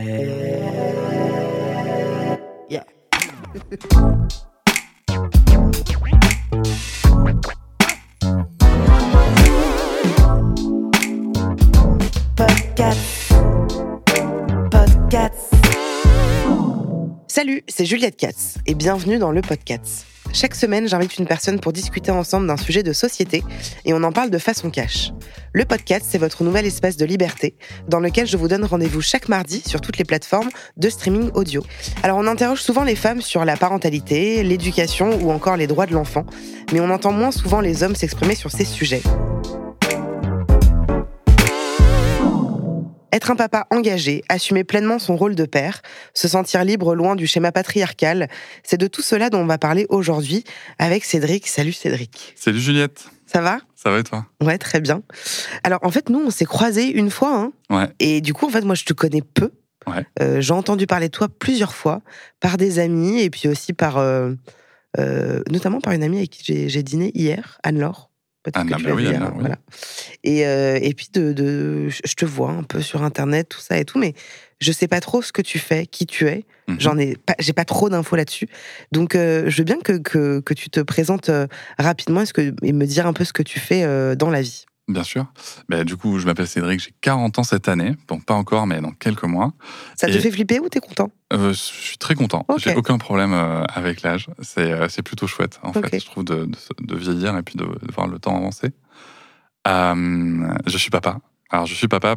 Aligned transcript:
Yeah. 0.00 0.14
Podcast. 12.36 13.32
Podcast. 14.70 15.54
Salut, 17.26 17.64
c'est 17.66 17.84
Juliette 17.84 18.16
Katz 18.16 18.58
et 18.66 18.74
bienvenue 18.74 19.18
dans 19.18 19.32
le 19.32 19.40
podcast. 19.40 20.06
Chaque 20.32 20.54
semaine, 20.54 20.88
j'invite 20.88 21.18
une 21.18 21.26
personne 21.26 21.58
pour 21.58 21.72
discuter 21.72 22.10
ensemble 22.10 22.46
d'un 22.46 22.56
sujet 22.56 22.82
de 22.82 22.92
société 22.92 23.42
et 23.84 23.94
on 23.94 24.02
en 24.02 24.12
parle 24.12 24.30
de 24.30 24.38
façon 24.38 24.70
cash. 24.70 25.12
Le 25.52 25.64
podcast, 25.64 26.06
c'est 26.08 26.18
votre 26.18 26.44
nouvel 26.44 26.66
espace 26.66 26.96
de 26.96 27.04
liberté 27.04 27.54
dans 27.88 28.00
lequel 28.00 28.26
je 28.26 28.36
vous 28.36 28.48
donne 28.48 28.64
rendez-vous 28.64 29.00
chaque 29.00 29.28
mardi 29.28 29.62
sur 29.66 29.80
toutes 29.80 29.98
les 29.98 30.04
plateformes 30.04 30.50
de 30.76 30.90
streaming 30.90 31.30
audio. 31.34 31.64
Alors, 32.02 32.18
on 32.18 32.26
interroge 32.26 32.60
souvent 32.60 32.84
les 32.84 32.96
femmes 32.96 33.22
sur 33.22 33.44
la 33.44 33.56
parentalité, 33.56 34.42
l'éducation 34.42 35.18
ou 35.22 35.30
encore 35.30 35.56
les 35.56 35.66
droits 35.66 35.86
de 35.86 35.94
l'enfant, 35.94 36.26
mais 36.72 36.80
on 36.80 36.90
entend 36.90 37.12
moins 37.12 37.32
souvent 37.32 37.60
les 37.60 37.82
hommes 37.82 37.96
s'exprimer 37.96 38.34
sur 38.34 38.50
ces 38.50 38.64
sujets. 38.64 39.02
Être 43.18 43.32
un 43.32 43.34
papa 43.34 43.66
engagé, 43.70 44.22
assumer 44.28 44.62
pleinement 44.62 45.00
son 45.00 45.16
rôle 45.16 45.34
de 45.34 45.44
père, 45.44 45.82
se 46.14 46.28
sentir 46.28 46.62
libre 46.62 46.94
loin 46.94 47.16
du 47.16 47.26
schéma 47.26 47.50
patriarcal, 47.50 48.28
c'est 48.62 48.76
de 48.78 48.86
tout 48.86 49.02
cela 49.02 49.28
dont 49.28 49.40
on 49.40 49.46
va 49.46 49.58
parler 49.58 49.86
aujourd'hui 49.88 50.44
avec 50.78 51.04
Cédric. 51.04 51.48
Salut 51.48 51.72
Cédric. 51.72 52.34
Salut 52.36 52.60
Juliette, 52.60 53.06
Ça 53.26 53.40
va? 53.40 53.58
Ça 53.74 53.90
va 53.90 53.98
et 53.98 54.04
toi? 54.04 54.24
Ouais, 54.40 54.56
très 54.56 54.80
bien. 54.80 55.02
Alors 55.64 55.80
en 55.82 55.90
fait, 55.90 56.10
nous, 56.10 56.20
on 56.20 56.30
s'est 56.30 56.44
croisés 56.44 56.86
une 56.92 57.10
fois, 57.10 57.34
hein, 57.36 57.52
Ouais, 57.76 57.88
et 57.98 58.20
du 58.20 58.32
coup, 58.34 58.46
en 58.46 58.50
fait, 58.50 58.60
moi, 58.64 58.76
je 58.76 58.84
te 58.84 58.92
connais 58.92 59.22
peu. 59.22 59.50
Ouais. 59.88 60.06
Euh, 60.22 60.40
J'ai 60.40 60.52
entendu 60.52 60.86
parler 60.86 61.08
de 61.08 61.12
toi 61.12 61.26
plusieurs 61.28 61.74
fois 61.74 62.02
par 62.38 62.56
des 62.56 62.78
amis 62.78 63.20
et 63.20 63.30
puis 63.30 63.48
aussi 63.48 63.72
par, 63.72 63.96
euh, 63.98 64.32
euh, 65.00 65.42
notamment 65.50 65.80
par 65.80 65.92
une 65.92 66.04
amie 66.04 66.18
avec 66.18 66.30
qui 66.30 66.44
j'ai- 66.44 66.68
j'ai 66.68 66.84
dîné 66.84 67.10
hier, 67.16 67.58
Anne-Laure. 67.64 68.07
Peut-être 68.50 68.66
que 68.66 68.74
ah 68.74 68.76
tu 68.76 68.82
bah 68.84 68.88
l'as 68.90 68.94
oui, 68.94 69.04
vu, 69.04 69.10
oui. 69.14 69.30
voilà. 69.40 69.56
Et, 70.24 70.46
euh, 70.46 70.78
et 70.80 70.94
puis 70.94 71.08
de, 71.12 71.32
de, 71.32 71.88
je 71.88 72.14
te 72.14 72.24
vois 72.24 72.50
un 72.50 72.62
peu 72.62 72.80
sur 72.80 73.02
internet, 73.02 73.48
tout 73.48 73.60
ça 73.60 73.78
et 73.78 73.84
tout, 73.84 73.98
mais 73.98 74.14
je 74.60 74.72
sais 74.72 74.88
pas 74.88 75.00
trop 75.00 75.22
ce 75.22 75.32
que 75.32 75.42
tu 75.42 75.58
fais, 75.58 75.86
qui 75.86 76.06
tu 76.06 76.26
es. 76.26 76.44
Mhm. 76.68 76.80
J'en 76.80 76.98
ai 76.98 77.16
pas, 77.16 77.34
j'ai 77.38 77.52
pas 77.52 77.64
trop 77.64 77.88
d'infos 77.88 78.16
là-dessus. 78.16 78.48
Donc, 78.92 79.14
euh, 79.14 79.44
je 79.48 79.58
veux 79.58 79.64
bien 79.64 79.78
que, 79.78 79.98
que, 79.98 80.40
que 80.40 80.54
tu 80.54 80.70
te 80.70 80.80
présentes 80.80 81.28
euh, 81.28 81.46
rapidement 81.78 82.24
que, 82.32 82.54
et 82.62 82.72
me 82.72 82.86
dire 82.86 83.06
un 83.06 83.12
peu 83.12 83.24
ce 83.24 83.32
que 83.32 83.42
tu 83.42 83.58
fais 83.60 83.84
dans 84.16 84.30
la 84.30 84.42
vie. 84.42 84.66
Bien 84.88 85.02
sûr. 85.02 85.26
Bah, 85.68 85.84
du 85.84 85.96
coup, 85.96 86.18
je 86.18 86.26
m'appelle 86.26 86.46
Cédric, 86.48 86.80
j'ai 86.80 86.92
40 87.00 87.38
ans 87.38 87.42
cette 87.42 87.68
année. 87.68 87.94
Bon, 88.08 88.18
pas 88.20 88.34
encore, 88.34 88.66
mais 88.66 88.80
dans 88.80 88.92
quelques 88.92 89.24
mois. 89.24 89.52
Ça 89.96 90.06
te 90.08 90.18
fait 90.18 90.30
flipper 90.30 90.58
ou 90.60 90.68
t'es 90.68 90.80
content? 90.80 91.10
Euh, 91.32 91.50
je 91.52 91.58
suis 91.58 91.98
très 91.98 92.14
content. 92.14 92.46
J'ai 92.56 92.74
aucun 92.74 92.98
problème 92.98 93.32
euh, 93.32 93.62
avec 93.74 94.02
l'âge. 94.02 94.28
C'est 94.40 94.72
euh, 94.72 94.88
c'est 94.88 95.02
plutôt 95.02 95.26
chouette, 95.26 95.60
en 95.62 95.72
fait, 95.72 96.00
je 96.00 96.06
trouve, 96.06 96.24
de, 96.24 96.46
de, 96.46 96.56
de 96.80 96.96
vieillir 96.96 97.36
et 97.36 97.42
puis 97.42 97.56
de, 97.56 97.64
de 97.64 97.92
voir 97.94 98.06
le 98.06 98.18
temps 98.18 98.36
avancer. 98.36 98.72
Euh, 99.66 100.48
je 100.66 100.78
suis 100.78 100.90
papa. 100.90 101.18
Alors, 101.50 101.66
je 101.66 101.74
suis 101.74 101.88
papa 101.88 102.16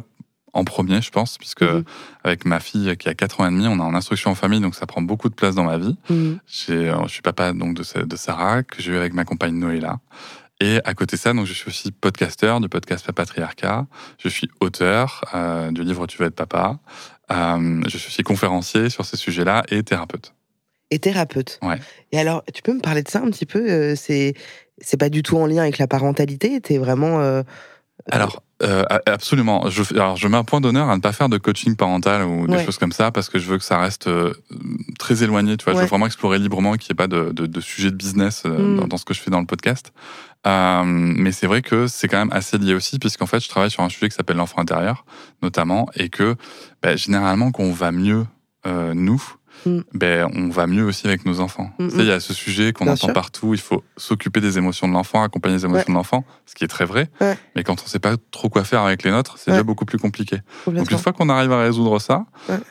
en 0.54 0.64
premier, 0.64 1.00
je 1.00 1.10
pense, 1.10 1.38
puisque 1.38 1.62
Mhm. 1.62 1.84
avec 2.24 2.44
ma 2.44 2.60
fille 2.60 2.94
qui 2.98 3.08
a 3.08 3.14
4 3.14 3.40
ans 3.40 3.46
et 3.46 3.50
demi, 3.50 3.66
on 3.66 3.76
est 3.78 3.82
en 3.82 3.94
instruction 3.94 4.30
en 4.30 4.34
famille, 4.34 4.60
donc 4.60 4.74
ça 4.74 4.84
prend 4.86 5.00
beaucoup 5.00 5.28
de 5.30 5.34
place 5.34 5.54
dans 5.54 5.64
ma 5.64 5.78
vie. 5.78 5.96
Mhm. 6.10 6.38
Je 6.46 7.04
suis 7.08 7.22
papa 7.22 7.52
donc 7.54 7.74
de, 7.74 8.02
de 8.04 8.16
Sarah, 8.16 8.62
que 8.62 8.82
j'ai 8.82 8.92
eu 8.92 8.96
avec 8.96 9.14
ma 9.14 9.24
compagne 9.24 9.54
Noéla. 9.58 9.98
Et 10.60 10.78
à 10.84 10.94
côté 10.94 11.16
de 11.16 11.20
ça, 11.20 11.32
donc, 11.32 11.46
je 11.46 11.52
suis 11.52 11.68
aussi 11.68 11.90
podcasteur 11.90 12.60
du 12.60 12.68
podcast 12.68 13.04
Papatriarcat. 13.04 13.86
Je 14.18 14.28
suis 14.28 14.48
auteur 14.60 15.24
euh, 15.34 15.72
du 15.72 15.82
livre 15.82 16.06
Tu 16.06 16.18
veux 16.18 16.26
être 16.26 16.36
papa. 16.36 16.78
Euh, 17.32 17.82
je 17.88 17.98
suis 17.98 18.08
aussi 18.08 18.22
conférencier 18.22 18.88
sur 18.90 19.04
ces 19.04 19.16
sujets-là 19.16 19.64
et 19.70 19.82
thérapeute. 19.82 20.34
Et 20.90 20.98
thérapeute. 20.98 21.58
Ouais. 21.62 21.80
Et 22.12 22.18
alors, 22.20 22.44
tu 22.52 22.62
peux 22.62 22.74
me 22.74 22.80
parler 22.80 23.02
de 23.02 23.08
ça 23.08 23.20
un 23.20 23.30
petit 23.30 23.46
peu 23.46 23.68
euh, 23.70 23.94
C'est 23.96 24.34
c'est 24.80 24.96
pas 24.98 25.08
du 25.08 25.22
tout 25.22 25.36
en 25.38 25.46
lien 25.46 25.62
avec 25.62 25.78
la 25.78 25.86
parentalité. 25.88 26.60
T'es 26.60 26.78
vraiment. 26.78 27.20
euh, 27.20 27.42
Alors, 28.10 28.42
euh, 28.62 28.84
absolument. 29.06 29.68
Je, 29.70 29.82
alors, 29.94 30.16
je 30.16 30.28
mets 30.28 30.36
un 30.36 30.44
point 30.44 30.60
d'honneur 30.60 30.88
à 30.90 30.96
ne 30.96 31.00
pas 31.00 31.12
faire 31.12 31.28
de 31.28 31.38
coaching 31.38 31.74
parental 31.76 32.24
ou 32.24 32.46
des 32.46 32.54
Ouais. 32.54 32.64
choses 32.64 32.78
comme 32.78 32.92
ça 32.92 33.10
parce 33.10 33.28
que 33.28 33.38
je 33.38 33.46
veux 33.46 33.58
que 33.58 33.64
ça 33.64 33.78
reste 33.78 34.06
euh, 34.06 34.32
très 34.98 35.22
éloigné. 35.24 35.56
Tu 35.56 35.64
vois, 35.64 35.74
je 35.74 35.78
veux 35.80 35.86
vraiment 35.86 36.06
explorer 36.06 36.38
librement 36.38 36.74
qu'il 36.74 36.90
n'y 36.92 36.94
ait 36.94 37.02
pas 37.02 37.08
de, 37.08 37.32
de, 37.32 37.46
de 37.46 37.60
sujet 37.60 37.90
de 37.90 37.96
business 37.96 38.42
euh, 38.44 38.50
Mm. 38.50 38.76
dans, 38.80 38.86
dans 38.88 38.96
ce 38.96 39.04
que 39.04 39.14
je 39.14 39.20
fais 39.20 39.30
dans 39.30 39.40
le 39.40 39.46
podcast. 39.46 39.92
Euh, 40.46 40.82
mais 40.84 41.30
c'est 41.32 41.46
vrai 41.46 41.62
que 41.62 41.86
c'est 41.86 42.08
quand 42.08 42.18
même 42.18 42.32
assez 42.32 42.58
lié 42.58 42.74
aussi 42.74 42.98
puisqu'en 42.98 43.26
fait, 43.26 43.40
je 43.40 43.48
travaille 43.48 43.70
sur 43.70 43.82
un 43.82 43.88
sujet 43.88 44.08
qui 44.08 44.16
s'appelle 44.16 44.36
l'enfant 44.36 44.60
intérieur, 44.60 45.04
notamment, 45.42 45.88
et 45.94 46.08
que 46.08 46.34
bah, 46.82 46.96
généralement, 46.96 47.52
quand 47.52 47.62
on 47.62 47.72
va 47.72 47.92
mieux, 47.92 48.26
euh, 48.66 48.92
nous, 48.94 49.22
Mm. 49.66 49.80
ben, 49.92 50.28
on 50.34 50.48
va 50.48 50.66
mieux 50.66 50.82
aussi 50.82 51.06
avec 51.06 51.24
nos 51.26 51.38
enfants. 51.40 51.70
Mm, 51.78 51.88
Tu 51.88 51.96
sais, 51.96 52.02
il 52.02 52.06
y 52.08 52.10
a 52.10 52.18
ce 52.20 52.32
sujet 52.34 52.72
qu'on 52.72 52.86
entend 52.86 52.96
sûr. 52.96 53.12
partout, 53.12 53.52
il 53.54 53.60
faut 53.60 53.84
s'occuper 53.98 54.40
des 54.40 54.56
émotions 54.58 54.88
de 54.88 54.94
l'enfant, 54.94 55.22
accompagner 55.22 55.56
les 55.56 55.64
émotions 55.66 55.84
Ouais. 55.88 55.92
de 55.92 55.98
l'enfant, 55.98 56.24
ce 56.46 56.54
qui 56.54 56.64
est 56.64 56.68
très 56.68 56.86
vrai. 56.86 57.10
Ouais. 57.20 57.36
Mais 57.54 57.62
quand 57.62 57.80
on 57.80 57.86
sait 57.86 57.98
pas 58.00 58.16
trop 58.32 58.48
quoi 58.48 58.64
faire 58.64 58.80
avec 58.80 59.02
les 59.04 59.10
nôtres, 59.10 59.34
c'est 59.36 59.50
Ouais. 59.50 59.58
déjà 59.58 59.62
beaucoup 59.62 59.84
plus 59.84 59.98
compliqué. 59.98 60.38
Donc 60.66 60.90
une 60.90 60.98
fois 60.98 61.12
qu'on 61.12 61.28
arrive 61.28 61.52
à 61.52 61.60
résoudre 61.62 62.00
ça, 62.00 62.24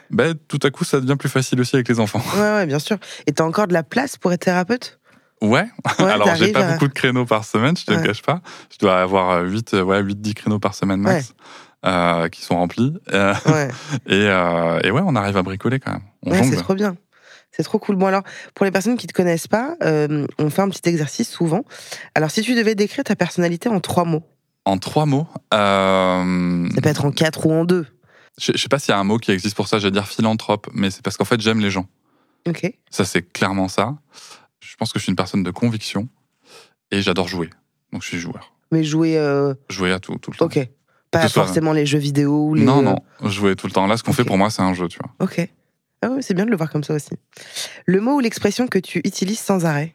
ben, 0.10 0.34
tout 0.50 0.60
à 0.64 0.72
coup, 0.72 0.84
ça 0.84 1.00
devient 1.00 1.16
plus 1.18 1.30
facile 1.30 1.62
aussi 1.62 1.76
avec 1.76 1.88
les 1.88 2.00
enfants. 2.00 2.22
Ouais, 2.36 2.42
ouais, 2.42 2.66
bien 2.66 2.80
sûr. 2.80 2.98
Et 3.28 3.32
t'as 3.32 3.44
encore 3.46 3.68
de 3.68 3.74
la 3.74 3.84
place 3.84 4.18
pour 4.18 4.34
être 4.34 4.42
thérapeute? 4.42 5.00
Ouais, 5.42 5.50
Ouais, 6.00 6.06
alors 6.12 6.36
j'ai 6.36 6.52
pas 6.52 6.60
à- 6.68 6.72
beaucoup 6.74 6.88
de 6.88 6.94
créneaux 6.94 7.26
par 7.26 7.46
semaine, 7.46 7.76
je 7.76 7.86
te 7.86 7.92
le 7.92 8.02
cache 8.02 8.22
pas. 8.22 8.42
Je 8.72 8.78
dois 8.78 9.02
avoir 9.02 9.42
8, 9.44 9.74
ouais, 9.74 10.00
8 10.02 10.22
10 10.22 10.34
créneaux 10.36 10.60
par 10.60 10.76
semaine 10.76 11.02
max. 11.02 11.34
euh, 11.86 12.30
qui 12.30 12.42
sont 12.44 12.56
remplis. 12.58 12.94
Euh, 13.12 13.34
Ouais. 13.48 13.70
et, 14.06 14.28
euh, 14.28 14.80
et 14.84 14.92
ouais, 14.92 15.02
on 15.04 15.16
arrive 15.16 15.38
à 15.38 15.42
bricoler 15.42 15.80
quand 15.80 15.94
même. 15.94 16.04
On 16.26 16.32
Ouais, 16.32 16.44
c'est 16.44 16.58
trop 16.58 16.76
bien. 16.76 16.96
C'est 17.52 17.64
trop 17.64 17.80
cool. 17.80 17.96
Bon, 17.96 18.06
alors, 18.06 18.22
pour 18.54 18.66
les 18.66 18.72
personnes 18.72 18.98
qui 18.98 19.08
te 19.08 19.14
connaissent 19.14 19.48
pas, 19.48 19.76
euh, 19.84 20.26
on 20.38 20.50
fait 20.52 20.62
un 20.62 20.70
petit 20.70 20.88
exercice 20.88 21.30
souvent. 21.30 21.64
Alors, 22.16 22.30
si 22.32 22.44
tu 22.44 22.54
devais 22.56 22.76
décrire 22.76 23.04
ta 23.04 23.16
personnalité 23.16 23.68
en 23.68 23.80
trois 23.80 24.06
mots, 24.06 24.24
En 24.66 24.78
trois 24.78 25.06
mots, 25.08 25.28
euh, 25.54 26.70
ça 26.76 26.82
peut 26.82 26.90
être 26.90 27.06
en 27.06 27.12
quatre 27.12 27.46
ou 27.48 27.52
en 27.52 27.66
deux. 27.66 27.88
je, 28.40 28.52
je 28.54 28.58
sais 28.58 28.70
pas 28.70 28.80
s'il 28.80 28.92
y 28.92 28.96
a 28.96 29.00
un 29.00 29.04
mot 29.04 29.18
qui 29.18 29.32
existe 29.32 29.56
pour 29.56 29.68
ça, 29.68 29.80
j'allais 29.80 29.92
dire 29.92 30.08
philanthrope, 30.08 30.70
mais 30.74 30.92
c'est 30.92 31.02
parce 31.02 31.18
qu'en 31.18 31.26
fait 31.26 31.42
j'aime 31.42 31.60
les 31.60 31.72
gens. 31.72 31.88
Ok. 32.48 32.72
Ça, 32.90 33.06
c'est 33.06 33.22
clairement 33.22 33.68
ça. 33.68 33.96
Je 34.72 34.78
pense 34.78 34.94
que 34.94 35.00
je 35.00 35.04
suis 35.04 35.10
une 35.10 35.18
personne 35.18 35.44
de 35.44 35.52
conviction 35.52 36.08
et 36.92 37.02
j'adore 37.02 37.28
jouer. 37.28 37.50
Donc, 37.92 38.04
je 38.04 38.08
suis 38.08 38.20
joueur. 38.20 38.54
Mais 38.72 38.86
jouer. 38.86 39.18
euh, 39.18 39.54
Jouer 39.70 39.92
à 39.92 40.00
tout, 40.00 40.18
tout 40.18 40.32
le 40.32 40.38
temps. 40.38 40.46
Ok. 40.46 40.66
Pas 41.12 41.28
soit- 41.28 41.44
forcément 41.44 41.74
les 41.74 41.86
jeux 41.86 41.98
vidéo 42.00 42.48
ou 42.48 42.54
les. 42.56 42.64
Non, 42.64 42.82
non, 42.82 42.96
jouer 43.26 43.58
tout 43.58 43.68
le 43.68 43.74
temps. 43.74 43.86
Là, 43.86 43.98
ce 43.98 44.04
qu'on 44.04 44.14
fait 44.14 44.24
pour 44.24 44.38
moi, 44.38 44.50
c'est 44.50 44.62
un 44.62 44.74
jeu, 44.74 44.88
tu 44.88 44.98
vois. 44.98 45.12
Ok. 45.20 45.46
Ah 46.02 46.10
ouais, 46.10 46.22
c'est 46.22 46.34
bien 46.34 46.46
de 46.46 46.52
le 46.52 46.56
voir 46.56 46.72
comme 46.72 46.86
ça 46.86 46.94
aussi. 46.94 47.10
Le 47.86 48.00
mot 48.00 48.14
ou 48.16 48.20
l'expression 48.22 48.68
que 48.68 48.80
tu 48.80 49.00
utilises 49.00 49.40
sans 49.42 49.66
arrêt? 49.66 49.94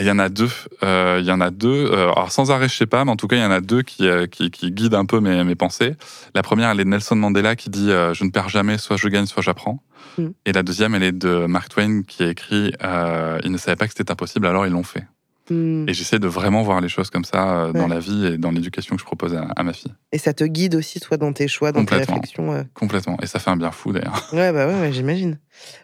Il 0.00 0.06
y 0.06 0.10
en 0.10 0.18
a 0.18 0.28
deux. 0.28 0.50
Euh, 0.82 1.18
Il 1.20 1.26
y 1.26 1.32
en 1.32 1.40
a 1.40 1.50
deux. 1.50 1.90
Euh, 1.92 2.10
alors, 2.12 2.32
sans 2.32 2.50
arrêt, 2.50 2.68
je 2.68 2.76
sais 2.76 2.86
pas, 2.86 3.04
mais 3.04 3.10
en 3.10 3.16
tout 3.16 3.28
cas, 3.28 3.36
il 3.36 3.42
y 3.42 3.44
en 3.44 3.50
a 3.50 3.60
deux 3.60 3.82
qui, 3.82 4.06
euh, 4.06 4.26
qui, 4.26 4.50
qui 4.50 4.72
guident 4.72 4.94
un 4.94 5.04
peu 5.04 5.20
mes, 5.20 5.44
mes 5.44 5.54
pensées. 5.54 5.94
La 6.34 6.42
première, 6.42 6.70
elle 6.70 6.80
est 6.80 6.84
de 6.84 6.88
Nelson 6.88 7.16
Mandela 7.16 7.56
qui 7.56 7.70
dit 7.70 7.90
euh, 7.90 8.14
Je 8.14 8.24
ne 8.24 8.30
perds 8.30 8.48
jamais, 8.48 8.78
soit 8.78 8.96
je 8.96 9.08
gagne, 9.08 9.26
soit 9.26 9.42
j'apprends. 9.42 9.82
Mm. 10.18 10.28
Et 10.46 10.52
la 10.52 10.62
deuxième, 10.62 10.94
elle 10.94 11.02
est 11.02 11.12
de 11.12 11.46
Mark 11.46 11.68
Twain 11.68 12.02
qui 12.02 12.22
a 12.22 12.28
écrit 12.28 12.72
euh, 12.82 13.38
Ils 13.44 13.52
ne 13.52 13.58
savaient 13.58 13.76
pas 13.76 13.86
que 13.86 13.94
c'était 13.94 14.10
impossible, 14.10 14.46
alors 14.46 14.66
ils 14.66 14.72
l'ont 14.72 14.82
fait. 14.82 15.06
Hmm. 15.50 15.88
Et 15.88 15.94
j'essaie 15.94 16.20
de 16.20 16.28
vraiment 16.28 16.62
voir 16.62 16.80
les 16.80 16.88
choses 16.88 17.10
comme 17.10 17.24
ça 17.24 17.72
dans 17.74 17.88
la 17.88 17.98
vie 17.98 18.24
et 18.24 18.38
dans 18.38 18.52
l'éducation 18.52 18.94
que 18.94 19.00
je 19.00 19.04
propose 19.04 19.34
à, 19.34 19.48
à 19.56 19.64
ma 19.64 19.72
fille. 19.72 19.92
Et 20.12 20.18
ça 20.18 20.32
te 20.32 20.44
guide 20.44 20.76
aussi, 20.76 21.00
toi, 21.00 21.16
dans 21.16 21.32
tes 21.32 21.48
choix, 21.48 21.72
dans 21.72 21.84
tes 21.84 21.96
réflexions. 21.96 22.64
Complètement. 22.72 23.16
Et 23.20 23.26
ça 23.26 23.40
fait 23.40 23.50
un 23.50 23.56
bien 23.56 23.72
fou, 23.72 23.90
d'ailleurs. 23.90 24.28
Ouais, 24.32 24.52
bah 24.52 24.68
ouais, 24.68 24.80
ouais, 24.80 24.92
j'imagine. 24.92 25.40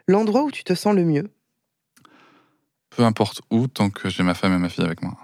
L'endroit 0.06 0.44
où 0.44 0.52
tu 0.52 0.62
te 0.62 0.74
sens 0.74 0.94
le 0.94 1.04
mieux? 1.04 1.32
Peu 2.96 3.04
importe 3.04 3.42
où, 3.50 3.66
tant 3.66 3.90
que 3.90 4.08
j'ai 4.08 4.22
ma 4.22 4.34
femme 4.34 4.54
et 4.54 4.58
ma 4.58 4.70
fille 4.70 4.84
avec 4.84 5.02
moi. 5.02 5.16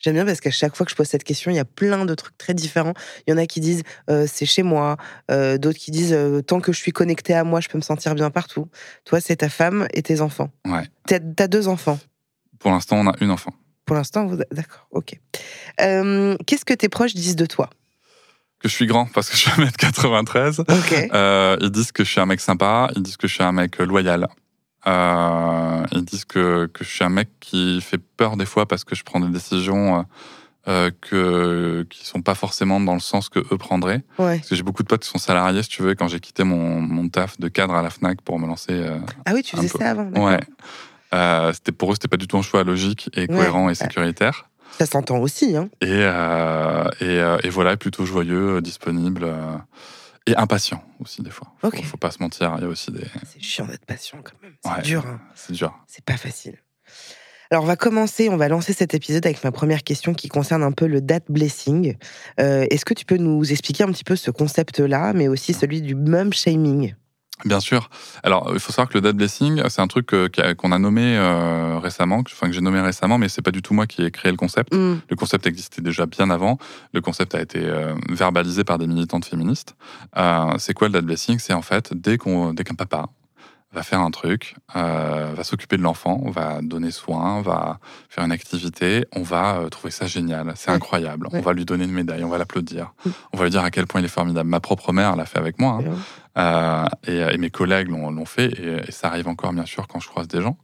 J'aime 0.00 0.14
bien 0.14 0.24
parce 0.24 0.40
qu'à 0.40 0.50
chaque 0.50 0.76
fois 0.76 0.84
que 0.84 0.90
je 0.90 0.96
pose 0.96 1.06
cette 1.06 1.24
question, 1.24 1.50
il 1.50 1.54
y 1.54 1.60
a 1.60 1.64
plein 1.64 2.04
de 2.04 2.14
trucs 2.14 2.36
très 2.36 2.54
différents. 2.54 2.94
Il 3.26 3.30
y 3.30 3.34
en 3.34 3.36
a 3.36 3.46
qui 3.46 3.60
disent 3.60 3.82
euh, 4.10 4.26
c'est 4.26 4.46
chez 4.46 4.62
moi, 4.62 4.96
euh, 5.30 5.58
d'autres 5.58 5.78
qui 5.78 5.90
disent 5.90 6.12
euh, 6.12 6.40
tant 6.40 6.60
que 6.60 6.72
je 6.72 6.78
suis 6.78 6.92
connecté 6.92 7.34
à 7.34 7.44
moi, 7.44 7.60
je 7.60 7.68
peux 7.68 7.78
me 7.78 7.82
sentir 7.82 8.14
bien 8.14 8.30
partout. 8.30 8.68
Toi, 9.04 9.20
c'est 9.20 9.36
ta 9.36 9.48
femme 9.48 9.88
et 9.92 10.02
tes 10.02 10.20
enfants. 10.20 10.50
Ouais. 10.66 10.84
T'as 11.06 11.48
deux 11.48 11.68
enfants. 11.68 11.98
Pour 12.58 12.70
l'instant, 12.70 12.96
on 12.96 13.06
a 13.06 13.14
une 13.20 13.30
enfant. 13.30 13.52
Pour 13.84 13.96
l'instant, 13.96 14.26
vous... 14.26 14.36
d'accord, 14.52 14.86
ok. 14.90 15.18
Qu'est-ce 15.78 16.64
que 16.64 16.74
tes 16.74 16.88
proches 16.88 17.14
disent 17.14 17.36
de 17.36 17.46
toi? 17.46 17.68
Que 18.60 18.68
je 18.68 18.74
suis 18.74 18.86
grand 18.86 19.06
parce 19.06 19.30
que 19.30 19.36
je 19.36 19.40
suis 19.40 19.50
1m93. 19.50 20.60
Ok. 20.60 21.08
Euh, 21.14 21.56
ils 21.60 21.70
disent 21.70 21.92
que 21.92 22.04
je 22.04 22.10
suis 22.10 22.20
un 22.20 22.26
mec 22.26 22.40
sympa, 22.40 22.90
ils 22.94 23.02
disent 23.02 23.16
que 23.16 23.26
je 23.26 23.34
suis 23.34 23.42
un 23.42 23.52
mec 23.52 23.78
loyal. 23.78 24.28
Euh, 24.86 25.82
ils 25.92 26.04
disent 26.04 26.24
que, 26.24 26.66
que 26.72 26.84
je 26.84 26.88
suis 26.90 27.04
un 27.04 27.10
mec 27.10 27.28
qui 27.40 27.80
fait 27.80 27.98
peur 28.16 28.36
des 28.36 28.46
fois 28.46 28.66
parce 28.66 28.84
que 28.84 28.94
je 28.94 29.04
prends 29.04 29.20
des 29.20 29.28
décisions 29.28 29.98
euh, 29.98 30.02
euh, 30.68 30.90
que, 31.00 31.86
qui 31.90 32.06
sont 32.06 32.22
pas 32.22 32.34
forcément 32.34 32.80
dans 32.80 32.94
le 32.94 33.00
sens 33.00 33.28
que 33.28 33.38
eux 33.40 33.58
prendraient. 33.58 34.02
Ouais. 34.18 34.36
Parce 34.38 34.48
que 34.48 34.54
j'ai 34.54 34.62
beaucoup 34.62 34.82
de 34.82 34.88
potes 34.88 35.02
qui 35.02 35.08
sont 35.10 35.18
salariés, 35.18 35.62
si 35.62 35.68
tu 35.68 35.82
veux, 35.82 35.94
quand 35.94 36.08
j'ai 36.08 36.20
quitté 36.20 36.44
mon, 36.44 36.80
mon 36.80 37.08
taf 37.08 37.38
de 37.38 37.48
cadre 37.48 37.74
à 37.74 37.82
la 37.82 37.90
FNAC 37.90 38.22
pour 38.22 38.38
me 38.38 38.46
lancer. 38.46 38.72
euh, 38.72 38.98
Ah 39.26 39.32
oui, 39.34 39.42
tu 39.42 39.56
faisais 39.56 39.68
peu. 39.68 39.78
ça 39.78 39.90
avant. 39.90 40.10
ouais. 40.26 40.40
C'était 41.54 41.72
pour 41.72 41.90
eux, 41.90 41.94
c'était 41.94 42.08
pas 42.08 42.16
du 42.16 42.26
tout 42.28 42.38
un 42.38 42.42
choix 42.42 42.62
logique 42.64 43.10
et 43.14 43.26
cohérent 43.26 43.68
et 43.68 43.74
sécuritaire. 43.74 44.46
Ça 44.78 44.86
s'entend 44.86 45.18
aussi, 45.18 45.56
hein. 45.56 45.68
Et, 45.80 46.04
et, 47.04 47.36
et 47.42 47.50
voilà, 47.50 47.76
plutôt 47.76 48.06
joyeux, 48.06 48.60
disponible 48.62 49.26
et 50.26 50.36
impatient 50.36 50.82
aussi 51.00 51.22
des 51.22 51.30
fois. 51.30 51.48
Faut, 51.60 51.68
Ok. 51.68 51.82
faut 51.84 51.96
pas 51.96 52.10
se 52.10 52.22
mentir, 52.22 52.54
il 52.58 52.62
y 52.62 52.66
a 52.66 52.68
aussi 52.68 52.90
des. 52.92 53.04
C'est 53.26 53.42
chiant 53.42 53.66
d'être 53.66 53.84
patient 53.86 54.18
quand 54.22 54.40
même. 54.42 54.54
C'est 54.64 54.70
Ouais. 54.70 54.82
dur. 54.82 55.06
hein. 55.06 55.20
C'est 55.34 55.52
dur. 55.54 55.72
C'est 55.86 56.04
pas 56.04 56.16
facile. 56.16 56.58
Alors, 57.52 57.64
on 57.64 57.66
va 57.66 57.74
commencer, 57.76 58.28
on 58.28 58.36
va 58.36 58.46
lancer 58.48 58.72
cet 58.72 58.94
épisode 58.94 59.26
avec 59.26 59.42
ma 59.42 59.50
première 59.50 59.82
question 59.82 60.14
qui 60.14 60.28
concerne 60.28 60.62
un 60.62 60.70
peu 60.70 60.86
le 60.86 61.00
date 61.00 61.24
blessing. 61.28 61.96
Euh, 62.38 62.64
Est-ce 62.70 62.84
que 62.84 62.94
tu 62.94 63.04
peux 63.04 63.16
nous 63.16 63.50
expliquer 63.50 63.82
un 63.82 63.88
petit 63.88 64.04
peu 64.04 64.14
ce 64.14 64.30
concept-là, 64.30 65.12
mais 65.14 65.26
aussi 65.26 65.52
celui 65.52 65.82
du 65.82 65.96
mum 65.96 66.32
shaming? 66.32 66.94
Bien 67.44 67.60
sûr. 67.60 67.88
Alors, 68.22 68.50
il 68.52 68.60
faut 68.60 68.72
savoir 68.72 68.88
que 68.88 68.94
le 68.94 69.00
date 69.00 69.16
blessing, 69.16 69.62
c'est 69.68 69.80
un 69.80 69.86
truc 69.86 70.12
euh, 70.12 70.28
qu'on 70.54 70.72
a 70.72 70.78
nommé 70.78 71.16
euh, 71.16 71.78
récemment, 71.78 72.22
enfin 72.26 72.48
que 72.48 72.52
j'ai 72.52 72.60
nommé 72.60 72.80
récemment, 72.80 73.18
mais 73.18 73.28
c'est 73.28 73.42
pas 73.42 73.50
du 73.50 73.62
tout 73.62 73.72
moi 73.74 73.86
qui 73.86 74.02
ai 74.02 74.10
créé 74.10 74.30
le 74.30 74.36
concept. 74.36 74.74
Hmm, 74.74 74.96
Le 75.08 75.16
concept 75.16 75.46
existait 75.46 75.82
déjà 75.82 76.06
bien 76.06 76.30
avant. 76.30 76.58
Le 76.92 77.00
concept 77.00 77.34
a 77.34 77.40
été 77.40 77.60
euh, 77.62 77.94
verbalisé 78.10 78.64
par 78.64 78.78
des 78.78 78.86
militantes 78.86 79.24
féministes. 79.24 79.74
Euh, 80.16 80.54
c'est 80.58 80.74
quoi 80.74 80.88
le 80.88 80.92
date 80.92 81.04
blessing? 81.06 81.38
C'est 81.38 81.54
en 81.54 81.62
fait 81.62 81.92
dès 81.94 82.18
qu'on, 82.18 82.52
dès 82.52 82.64
qu'un 82.64 82.74
papa 82.74 83.06
va 83.72 83.82
faire 83.84 84.00
un 84.00 84.10
truc, 84.10 84.56
euh, 84.74 85.32
va 85.36 85.44
s'occuper 85.44 85.76
de 85.76 85.82
l'enfant, 85.82 86.22
va 86.26 86.60
donner 86.60 86.90
soin, 86.90 87.40
va 87.40 87.78
faire 88.08 88.24
une 88.24 88.32
activité, 88.32 89.06
on 89.14 89.22
va 89.22 89.58
euh, 89.58 89.68
trouver 89.68 89.92
ça 89.92 90.06
génial, 90.06 90.52
c'est 90.56 90.70
Ouais. 90.70 90.76
incroyable. 90.76 91.28
Ouais. 91.28 91.38
On 91.38 91.42
va 91.42 91.52
lui 91.52 91.64
donner 91.64 91.84
une 91.84 91.92
médaille, 91.92 92.24
on 92.24 92.28
va 92.28 92.38
l'applaudir, 92.38 92.92
Mm. 93.04 93.10
on 93.32 93.38
va 93.38 93.44
lui 93.44 93.50
dire 93.50 93.62
à 93.62 93.70
quel 93.70 93.86
point 93.86 94.00
il 94.00 94.04
est 94.04 94.08
formidable. 94.08 94.48
Ma 94.48 94.58
propre 94.60 94.92
mère 94.92 95.14
l'a 95.14 95.24
fait 95.24 95.38
avec 95.38 95.60
moi. 95.60 95.74
hein. 95.74 95.82
bien. 95.82 95.94
Euh, 96.38 96.84
et, 97.06 97.34
et 97.34 97.38
mes 97.38 97.50
collègues 97.50 97.88
l'ont 97.88 98.10
l'ont 98.10 98.24
fait, 98.24 98.46
et, 98.58 98.88
et 98.88 98.92
ça 98.92 99.08
arrive 99.08 99.28
encore 99.28 99.52
bien 99.52 99.66
sûr 99.66 99.86
quand 99.88 100.00
je 100.00 100.08
croise 100.08 100.26
des 100.28 100.40
gens. 100.40 100.56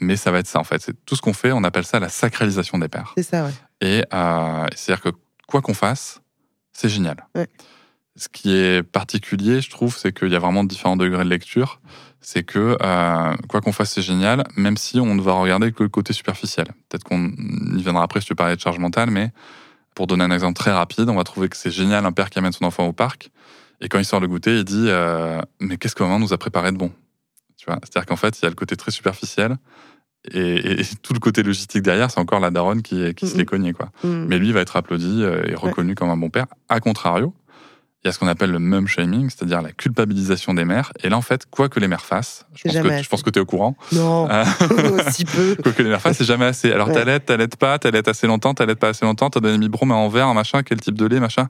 Mais 0.00 0.16
ça 0.16 0.30
va 0.30 0.38
être 0.38 0.46
ça 0.46 0.58
en 0.60 0.64
fait. 0.64 0.80
C'est 0.82 0.94
tout 1.04 1.16
ce 1.16 1.22
qu'on 1.22 1.32
fait, 1.32 1.52
on 1.52 1.62
appelle 1.64 1.84
ça 1.84 1.98
la 2.00 2.08
sacralisation 2.08 2.78
des 2.78 2.88
pères. 2.88 3.12
C'est 3.16 3.22
ça, 3.24 3.44
ouais. 3.44 3.52
Et 3.80 4.04
euh, 4.14 4.66
c'est-à-dire 4.74 5.02
que 5.02 5.08
quoi 5.46 5.60
qu'on 5.60 5.74
fasse, 5.74 6.20
c'est 6.72 6.88
génial. 6.88 7.24
Ce 8.18 8.28
qui 8.28 8.52
est 8.52 8.82
particulier, 8.82 9.60
je 9.60 9.70
trouve, 9.70 9.96
c'est 9.96 10.12
qu'il 10.12 10.28
y 10.28 10.34
a 10.34 10.40
vraiment 10.40 10.64
différents 10.64 10.96
degrés 10.96 11.22
de 11.22 11.30
lecture. 11.30 11.80
C'est 12.20 12.42
que 12.42 12.76
euh, 12.82 13.36
quoi 13.48 13.60
qu'on 13.60 13.70
fasse, 13.70 13.92
c'est 13.92 14.02
génial, 14.02 14.44
même 14.56 14.76
si 14.76 14.98
on 14.98 15.14
ne 15.14 15.22
va 15.22 15.34
regarder 15.34 15.70
que 15.70 15.84
le 15.84 15.88
côté 15.88 16.12
superficiel. 16.12 16.66
Peut-être 16.88 17.04
qu'on 17.04 17.28
y 17.28 17.80
viendra 17.80 18.02
après 18.02 18.20
si 18.20 18.26
tu 18.26 18.34
parlais 18.34 18.56
de 18.56 18.60
charge 18.60 18.80
mentale, 18.80 19.10
mais 19.10 19.30
pour 19.94 20.08
donner 20.08 20.24
un 20.24 20.32
exemple 20.32 20.58
très 20.58 20.72
rapide, 20.72 21.08
on 21.08 21.14
va 21.14 21.22
trouver 21.22 21.48
que 21.48 21.56
c'est 21.56 21.70
génial 21.70 22.04
un 22.06 22.12
père 22.12 22.28
qui 22.28 22.40
amène 22.40 22.50
son 22.50 22.64
enfant 22.64 22.86
au 22.86 22.92
parc, 22.92 23.30
et 23.80 23.88
quand 23.88 24.00
il 24.00 24.04
sort 24.04 24.18
le 24.18 24.26
goûter, 24.26 24.58
il 24.58 24.64
dit 24.64 24.86
euh, 24.88 25.40
Mais 25.60 25.76
qu'est-ce 25.76 25.94
que 25.94 26.02
maman 26.02 26.18
nous 26.18 26.32
a 26.32 26.38
préparé 26.38 26.72
de 26.72 26.76
bon? 26.76 26.90
Tu 27.56 27.66
vois 27.66 27.78
C'est-à-dire 27.84 28.06
qu'en 28.06 28.16
fait, 28.16 28.40
il 28.40 28.44
y 28.44 28.46
a 28.46 28.48
le 28.48 28.56
côté 28.56 28.76
très 28.76 28.90
superficiel, 28.90 29.56
et, 30.32 30.80
et 30.80 30.84
tout 31.02 31.12
le 31.14 31.20
côté 31.20 31.44
logistique 31.44 31.82
derrière, 31.82 32.10
c'est 32.10 32.18
encore 32.18 32.40
la 32.40 32.50
daronne 32.50 32.82
qui, 32.82 33.14
qui 33.14 33.28
se 33.28 33.36
l'est 33.36 33.44
cognée, 33.44 33.72
quoi. 33.72 33.90
Hmm. 34.02 34.26
Mais 34.26 34.38
lui 34.38 34.50
va 34.50 34.60
être 34.60 34.76
applaudi 34.76 35.22
euh, 35.22 35.44
et 35.46 35.54
reconnu 35.54 35.94
comme 35.94 36.10
un 36.10 36.16
bon 36.16 36.30
père. 36.30 36.46
A 36.68 36.80
contrario, 36.80 37.32
il 38.04 38.06
y 38.06 38.08
a 38.08 38.12
ce 38.12 38.18
qu'on 38.20 38.28
appelle 38.28 38.52
le 38.52 38.60
mum 38.60 38.86
shaming, 38.86 39.28
c'est-à-dire 39.28 39.60
la 39.60 39.72
culpabilisation 39.72 40.54
des 40.54 40.64
mères. 40.64 40.92
Et 41.02 41.08
là, 41.08 41.16
en 41.16 41.22
fait, 41.22 41.46
quoi 41.50 41.68
que 41.68 41.80
les 41.80 41.88
mères 41.88 42.04
fassent, 42.04 42.46
je 42.54 42.62
pense, 42.62 42.72
que, 42.74 42.88
assez. 42.88 43.02
je 43.02 43.08
pense 43.08 43.22
que 43.24 43.30
tu 43.30 43.38
es 43.40 43.42
au 43.42 43.46
courant, 43.46 43.76
Non, 43.92 44.30
euh, 44.30 44.44
aussi 45.08 45.24
peu. 45.24 45.56
quoi 45.62 45.72
que 45.72 45.82
les 45.82 45.88
mères 45.88 46.00
fassent, 46.00 46.18
c'est 46.18 46.24
jamais 46.24 46.44
assez. 46.44 46.70
Alors, 46.72 46.88
Ouais. 46.88 46.94
t'allaites, 46.94 47.26
t'allaites 47.26 47.56
pas, 47.56 47.76
t'allaites 47.78 48.06
assez 48.06 48.28
longtemps, 48.28 48.54
t'allaites 48.54 48.78
pas 48.78 48.88
assez 48.90 49.04
longtemps, 49.04 49.30
t'as 49.30 49.40
donné 49.40 49.58
biberon, 49.58 49.86
mais 49.86 49.94
en 49.94 50.08
verre, 50.08 50.32
machin, 50.32 50.62
quel 50.62 50.80
type 50.80 50.96
de 50.96 51.06
lait, 51.06 51.18
machin. 51.18 51.48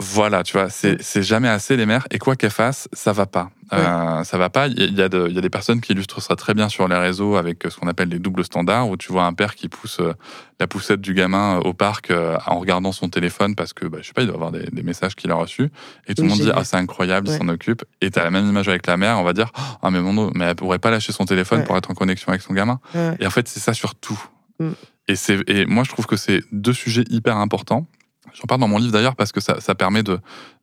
Voilà, 0.00 0.44
tu 0.44 0.52
vois, 0.52 0.66
Mm. 0.66 0.70
c'est 0.70 1.02
c'est 1.02 1.22
jamais 1.24 1.48
assez 1.48 1.76
les 1.76 1.84
mères. 1.84 2.06
Et 2.12 2.18
quoi 2.18 2.36
qu'elles 2.36 2.52
fassent, 2.52 2.88
ça 2.92 3.12
va 3.12 3.26
pas. 3.26 3.50
Euh, 3.72 4.22
ça 4.22 4.38
va 4.38 4.48
pas. 4.48 4.68
Il 4.68 4.94
y, 4.96 5.02
a 5.02 5.08
de- 5.08 5.26
il 5.28 5.34
y 5.34 5.38
a 5.38 5.40
des 5.40 5.50
personnes 5.50 5.80
qui 5.80 5.92
illustrent 5.92 6.22
ça 6.22 6.36
très 6.36 6.54
bien 6.54 6.68
sur 6.68 6.86
les 6.86 6.96
réseaux 6.96 7.34
avec 7.36 7.64
ce 7.68 7.76
qu'on 7.76 7.88
appelle 7.88 8.08
les 8.08 8.20
doubles 8.20 8.44
standards, 8.44 8.88
où 8.88 8.96
tu 8.96 9.10
vois 9.12 9.24
un 9.24 9.32
père 9.34 9.56
qui 9.56 9.68
pousse 9.68 9.98
euh, 10.00 10.14
la 10.60 10.68
poussette 10.68 11.00
du 11.00 11.14
gamin 11.14 11.58
au 11.58 11.74
parc 11.74 12.12
euh, 12.12 12.38
en 12.46 12.60
regardant 12.60 12.92
son 12.92 13.08
téléphone 13.08 13.56
parce 13.56 13.72
que, 13.72 13.86
bah, 13.86 13.98
je 14.00 14.06
sais 14.06 14.12
pas, 14.12 14.22
il 14.22 14.26
doit 14.28 14.36
avoir 14.36 14.52
des, 14.52 14.66
des 14.70 14.82
messages 14.84 15.16
qu'il 15.16 15.32
a 15.32 15.34
reçus. 15.34 15.70
Et 16.06 16.14
tout 16.14 16.22
Oui, 16.22 16.28
le 16.28 16.34
monde 16.34 16.40
dit, 16.42 16.50
ah, 16.54 16.62
c'est 16.64 16.76
incroyable, 16.76 17.28
Ouais. 17.28 17.34
il 17.34 17.38
s'en 17.38 17.48
occupe. 17.48 17.84
Et 18.00 18.10
t'as 18.12 18.22
la 18.22 18.30
même 18.30 18.46
image 18.48 18.68
avec 18.68 18.86
la 18.86 18.96
mère, 18.96 19.18
on 19.18 19.24
va 19.24 19.32
dire, 19.32 19.50
ah, 19.82 19.90
mais 19.90 20.00
mon 20.00 20.30
mais 20.34 20.44
elle 20.44 20.54
pourrait 20.54 20.78
pas 20.78 20.90
lâcher 20.92 21.12
son 21.12 21.24
téléphone 21.24 21.58
Ouais. 21.60 21.64
pour 21.66 21.76
être 21.76 21.90
en 21.90 21.94
connexion 21.94 22.28
avec 22.28 22.40
son 22.42 22.54
gamin. 22.54 22.78
Et 23.18 23.26
en 23.26 23.30
fait, 23.30 23.48
c'est 23.48 23.60
ça 23.60 23.74
sur 23.74 23.96
tout. 23.96 24.20
Mm. 24.60 24.70
Et, 25.08 25.16
c'est, 25.16 25.38
et 25.50 25.66
moi, 25.66 25.82
je 25.84 25.90
trouve 25.90 26.06
que 26.06 26.16
c'est 26.16 26.42
deux 26.52 26.72
sujets 26.72 27.04
hyper 27.10 27.36
importants. 27.36 27.86
J'en 28.34 28.44
parle 28.46 28.60
dans 28.60 28.68
mon 28.68 28.78
livre 28.78 28.92
d'ailleurs 28.92 29.16
parce 29.16 29.32
que 29.32 29.40
ça, 29.40 29.60
ça 29.60 29.74
permet 29.74 30.02
de, 30.02 30.18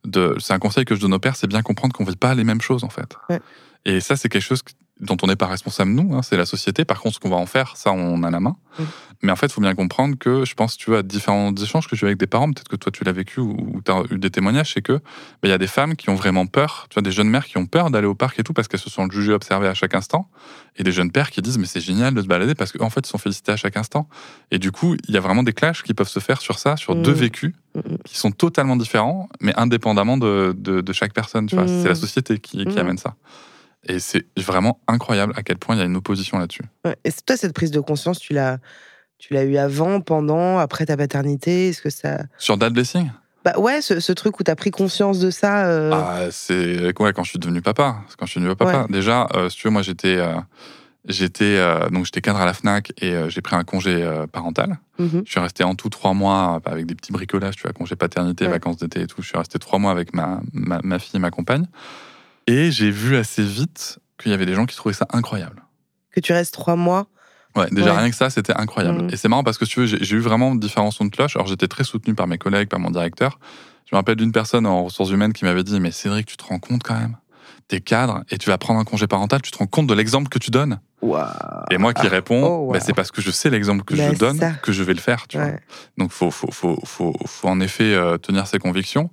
de. 0.05 0.35
C'est 0.39 0.53
un 0.53 0.59
conseil 0.59 0.85
que 0.85 0.95
je 0.95 1.01
donne 1.01 1.13
aux 1.13 1.19
pères, 1.19 1.35
c'est 1.35 1.47
bien 1.47 1.61
comprendre 1.61 1.93
qu'on 1.93 2.03
ne 2.03 2.09
vit 2.09 2.15
pas 2.15 2.35
les 2.35 2.43
mêmes 2.43 2.61
choses 2.61 2.83
en 2.83 2.89
fait. 2.89 3.17
Ouais. 3.29 3.39
Et 3.85 3.99
ça, 3.99 4.15
c'est 4.15 4.29
quelque 4.29 4.41
chose 4.41 4.63
dont 5.01 5.17
on 5.23 5.27
n'est 5.27 5.35
pas 5.35 5.47
responsable 5.47 5.91
nous, 5.91 6.15
hein, 6.15 6.21
c'est 6.21 6.37
la 6.37 6.45
société. 6.45 6.85
Par 6.85 7.01
contre, 7.01 7.15
ce 7.15 7.19
qu'on 7.19 7.29
va 7.29 7.35
en 7.35 7.45
faire, 7.45 7.75
ça, 7.75 7.91
on 7.91 8.23
a 8.23 8.31
la 8.31 8.39
main. 8.39 8.55
Mm. 8.79 8.83
Mais 9.23 9.31
en 9.31 9.35
fait, 9.35 9.47
il 9.47 9.51
faut 9.53 9.61
bien 9.61 9.75
comprendre 9.75 10.17
que 10.17 10.45
je 10.45 10.53
pense, 10.55 10.77
tu 10.77 10.89
vois, 10.89 10.99
à 10.99 11.03
différents 11.03 11.53
échanges 11.55 11.87
que 11.87 11.95
j'ai 11.95 12.03
eu 12.05 12.07
avec 12.09 12.17
des 12.19 12.27
parents, 12.27 12.51
peut-être 12.51 12.67
que 12.69 12.75
toi 12.75 12.91
tu 12.91 13.03
l'as 13.03 13.11
vécu 13.11 13.39
ou 13.39 13.81
tu 13.83 13.91
as 13.91 14.03
eu 14.11 14.17
des 14.19 14.29
témoignages, 14.29 14.73
c'est 14.73 14.81
que 14.81 14.93
ben, 14.93 15.01
il 15.45 15.49
y 15.49 15.53
a 15.53 15.57
des 15.57 15.67
femmes 15.67 15.95
qui 15.95 16.09
ont 16.09 16.15
vraiment 16.15 16.45
peur, 16.45 16.87
tu 16.89 16.95
vois, 16.95 17.01
des 17.01 17.11
jeunes 17.11 17.29
mères 17.29 17.45
qui 17.45 17.57
ont 17.57 17.65
peur 17.65 17.89
d'aller 17.89 18.07
au 18.07 18.15
parc 18.15 18.39
et 18.39 18.43
tout 18.43 18.53
parce 18.53 18.67
qu'elles 18.67 18.79
se 18.79 18.89
sont 18.89 19.09
jugées, 19.09 19.33
observées 19.33 19.67
à 19.67 19.73
chaque 19.73 19.95
instant, 19.95 20.29
et 20.77 20.83
des 20.83 20.91
jeunes 20.91 21.11
pères 21.11 21.31
qui 21.31 21.41
disent 21.41 21.57
mais 21.57 21.65
c'est 21.65 21.81
génial 21.81 22.13
de 22.13 22.21
se 22.21 22.27
balader 22.27 22.55
parce 22.55 22.71
qu'en 22.71 22.89
fait 22.89 23.05
ils 23.07 23.09
sont 23.09 23.17
félicités 23.17 23.51
à 23.51 23.57
chaque 23.57 23.77
instant. 23.77 24.07
Et 24.51 24.59
du 24.59 24.71
coup, 24.71 24.95
il 25.07 25.13
y 25.13 25.17
a 25.17 25.21
vraiment 25.21 25.43
des 25.43 25.53
clashs 25.53 25.83
qui 25.83 25.93
peuvent 25.93 26.09
se 26.09 26.19
faire 26.19 26.39
sur 26.41 26.59
ça, 26.59 26.77
sur 26.77 26.95
Mm. 26.95 27.01
deux 27.01 27.11
vécus 27.13 27.53
Mm. 27.75 27.79
qui 28.05 28.17
sont 28.17 28.31
totalement 28.31 28.75
différents, 28.75 29.27
mais 29.41 29.53
indépendamment 29.57 30.17
de, 30.17 30.53
de, 30.57 30.79
de 30.81 30.93
chaque 30.93 31.13
personne. 31.13 31.47
Tu 31.47 31.55
vois, 31.55 31.65
Mm. 31.65 31.81
c'est 31.83 31.89
la 31.89 31.95
société 31.95 32.37
qui, 32.39 32.65
qui 32.65 32.75
Mm. 32.75 32.79
amène 32.79 32.97
ça. 32.97 33.15
Et 33.87 33.99
c'est 33.99 34.25
vraiment 34.37 34.79
incroyable 34.87 35.33
à 35.35 35.43
quel 35.43 35.57
point 35.57 35.75
il 35.75 35.79
y 35.79 35.81
a 35.81 35.85
une 35.85 35.95
opposition 35.95 36.37
là-dessus. 36.39 36.63
Ouais. 36.85 36.95
Et 37.05 37.11
toi, 37.25 37.37
cette 37.37 37.53
prise 37.53 37.71
de 37.71 37.79
conscience, 37.79 38.19
tu 38.19 38.33
l'as, 38.33 38.57
tu 39.19 39.33
l'as 39.33 39.43
eu 39.43 39.57
avant, 39.57 40.01
pendant, 40.01 40.57
après 40.59 40.85
ta 40.85 40.97
paternité? 40.97 41.69
Est-ce 41.69 41.81
que 41.81 41.89
ça. 41.89 42.23
Sur 42.37 42.57
Dad 42.57 42.73
Blessing, 42.73 43.11
Bah 43.43 43.53
ouais, 43.59 43.81
ce, 43.81 43.99
ce 43.99 44.11
truc 44.11 44.39
où 44.39 44.43
t'as 44.43 44.55
pris 44.55 44.71
conscience 44.71 45.19
de 45.19 45.29
ça. 45.29 45.67
euh, 45.67 45.91
Ah, 45.93 46.27
c'est 46.31 46.91
ouais, 46.99 47.13
quand 47.13 47.23
je 47.23 47.29
suis 47.29 47.39
devenu 47.39 47.61
papa. 47.61 47.97
Quand 48.17 48.25
je 48.25 48.31
suis 48.31 48.39
devenu 48.41 48.55
papa. 48.55 48.81
Ouais. 48.81 48.87
Déjà, 48.91 49.27
euh, 49.35 49.49
si 49.49 49.57
tu 49.57 49.67
veux, 49.67 49.71
moi 49.71 49.83
j'étais 49.83 50.15
euh, 50.17 50.33
j'étais 51.07 51.59
donc 51.91 52.05
j'étais 52.05 52.21
cadre 52.21 52.39
à 52.39 52.45
la 52.45 52.53
Fnac 52.53 52.91
et 53.01 53.13
j'ai 53.29 53.41
pris 53.41 53.55
un 53.55 53.63
congé 53.63 54.03
parental. 54.31 54.79
mhm. 54.97 55.21
Je 55.25 55.29
suis 55.31 55.39
resté 55.39 55.63
en 55.63 55.75
tout 55.75 55.89
trois 55.89 56.13
mois 56.15 56.59
avec 56.65 56.87
des 56.87 56.95
petits 56.95 57.11
bricolages, 57.11 57.55
tu 57.55 57.61
vois, 57.63 57.73
congé 57.73 57.95
paternité, 57.95 58.45
Ouais. 58.45 58.51
vacances 58.51 58.77
d'été 58.77 59.01
et 59.01 59.07
tout. 59.07 59.21
Je 59.21 59.27
suis 59.27 59.37
resté 59.37 59.59
trois 59.59 59.77
mois 59.77 59.91
avec 59.91 60.15
ma, 60.15 60.39
ma, 60.53 60.79
ma 60.83 60.97
fille 60.97 61.17
et 61.17 61.19
ma 61.19 61.29
compagne. 61.29 61.67
Et 62.47 62.71
j'ai 62.71 62.91
vu 62.91 63.15
assez 63.17 63.43
vite 63.43 63.99
qu'il 64.19 64.31
y 64.31 64.33
avait 64.33 64.45
des 64.45 64.53
gens 64.53 64.65
qui 64.65 64.75
trouvaient 64.75 64.93
ça 64.95 65.07
incroyable. 65.11 65.63
Que 66.11 66.19
tu 66.19 66.33
restes 66.33 66.53
trois 66.53 66.75
mois. 66.75 67.07
Ouais, 67.55 67.67
déjà 67.71 67.93
Ouais. 67.93 67.99
rien 68.01 68.09
que 68.09 68.15
ça, 68.15 68.29
c'était 68.29 68.53
incroyable. 68.55 69.03
Mhm. 69.03 69.09
Et 69.11 69.17
c'est 69.17 69.27
marrant 69.29 69.43
parce 69.43 69.57
que 69.57 69.65
si 69.65 69.71
tu 69.73 69.79
veux, 69.81 69.85
j'ai 69.85 70.15
eu 70.15 70.19
vraiment 70.19 70.55
différents 70.55 70.91
sons 70.91 71.05
de 71.05 71.09
cloche. 71.09 71.35
Alors 71.35 71.47
j'étais 71.47 71.67
très 71.67 71.83
soutenu 71.83 72.13
par 72.13 72.27
mes 72.27 72.37
collègues, 72.37 72.67
par 72.69 72.79
mon 72.79 72.91
directeur. 72.91 73.39
Je 73.89 73.95
me 73.95 73.97
rappelle 73.99 74.15
d'une 74.15 74.31
personne 74.31 74.65
en 74.65 74.83
ressources 74.83 75.11
humaines 75.11 75.33
qui 75.33 75.45
m'avait 75.45 75.63
dit 75.63 75.79
Mais 75.79 75.91
Cédric, 75.91 76.25
tu 76.27 76.37
te 76.37 76.43
rends 76.43 76.59
compte 76.59 76.83
quand 76.83 76.95
même 76.97 77.17
T'es 77.67 77.79
cadre 77.81 78.23
et 78.29 78.37
tu 78.37 78.49
vas 78.49 78.57
prendre 78.59 78.79
un 78.79 78.83
congé 78.83 79.07
parental, 79.07 79.41
tu 79.41 79.49
te 79.51 79.57
rends 79.57 79.65
compte 79.67 79.87
de 79.87 79.93
l'exemple 79.93 80.29
que 80.29 80.37
tu 80.37 80.51
donnes 80.51 80.79
Waouh. 81.01 81.27
Et 81.71 81.77
moi 81.77 81.93
qui 81.93 82.07
réponds 82.07 82.43
Oh, 82.43 82.65
wow. 82.67 82.73
bah, 82.73 82.79
C'est 82.79 82.93
parce 82.93 83.11
que 83.11 83.21
je 83.21 83.31
sais 83.31 83.49
l'exemple 83.49 83.83
que 83.83 83.95
Bah, 83.95 84.11
je 84.11 84.17
donne 84.17 84.39
que 84.61 84.71
je 84.71 84.83
vais 84.83 84.93
le 84.93 84.99
faire. 84.99 85.27
Tu 85.27 85.37
vois. 85.37 85.51
Donc 85.97 86.11
faut, 86.11 86.31
faut, 86.31 86.51
faut, 86.51 86.77
faut, 86.83 87.13
faut 87.25 87.47
en 87.47 87.59
effet 87.59 87.93
euh, 87.93 88.17
tenir 88.17 88.47
ses 88.47 88.59
convictions. 88.59 89.09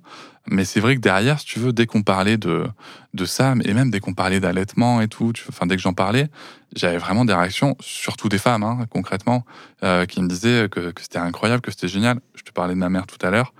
Mais 0.47 0.65
c'est 0.65 0.81
vrai 0.81 0.95
que 0.95 1.01
derrière, 1.01 1.39
si 1.39 1.45
tu 1.45 1.59
veux, 1.59 1.71
dès 1.71 1.85
qu'on 1.85 2.03
parlait 2.03 2.37
de, 2.37 2.65
de 3.13 3.25
ça, 3.25 3.53
et 3.63 3.73
même 3.73 3.89
dès 3.91 4.01
qu'on 4.01 4.13
parlait 4.13 4.41
d'allaitement 4.41 4.99
et 4.99 5.07
tout, 5.07 5.31
enfin, 5.47 5.65
dès 5.65 5.77
que 5.77 5.81
j'en 5.81 5.93
parlais, 5.93 6.27
j'avais 6.75 6.97
vraiment 6.97 7.23
des 7.23 7.33
réactions, 7.33 7.77
surtout 7.79 8.27
des 8.27 8.37
femmes, 8.37 8.63
hein, 8.63 8.85
concrètement, 8.89 9.45
euh, 9.83 10.05
qui 10.05 10.21
me 10.21 10.27
disaient 10.27 10.67
que, 10.69 10.91
que 10.91 11.01
c'était 11.01 11.19
incroyable, 11.19 11.61
que 11.61 11.71
c'était 11.71 11.87
génial. 11.87 12.19
Je 12.35 12.43
te 12.43 12.51
parlais 12.51 12.73
de 12.73 12.79
ma 12.79 12.89
mère 12.89 13.07
tout 13.07 13.25
à 13.25 13.29
l'heure. 13.29 13.53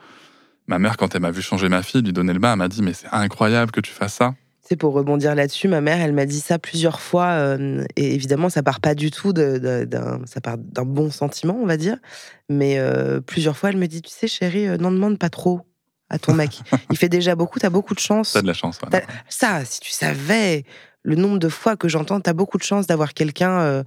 Ma 0.67 0.77
mère, 0.77 0.97
quand 0.97 1.15
elle 1.15 1.21
m'a 1.21 1.31
vu 1.31 1.41
changer 1.41 1.69
ma 1.69 1.83
fille, 1.83 2.01
lui 2.01 2.13
donner 2.13 2.33
le 2.33 2.39
bain, 2.39 2.53
elle 2.53 2.59
m'a 2.59 2.67
dit 2.67 2.81
Mais 2.81 2.93
c'est 2.93 3.09
incroyable 3.11 3.71
que 3.71 3.81
tu 3.81 3.91
fasses 3.91 4.15
ça. 4.15 4.33
C'est 4.61 4.77
pour 4.77 4.93
rebondir 4.93 5.35
là-dessus, 5.35 5.67
ma 5.67 5.81
mère, 5.81 5.99
elle 5.99 6.13
m'a 6.13 6.25
dit 6.25 6.39
ça 6.39 6.57
plusieurs 6.57 7.01
fois, 7.01 7.31
euh, 7.31 7.83
et 7.97 8.15
évidemment, 8.15 8.49
ça 8.49 8.63
part 8.63 8.79
pas 8.79 8.95
du 8.95 9.11
tout 9.11 9.33
d'un, 9.33 10.21
ça 10.25 10.39
part 10.39 10.57
d'un 10.57 10.85
bon 10.85 11.11
sentiment, 11.11 11.57
on 11.61 11.65
va 11.65 11.75
dire, 11.75 11.97
mais 12.47 12.79
euh, 12.79 13.19
plusieurs 13.19 13.57
fois, 13.57 13.71
elle 13.71 13.77
me 13.77 13.87
dit, 13.87 14.01
tu 14.01 14.09
sais, 14.09 14.27
chérie, 14.27 14.67
n'en 14.79 14.91
demande 14.91 15.19
pas 15.19 15.29
trop 15.29 15.65
à 16.13 16.19
ton 16.19 16.33
mec. 16.33 16.61
Il 16.91 16.97
fait 16.97 17.09
déjà 17.09 17.35
beaucoup, 17.35 17.59
t'as 17.59 17.69
beaucoup 17.69 17.95
de 17.95 17.99
chance. 17.99 18.33
T'as 18.33 18.41
de 18.41 18.47
la 18.47 18.53
chance. 18.53 18.79
ouais. 18.91 19.03
Ça, 19.27 19.65
si 19.65 19.79
tu 19.79 19.91
savais 19.91 20.63
le 21.01 21.15
nombre 21.15 21.39
de 21.39 21.49
fois 21.49 21.75
que 21.75 21.89
j'entends, 21.89 22.21
t'as 22.21 22.33
beaucoup 22.33 22.57
de 22.57 22.63
chance 22.63 22.87
d'avoir 22.87 23.13
quelqu'un. 23.13 23.59
euh, 23.59 23.83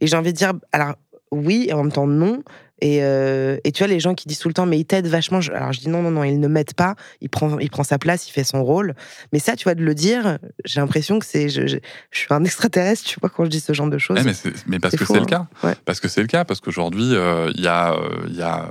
et 0.00 0.06
j'ai 0.06 0.16
envie 0.16 0.32
de 0.32 0.36
dire, 0.36 0.52
alors 0.72 0.94
oui, 1.30 1.66
et 1.68 1.72
en 1.72 1.84
même 1.84 1.92
temps 1.92 2.06
non. 2.06 2.42
Et, 2.82 2.98
euh, 3.04 3.58
et 3.62 3.70
tu 3.70 3.78
vois, 3.78 3.86
les 3.86 4.00
gens 4.00 4.14
qui 4.14 4.26
disent 4.26 4.40
tout 4.40 4.48
le 4.48 4.54
temps, 4.54 4.66
mais 4.66 4.76
il 4.76 4.84
t'aide 4.84 5.06
vachement. 5.06 5.38
Alors 5.54 5.72
je 5.72 5.78
dis 5.78 5.88
non, 5.88 6.02
non, 6.02 6.10
non, 6.10 6.24
il 6.24 6.40
ne 6.40 6.48
m'aide 6.48 6.74
pas. 6.74 6.96
Il 7.20 7.30
prend, 7.30 7.60
il 7.60 7.70
prend 7.70 7.84
sa 7.84 7.96
place, 7.96 8.28
il 8.28 8.32
fait 8.32 8.42
son 8.42 8.64
rôle. 8.64 8.94
Mais 9.32 9.38
ça, 9.38 9.54
tu 9.54 9.64
vois, 9.64 9.76
de 9.76 9.84
le 9.84 9.94
dire, 9.94 10.38
j'ai 10.64 10.80
l'impression 10.80 11.20
que 11.20 11.24
c'est. 11.24 11.48
Je, 11.48 11.68
je, 11.68 11.76
je 12.10 12.18
suis 12.18 12.26
un 12.30 12.44
extraterrestre, 12.44 13.04
tu 13.04 13.20
vois, 13.20 13.30
quand 13.30 13.44
je 13.44 13.50
dis 13.50 13.60
ce 13.60 13.72
genre 13.72 13.88
de 13.88 13.98
choses. 13.98 14.18
Ouais, 14.18 14.52
mais, 14.66 14.80
parce 14.80 14.96
que 14.96 15.04
c'est 15.04 15.14
le 15.14 15.20
hein. 15.20 15.46
cas. 15.62 15.74
Parce 15.84 16.00
que 16.00 16.08
c'est 16.08 16.22
le 16.22 16.26
cas, 16.26 16.44
parce 16.44 16.58
qu'aujourd'hui, 16.60 17.14
euh, 17.14 17.52
il 17.54 17.62
y 17.62 17.68
a, 17.68 17.96
il 18.26 18.34
y 18.34 18.42
a, 18.42 18.68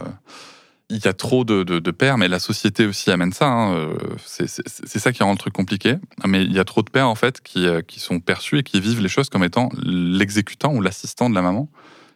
il 0.91 1.03
y 1.03 1.07
a 1.07 1.13
trop 1.13 1.45
de, 1.45 1.91
pères, 1.91 2.17
mais 2.17 2.27
la 2.27 2.39
société 2.39 2.85
aussi 2.85 3.11
amène 3.11 3.31
ça. 3.31 3.47
hein, 3.47 3.73
euh, 3.73 3.95
c'est 4.25 4.99
ça 4.99 5.11
qui 5.11 5.23
rend 5.23 5.31
le 5.31 5.37
truc 5.37 5.53
compliqué. 5.53 5.95
Mais 6.25 6.43
il 6.43 6.51
y 6.51 6.59
a 6.59 6.65
trop 6.65 6.81
de 6.81 6.89
pères 6.89 7.07
en 7.07 7.15
fait 7.15 7.41
qui, 7.41 7.65
euh, 7.65 7.81
qui 7.81 7.99
sont 7.99 8.19
perçus 8.19 8.59
et 8.59 8.63
qui 8.63 8.79
vivent 8.81 9.01
les 9.01 9.09
choses 9.09 9.29
comme 9.29 9.43
étant 9.43 9.69
l'exécutant 9.81 10.73
ou 10.73 10.81
l'assistant 10.81 11.29
de 11.29 11.35
la 11.35 11.41
maman. 11.41 11.69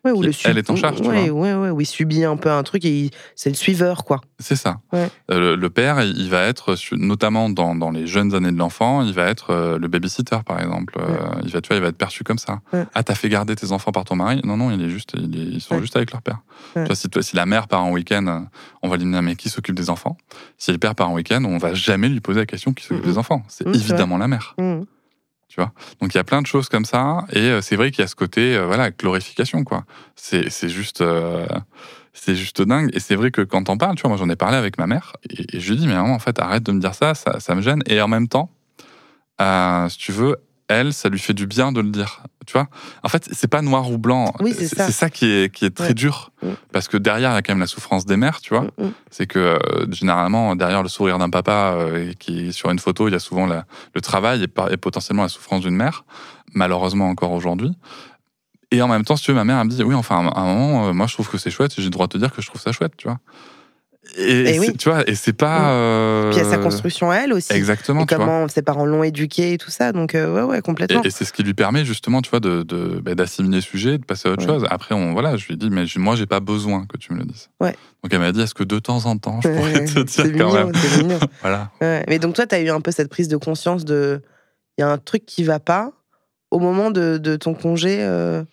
Ouais, 0.05 0.11
ou 0.11 0.21
le 0.21 0.31
elle 0.45 0.57
est 0.59 0.69
en 0.69 0.75
charge, 0.75 1.01
tu 1.01 1.07
ouais, 1.09 1.29
vois. 1.29 1.41
ouais, 1.41 1.53
ouais, 1.55 1.69
où 1.71 1.81
il 1.81 1.85
subit 1.85 2.23
un 2.23 2.37
peu 2.37 2.51
un 2.51 2.61
truc 2.63 2.85
et 2.85 3.05
il- 3.05 3.11
c'est 3.35 3.49
le 3.49 3.55
suiveur, 3.55 4.05
quoi. 4.05 4.21
C'est 4.39 4.55
ça. 4.55 4.77
Euh, 5.31 5.55
le, 5.55 5.69
père, 5.71 6.01
il 6.03 6.29
va 6.29 6.43
être, 6.43 6.75
notamment 6.91 7.49
dans, 7.49 7.73
dans 7.75 7.89
les 7.89 8.05
jeunes 8.05 8.35
années 8.35 8.51
de 8.51 8.57
l'enfant, 8.57 9.01
il 9.01 9.13
va 9.13 9.25
être 9.25 9.49
euh, 9.49 9.79
le 9.79 9.87
babysitter, 9.87 10.37
par 10.45 10.61
exemple. 10.61 10.97
Euh, 10.99 11.17
il 11.43 11.51
va, 11.51 11.59
tu 11.61 11.69
vois, 11.69 11.77
il 11.77 11.81
va 11.81 11.87
être 11.89 11.97
perçu 11.97 12.23
comme 12.23 12.37
ça. 12.37 12.59
Ah, 12.93 13.01
t'as 13.03 13.15
fait 13.15 13.29
garder 13.29 13.55
tes 13.55 13.71
enfants 13.71 13.91
par 13.91 14.03
ton 14.05 14.15
mari? 14.15 14.41
Non, 14.43 14.57
non, 14.57 14.69
il 14.71 14.81
est 14.83 14.89
juste, 14.89 15.13
il 15.17 15.35
est- 15.35 15.45
ils 15.55 15.61
sont 15.61 15.79
juste 15.81 15.95
avec 15.95 16.11
leur 16.11 16.21
père. 16.21 16.39
Tu 16.75 16.83
vois, 16.83 16.95
si, 16.95 17.07
si 17.21 17.35
la 17.35 17.45
mère 17.47 17.67
part 17.67 17.83
en 17.83 17.91
week-end, 17.91 18.45
on 18.83 18.89
va 18.89 18.97
lui 18.97 19.05
demander 19.05 19.25
mais 19.25 19.35
qui 19.35 19.49
s'occupe 19.49 19.75
des 19.75 19.89
enfants? 19.89 20.17
Si 20.59 20.71
le 20.71 20.77
père 20.77 20.93
part 20.93 21.09
en 21.09 21.13
week-end, 21.13 21.43
on 21.45 21.57
va 21.57 21.73
jamais 21.73 22.09
lui 22.09 22.19
poser 22.21 22.41
la 22.41 22.45
question 22.45 22.73
qui 22.73 22.83
s'occupe 22.85 23.03
Mhm. 23.05 23.11
des 23.11 23.17
enfants. 23.17 23.43
C'est 23.47 23.63
c'est 23.67 23.75
évidemment 23.75 24.17
la 24.19 24.27
mère. 24.27 24.53
Mmh. 24.59 24.81
Donc 25.57 26.13
il 26.13 26.17
y 26.17 26.19
a 26.19 26.23
plein 26.23 26.41
de 26.41 26.47
choses 26.47 26.69
comme 26.69 26.85
ça, 26.85 27.25
et 27.31 27.39
euh, 27.39 27.61
c'est 27.61 27.75
vrai 27.75 27.91
qu'il 27.91 28.01
y 28.01 28.05
a 28.05 28.07
ce 28.07 28.15
côté, 28.15 28.55
euh, 28.55 28.65
voilà, 28.65 28.91
glorification, 28.91 29.63
quoi. 29.63 29.85
C'est 30.15 30.69
juste, 30.69 31.01
euh, 31.01 31.47
c'est 32.13 32.35
juste 32.35 32.61
dingue. 32.61 32.89
Et 32.93 32.99
c'est 32.99 33.15
vrai 33.15 33.31
que 33.31 33.41
quand 33.41 33.69
on 33.69 33.77
parle, 33.77 33.95
tu 33.95 34.01
vois, 34.01 34.09
moi 34.09 34.17
j'en 34.17 34.29
ai 34.29 34.35
parlé 34.35 34.57
avec 34.57 34.77
ma 34.77 34.87
mère, 34.87 35.13
et, 35.29 35.59
je 35.59 35.69
lui 35.69 35.77
dis, 35.77 35.87
mais 35.87 35.95
maman, 35.95 36.13
en 36.13 36.19
fait, 36.19 36.39
arrête 36.39 36.63
de 36.63 36.71
me 36.71 36.79
dire 36.79 36.93
ça, 36.93 37.15
ça, 37.15 37.39
ça 37.39 37.55
me 37.55 37.61
gêne. 37.61 37.81
Et 37.87 38.01
en 38.01 38.07
même 38.07 38.27
temps, 38.27 38.49
si 39.89 39.97
tu 39.97 40.11
veux, 40.11 40.37
elle, 40.67 40.93
ça 40.93 41.09
lui 41.09 41.19
fait 41.19 41.33
du 41.33 41.47
bien 41.47 41.71
de 41.71 41.79
le 41.81 41.89
dire. 41.89 42.21
Tu 42.45 42.53
vois 42.53 42.67
En 43.03 43.09
fait, 43.09 43.27
c'est 43.31 43.47
pas 43.47 43.61
noir 43.61 43.89
ou 43.91 43.97
blanc. 43.97 44.33
Oui, 44.39 44.53
c'est 44.57 44.67
ça. 44.91 45.09
Qui 45.09 45.25
est, 45.25 45.53
qui 45.53 45.65
est 45.65 45.71
très 45.75 45.87
Ouais. 45.89 45.93
dur. 45.93 46.31
Mm. 46.43 46.49
Parce 46.71 46.87
que 46.87 46.97
derrière, 46.97 47.31
il 47.31 47.35
y 47.35 47.37
a 47.37 47.41
quand 47.41 47.53
même 47.53 47.59
la 47.59 47.67
souffrance 47.67 48.05
des 48.05 48.17
mères, 48.17 48.39
tu 48.41 48.53
vois. 48.53 48.63
Mmh, 48.77 48.85
mmh. 48.85 48.91
C'est 49.11 49.27
que 49.27 49.39
euh, 49.39 49.91
généralement, 49.91 50.55
derrière 50.55 50.83
le 50.83 50.89
sourire 50.89 51.17
d'un 51.17 51.29
papa 51.29 51.73
euh, 51.75 52.09
et 52.11 52.15
qui 52.15 52.47
est 52.47 52.51
sur 52.51 52.69
une 52.71 52.79
photo, 52.79 53.07
il 53.07 53.11
y 53.11 53.15
a 53.15 53.19
souvent 53.19 53.45
la- 53.47 53.65
le 53.95 54.01
travail 54.01 54.43
et, 54.43 54.47
par- 54.47 54.71
et 54.71 54.77
potentiellement 54.77 55.23
la 55.23 55.29
souffrance 55.29 55.61
d'une 55.61 55.75
mère, 55.75 56.03
malheureusement 56.53 57.09
encore 57.09 57.31
aujourd'hui. 57.31 57.71
Et 58.71 58.81
en 58.81 58.87
même 58.87 59.05
temps, 59.05 59.15
si 59.15 59.23
tu 59.23 59.31
veux, 59.31 59.35
ma 59.37 59.43
mère 59.43 59.59
elle 59.59 59.65
me 59.65 59.71
dit 59.71 59.83
Oui, 59.83 59.95
enfin, 59.95 60.27
à 60.27 60.39
un 60.41 60.45
moment, 60.53 60.87
euh, 60.87 60.93
moi 60.93 61.07
je 61.07 61.13
trouve 61.13 61.29
que 61.29 61.37
c'est 61.37 61.51
chouette 61.51 61.71
et 61.73 61.75
j'ai 61.81 61.83
le 61.85 61.89
droit 61.91 62.07
de 62.07 62.13
te 62.13 62.17
dire 62.17 62.31
que 62.33 62.41
je 62.41 62.47
trouve 62.47 62.61
ça 62.61 62.71
chouette, 62.71 62.93
tu 62.97 63.07
vois. 63.07 63.19
Et, 64.17 64.41
Et 64.41 64.53
c'est- 64.53 64.59
oui. 64.59 64.77
tu 64.77 64.89
vois, 64.89 65.03
et 65.09 65.15
c'est 65.15 65.33
pas. 65.33 65.71
Euh, 65.71 66.29
Puis 66.31 66.39
il 66.39 66.43
y 66.43 66.45
a 66.45 66.49
sa 66.49 66.57
construction 66.57 67.11
à 67.11 67.17
elle 67.17 67.33
aussi. 67.33 67.51
Exactement, 67.53 68.03
et 68.03 68.05
tu 68.05 68.15
vois. 68.15 68.23
comment 68.25 68.47
ses 68.47 68.61
parents 68.61 68.85
l'ont 68.85 69.03
éduquée 69.03 69.53
et 69.53 69.57
tout 69.57 69.71
ça. 69.71 69.91
Donc, 69.91 70.15
euh, 70.15 70.33
ouais, 70.33 70.43
ouais, 70.43 70.61
complètement. 70.61 71.03
Et, 71.03 71.07
et 71.07 71.09
c'est 71.09 71.25
ce 71.25 71.33
qui 71.33 71.43
lui 71.43 71.53
permet 71.53 71.83
justement, 71.85 72.21
tu 72.21 72.29
vois, 72.29 72.39
de, 72.39 72.63
de- 72.63 72.99
bah, 73.03 73.15
d'assimiler 73.15 73.55
le 73.57 73.61
sujet, 73.61 73.97
de 73.97 74.05
passer 74.05 74.29
à 74.29 74.31
autre 74.33 74.45
Ouais. 74.45 74.53
chose. 74.53 74.65
Après, 74.69 74.95
on, 74.95 75.13
voilà, 75.13 75.35
je 75.37 75.47
lui 75.47 75.55
ai 75.55 75.57
dit, 75.57 75.69
mais 75.69 75.85
je- 75.85 75.99
moi, 75.99 76.15
j'ai 76.15 76.25
pas 76.27 76.39
besoin 76.39 76.85
que 76.85 76.97
tu 76.97 77.13
me 77.13 77.19
le 77.19 77.25
dises. 77.25 77.49
Ouais. 77.59 77.75
Donc 78.03 78.13
elle 78.13 78.19
m'a 78.19 78.31
dit, 78.31 78.41
est-ce 78.41 78.53
que 78.53 78.63
de 78.63 78.79
temps 78.79 79.05
en 79.05 79.17
temps, 79.17 79.39
je 79.43 79.49
pourrais 79.55 79.85
te 79.85 79.99
dire 79.99 80.03
c'est 80.07 80.23
quand 80.23 80.29
mignon, 80.29 80.53
même? 80.53 80.71
c'est 80.75 81.01
mignon. 81.03 81.19
Voilà. 81.41 81.71
Ouais. 81.81 82.05
Mais 82.07 82.19
donc, 82.19 82.35
toi, 82.35 82.45
tu 82.47 82.55
as 82.55 82.59
eu 82.61 82.69
un 82.69 82.81
peu 82.81 82.91
cette 82.91 83.09
prise 83.09 83.27
de 83.27 83.37
conscience 83.37 83.83
de. 83.85 84.21
Il 84.77 84.81
y 84.81 84.83
a 84.83 84.89
un 84.89 84.97
truc 84.97 85.25
qui 85.25 85.43
va 85.43 85.59
pas 85.59 85.91
au 86.55 86.59
moment 86.59 86.89
de, 86.91 87.17
de 87.17 87.35
ton 87.35 87.53
congé. 87.53 87.97
euh, 87.99 88.43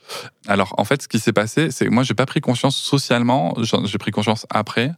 Alors, 0.48 0.74
en 0.76 0.84
fait, 0.84 1.02
ce 1.02 1.08
qui 1.08 1.18
s'est 1.18 1.32
passé, 1.32 1.70
c'est 1.70 1.86
que 1.86 1.90
moi, 1.90 2.02
j'ai 2.02 2.14
pas 2.14 2.26
pris 2.26 2.40
conscience 2.40 2.76
socialement, 2.76 3.54
j'ai 3.84 3.98
pris 3.98 4.10
conscience 4.10 4.46
après. 4.50 4.90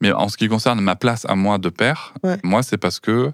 Mais 0.00 0.12
en 0.12 0.28
ce 0.28 0.36
qui 0.36 0.48
concerne 0.48 0.80
ma 0.80 0.96
place 0.96 1.24
à 1.28 1.34
moi 1.34 1.58
de 1.58 1.68
père, 1.68 2.14
Ouais. 2.22 2.38
moi, 2.42 2.62
c'est 2.62 2.78
parce 2.78 2.98
que 3.00 3.32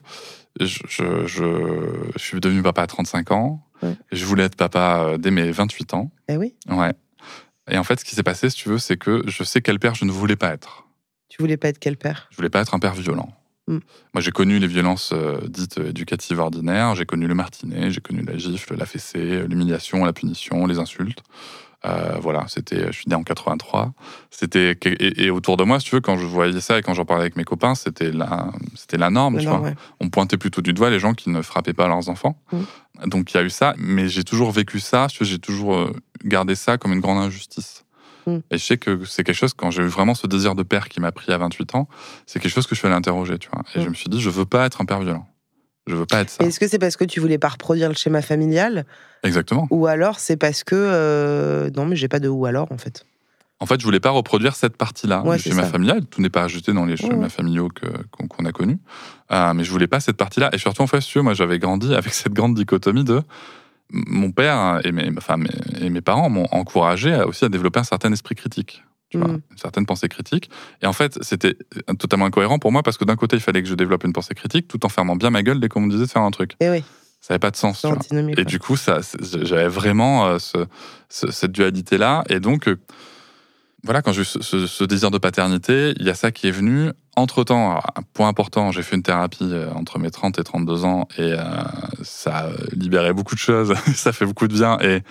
je, 0.60 0.80
je, 0.88 1.26
je- 1.26 2.10
je 2.16 2.22
suis 2.22 2.40
devenu 2.40 2.62
papa 2.62 2.82
à 2.82 2.86
35 2.86 3.30
ans. 3.30 3.62
Ouais. 3.82 3.96
Je 4.12 4.24
voulais 4.24 4.44
être 4.44 4.56
papa 4.56 5.04
euh, 5.06 5.18
dès 5.18 5.30
mes 5.30 5.50
28 5.50 5.94
ans. 5.94 6.10
Eh 6.28 6.36
oui, 6.36 6.54
Ouais. 6.68 6.92
Et 7.70 7.78
en 7.78 7.84
fait, 7.84 8.00
ce 8.00 8.04
qui 8.04 8.14
s'est 8.16 8.22
passé, 8.24 8.50
si 8.50 8.56
tu 8.56 8.68
veux, 8.68 8.78
c'est 8.78 8.96
que 8.96 9.22
je 9.26 9.44
sais 9.44 9.60
quel 9.62 9.78
père 9.78 9.94
je 9.94 10.04
ne 10.04 10.10
voulais 10.10 10.36
pas 10.36 10.52
être. 10.52 10.84
tu 11.28 11.40
voulais 11.40 11.56
pas 11.56 11.68
être 11.68 11.78
quel 11.78 11.96
père? 11.96 12.26
Je 12.30 12.36
voulais 12.36 12.50
pas 12.50 12.60
être 12.60 12.74
un 12.74 12.78
père 12.80 12.94
violent. 12.94 13.30
Mm. 13.68 13.78
Moi, 14.14 14.20
j'ai 14.20 14.32
connu 14.32 14.58
les 14.58 14.66
violences 14.66 15.10
euh, 15.12 15.38
dites 15.48 15.78
éducatives 15.78 16.38
ordinaires, 16.40 16.94
j'ai 16.94 17.06
connu 17.06 17.26
le 17.26 17.34
martinet, 17.34 17.90
j'ai 17.90 18.00
connu 18.00 18.22
la 18.22 18.36
gifle, 18.36 18.76
la 18.76 18.86
fessée, 18.86 19.44
l'humiliation, 19.46 20.04
la 20.04 20.12
punition, 20.12 20.66
les 20.66 20.78
insultes. 20.78 21.22
Euh, 21.84 22.16
voilà, 22.20 22.44
c'était, 22.46 22.86
je 22.88 22.92
suis 22.92 23.08
né 23.08 23.16
en 23.16 23.24
83. 23.24 23.92
C'était 24.30 24.78
et, 24.84 25.24
et 25.24 25.30
autour 25.30 25.56
de 25.56 25.64
moi, 25.64 25.80
si 25.80 25.86
tu 25.86 25.96
veux, 25.96 26.00
quand 26.00 26.16
je 26.16 26.26
voyais 26.26 26.60
ça 26.60 26.78
et 26.78 26.82
quand 26.82 26.94
j'en 26.94 27.04
parlais 27.04 27.22
avec 27.22 27.34
mes 27.36 27.42
copains, 27.42 27.74
c'était 27.74 28.12
la, 28.12 28.52
c'était 28.76 28.98
la 28.98 29.10
norme. 29.10 29.38
tu 29.38 29.46
Non, 29.46 29.58
vois. 29.58 29.68
ouais. 29.70 29.74
On 29.98 30.08
pointait 30.08 30.36
plutôt 30.36 30.62
du 30.62 30.72
doigt 30.72 30.90
les 30.90 31.00
gens 31.00 31.12
qui 31.12 31.28
ne 31.30 31.42
frappaient 31.42 31.72
pas 31.72 31.88
leurs 31.88 32.08
enfants. 32.08 32.40
Mm. 32.52 33.08
Donc 33.08 33.32
il 33.32 33.36
y 33.36 33.40
a 33.40 33.42
eu 33.42 33.50
ça, 33.50 33.74
mais 33.78 34.08
j'ai 34.08 34.22
toujours 34.22 34.52
vécu 34.52 34.78
ça. 34.78 35.08
J'ai 35.20 35.40
toujours 35.40 35.74
euh, 35.74 35.92
gardé 36.24 36.54
ça 36.54 36.78
comme 36.78 36.92
une 36.92 37.00
grande 37.00 37.18
injustice. 37.18 37.84
Mm. 38.26 38.36
Et 38.50 38.58
je 38.58 38.64
sais 38.64 38.76
que 38.78 39.04
c'est 39.04 39.24
quelque 39.24 39.34
chose, 39.36 39.52
quand 39.54 39.70
j'ai 39.70 39.82
eu 39.82 39.86
vraiment 39.86 40.14
ce 40.14 40.26
désir 40.26 40.54
de 40.54 40.62
père 40.62 40.88
qui 40.88 41.00
m'a 41.00 41.12
pris 41.12 41.32
à 41.32 41.38
28 41.38 41.74
ans, 41.74 41.88
c'est 42.26 42.40
quelque 42.40 42.52
chose 42.52 42.66
que 42.66 42.74
je 42.74 42.78
suis 42.80 42.86
allé 42.86 42.96
interroger, 42.96 43.38
tu 43.38 43.48
vois. 43.52 43.62
Et 43.74 43.78
Mm. 43.80 43.82
je 43.84 43.88
me 43.88 43.94
suis 43.94 44.08
dit, 44.10 44.20
je 44.20 44.30
veux 44.30 44.44
pas 44.46 44.66
être 44.66 44.80
un 44.80 44.84
père 44.84 45.00
violent. 45.00 45.26
Je 45.88 45.96
veux 45.96 46.06
pas 46.06 46.20
être 46.20 46.30
ça. 46.30 46.44
Est-ce 46.44 46.60
que 46.60 46.68
c'est 46.68 46.78
parce 46.78 46.96
que 46.96 47.04
tu 47.04 47.18
voulais 47.18 47.38
pas 47.38 47.48
reproduire 47.48 47.88
le 47.88 47.94
schéma 47.96 48.22
familial? 48.22 48.86
Exactement. 49.24 49.66
ou 49.70 49.86
alors 49.86 50.18
c'est 50.18 50.36
parce 50.36 50.64
que 50.64 50.74
euh, 50.76 51.70
non 51.76 51.86
mais 51.86 51.94
j'ai 51.96 52.08
pas 52.08 52.18
de 52.20 52.28
ou 52.28 52.44
alors 52.46 52.70
en 52.72 52.78
fait? 52.78 53.04
En 53.60 53.66
fait, 53.66 53.78
je 53.80 53.84
voulais 53.84 54.00
pas 54.00 54.10
reproduire 54.10 54.56
cette 54.56 54.76
partie-là 54.76 55.22
Ouais, 55.24 55.36
du 55.36 55.42
schéma 55.44 55.62
ça. 55.62 55.68
familial. 55.70 56.04
Tout 56.06 56.20
n'est 56.20 56.30
pas 56.30 56.42
ajouté 56.42 56.72
dans 56.72 56.84
les 56.84 56.96
schémas 56.96 57.14
ouais. 57.24 57.28
familiaux 57.28 57.68
que- 57.68 57.86
qu'on 58.10 58.44
a 58.44 58.50
connus. 58.50 58.78
Euh, 59.30 59.54
mais 59.54 59.62
je 59.62 59.70
voulais 59.70 59.86
pas 59.86 60.00
cette 60.00 60.16
partie-là. 60.16 60.50
Et 60.52 60.58
surtout, 60.58 60.82
en 60.82 60.88
fait, 60.88 61.00
si 61.00 61.10
tu 61.12 61.18
veux, 61.18 61.22
moi, 61.22 61.34
j'avais 61.34 61.60
grandi 61.60 61.94
avec 61.94 62.12
cette 62.12 62.32
grande 62.32 62.56
dichotomie 62.56 63.04
de 63.04 63.22
mon 63.92 64.32
père 64.32 64.80
et 64.84 64.92
mes, 64.92 65.10
enfin, 65.16 65.36
mes, 65.36 65.50
et 65.80 65.90
mes 65.90 66.00
parents 66.00 66.30
m'ont 66.30 66.46
encouragé 66.50 67.12
à- 67.14 67.26
aussi 67.26 67.44
à 67.44 67.48
développer 67.48 67.80
un 67.80 67.84
certain 67.84 68.12
esprit 68.12 68.34
critique. 68.34 68.84
Tu 69.10 69.18
vois, 69.18 69.28
Mm. 69.28 69.42
une 69.50 69.58
certaine 69.58 69.84
pensée 69.84 70.08
critique. 70.08 70.48
Et 70.80 70.86
en 70.86 70.94
fait, 70.94 71.18
c'était 71.22 71.56
totalement 71.98 72.24
incohérent 72.26 72.58
pour 72.58 72.72
moi 72.72 72.82
parce 72.82 72.96
que 72.96 73.04
d'un 73.04 73.16
côté, 73.16 73.36
il 73.36 73.42
fallait 73.42 73.62
que 73.62 73.68
je 73.68 73.74
développe 73.74 74.04
une 74.04 74.14
pensée 74.14 74.34
critique 74.34 74.68
tout 74.68 74.84
en 74.86 74.88
fermant 74.88 75.16
bien 75.16 75.28
ma 75.30 75.42
gueule 75.42 75.60
dès 75.60 75.68
qu'on 75.68 75.82
me 75.82 75.90
disait 75.90 76.06
de 76.06 76.10
faire 76.10 76.22
un 76.22 76.30
truc. 76.30 76.52
Et 76.60 76.70
oui, 76.70 76.82
Ça 77.20 77.34
n'avait 77.34 77.38
pas 77.40 77.50
de 77.50 77.56
sens. 77.56 77.82
tu 77.82 77.88
vois. 77.88 77.98
Et 78.38 78.44
du 78.46 78.58
coup, 78.58 78.76
ça, 78.76 79.00
j'avais 79.42 79.68
vraiment 79.68 80.26
euh, 80.26 80.38
ce- 80.38 80.66
ce- 81.10 81.30
cette 81.30 81.52
dualité-là. 81.52 82.24
Et 82.30 82.40
donc, 82.40 82.68
euh, 82.68 82.76
voilà, 83.84 84.00
quand 84.00 84.12
j'ai 84.12 84.22
eu 84.22 84.24
ce 84.24 84.84
désir 84.84 85.10
de 85.10 85.18
paternité, 85.18 85.92
il 85.98 86.06
y 86.06 86.10
a 86.10 86.14
ça 86.14 86.30
qui 86.30 86.46
est 86.48 86.52
venu. 86.52 86.90
Entre-temps, 87.16 87.76
un 87.76 88.02
point 88.14 88.28
important, 88.28 88.70
j'ai 88.72 88.82
fait 88.82 88.96
une 88.96 89.02
thérapie 89.02 89.38
euh, 89.52 89.70
entre 89.74 89.98
mes 89.98 90.10
30 90.10 90.38
et 90.38 90.44
32 90.44 90.84
ans 90.86 91.08
et 91.18 91.32
euh, 91.32 91.36
ça 92.02 92.36
a 92.38 92.48
libéré 92.74 93.12
beaucoup 93.12 93.34
de 93.34 93.40
choses. 93.40 93.74
ça 93.94 94.12
fait 94.12 94.24
beaucoup 94.24 94.48
de 94.48 94.54
bien. 94.54 94.78
Et 94.80 95.02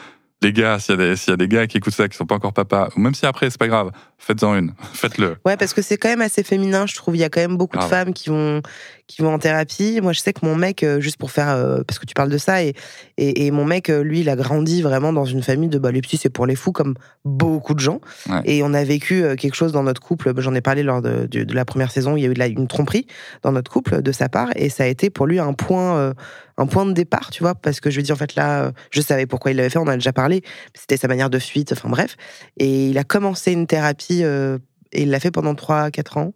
les 0.41 0.51
gars, 0.51 0.79
s'il 0.79 0.95
y, 0.95 1.03
a 1.03 1.09
des- 1.09 1.15
s'il 1.15 1.29
y 1.29 1.33
a 1.33 1.37
des 1.37 1.47
gars 1.47 1.67
qui 1.67 1.77
écoutent 1.77 1.93
ça, 1.93 2.09
qui 2.09 2.17
sont 2.17 2.25
pas 2.25 2.33
encore 2.33 2.53
papa, 2.53 2.89
ou 2.95 2.99
même 2.99 3.13
si 3.13 3.27
après, 3.27 3.51
c'est 3.51 3.59
pas 3.59 3.67
grave, 3.67 3.91
faites-en 4.17 4.55
une. 4.55 4.73
Faites-le. 4.93 5.37
Ouais, 5.45 5.55
parce 5.57 5.75
que 5.75 5.83
c'est 5.83 5.97
quand 5.97 6.09
même 6.09 6.21
assez 6.21 6.41
féminin, 6.41 6.87
je 6.87 6.95
trouve. 6.95 7.15
Il 7.15 7.19
y 7.19 7.23
a 7.23 7.29
quand 7.29 7.41
même 7.41 7.57
beaucoup 7.57 7.77
de 7.77 7.83
femmes 7.89 8.13
qui 8.13 8.29
vont, 8.29 8.63
qui 9.11 9.21
vont 9.21 9.33
en 9.33 9.39
thérapie. 9.39 9.99
Moi, 10.01 10.13
je 10.13 10.19
sais 10.19 10.33
que 10.33 10.45
mon 10.45 10.55
mec, 10.55 10.83
euh, 10.83 10.99
juste 10.99 11.17
pour 11.17 11.31
faire, 11.31 11.49
euh, 11.49 11.81
parce 11.87 11.99
que 11.99 12.05
tu 12.05 12.13
parles 12.13 12.29
de 12.29 12.37
ça, 12.37 12.63
et, 12.63 12.73
et, 13.17 13.45
et 13.45 13.51
mon 13.51 13.65
mec, 13.65 13.89
euh, 13.89 14.01
lui, 14.03 14.21
il 14.21 14.29
a 14.29 14.35
grandi 14.35 14.81
vraiment 14.81 15.13
dans 15.13 15.25
une 15.25 15.43
famille 15.43 15.69
de 15.69 15.77
bah, 15.77 15.91
les 15.91 16.01
petits, 16.01 16.17
c'est 16.17 16.29
pour 16.29 16.45
les 16.45 16.55
fous, 16.55 16.71
comme 16.71 16.95
beaucoup 17.25 17.73
de 17.73 17.79
gens. 17.79 17.99
Ouais. 18.29 18.41
Et 18.45 18.63
on 18.63 18.73
a 18.73 18.83
vécu 18.83 19.23
quelque 19.37 19.55
chose 19.55 19.71
dans 19.71 19.83
notre 19.83 20.01
couple. 20.01 20.33
J'en 20.37 20.55
ai 20.55 20.61
parlé 20.61 20.83
lors 20.83 21.01
de, 21.01 21.27
de- 21.29 21.43
de 21.43 21.53
la 21.53 21.65
première 21.65 21.91
saison. 21.91 22.15
Il 22.17 22.23
y 22.23 22.25
a 22.25 22.29
eu 22.29 22.33
de 22.33 22.39
la- 22.39 22.47
une 22.47 22.67
tromperie 22.67 23.05
dans 23.43 23.51
notre 23.51 23.69
couple 23.71 24.01
de 24.01 24.11
sa 24.11 24.29
part, 24.29 24.49
et 24.55 24.69
ça 24.69 24.83
a 24.83 24.87
été 24.87 25.09
pour 25.09 25.27
lui 25.27 25.39
un 25.39 25.53
point, 25.53 25.97
euh, 25.97 26.13
un 26.57 26.65
point 26.65 26.85
de 26.85 26.93
départ, 26.93 27.29
tu 27.31 27.43
vois, 27.43 27.55
parce 27.55 27.79
que 27.79 27.89
je 27.89 27.95
lui 27.97 28.03
dis 28.03 28.11
en 28.11 28.15
fait 28.15 28.35
là, 28.35 28.71
je 28.91 29.01
savais 29.01 29.25
pourquoi 29.25 29.51
il 29.51 29.57
l'avait 29.57 29.69
fait. 29.69 29.79
On 29.79 29.83
en 29.83 29.87
a 29.87 29.95
déjà 29.95 30.13
parlé. 30.13 30.41
C'était 30.73 30.97
sa 30.97 31.07
manière 31.07 31.29
de 31.29 31.39
fuite. 31.39 31.71
Enfin 31.73 31.89
bref. 31.89 32.15
Et 32.57 32.89
il 32.89 32.97
a 32.97 33.03
commencé 33.03 33.51
une 33.51 33.67
thérapie 33.67 34.21
euh, 34.23 34.57
et 34.91 35.03
il 35.03 35.09
l'a 35.09 35.19
fait 35.19 35.31
pendant 35.31 35.53
3-4 35.53 36.17
ans. 36.19 36.33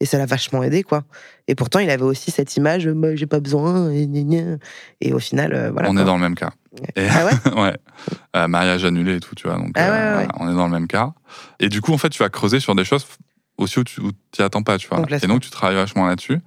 Et 0.00 0.06
ça 0.06 0.16
l'a 0.18 0.26
vachement 0.26 0.62
aidé, 0.62 0.84
quoi. 0.84 1.02
Et 1.48 1.54
pourtant, 1.56 1.80
il 1.80 1.90
avait 1.90 2.04
aussi 2.04 2.30
cette 2.30 2.56
image, 2.56 2.88
Bah, 2.88 3.16
j'ai 3.16 3.26
pas 3.26 3.40
besoin, 3.40 3.90
et, 3.90 5.12
au 5.12 5.18
final, 5.18 5.52
euh, 5.52 5.70
voilà. 5.72 5.88
on 5.90 5.92
quoi. 5.92 6.02
est 6.02 6.04
dans 6.04 6.14
le 6.14 6.20
même 6.22 6.36
cas. 6.36 6.50
Et- 6.94 7.08
Ah 7.10 7.24
ouais 7.26 7.52
ouais. 7.62 7.76
Euh, 8.36 8.46
mariage 8.46 8.84
annulé 8.84 9.16
et 9.16 9.20
tout, 9.20 9.34
tu 9.34 9.48
vois. 9.48 9.56
Donc, 9.56 9.72
Ah 9.74 9.90
ouais, 9.90 9.96
ouais, 9.96 10.16
ouais. 10.26 10.28
on 10.38 10.48
est 10.48 10.54
dans 10.54 10.66
le 10.66 10.70
même 10.72 10.86
cas. 10.86 11.12
Et 11.58 11.68
du 11.68 11.80
coup, 11.80 11.92
en 11.92 11.98
fait, 11.98 12.10
tu 12.10 12.22
vas 12.22 12.28
creuser 12.28 12.60
sur 12.60 12.74
des 12.76 12.84
choses 12.84 13.06
aussi 13.56 13.80
où 13.80 13.84
tu 13.84 14.00
t'y 14.30 14.42
attends 14.42 14.62
pas, 14.62 14.78
tu 14.78 14.86
vois. 14.88 15.02
Et 15.22 15.26
donc, 15.26 15.40
tu 15.40 15.50
travailles 15.50 15.74
vachement 15.76 16.06
là-dessus. 16.06 16.38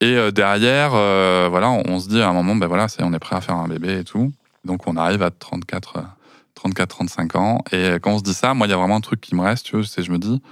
Et 0.00 0.16
euh, 0.16 0.30
derrière, 0.32 0.90
euh, 0.94 1.46
voilà, 1.48 1.70
on, 1.70 1.82
on 1.86 2.00
se 2.00 2.08
dit 2.08 2.20
à 2.20 2.28
un 2.28 2.32
moment, 2.32 2.56
ben 2.56 2.66
voilà, 2.66 2.86
on 3.00 3.12
est 3.12 3.18
prêt 3.20 3.36
à 3.36 3.40
faire 3.40 3.54
un 3.54 3.68
bébé 3.68 3.98
et 4.00 4.04
tout. 4.04 4.32
Donc, 4.64 4.88
on 4.88 4.96
arrive 4.96 5.22
à 5.22 5.30
34, 5.30 5.96
euh, 5.98 6.00
34 6.56 6.88
35 6.88 7.36
ans. 7.36 7.62
Et 7.70 7.98
quand 8.02 8.12
on 8.14 8.18
se 8.18 8.24
dit 8.24 8.34
ça, 8.34 8.52
moi, 8.54 8.66
il 8.66 8.70
y 8.70 8.72
a 8.72 8.76
vraiment 8.76 8.96
un 8.96 9.00
truc 9.00 9.20
qui 9.20 9.36
me 9.36 9.42
reste, 9.42 9.66
tu 9.66 9.76
vois, 9.76 9.84
c'est 9.86 10.02
je 10.02 10.10
me 10.10 10.18
dis, 10.18 10.42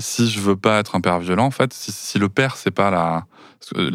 si 0.00 0.28
je 0.28 0.40
veux 0.40 0.56
pas 0.56 0.78
être 0.80 0.96
un 0.96 1.00
père 1.00 1.20
violent, 1.20 1.46
en 1.46 1.50
fait, 1.50 1.72
si, 1.72 1.92
si 1.92 2.18
le 2.18 2.28
père, 2.28 2.56
c'est 2.56 2.70
pas 2.70 2.90
la, 2.90 3.26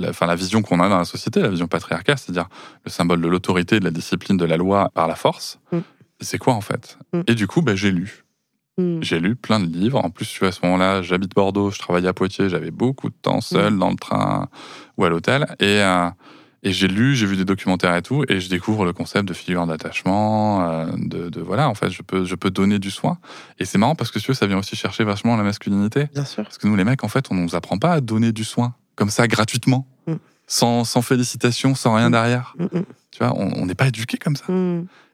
enfin, 0.09 0.25
la 0.25 0.35
vision 0.35 0.61
qu'on 0.61 0.79
a 0.79 0.87
dans 0.89 0.97
la 0.97 1.05
société, 1.05 1.41
la 1.41 1.49
vision 1.49 1.67
patriarcale, 1.67 2.17
c'est-à-dire 2.17 2.47
le 2.85 2.91
symbole 2.91 3.21
de 3.21 3.27
l'autorité, 3.27 3.79
de 3.79 3.85
la 3.85 3.91
discipline, 3.91 4.37
de 4.37 4.45
la 4.45 4.57
loi 4.57 4.89
par 4.93 5.07
la 5.07 5.15
force, 5.15 5.59
Mm. 5.71 5.79
c'est 6.21 6.37
quoi 6.37 6.53
en 6.53 6.61
fait? 6.61 6.97
Mm. 7.13 7.21
Et 7.27 7.35
du 7.35 7.47
coup, 7.47 7.61
ben, 7.61 7.75
j'ai 7.75 7.91
lu. 7.91 8.23
Mm. 8.77 8.99
J'ai 9.01 9.19
lu 9.19 9.35
plein 9.35 9.59
de 9.59 9.65
livres. 9.65 10.03
En 10.03 10.09
plus, 10.09 10.41
à 10.43 10.51
ce 10.51 10.59
moment-là, 10.63 11.01
j'habite 11.01 11.33
Bordeaux, 11.33 11.71
je 11.71 11.79
travaille 11.79 12.07
à 12.07 12.13
Poitiers, 12.13 12.49
j'avais 12.49 12.71
beaucoup 12.71 13.09
de 13.09 13.15
temps 13.21 13.41
seul 13.41 13.77
dans 13.77 13.89
le 13.89 13.95
train 13.95 14.47
ou 14.97 15.05
à 15.05 15.09
l'hôtel. 15.09 15.45
Et, 15.59 15.81
euh, 15.81 16.09
et 16.65 16.71
j'ai 16.73 16.87
lu, 16.89 17.15
j'ai 17.15 17.25
vu 17.27 17.37
des 17.37 17.45
documentaires 17.45 17.95
et 17.95 18.01
tout, 18.01 18.23
et 18.27 18.39
je 18.41 18.49
découvre 18.49 18.83
le 18.83 18.91
concept 18.91 19.25
de 19.25 19.33
figure 19.33 19.65
d'attachement, 19.67 20.69
euh, 20.69 20.87
de, 20.97 21.29
de 21.29 21.39
voilà, 21.41 21.69
en 21.69 21.75
fait, 21.75 21.89
je 21.91 22.01
peux, 22.01 22.25
je 22.25 22.35
peux 22.35 22.49
donner 22.51 22.79
du 22.79 22.91
soin. 22.91 23.17
Et 23.59 23.65
c'est 23.65 23.77
marrant 23.77 23.95
parce 23.95 24.11
que 24.11 24.19
si 24.19 24.25
tu 24.25 24.31
veux, 24.31 24.35
ça 24.35 24.47
vient 24.47 24.57
aussi 24.57 24.75
chercher 24.75 25.03
vachement 25.03 25.37
la 25.37 25.43
masculinité. 25.43 26.07
Bien 26.13 26.25
sûr. 26.25 26.43
Parce 26.43 26.57
que 26.57 26.67
nous, 26.67 26.75
les 26.75 26.83
mecs, 26.83 27.03
en 27.03 27.07
fait, 27.07 27.27
on 27.31 27.35
nous 27.35 27.55
apprend 27.55 27.77
pas 27.77 27.93
à 27.93 28.01
donner 28.01 28.31
du 28.31 28.43
soin 28.43 28.73
comme 28.95 29.09
ça 29.09 29.27
gratuitement, 29.27 29.87
Mm. 30.07 30.13
sans, 30.47 30.83
sans 30.83 31.01
félicitations, 31.01 31.75
sans 31.75 31.93
rien 31.95 32.09
Mm. 32.09 32.11
derrière. 32.11 32.55
Mm, 32.59 32.65
Tu 33.11 33.19
vois, 33.23 33.33
on 33.37 33.65
n'est 33.65 33.75
pas 33.75 33.87
éduqué 33.87 34.17
comme 34.17 34.35
ça. 34.35 34.45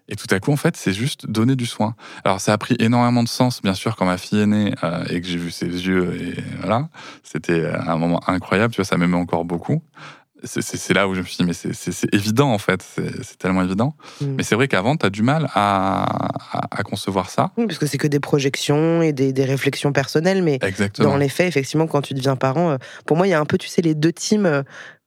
Et 0.09 0.15
tout 0.15 0.27
à 0.31 0.39
coup, 0.39 0.51
en 0.51 0.57
fait, 0.57 0.75
c'est 0.75 0.91
juste 0.91 1.25
donner 1.29 1.55
du 1.55 1.65
soin. 1.65 1.95
Alors, 2.25 2.41
ça 2.41 2.51
a 2.51 2.57
pris 2.57 2.75
énormément 2.79 3.23
de 3.23 3.29
sens, 3.29 3.61
bien 3.61 3.73
sûr, 3.75 3.95
quand 3.95 4.05
ma 4.05 4.17
fille 4.17 4.39
est 4.41 4.45
née 4.47 4.73
euh, 4.83 5.05
et 5.09 5.21
que 5.21 5.27
j'ai 5.27 5.37
vu 5.37 5.51
ses 5.51 5.67
yeux. 5.67 6.13
Et 6.21 6.35
voilà, 6.59 6.89
c'était 7.23 7.65
un 7.67 7.95
moment 7.97 8.19
incroyable. 8.27 8.73
Tu 8.73 8.77
vois, 8.81 8.85
ça 8.85 8.97
m'aimait 8.97 9.15
encore 9.15 9.45
beaucoup. 9.45 9.81
C'est- 10.43 10.93
là 10.93 11.07
où 11.07 11.13
je 11.15 11.21
me 11.21 11.25
suis 11.25 11.37
dit, 11.37 11.43
mais 11.45 11.53
c'est- 11.53 12.13
évident, 12.13 12.51
en 12.51 12.57
fait. 12.57 12.83
C'est 13.21 13.37
tellement 13.37 13.61
évident. 13.63 13.95
Mm. 14.21 14.25
Mais 14.37 14.43
c'est 14.43 14.55
vrai 14.55 14.67
qu'avant, 14.67 14.95
tu 14.97 15.05
as 15.05 15.09
du 15.09 15.21
mal 15.23 15.49
à, 15.53 16.03
à- 16.57 16.67
à 16.79 16.83
concevoir 16.83 17.29
ça. 17.29 17.51
Oui, 17.57 17.67
parce 17.67 17.77
que 17.79 17.85
c'est 17.85 17.97
que 17.97 18.07
des 18.07 18.19
projections 18.19 19.01
et 19.01 19.13
des, 19.13 19.33
des 19.33 19.45
réflexions 19.45 19.91
personnelles, 19.93 20.41
mais 20.43 20.57
Exactement. 20.61 21.09
dans 21.09 21.17
les 21.17 21.29
faits, 21.29 21.47
effectivement, 21.47 21.87
quand 21.87 22.01
tu 22.01 22.13
deviens 22.13 22.35
parent, 22.35 22.71
euh, 22.71 22.77
pour 23.05 23.17
moi, 23.17 23.27
il 23.27 23.29
y 23.29 23.33
a 23.33 23.39
un 23.39 23.45
peu, 23.45 23.57
tu 23.57 23.67
sais, 23.67 23.81
les 23.81 23.95
deux 23.95 24.11
teams. 24.13 24.45
euh, 24.45 24.63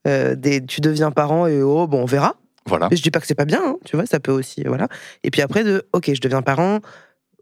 euh, 0.07 0.35
des, 0.35 0.64
tu 0.64 0.83
deviens 0.83 1.11
parent 1.11 1.47
et 1.47 1.62
oh, 1.62 1.87
bon, 1.87 2.03
on 2.03 2.05
verra. 2.05 2.35
Voilà. 2.67 2.88
Je 2.93 3.00
dis 3.00 3.11
pas 3.11 3.21
que 3.21 3.26
c'est 3.26 3.35
pas 3.35 3.45
bien, 3.47 3.61
hein, 3.64 3.76
tu 3.87 3.97
vois, 3.97 4.05
ça 4.07 4.21
peut 4.21 4.33
aussi, 4.33 4.62
voilà. 4.67 4.88
Et 5.23 5.31
puis 5.31 5.41
après, 5.43 5.64
de, 5.64 5.87
ok, 5.95 6.12
je 6.14 6.21
deviens 6.21 6.43
parent, 6.43 6.81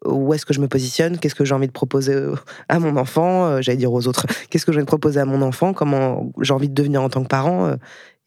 où 0.04 0.35
est-ce 0.35 0.44
que 0.47 0.52
je 0.54 0.61
me 0.61 0.68
positionne 0.68 1.18
Qu'est-ce 1.18 1.35
que 1.35 1.44
j'ai 1.44 1.54
envie 1.54 1.66
de 1.68 1.73
proposer 1.73 2.12
euh, 2.14 2.35
à 2.68 2.78
mon 2.78 2.97
enfant 2.97 3.47
Euh, 3.47 3.61
J'allais 3.62 3.78
dire 3.78 3.92
aux 3.92 4.06
autres. 4.09 4.26
Qu'est-ce 4.50 4.66
que 4.66 4.73
je 4.73 4.80
vais 4.80 4.85
proposer 4.87 5.21
à 5.21 5.25
mon 5.25 5.42
enfant 5.42 5.73
Comment 5.73 6.32
j'ai 6.40 6.52
envie 6.52 6.68
de 6.68 6.75
devenir 6.75 7.02
en 7.02 7.09
tant 7.09 7.23
que 7.23 7.28
parent 7.28 7.66
euh, 7.66 7.76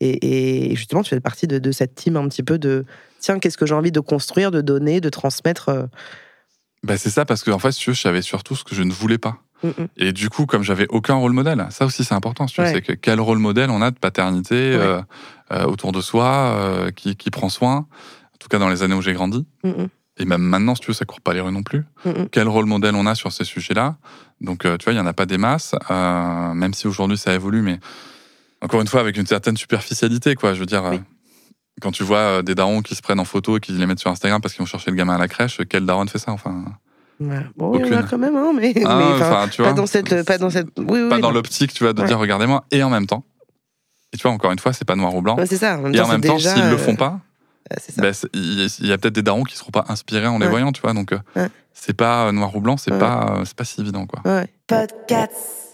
et, 0.01 0.71
et 0.71 0.75
justement, 0.75 1.03
tu 1.03 1.09
fais 1.09 1.19
partie 1.21 1.47
de, 1.47 1.57
de 1.57 1.71
cette 1.71 1.95
team 1.95 2.17
un 2.17 2.27
petit 2.27 2.43
peu 2.43 2.57
de, 2.59 2.83
tiens, 3.19 3.39
qu'est-ce 3.39 3.57
que 3.57 3.65
j'ai 3.65 3.75
envie 3.75 3.93
de 3.93 4.01
construire, 4.01 4.51
de 4.51 4.59
donner, 4.61 4.99
de 4.99 5.09
transmettre 5.09 5.87
Bah, 6.83 6.97
c'est 6.97 7.09
ça, 7.09 7.23
parce 7.25 7.43
que 7.43 7.51
en 7.51 7.59
fait, 7.59 7.71
je 7.79 7.91
savais 7.93 8.21
surtout 8.21 8.55
ce 8.55 8.63
que 8.65 8.75
je 8.75 8.83
ne 8.83 8.91
voulais 8.91 9.17
pas. 9.17 9.37
mm, 9.63 9.67
mm. 9.69 9.87
Et 9.97 10.11
du 10.11 10.29
coup, 10.29 10.45
comme 10.45 10.63
j'avais 10.63 10.85
aucun 10.89 11.15
rôle 11.15 11.31
modèle, 11.31 11.65
ça 11.71 11.85
aussi 11.85 12.03
c'est 12.03 12.13
important. 12.13 12.45
Ouais. 12.57 12.73
C'est 12.73 12.81
que 12.81 12.91
quel 12.93 13.21
rôle 13.21 13.37
modèle 13.39 13.69
on 13.69 13.81
a 13.81 13.89
de 13.91 13.97
paternité 13.97 14.55
Ouais. 14.75 14.81
euh, 14.81 15.01
euh, 15.53 15.63
autour 15.65 15.91
de 15.93 16.01
soi, 16.01 16.25
euh, 16.59 16.91
qui, 16.91 17.15
qui 17.15 17.31
prend 17.31 17.47
soin. 17.49 17.77
En 18.33 18.37
tout 18.39 18.49
cas, 18.49 18.59
dans 18.59 18.69
les 18.69 18.83
années 18.83 18.95
où 18.95 19.01
j'ai 19.01 19.13
grandi. 19.13 19.45
Mm, 19.63 19.69
mm, 19.69 19.87
Et 20.17 20.25
même 20.25 20.41
maintenant, 20.41 20.75
si 20.75 20.81
tu 20.81 20.87
veux, 20.87 20.93
ça 20.93 21.05
court 21.05 21.19
pas 21.21 21.33
les 21.33 21.41
rues 21.41 21.51
non 21.51 21.63
plus. 21.63 21.83
mm. 22.05 22.25
Quel 22.31 22.47
rôle 22.47 22.65
modèle 22.65 22.95
on 22.95 23.05
a 23.05 23.15
sur 23.15 23.31
ces 23.31 23.43
sujets-là 23.43 23.97
Donc, 24.41 24.65
euh, 24.65 24.77
tu 24.77 24.85
vois, 24.85 24.93
il 24.93 24.97
y 24.97 24.99
en 24.99 25.05
a 25.05 25.13
pas 25.13 25.25
des 25.25 25.37
masses, 25.37 25.75
euh, 25.91 26.53
même 26.53 26.73
si 26.73 26.87
aujourd'hui 26.87 27.17
ça 27.17 27.33
évolue, 27.33 27.61
mais 27.61 27.79
encore 28.61 28.79
une 28.81 28.87
fois, 28.87 29.01
avec 29.01 29.17
une 29.17 29.25
certaine 29.27 29.57
superficialité, 29.57 30.35
quoi. 30.35 30.53
Je 30.53 30.59
veux 30.61 30.65
dire, 30.65 30.83
Oui. 30.85 30.95
euh, 30.97 30.99
quand 31.81 31.91
tu 31.91 32.03
vois 32.03 32.41
des 32.43 32.55
darons 32.55 32.81
qui 32.81 32.95
se 32.95 33.01
prennent 33.01 33.19
en 33.19 33.25
photo 33.25 33.57
et 33.57 33.59
qui 33.59 33.73
les 33.73 33.85
mettent 33.85 33.99
sur 33.99 34.09
Instagram 34.09 34.39
parce 34.41 34.53
qu'ils 34.53 34.61
vont 34.61 34.65
chercher 34.67 34.89
le 34.91 34.95
gamin 34.97 35.15
à 35.15 35.17
la 35.17 35.27
crèche, 35.27 35.59
quel 35.69 35.85
daron 35.85 36.07
fait 36.07 36.19
ça 36.19 36.31
Enfin, 36.31 36.63
Ouais. 37.19 37.45
Bon, 37.55 37.73
il 37.75 37.79
y 37.79 37.83
en 37.83 37.85
a 37.97 37.99
Aucune. 37.99 38.09
quand 38.09 38.17
même, 38.17 38.35
hein, 38.35 38.51
mais, 38.55 38.73
Ah, 38.85 38.97
mais, 38.97 39.21
enfin, 39.21 39.47
pas 39.63 39.71
dans 39.73 39.85
cette, 39.85 40.23
pas 40.25 40.37
dans 40.37 40.49
cette, 40.49 40.67
oui, 40.77 41.01
oui, 41.01 41.09
pas 41.09 41.19
dans 41.19 41.31
l'optique, 41.31 41.73
tu 41.73 41.83
vois, 41.83 41.93
de 41.93 42.01
Ouais. 42.01 42.07
dire 42.07 42.19
regardez-moi, 42.19 42.65
et 42.71 42.83
en 42.83 42.89
même 42.89 43.07
temps. 43.07 43.23
Et 44.13 44.17
tu 44.17 44.23
vois, 44.23 44.31
encore 44.31 44.51
une 44.51 44.59
fois, 44.59 44.71
c'est 44.73 44.83
pas 44.85 44.95
noir 44.97 45.13
ou 45.15 45.21
blanc. 45.21 45.37
Ouais, 45.37 45.45
c'est 45.45 45.57
ça. 45.57 45.77
En 45.77 45.81
même 45.83 45.93
et 45.95 45.97
temps, 45.97 46.05
en 46.05 46.07
même 46.09 46.21
temps, 46.21 46.39
s'ils 46.39 46.67
le 46.69 46.75
euh, 46.75 46.77
font 46.77 46.95
pas, 46.95 47.19
euh, 47.71 47.75
c'est 47.79 47.91
ça. 47.93 48.01
ben, 48.01 48.13
il 48.33 48.59
y 48.59 48.63
a- 48.65 48.77
il 48.81 48.87
y 48.87 48.91
a 48.91 48.97
peut-être 48.97 49.15
des 49.15 49.21
darons 49.23 49.43
qui 49.43 49.55
seront 49.55 49.71
pas 49.71 49.85
inspirés 49.89 50.27
en 50.27 50.37
les 50.39 50.45
Ouais. 50.45 50.51
voyant, 50.51 50.71
tu 50.71 50.81
vois. 50.81 50.93
Donc, 50.93 51.11
euh, 51.13 51.19
Ouais. 51.35 51.47
c'est 51.73 51.95
pas 51.95 52.27
euh, 52.27 52.31
noir 52.31 52.55
ou 52.55 52.61
blanc, 52.61 52.77
c'est 52.77 52.91
Ouais. 52.91 52.99
pas, 52.99 53.41
c'est 53.45 53.55
pas 53.55 53.63
si 53.65 53.81
évident, 53.81 54.05
quoi. 54.05 54.21
Ouais. 54.25 54.47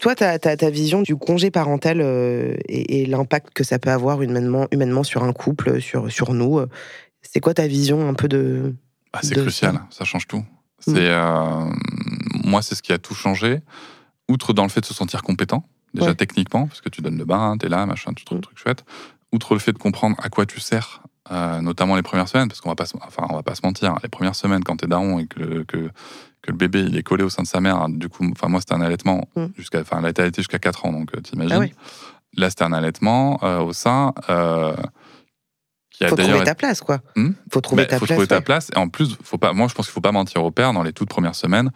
Toi, 0.00 0.14
ta, 0.16 0.38
ta, 0.38 0.70
vision 0.70 1.02
du 1.02 1.14
congé 1.16 1.50
parental 1.52 2.00
euh, 2.00 2.56
et, 2.68 3.02
et 3.02 3.06
l'impact 3.06 3.52
que 3.54 3.62
ça 3.62 3.78
peut 3.78 3.90
avoir 3.90 4.20
humainement, 4.22 4.66
humainement 4.72 5.04
sur 5.04 5.22
un 5.22 5.32
couple, 5.32 5.80
sur, 5.80 6.10
sur 6.10 6.34
nous, 6.34 6.58
euh, 6.58 6.68
c'est 7.22 7.38
quoi 7.40 7.54
ta 7.54 7.66
vision 7.68 8.08
un 8.08 8.14
peu 8.14 8.26
de. 8.26 8.74
Ah, 9.12 9.20
c'est 9.22 9.36
de 9.36 9.42
crucial, 9.42 9.74
ça. 9.74 9.86
ça 9.98 10.04
change 10.04 10.26
tout. 10.26 10.38
Mm. 10.38 10.44
C'est 10.94 11.08
euh, 11.08 11.70
moi, 12.44 12.62
c'est 12.62 12.74
ce 12.74 12.82
qui 12.82 12.92
a 12.92 12.98
tout 12.98 13.14
changé. 13.14 13.60
Outre 14.28 14.52
dans 14.52 14.64
le 14.64 14.68
fait 14.70 14.80
de 14.80 14.86
se 14.86 14.94
sentir 14.94 15.22
compétent, 15.22 15.64
déjà 15.94 16.08
Ouais. 16.08 16.14
techniquement, 16.16 16.66
parce 16.66 16.80
que 16.80 16.88
tu 16.88 17.00
donnes 17.00 17.18
le 17.18 17.24
bain, 17.24 17.56
t'es 17.58 17.68
là, 17.68 17.86
machin, 17.86 18.12
tout 18.12 18.24
truc, 18.24 18.38
Mm. 18.38 18.42
truc 18.42 18.58
chouette. 18.58 18.84
Outre 19.32 19.54
le 19.54 19.60
fait 19.60 19.72
de 19.72 19.78
comprendre 19.78 20.16
à 20.20 20.28
quoi 20.30 20.46
tu 20.46 20.58
sers, 20.58 21.01
euh, 21.32 21.60
notamment 21.60 21.96
les 21.96 22.02
premières 22.02 22.28
semaines, 22.28 22.48
parce 22.48 22.60
qu'on 22.60 22.68
va 22.68 22.74
pas, 22.76 22.84
enfin, 23.06 23.26
on 23.30 23.34
va 23.36 23.42
pas 23.42 23.54
se 23.54 23.62
mentir, 23.64 23.94
les 24.02 24.08
premières 24.08 24.34
semaines 24.36 24.62
quand 24.62 24.76
t'es 24.76 24.86
daron 24.86 25.18
et 25.18 25.26
que 25.26 25.40
le, 25.40 25.64
que, 25.64 25.78
que 26.42 26.50
le 26.50 26.56
bébé 26.56 26.80
il 26.82 26.96
est 26.96 27.02
collé 27.02 27.24
au 27.24 27.30
sein 27.30 27.42
de 27.42 27.48
sa 27.48 27.60
mère, 27.60 27.88
du 27.88 28.08
coup, 28.08 28.24
enfin 28.32 28.48
moi 28.48 28.60
c'était 28.60 28.74
un 28.74 28.80
allaitement 28.82 29.22
Mm. 29.36 29.46
jusqu'à, 29.56 29.80
enfin 29.80 30.02
jusqu'à 30.36 30.58
4 30.58 30.86
ans, 30.86 30.92
donc 30.92 31.14
euh, 31.14 31.20
t'imagines. 31.20 31.70
Ah. 31.72 31.82
Là 32.36 32.50
c'était 32.50 32.64
un 32.64 32.72
allaitement 32.72 33.38
euh, 33.42 33.60
au 33.60 33.72
sein. 33.72 34.12
Euh, 34.28 34.74
qui 35.90 36.04
a 36.04 36.08
Faut 36.08 36.16
trouver 36.16 36.44
ta 36.44 36.54
place, 36.54 36.80
quoi. 36.80 37.00
Hmm 37.16 37.32
Faut 37.52 37.60
trouver 37.60 37.82
bah, 37.84 37.88
ta 37.90 37.98
faut 37.98 38.06
place. 38.06 38.16
trouver 38.16 38.26
ta 38.26 38.36
ouais. 38.36 38.42
place. 38.42 38.70
Et 38.74 38.78
en 38.78 38.88
plus, 38.88 39.16
faut 39.22 39.36
pas, 39.36 39.52
moi, 39.52 39.68
je 39.68 39.74
pense 39.74 39.86
qu'il 39.86 39.92
faut 39.92 40.00
pas 40.00 40.12
mentir 40.12 40.42
au 40.42 40.50
père 40.50 40.72
dans 40.72 40.82
les 40.82 40.94
toutes 40.94 41.10
premières 41.10 41.34
semaines. 41.34 41.70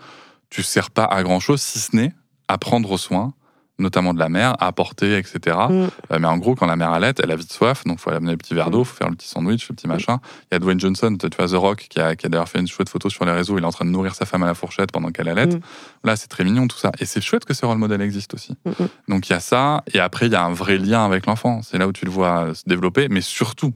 Tu 0.48 0.62
sers 0.62 0.90
pas 0.90 1.04
à 1.04 1.22
grand 1.22 1.38
chose, 1.38 1.60
si 1.60 1.78
ce 1.78 1.94
n'est 1.94 2.14
à 2.48 2.56
prendre 2.56 2.96
soin, 2.96 3.34
notamment 3.78 4.14
de 4.14 4.18
la 4.18 4.28
mère, 4.28 4.50
à 4.62 4.68
apporter, 4.68 5.18
etc. 5.18 5.56
Mm. 5.68 5.72
Euh, 5.72 5.88
mais 6.18 6.26
en 6.26 6.38
gros, 6.38 6.54
quand 6.54 6.66
la 6.66 6.76
mère 6.76 6.90
allait, 6.90 7.12
elle 7.22 7.30
a 7.30 7.36
vite 7.36 7.52
soif, 7.52 7.84
donc 7.84 7.98
faut 7.98 8.10
aller 8.10 8.16
amener 8.18 8.32
le 8.32 8.38
petit 8.38 8.54
verre 8.54 8.70
d'eau, 8.70 8.84
faut 8.84 8.96
faire 8.96 9.10
le 9.10 9.16
petit 9.16 9.28
sandwich, 9.28 9.68
le 9.68 9.74
petit 9.74 9.88
machin. 9.88 10.18
Il 10.50 10.54
y 10.54 10.56
a 10.56 10.58
Dwayne 10.58 10.80
Johnson, 10.80 11.16
tu 11.20 11.28
vois, 11.36 11.48
The 11.48 11.60
Rock, 11.60 11.86
qui 11.90 12.00
a, 12.00 12.16
qui 12.16 12.26
a 12.26 12.28
d'ailleurs 12.28 12.48
fait 12.48 12.60
une 12.60 12.68
chouette 12.68 12.88
photo 12.88 13.10
sur 13.10 13.24
les 13.24 13.32
réseaux. 13.32 13.58
Il 13.58 13.64
est 13.64 13.66
en 13.66 13.72
train 13.72 13.84
de 13.84 13.90
nourrir 13.90 14.14
sa 14.14 14.24
femme 14.24 14.42
à 14.42 14.46
la 14.46 14.54
fourchette 14.54 14.92
pendant 14.92 15.10
qu'elle 15.10 15.28
allait. 15.28 15.46
Mm. 15.46 15.60
Là, 16.04 16.16
c'est 16.16 16.28
très 16.28 16.44
mignon 16.44 16.66
tout 16.68 16.78
ça. 16.78 16.92
Et 17.00 17.04
c'est 17.04 17.20
chouette 17.20 17.44
que 17.44 17.54
ce 17.54 17.66
rôle 17.66 17.78
modèle 17.78 18.00
existe 18.00 18.34
aussi. 18.34 18.56
Mm, 18.64 18.70
mm. 18.70 18.88
Donc 19.08 19.28
il 19.28 19.32
y 19.32 19.36
a 19.36 19.40
ça, 19.40 19.82
et 19.92 20.00
après 20.00 20.26
il 20.26 20.32
y 20.32 20.36
a 20.36 20.44
un 20.44 20.52
vrai 20.52 20.78
lien 20.78 21.04
avec 21.04 21.26
l'enfant. 21.26 21.60
C'est 21.62 21.78
là 21.78 21.86
où 21.86 21.92
tu 21.92 22.04
le 22.04 22.10
vois 22.10 22.54
se 22.54 22.62
développer, 22.66 23.08
mais 23.08 23.20
surtout, 23.20 23.74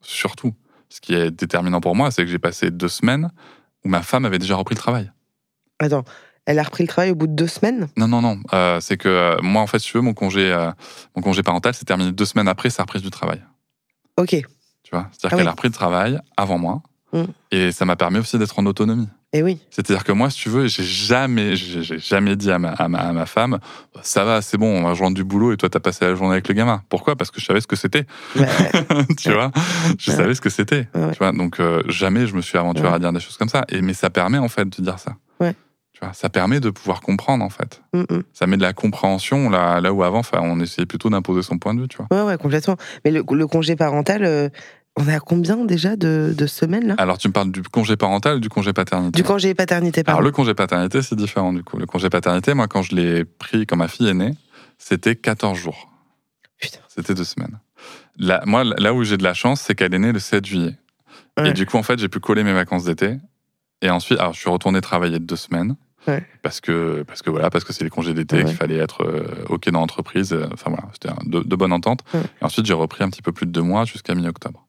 surtout, 0.00 0.54
ce 0.88 1.00
qui 1.00 1.14
est 1.14 1.30
déterminant 1.30 1.80
pour 1.80 1.94
moi, 1.94 2.10
c'est 2.10 2.24
que 2.24 2.30
j'ai 2.30 2.38
passé 2.38 2.70
deux 2.70 2.88
semaines 2.88 3.30
où 3.84 3.88
ma 3.88 4.02
femme 4.02 4.24
avait 4.24 4.38
déjà 4.38 4.56
repris 4.56 4.74
le 4.74 4.80
travail. 4.80 5.12
Attends, 5.78 6.04
elle 6.46 6.58
a 6.58 6.62
repris 6.62 6.84
le 6.84 6.88
travail 6.88 7.10
au 7.10 7.14
bout 7.14 7.26
de 7.26 7.32
deux 7.34 7.46
semaines 7.48 7.88
Non, 7.96 8.08
non, 8.08 8.22
non. 8.22 8.38
euh, 8.54 8.80
c'est 8.80 8.96
que 8.96 9.08
euh, 9.08 9.36
moi, 9.42 9.60
en 9.62 9.66
fait, 9.66 9.78
si 9.80 9.90
tu 9.90 9.96
veux, 9.98 10.02
mon 10.02 10.14
congé, 10.14 10.50
euh, 10.52 10.70
mon 11.14 11.22
congé 11.22 11.42
parental 11.42 11.74
s'est 11.74 11.84
terminé 11.84 12.12
deux 12.12 12.24
semaines 12.24 12.48
après 12.48 12.70
sa 12.70 12.82
reprise 12.84 13.02
du 13.02 13.10
travail. 13.10 13.42
Ok. 14.16 14.30
Tu 14.30 14.90
vois, 14.92 15.08
c'est-à-dire 15.12 15.24
Ah 15.24 15.28
qu'elle 15.30 15.40
oui. 15.40 15.46
a 15.48 15.50
repris 15.50 15.68
le 15.68 15.74
travail 15.74 16.18
avant 16.36 16.58
moi, 16.58 16.82
Mm. 17.12 17.22
et 17.52 17.70
ça 17.72 17.84
m'a 17.84 17.94
permis 17.94 18.18
aussi 18.18 18.36
d'être 18.36 18.58
en 18.58 18.66
autonomie. 18.66 19.08
Et 19.32 19.40
oui. 19.42 19.58
C'est-à-dire 19.70 20.02
que 20.02 20.10
moi, 20.10 20.28
si 20.28 20.38
tu 20.40 20.48
veux, 20.48 20.66
j'ai 20.66 20.82
jamais, 20.82 21.54
j'ai 21.54 21.98
jamais 22.00 22.34
dit 22.34 22.50
à 22.50 22.58
ma, 22.58 22.70
à, 22.72 22.88
ma, 22.88 22.98
à 22.98 23.12
ma 23.12 23.26
femme, 23.26 23.58
ça 24.02 24.24
va, 24.24 24.42
c'est 24.42 24.58
bon, 24.58 24.66
on 24.66 24.82
va 24.86 24.92
joindre 24.94 25.14
du 25.14 25.22
boulot 25.22 25.52
et 25.52 25.56
toi, 25.56 25.68
t'as 25.68 25.78
passé 25.78 26.04
la 26.04 26.14
journée 26.16 26.32
avec 26.32 26.48
le 26.48 26.54
gamin. 26.54 26.82
Pourquoi? 26.88 27.14
Parce 27.14 27.30
que 27.30 27.40
je 27.40 27.46
savais 27.46 27.60
ce 27.60 27.66
que 27.68 27.76
c'était. 27.76 28.06
Bah, 28.34 28.46
tu 29.18 29.32
vois? 29.32 29.52
Je 29.98 30.10
Ouais. 30.10 30.16
savais 30.16 30.34
ce 30.34 30.40
que 30.40 30.50
c'était. 30.50 30.88
Ouais. 30.94 31.12
Tu 31.12 31.18
vois? 31.18 31.30
Donc, 31.32 31.60
jamais 31.88 32.26
je 32.26 32.34
me 32.34 32.40
suis 32.42 32.58
aventuré 32.58 32.88
Ouais. 32.88 32.94
à 32.94 32.98
dire 32.98 33.12
des 33.12 33.20
choses 33.20 33.36
comme 33.36 33.48
ça. 33.48 33.64
Et, 33.68 33.82
mais 33.82 33.94
ça 33.94 34.10
permet, 34.10 34.38
en 34.38 34.48
fait, 34.48 34.64
de 34.68 34.82
dire 34.82 34.98
ça. 34.98 35.14
Ouais. 35.38 35.54
Tu 35.98 36.04
vois 36.04 36.12
Ça 36.12 36.28
permet 36.28 36.60
de 36.60 36.68
pouvoir 36.68 37.00
comprendre, 37.00 37.42
en 37.42 37.48
fait. 37.48 37.80
mm, 37.94 38.00
mm. 38.00 38.22
Ça 38.34 38.46
met 38.46 38.58
de 38.58 38.62
la 38.62 38.74
compréhension 38.74 39.48
là, 39.48 39.80
là 39.80 39.94
où 39.94 40.02
avant, 40.02 40.20
on 40.34 40.60
essayait 40.60 40.84
plutôt 40.84 41.08
d'imposer 41.08 41.40
son 41.40 41.56
point 41.58 41.72
de 41.72 41.80
vue, 41.80 41.88
tu 41.88 41.96
vois. 41.96 42.06
Ouais, 42.10 42.22
ouais, 42.32 42.36
complètement. 42.36 42.76
Mais 43.04 43.10
le, 43.10 43.24
le 43.30 43.46
congé 43.46 43.76
parental, 43.76 44.22
euh, 44.24 44.50
on 44.98 45.08
est 45.08 45.14
à 45.14 45.20
combien 45.20 45.56
déjà 45.64 45.96
de, 45.96 46.34
de 46.36 46.46
semaines 46.46 46.88
là? 46.88 46.94
Alors, 46.98 47.16
tu 47.16 47.28
me 47.28 47.32
parles 47.32 47.50
du 47.50 47.62
congé 47.62 47.96
parental 47.96 48.36
ou 48.36 48.40
du 48.40 48.50
congé 48.50 48.74
paternité? 48.74 49.16
Du 49.22 49.26
congé 49.26 49.54
paternité, 49.54 50.00
Alors, 50.00 50.16
pardon. 50.18 50.24
le 50.26 50.32
congé 50.32 50.52
paternité, 50.52 51.00
c'est 51.00 51.16
différent, 51.16 51.54
du 51.54 51.62
coup. 51.64 51.78
Le 51.78 51.86
congé 51.86 52.10
paternité, 52.10 52.52
moi, 52.52 52.68
quand 52.68 52.82
je 52.82 52.94
l'ai 52.94 53.24
pris 53.24 53.66
quand 53.66 53.76
ma 53.76 53.88
fille 53.88 54.08
est 54.08 54.14
née, 54.14 54.32
c'était 54.76 55.16
14 55.16 55.56
jours. 55.58 55.90
Putain. 56.60 56.80
C'était 56.88 57.14
deux 57.14 57.24
semaines. 57.24 57.58
Là, 58.18 58.42
moi, 58.44 58.64
là 58.64 58.92
où 58.92 59.02
j'ai 59.02 59.16
de 59.16 59.22
la 59.22 59.32
chance, 59.34 59.62
c'est 59.62 59.74
qu'elle 59.74 59.94
est 59.94 59.98
née 59.98 60.12
le 60.12 60.18
7 60.18 60.44
juillet. 60.44 60.74
Ouais. 61.38 61.50
Et 61.50 61.52
du 61.54 61.64
coup, 61.64 61.78
en 61.78 61.82
fait, 61.82 61.98
j'ai 61.98 62.08
pu 62.08 62.20
coller 62.20 62.44
mes 62.44 62.52
vacances 62.54 62.84
d'été. 62.84 63.16
Et 63.82 63.90
ensuite, 63.90 64.18
alors, 64.18 64.32
je 64.34 64.40
suis 64.40 64.48
retourné 64.50 64.80
travailler 64.82 65.18
deux 65.18 65.36
semaines. 65.36 65.76
Ouais. 66.06 66.24
Parce 66.42 66.60
que, 66.60 67.02
parce 67.06 67.22
que 67.22 67.30
voilà, 67.30 67.50
parce 67.50 67.64
que 67.64 67.72
c'est 67.72 67.84
les 67.84 67.90
congés 67.90 68.14
d'été, 68.14 68.36
Ouais. 68.36 68.44
qu'il 68.44 68.54
fallait 68.56 68.76
être 68.78 69.02
euh, 69.02 69.44
OK 69.48 69.68
dans 69.70 69.80
l'entreprise. 69.80 70.32
Enfin 70.52 70.70
voilà, 70.70 70.84
c'était 70.92 71.08
de, 71.26 71.40
de 71.40 71.56
bonne 71.56 71.72
entente. 71.72 72.00
Ouais. 72.14 72.20
Et 72.40 72.44
ensuite, 72.44 72.66
j'ai 72.66 72.74
repris 72.74 73.02
un 73.04 73.10
petit 73.10 73.22
peu 73.22 73.32
plus 73.32 73.46
de 73.46 73.50
deux 73.52 73.62
mois 73.62 73.84
jusqu'à 73.84 74.14
mi-octobre. 74.14 74.66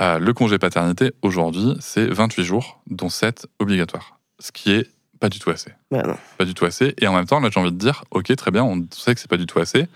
Euh, 0.00 0.18
le 0.18 0.32
congé 0.32 0.58
paternité, 0.58 1.12
aujourd'hui, 1.22 1.76
c'est 1.80 2.06
28 2.06 2.44
jours, 2.44 2.80
dont 2.88 3.08
7 3.10 3.46
obligatoires. 3.58 4.18
Ce 4.38 4.50
qui 4.50 4.72
est 4.72 4.88
pas 5.20 5.28
du 5.28 5.38
tout 5.38 5.50
assez 5.50 5.70
Bah 5.90 6.16
pas 6.38 6.44
du 6.44 6.54
tout 6.54 6.64
assez. 6.64 6.94
Et 6.98 7.06
en 7.06 7.12
même 7.14 7.26
temps, 7.26 7.38
là, 7.40 7.48
j'ai 7.52 7.60
envie 7.60 7.70
de 7.70 7.76
dire, 7.78 8.02
ok, 8.10 8.34
très 8.34 8.50
bien, 8.50 8.64
on 8.64 8.84
sait 8.90 9.14
que 9.14 9.20
c'est 9.20 9.30
pas 9.30 9.36
du 9.36 9.46
tout 9.46 9.58
assez. 9.60 9.86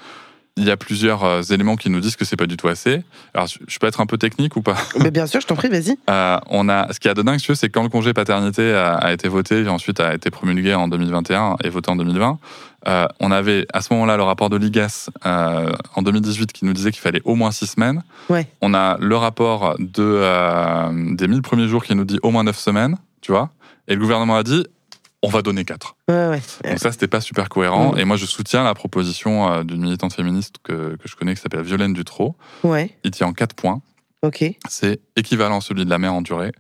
Il 0.59 0.65
y 0.65 0.71
a 0.71 0.77
plusieurs 0.79 1.23
euh, 1.25 1.43
éléments 1.43 1.77
qui 1.77 1.91
nous 1.91 2.01
disent 2.01 2.17
que 2.17 2.25
c'est 2.25 2.37
pas 2.37 2.47
du 2.47 2.57
tout 2.57 2.69
assez. 2.69 3.03
Alors, 3.35 3.47
je 3.47 3.79
peux 3.79 3.87
être 3.87 4.01
un 4.01 4.07
peu 4.07 4.17
technique 4.17 4.57
ou 4.57 4.63
pas 4.63 4.77
Mais 4.99 5.11
bien 5.11 5.27
sûr, 5.27 5.41
je 5.41 5.47
t'en 5.47 5.55
prie, 5.55 5.69
vas-y. 5.69 5.97
Euh, 6.09 6.39
On 6.49 6.69
a, 6.69 6.93
ce 6.93 7.01
qui 7.01 7.09
a 7.09 7.15
de 7.15 7.23
dingue, 7.23 7.39
c'est 7.41 7.69
que 7.69 7.73
quand 7.73 7.83
le 7.83 7.89
congé 7.89 8.15
paternité 8.15 8.73
a, 8.73 8.95
a 8.95 9.13
été 9.13 9.29
voté, 9.29 9.63
et 9.63 9.69
ensuite 9.69 10.01
a 10.01 10.15
été 10.15 10.31
promulgué 10.31 10.75
en 10.75 10.89
2021 10.89 11.57
et 11.65 11.69
voté 11.69 11.91
en 11.91 11.97
2020, 11.97 12.39
euh, 12.89 13.07
on 13.21 13.33
avait 13.33 13.67
à 13.73 13.83
ce 13.83 13.93
moment-là 13.93 14.17
le 14.17 14.23
rapport 14.23 14.49
de 14.49 14.57
l'IGAS 14.57 15.11
euh, 15.27 15.73
en 15.95 16.03
2018 16.03 16.53
qui 16.53 16.65
nous 16.65 16.73
disait 16.73 16.93
qu'il 16.93 17.01
fallait 17.01 17.23
au 17.25 17.35
moins 17.35 17.51
six 17.51 17.67
semaines. 17.67 18.03
Ouais. 18.31 18.47
On 18.61 18.73
a 18.73 18.97
le 18.99 19.17
rapport 19.17 19.75
de, 19.79 21.17
des 21.17 21.29
1000 21.29 21.43
premiers 21.43 21.69
jours 21.69 21.85
qui 21.85 21.95
nous 21.95 22.05
dit 22.05 22.19
au 22.23 22.31
moins 22.31 22.45
9 22.45 22.57
semaines, 22.57 22.97
tu 23.21 23.33
vois. 23.33 23.51
Et 23.89 23.95
le 23.95 24.01
gouvernement 24.01 24.37
a 24.37 24.43
dit, 24.43 24.65
on 25.27 25.31
va 25.31 25.43
donner 25.43 25.65
4. 25.65 25.97
Ouais, 26.09 26.15
ouais. 26.29 26.43
Donc 26.65 26.79
ça, 26.79 26.93
c'était 26.93 27.09
pas 27.09 27.21
super 27.21 27.49
cohérent. 27.49 27.97
Et 27.97 28.05
moi, 28.05 28.17
je 28.17 28.27
soutiens 28.27 28.63
la 28.63 28.75
proposition 28.75 29.51
euh, 29.53 29.65
d'une 29.65 29.81
militante 29.83 30.13
féministe 30.15 30.57
que, 30.63 30.97
que 30.97 31.09
je 31.09 31.17
connais 31.17 31.35
qui 31.35 31.41
s'appelle 31.41 31.63
Violaine 31.63 31.93
Dutrot. 31.93 32.37
Ouais, 32.63 32.97
Il 33.05 33.11
tient 33.11 33.27
en 33.27 33.33
4 33.33 33.55
points. 33.55 33.83
ok. 34.23 34.45
C'est 34.69 35.01
équivalent 35.17 35.59
à 35.59 35.61
celui 35.61 35.85
de 35.85 35.91
la 35.91 35.99
mère 35.99 36.15
en 36.15 36.23
durée, 36.23 36.53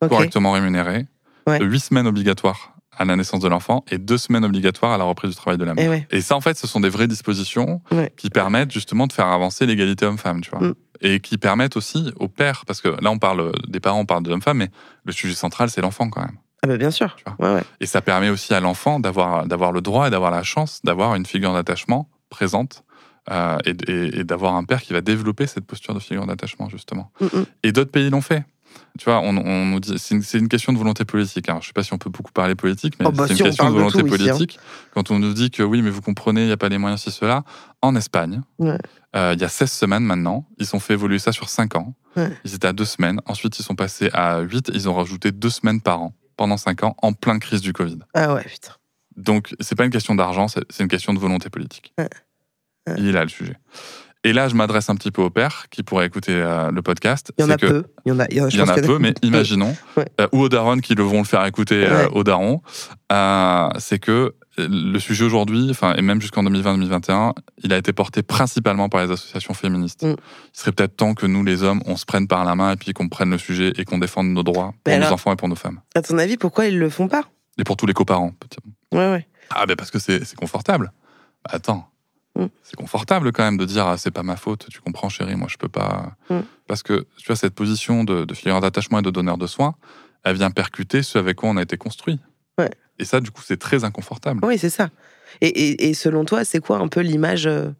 correctement 0.00 0.52
rémunéré, 0.52 1.06
Ouais. 1.48 1.58
8 1.60 1.80
semaines 1.80 2.06
obligatoires 2.06 2.74
à 2.96 3.04
la 3.04 3.16
naissance 3.16 3.40
de 3.40 3.48
l'enfant 3.48 3.84
et 3.90 3.98
2 3.98 4.16
semaines 4.16 4.44
obligatoires 4.44 4.92
à 4.92 4.98
la 4.98 5.02
reprise 5.04 5.30
du 5.30 5.36
travail 5.36 5.58
de 5.58 5.64
la 5.64 5.74
mère. 5.74 6.02
Et 6.12 6.20
ça, 6.20 6.36
en 6.36 6.40
fait, 6.40 6.56
ce 6.56 6.68
sont 6.68 6.78
des 6.78 6.88
vraies 6.88 7.08
dispositions 7.08 7.80
qui 8.16 8.30
permettent 8.30 8.70
justement 8.70 9.08
de 9.08 9.12
faire 9.12 9.26
avancer 9.26 9.66
l'égalité 9.66 10.06
homme-femme, 10.06 10.40
tu 10.42 10.50
vois. 10.50 10.60
Mm. 10.68 10.74
Et 11.04 11.18
qui 11.18 11.36
permettent 11.36 11.76
aussi 11.76 12.12
aux 12.20 12.28
pères, 12.28 12.62
parce 12.64 12.80
que 12.80 12.88
là, 12.88 13.10
on 13.10 13.18
parle 13.18 13.50
des 13.66 13.80
parents, 13.80 13.98
on 13.98 14.06
parle 14.06 14.22
de 14.22 14.30
l'homme-femme, 14.30 14.58
mais 14.58 14.70
le 15.04 15.10
sujet 15.10 15.34
central, 15.34 15.68
c'est 15.68 15.80
l'enfant 15.80 16.08
quand 16.08 16.20
même. 16.20 16.36
Ah 16.64 16.68
bah 16.68 16.76
bien 16.76 16.90
sûr. 16.92 17.16
Ouais, 17.40 17.54
ouais. 17.54 17.62
Et 17.80 17.86
ça 17.86 18.00
permet 18.02 18.28
aussi 18.28 18.54
à 18.54 18.60
l'enfant 18.60 19.00
d'avoir 19.00 19.46
d'avoir 19.46 19.72
le 19.72 19.80
droit 19.80 20.06
et 20.06 20.10
d'avoir 20.10 20.30
la 20.30 20.42
chance 20.44 20.80
d'avoir 20.84 21.14
une 21.16 21.26
figure 21.26 21.52
d'attachement 21.52 22.08
présente 22.30 22.84
euh, 23.30 23.58
et, 23.64 23.74
et- 23.90 24.20
et 24.20 24.24
d'avoir 24.24 24.54
un 24.54 24.64
père 24.64 24.80
qui 24.82 24.92
va 24.92 25.00
développer 25.00 25.46
cette 25.46 25.64
posture 25.66 25.94
de 25.94 25.98
figure 26.00 26.26
d'attachement, 26.26 26.68
justement. 26.68 27.10
Mm, 27.20 27.24
mm. 27.26 27.44
Et 27.64 27.72
d'autres 27.72 27.90
pays 27.90 28.10
l'ont 28.10 28.20
fait. 28.20 28.44
Tu 28.98 29.04
vois, 29.04 29.20
on, 29.20 29.36
on 29.36 29.66
nous 29.66 29.80
dit, 29.80 29.98
c'est 29.98 30.14
une, 30.14 30.22
c'est 30.22 30.38
une 30.38 30.48
question 30.48 30.72
de 30.72 30.78
volonté 30.78 31.04
politique. 31.04 31.46
Alors, 31.48 31.60
je 31.62 31.66
sais 31.66 31.72
pas 31.74 31.82
si 31.82 31.92
on 31.92 31.98
peut 31.98 32.08
beaucoup 32.10 32.32
parler 32.32 32.54
politique, 32.54 32.94
mais 32.98 33.06
Oh, 33.06 33.12
bah 33.12 33.24
c'est 33.26 33.32
une 33.32 33.36
si, 33.36 33.42
question 33.42 33.68
de 33.68 33.74
volonté 33.74 33.98
ici, 33.98 34.06
hein. 34.06 34.08
politique. 34.16 34.58
Quand 34.94 35.10
on 35.10 35.18
nous 35.18 35.34
dit 35.34 35.50
que 35.50 35.62
oui, 35.62 35.82
mais 35.82 35.90
vous 35.90 36.00
comprenez, 36.00 36.42
il 36.42 36.46
n'y 36.46 36.52
a 36.52 36.56
pas 36.56 36.68
les 36.70 36.78
moyens, 36.78 37.02
si 37.02 37.10
cela. 37.10 37.42
En 37.82 37.94
Espagne, 37.96 38.40
Ouais. 38.58 38.78
euh, 39.14 39.32
il 39.36 39.40
y 39.40 39.44
a 39.44 39.48
16 39.48 39.70
semaines 39.70 40.04
maintenant, 40.04 40.46
ils 40.58 40.74
ont 40.74 40.80
fait 40.80 40.94
évoluer 40.94 41.18
ça 41.18 41.32
sur 41.32 41.48
5 41.50 41.76
ans. 41.76 41.94
Ouais. 42.16 42.30
Ils 42.44 42.54
étaient 42.54 42.66
à 42.68 42.72
2 42.72 42.84
semaines. 42.86 43.20
Ensuite, 43.26 43.58
ils 43.58 43.62
sont 43.62 43.74
passés 43.74 44.08
à 44.14 44.40
8. 44.40 44.70
Ils 44.72 44.88
ont 44.88 44.94
rajouté 44.94 45.32
2 45.32 45.50
semaines 45.50 45.80
par 45.82 46.00
an 46.00 46.14
pendant 46.42 46.56
5 46.56 46.82
ans, 46.82 46.96
en 47.02 47.12
plein 47.12 47.38
crise 47.38 47.60
du 47.60 47.72
Covid. 47.72 48.00
Ah 48.14 48.34
ouais, 48.34 48.42
putain. 48.42 48.72
Donc, 49.16 49.54
c'est 49.60 49.76
pas 49.76 49.84
une 49.84 49.92
question 49.92 50.16
d'argent, 50.16 50.48
c'est 50.48 50.80
une 50.80 50.88
question 50.88 51.14
de 51.14 51.20
volonté 51.20 51.50
politique. 51.50 51.94
Ouais. 51.96 52.08
Ouais. 52.88 52.94
Il 52.98 53.06
est 53.06 53.12
là 53.12 53.22
le 53.22 53.28
sujet. 53.28 53.56
Et 54.24 54.32
là, 54.32 54.48
je 54.48 54.56
m'adresse 54.56 54.90
un 54.90 54.96
petit 54.96 55.12
peu 55.12 55.22
aux 55.22 55.30
pères 55.30 55.66
qui 55.70 55.84
pourraient 55.84 56.06
écouter 56.06 56.32
euh, 56.34 56.72
le 56.72 56.82
podcast. 56.82 57.32
Il 57.38 57.42
y 57.42 57.44
en 57.44 57.50
a 57.50 57.56
que- 57.56 57.66
peu. 57.66 57.84
Il 58.04 58.08
y 58.08 58.12
en 58.12 58.18
a, 58.18 58.26
il 58.28 58.36
y 58.38 58.40
en 58.40 58.46
a, 58.46 58.48
je 58.48 58.56
Il 58.56 58.58
y 58.58 58.62
en 58.62 58.68
a 58.68 58.74
peu, 58.74 58.98
mais 58.98 59.14
imaginons, 59.22 59.76
Ouais. 59.96 60.06
euh, 60.20 60.26
ou 60.32 60.40
aux 60.40 60.48
darons 60.48 60.78
qui 60.78 60.96
le 60.96 61.04
vont 61.04 61.18
le 61.18 61.24
faire 61.24 61.44
écouter 61.46 61.86
euh, 61.86 62.08
aux 62.08 62.24
darons, 62.24 62.60
euh, 63.12 63.68
c'est 63.78 64.00
que 64.00 64.34
le 64.58 64.98
sujet 64.98 65.24
aujourd'hui, 65.24 65.68
enfin, 65.70 65.94
et 65.94 66.02
même 66.02 66.20
jusqu'en 66.20 66.42
2020-2021, 66.44 67.32
il 67.62 67.72
a 67.72 67.78
été 67.78 67.92
porté 67.92 68.22
principalement 68.22 68.88
par 68.88 69.04
les 69.04 69.10
associations 69.10 69.54
féministes. 69.54 70.02
Mm. 70.04 70.16
Il 70.54 70.58
serait 70.58 70.72
peut-être 70.72 70.96
temps 70.96 71.14
que 71.14 71.26
nous, 71.26 71.42
les 71.44 71.62
hommes, 71.62 71.82
on 71.86 71.96
se 71.96 72.04
prenne 72.04 72.26
par 72.26 72.44
la 72.44 72.54
main 72.54 72.72
et 72.72 72.76
puis 72.76 72.92
qu'on 72.92 73.08
prenne 73.08 73.30
le 73.30 73.38
sujet 73.38 73.72
et 73.76 73.84
qu'on 73.84 73.98
défende 73.98 74.28
nos 74.28 74.42
droits 74.42 74.74
pour 74.84 74.98
nos 74.98 75.06
enfants 75.06 75.32
et 75.32 75.36
pour 75.36 75.48
nos 75.48 75.56
femmes. 75.56 75.80
À 75.94 76.02
ton 76.02 76.18
avis, 76.18 76.36
pourquoi 76.36 76.66
ils 76.66 76.78
le 76.78 76.90
font 76.90 77.08
pas? 77.08 77.24
Et 77.58 77.64
pour 77.64 77.76
tous 77.76 77.86
les 77.86 77.94
coparents. 77.94 78.32
peut-être. 78.40 78.64
Ouais, 78.92 79.10
ouais. 79.10 79.26
Ah, 79.50 79.66
ben 79.66 79.76
parce 79.76 79.90
que 79.90 79.98
c'est 79.98 80.24
c'est 80.24 80.36
confortable. 80.36 80.92
Bah, 81.44 81.50
attends. 81.54 81.88
Mm. 82.36 82.46
C'est 82.62 82.76
confortable 82.76 83.32
quand 83.32 83.44
même 83.44 83.58
de 83.58 83.64
dire 83.64 83.86
ah, 83.86 83.96
c'est 83.98 84.10
pas 84.10 84.22
ma 84.22 84.36
faute, 84.36 84.66
tu 84.70 84.80
comprends 84.80 85.08
chérie, 85.08 85.36
moi 85.36 85.48
je 85.50 85.56
peux 85.56 85.68
pas. 85.68 86.12
Mm. 86.30 86.40
Parce 86.66 86.82
que 86.82 87.06
tu 87.16 87.26
vois, 87.26 87.36
cette 87.36 87.54
position 87.54 88.04
de, 88.04 88.24
de 88.24 88.34
figure 88.34 88.60
d'attachement 88.60 88.98
et 88.98 89.02
de 89.02 89.10
donneur 89.10 89.38
de 89.38 89.46
soins, 89.46 89.74
elle 90.24 90.36
vient 90.36 90.50
percuter 90.50 91.02
ce 91.02 91.18
avec 91.18 91.36
quoi 91.36 91.50
on 91.50 91.56
a 91.56 91.62
été 91.62 91.76
construit. 91.76 92.20
Et 93.02 93.04
ça, 93.04 93.20
du 93.20 93.30
coup, 93.30 93.42
c'est 93.44 93.58
très 93.58 93.84
inconfortable. 93.84 94.40
Oui, 94.44 94.56
c'est 94.58 94.70
ça. 94.70 94.88
Et, 95.40 95.48
et, 95.48 95.88
et 95.88 95.94
selon 95.94 96.24
toi, 96.24 96.44
c'est 96.44 96.60
quoi 96.60 96.78
un 96.78 96.88
peu 96.88 97.00
l'image 97.00 97.46
euh, 97.46 97.70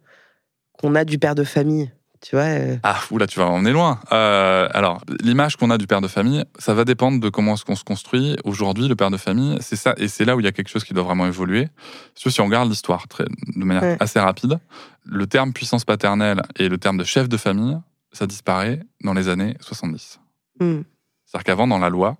qu'on 0.77 0.95
a 0.95 1.05
du 1.05 1.17
père 1.17 1.33
de 1.33 1.43
famille 1.45 1.89
Tu 2.21 2.35
vois 2.35 2.43
euh, 2.45 2.75
Ah, 2.83 2.99
oula, 3.11 3.25
tu 3.25 3.39
vas 3.39 3.45
emmener 3.45 3.71
loin. 3.71 3.99
Euh, 4.11 4.67
alors, 4.73 5.01
l'image 5.21 5.55
qu'on 5.55 5.69
a 5.69 5.77
du 5.77 5.87
père 5.87 6.01
de 6.01 6.07
famille, 6.09 6.43
ça 6.59 6.73
va 6.73 6.83
dépendre 6.83 7.21
de 7.21 7.29
comment 7.29 7.53
est-ce 7.53 7.63
qu'on 7.63 7.75
se 7.77 7.85
construit. 7.85 8.35
Aujourd'hui, 8.43 8.87
le 8.89 8.95
père 8.95 9.11
de 9.11 9.17
famille, 9.17 9.57
c'est 9.61 9.77
ça, 9.77 9.93
et 9.97 10.07
c'est 10.09 10.25
là 10.25 10.35
où 10.35 10.41
il 10.41 10.43
y 10.43 10.47
a 10.47 10.51
quelque 10.51 10.67
chose 10.69 10.83
qui 10.83 10.93
doit 10.93 11.03
vraiment 11.03 11.25
évoluer. 11.25 11.69
Parce 12.13 12.25
que 12.25 12.29
si 12.29 12.41
on 12.41 12.45
regarde 12.45 12.69
l'histoire 12.69 13.05
de 13.19 13.63
manière 13.63 13.83
Ouais. 13.83 13.97
assez 14.01 14.19
rapide, 14.19 14.59
le 15.05 15.25
terme 15.25 15.53
puissance 15.53 15.85
paternelle 15.85 16.41
et 16.57 16.67
le 16.67 16.77
terme 16.77 16.97
de 16.97 17.03
chef 17.05 17.29
de 17.29 17.37
famille, 17.37 17.77
ça 18.11 18.27
disparaît 18.27 18.81
dans 19.03 19.13
les 19.13 19.29
années 19.29 19.55
70. 19.61 20.19
hmm. 20.59 20.81
C'est-à-dire 21.25 21.43
qu'avant, 21.45 21.67
dans 21.67 21.79
la 21.79 21.89
loi, 21.89 22.17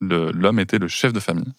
l'homme 0.00 0.58
était 0.60 0.78
le 0.78 0.88
chef 0.88 1.12
de 1.12 1.20
famille, 1.20 1.52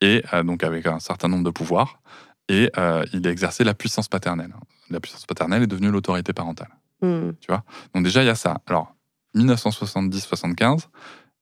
et 0.00 0.22
euh, 0.32 0.42
donc 0.42 0.62
avec 0.64 0.86
un 0.86 1.00
certain 1.00 1.28
nombre 1.28 1.44
de 1.44 1.50
pouvoirs, 1.50 2.00
et 2.48 2.70
euh, 2.78 3.04
il 3.12 3.26
exerçait 3.26 3.64
la 3.64 3.74
puissance 3.74 4.08
paternelle. 4.08 4.54
La 4.90 5.00
puissance 5.00 5.26
paternelle 5.26 5.62
est 5.62 5.66
devenue 5.66 5.90
l'autorité 5.90 6.32
parentale. 6.32 6.70
Hmm. 7.02 7.32
Donc 7.94 8.04
déjà, 8.04 8.22
il 8.22 8.26
y 8.26 8.30
a 8.30 8.34
ça. 8.34 8.58
Alors, 8.66 8.94
1970-75, 9.36 10.86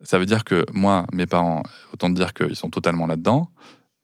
ça 0.02 0.18
veut 0.18 0.26
dire 0.26 0.44
que 0.44 0.66
moi, 0.72 1.06
mes 1.12 1.26
parents, 1.26 1.62
autant 1.92 2.08
te 2.08 2.14
dire 2.14 2.34
qu'ils 2.34 2.56
sont 2.56 2.70
totalement 2.70 3.06
là-dedans. 3.06 3.48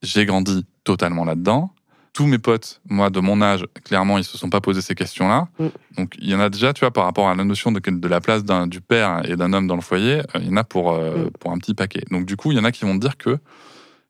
J'ai 0.03 0.25
grandi 0.25 0.65
totalement 0.85 1.25
là-dedans. 1.25 1.75
Tous 2.13 2.27
mes 2.27 2.39
potes, 2.39 2.81
moi, 2.89 3.09
de 3.11 3.21
mon 3.21 3.41
âge, 3.41 3.67
clairement, 3.85 4.19
ils 4.19 4.25
se 4.25 4.37
sont 4.37 4.51
pas 4.51 4.61
posé 4.61 4.83
ces 4.83 4.95
questions-là. 4.95 5.49
Mm. 5.59 5.67
Donc, 5.97 6.15
il 6.19 6.29
y 6.29 6.35
en 6.35 6.41
a 6.41 6.51
déjà, 6.51 6.73
tu 6.73 6.81
vois, 6.81 6.91
par 6.91 7.05
rapport 7.05 7.29
à 7.29 7.35
la 7.35 7.45
notion 7.45 7.73
de, 7.73 7.81
de 7.81 8.09
la 8.09 8.21
place 8.21 8.45
du 8.45 8.81
père 8.81 9.23
et 9.29 9.37
d'un 9.37 9.53
homme 9.53 9.67
dans 9.67 9.77
le 9.77 9.83
foyer, 9.83 10.19
euh, 10.19 10.41
il 10.41 10.49
y 10.49 10.51
en 10.51 10.57
a 10.57 10.65
pour, 10.65 10.93
euh, 10.93 11.27
Mm. 11.27 11.31
pour 11.41 11.53
un 11.53 11.59
petit 11.59 11.75
paquet. 11.75 12.05
Donc, 12.11 12.27
du 12.27 12.37
coup, 12.37 12.53
il 12.53 12.59
y 12.59 12.61
en 12.61 12.65
a 12.65 12.73
qui 12.73 12.85
vont 12.85 12.95
te 12.95 13.01
dire 13.01 13.17
que 13.17 13.39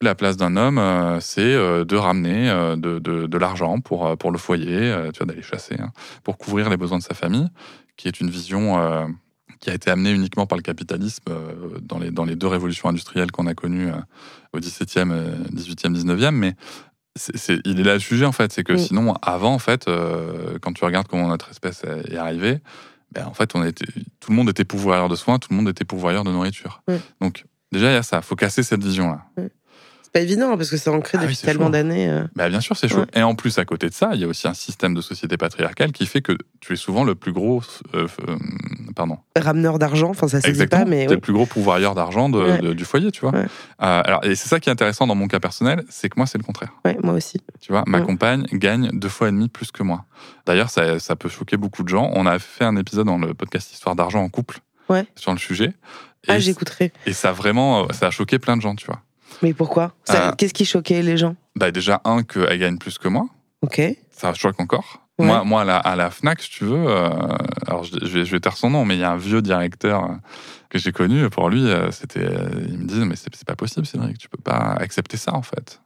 la 0.05 0.15
place 0.15 0.37
d'un 0.37 0.57
homme, 0.57 0.79
euh, 0.79 1.21
c'est 1.21 1.41
euh, 1.55 1.85
de 1.85 1.97
ramener 1.97 2.51
euh, 2.51 2.77
de, 2.77 2.99
de- 2.99 3.27
de 3.27 3.38
l'argent 3.38 3.81
pour, 3.81 4.17
pour 4.19 4.31
le 4.33 4.38
foyer, 4.38 4.95
tu 5.12 5.19
vois, 5.19 5.27
d'aller 5.27 5.43
chasser, 5.43 5.77
hein, 5.81 5.93
pour 6.25 6.38
couvrir 6.38 6.69
les 6.71 6.77
besoins 6.77 6.99
de 6.99 7.03
sa 7.03 7.15
famille, 7.15 7.49
qui 7.97 8.09
est 8.09 8.21
une 8.21 8.31
vision 8.31 9.09
qui 9.61 9.71
a 9.71 9.75
été 9.75 9.91
amenée 9.91 10.11
uniquement 10.12 10.47
par 10.47 10.57
le 10.59 10.62
capitalisme 10.62 11.23
dans, 11.83 11.99
les, 11.99 12.11
dans 12.11 12.25
les 12.25 12.35
deux 12.37 12.49
révolutions 12.49 12.88
industrielles 12.88 13.31
qu'on 13.31 13.47
a 13.47 13.55
connues 13.55 13.91
au 14.53 14.59
17e, 14.59 15.11
euh, 15.12 15.37
18e, 15.53 15.93
19e. 15.95 16.31
Mais 16.33 16.55
c'est, 17.15 17.37
c'est- 17.37 17.61
il 17.65 17.79
est 17.79 17.85
là 17.85 17.95
le 17.95 18.01
sujet, 18.01 18.25
en 18.25 18.33
fait. 18.33 18.53
C'est 18.53 18.65
que 18.65 18.73
sinon, 18.79 19.15
avant, 19.23 19.55
en 19.55 19.59
fait, 19.61 19.88
quand 20.62 20.73
tu 20.73 20.85
regardes 20.85 21.07
comment 21.07 21.29
notre 21.29 21.51
espèce 21.51 21.85
est 21.85 22.17
arrivée, 22.17 22.59
ben, 23.12 23.27
en 23.27 23.35
fait, 23.35 23.55
on 23.55 23.62
était, 23.62 23.85
tout 24.21 24.31
le 24.31 24.35
monde 24.37 24.49
était 24.49 24.65
pourvoyeur 24.65 25.09
de 25.09 25.15
soins, 25.17 25.38
tout 25.38 25.49
le 25.51 25.57
monde 25.57 25.69
était 25.69 25.85
pourvoyeur 25.85 26.25
de 26.25 26.31
nourriture. 26.33 26.83
Donc, 27.21 27.45
déjà, 27.71 27.91
il 27.91 27.95
y 27.95 27.97
a 27.97 28.03
ça. 28.03 28.23
faut 28.23 28.35
casser 28.37 28.62
cette 28.62 28.83
vision-là. 28.83 29.21
Pas 30.12 30.20
évident 30.20 30.57
parce 30.57 30.70
que 30.70 30.77
c'est 30.77 30.90
ancré 30.90 31.18
Ah 31.18 31.22
depuis 31.22 31.37
tellement 31.37 31.66
chaud. 31.66 31.70
d'années. 31.72 32.09
euh. 32.09 32.25
Bah, 32.37 32.48
bien 32.48 32.61
sûr, 32.61 32.77
c'est 32.77 32.88
chaud. 32.88 33.01
Ouais. 33.01 33.07
Et 33.14 33.22
en 33.22 33.35
plus, 33.35 33.59
à 33.59 33.64
côté 33.64 33.88
de 33.88 33.94
ça, 33.94 34.11
il 34.14 34.20
y 34.20 34.25
a 34.25 34.27
aussi 34.27 34.46
un 34.46 34.55
système 34.55 34.94
de 34.94 35.01
société 35.01 35.37
patriarcale 35.37 35.92
qui 35.92 36.07
fait 36.07 36.20
que 36.20 36.37
tu 36.61 36.75
es 36.75 36.77
souvent 36.77 37.05
le 37.05 37.14
plus 37.14 37.33
gros. 37.33 37.62
euh, 37.94 38.07
euh, 38.29 38.37
pardon. 38.94 39.18
Rameneur 39.38 39.79
d'argent, 39.79 40.11
enfin 40.11 40.29
ça 40.29 40.40
se 40.40 40.51
dit 40.51 40.66
pas, 40.66 40.85
mais 40.85 41.01
tu 41.01 41.05
es 41.05 41.09
oui. 41.09 41.14
le 41.14 41.20
plus 41.20 41.33
gros 41.33 41.46
pourvoyeur 41.46 41.94
d'argent 41.94 42.31
Ouais. 42.33 42.75
du 42.75 42.85
foyer, 42.85 43.11
tu 43.11 43.22
vois. 43.22 43.33
Ouais. 43.33 43.44
Euh, 43.44 43.46
alors, 44.05 44.25
et 44.25 44.35
c'est 44.35 44.48
ça 44.48 44.61
qui 44.61 44.68
est 44.68 44.72
intéressant 44.72 45.07
dans 45.07 45.14
mon 45.14 45.29
cas 45.29 45.40
personnel, 45.40 45.83
c'est 45.88 46.09
que 46.09 46.14
moi, 46.18 46.27
c'est 46.27 46.38
le 46.38 46.44
contraire. 46.44 46.72
Ouais, 46.85 46.96
moi 47.03 47.14
aussi. 47.14 47.40
Tu 47.61 47.72
vois, 47.72 47.85
ma 47.87 48.01
compagne 48.03 48.44
gagne 48.53 48.90
deux 48.92 49.09
fois 49.09 49.29
et 49.29 49.33
demi 49.33 49.48
plus 49.48 49.70
que 49.72 49.83
moi. 49.83 50.05
D'ailleurs, 50.46 50.68
ça, 50.70 50.98
ça 50.98 51.16
peut 51.16 51.29
choquer 51.31 51.57
beaucoup 51.57 51.83
de 51.85 51.88
gens. 51.88 52.11
On 52.14 52.27
a 52.27 52.38
fait 52.38 52.64
un 52.64 52.77
épisode 52.77 53.07
dans 53.07 53.18
le 53.18 53.33
podcast 53.35 53.72
Histoire 53.72 53.96
d'argent 53.96 54.22
en 54.22 54.29
couple 54.29 54.59
Ouais. 54.88 55.07
sur 55.16 55.33
le 55.33 55.38
sujet. 55.38 55.72
Ah, 56.29 56.37
Et, 56.37 56.40
j'écouterai. 56.40 56.92
et 57.07 57.12
ça 57.14 57.33
vraiment, 57.33 57.87
ça 57.92 58.09
a 58.09 58.11
choqué 58.11 58.38
plein 58.38 58.57
de 58.57 58.62
gens, 58.62 58.75
tu 58.77 58.87
vois. 58.87 59.01
Mais 59.42 59.55
pourquoi? 59.55 59.95
Euh. 60.11 60.33
Qu'est-ce 60.37 60.55
qui 60.55 60.64
choquait 60.64 61.03
les 61.03 61.16
gens? 61.16 61.37
Bah, 61.57 61.71
déjà, 61.71 62.01
un, 62.05 62.23
qu'elle 62.23 62.59
gagne 62.59 62.79
plus 62.79 62.99
que 62.99 63.09
moi. 63.09 63.27
Ok. 63.62 63.81
Ça 64.11 64.35
choque 64.35 64.61
encore. 64.61 65.01
Ouais. 65.18 65.27
Moi, 65.27 65.45
moi 65.45 65.62
à, 65.62 65.64
la, 65.64 65.77
à 65.77 65.97
la 65.97 66.11
FNAC, 66.11 66.40
si 66.42 66.51
tu 66.51 66.64
veux, 66.64 66.87
euh, 66.88 67.09
alors 67.66 67.85
je, 67.85 67.92
je 68.03 68.18
vais, 68.18 68.25
je 68.25 68.31
vais 68.33 68.40
taire 68.40 68.57
son 68.57 68.71
nom, 68.71 68.85
mais 68.85 68.95
il 68.97 69.01
y 69.01 69.05
a 69.05 69.11
un 69.12 69.16
vieux 69.16 69.42
directeur 69.42 70.05
euh, 70.05 70.14
que 70.71 70.79
j'ai 70.79 70.90
connu. 70.92 71.29
Pour 71.31 71.51
lui, 71.51 71.64
c'était, 71.90 72.29
il 72.68 72.79
me 72.79 72.87
disait, 72.87 73.05
mais 73.05 73.14
c'est 73.16 73.45
pas 73.45 73.57
possible, 73.57 73.87
Cédric, 73.87 74.18
tu 74.18 74.29
peux 74.29 74.40
pas 74.42 74.75
accepter 74.79 75.16
ça, 75.16 75.35
en 75.35 75.42
fait. 75.42 75.81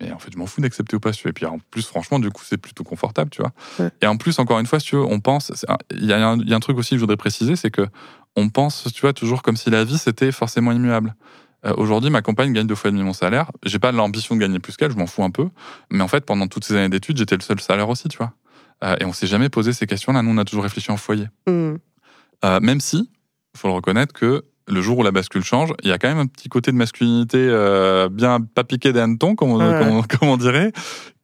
Mais 0.00 0.10
en 0.12 0.18
fait, 0.18 0.32
je 0.32 0.38
m'en 0.38 0.46
fous 0.46 0.60
d'accepter 0.62 0.96
ou 0.96 1.00
pas, 1.00 1.12
si 1.12 1.20
tu 1.20 1.24
veux. 1.28 1.30
Et 1.30 1.34
puis 1.34 1.44
en 1.46 1.58
plus, 1.70 1.86
franchement, 1.86 2.18
du 2.18 2.30
coup, 2.30 2.42
c'est 2.44 2.56
plutôt 2.56 2.84
confortable, 2.84 3.30
tu 3.30 3.42
vois. 3.42 3.52
Ouais. 3.78 3.90
Et 4.00 4.06
en 4.06 4.16
plus, 4.16 4.38
encore 4.38 4.58
une 4.58 4.66
fois, 4.66 4.80
si 4.80 4.86
tu 4.86 4.96
veux, 4.96 5.04
on 5.04 5.20
pense, 5.20 5.52
c'est 5.54 5.68
un- 5.70 5.76
il 5.90 6.06
y, 6.06 6.12
a 6.12 6.26
un- 6.26 6.38
il 6.38 6.48
y 6.48 6.52
a 6.54 6.56
un 6.56 6.60
truc 6.60 6.78
aussi 6.78 6.90
que 6.90 6.96
je 6.96 7.00
voudrais 7.00 7.18
préciser, 7.18 7.54
c'est 7.54 7.70
que 7.70 7.86
on 8.34 8.48
pense, 8.48 8.88
tu 8.94 9.00
vois, 9.02 9.12
toujours 9.12 9.42
comme 9.42 9.56
si 9.56 9.68
la 9.70 9.84
vie, 9.84 9.98
c'était 9.98 10.32
forcément 10.32 10.72
immuable. 10.72 11.14
Euh, 11.66 11.74
Aujourd'hui, 11.76 12.10
ma 12.10 12.22
compagne 12.22 12.52
gagne 12.52 12.66
deux 12.66 12.74
fois 12.74 12.88
et 12.88 12.92
demi 12.92 13.02
mon 13.02 13.12
salaire. 13.12 13.50
J'ai 13.64 13.78
pas 13.78 13.92
l'ambition 13.92 14.34
de 14.34 14.40
gagner 14.40 14.58
plus 14.58 14.76
qu'elle, 14.76 14.92
je 14.92 14.96
m'en 14.96 15.06
fous 15.06 15.22
un 15.24 15.30
peu. 15.30 15.48
Mais 15.90 16.02
en 16.02 16.08
fait, 16.08 16.24
pendant 16.24 16.46
toutes 16.46 16.64
ces 16.64 16.74
années 16.76 16.88
d'études, 16.88 17.18
j'étais 17.18 17.36
le 17.36 17.42
seul 17.42 17.60
salaire 17.60 17.88
aussi, 17.88 18.08
tu 18.08 18.16
vois. 18.18 18.32
Euh, 18.82 18.96
et 19.00 19.04
on 19.04 19.12
s'est 19.12 19.26
jamais 19.26 19.48
posé 19.50 19.72
ces 19.74 19.86
questions-là. 19.86 20.22
Nous, 20.22 20.30
on 20.30 20.38
a 20.38 20.44
toujours 20.44 20.62
réfléchi 20.64 20.90
en 20.90 20.96
foyer. 20.96 21.26
Hmm. 21.46 21.74
Euh, 22.44 22.60
même 22.60 22.80
si, 22.80 23.10
faut 23.56 23.68
le 23.68 23.74
reconnaître 23.74 24.14
que 24.14 24.44
le 24.68 24.80
jour 24.82 24.98
où 24.98 25.02
la 25.02 25.10
bascule 25.10 25.42
change, 25.42 25.74
il 25.82 25.88
y 25.88 25.92
a 25.92 25.98
quand 25.98 26.08
même 26.08 26.18
un 26.18 26.26
petit 26.26 26.48
côté 26.48 26.70
de 26.70 26.76
masculinité 26.76 27.38
euh, 27.40 28.08
bien 28.08 28.40
pas 28.40 28.62
piqué 28.64 28.92
des 28.92 29.00
hannetons, 29.00 29.34
comme, 29.34 29.50
on- 29.50 29.58
Ouais. 29.58 29.78
comme 29.80 29.88
on- 29.96 30.02
comme 30.18 30.28
on 30.28 30.36
dirait, 30.38 30.72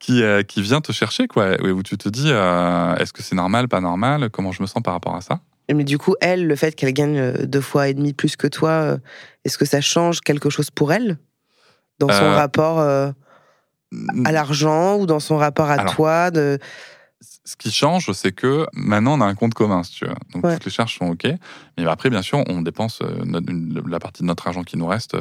qui, 0.00 0.22
euh, 0.22 0.42
qui 0.42 0.60
vient 0.60 0.80
te 0.82 0.92
chercher, 0.92 1.28
quoi. 1.28 1.52
Où 1.62 1.82
tu 1.82 1.96
te 1.96 2.08
dis, 2.10 2.26
euh, 2.26 2.94
est-ce 2.96 3.12
que 3.14 3.22
c'est 3.22 3.36
normal, 3.36 3.68
pas 3.68 3.80
normal? 3.80 4.28
Comment 4.30 4.52
je 4.52 4.60
me 4.62 4.66
sens 4.66 4.82
par 4.82 4.92
rapport 4.92 5.14
à 5.16 5.20
ça? 5.22 5.40
Mais 5.72 5.84
du 5.84 5.98
coup, 5.98 6.14
elle, 6.20 6.46
le 6.46 6.54
fait 6.56 6.74
qu'elle 6.76 6.92
gagne 6.92 7.18
euh, 7.18 7.46
deux 7.46 7.60
fois 7.60 7.88
et 7.88 7.94
demi 7.94 8.12
plus 8.12 8.36
que 8.36 8.46
toi, 8.46 8.70
euh, 8.70 8.98
est-ce 9.44 9.58
que 9.58 9.64
ça 9.64 9.80
change 9.80 10.20
quelque 10.20 10.48
chose 10.50 10.70
pour 10.70 10.92
elle? 10.92 11.18
Dans 11.98 12.08
son 12.08 12.22
Euh, 12.24 12.36
rapport 12.36 12.78
euh, 12.78 13.10
à 14.24 14.32
l'argent 14.32 14.96
ou 14.96 15.06
dans 15.06 15.20
son 15.20 15.36
rapport 15.36 15.70
à 15.70 15.74
alors- 15.74 15.94
toi 15.94 16.30
de... 16.30 16.58
Ce 17.44 17.56
qui 17.56 17.70
change, 17.72 18.10
c'est 18.12 18.32
que 18.32 18.66
maintenant, 18.72 19.16
on 19.18 19.20
a 19.20 19.24
un 19.24 19.34
compte 19.34 19.54
commun, 19.54 19.82
si 19.84 19.92
tu 19.92 20.04
veux. 20.04 20.14
Donc, 20.34 20.44
Ouais. 20.44 20.54
toutes 20.54 20.64
les 20.66 20.70
charges 20.70 20.98
sont 20.98 21.06
OK. 21.06 21.26
Mais 21.78 21.86
après, 21.86 22.10
bien 22.10 22.20
sûr, 22.22 22.42
on 22.48 22.60
dépense 22.60 23.00
notre- 23.24 23.50
une- 23.50 23.82
la 23.88 23.98
partie 24.00 24.22
de 24.22 24.26
notre 24.26 24.46
argent 24.48 24.62
qui 24.64 24.76
nous 24.76 24.86
reste 24.86 25.16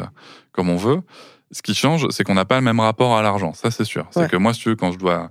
comme 0.52 0.70
on 0.70 0.76
veut. 0.76 1.02
Ce 1.52 1.62
qui 1.62 1.74
change, 1.76 2.08
c'est 2.10 2.24
qu'on 2.24 2.34
n'a 2.34 2.44
pas 2.46 2.56
le 2.56 2.64
même 2.64 2.80
rapport 2.80 3.16
à 3.16 3.22
l'argent. 3.22 3.54
Ça, 3.54 3.70
c'est 3.72 3.84
sûr. 3.86 4.08
C'est 4.12 4.22
Ouais. 4.22 4.28
que 4.28 4.36
moi, 4.38 4.54
si 4.54 4.60
tu 4.62 4.70
veux, 4.70 4.76
quand 4.76 4.92
je 4.92 4.98
dois 4.98 5.30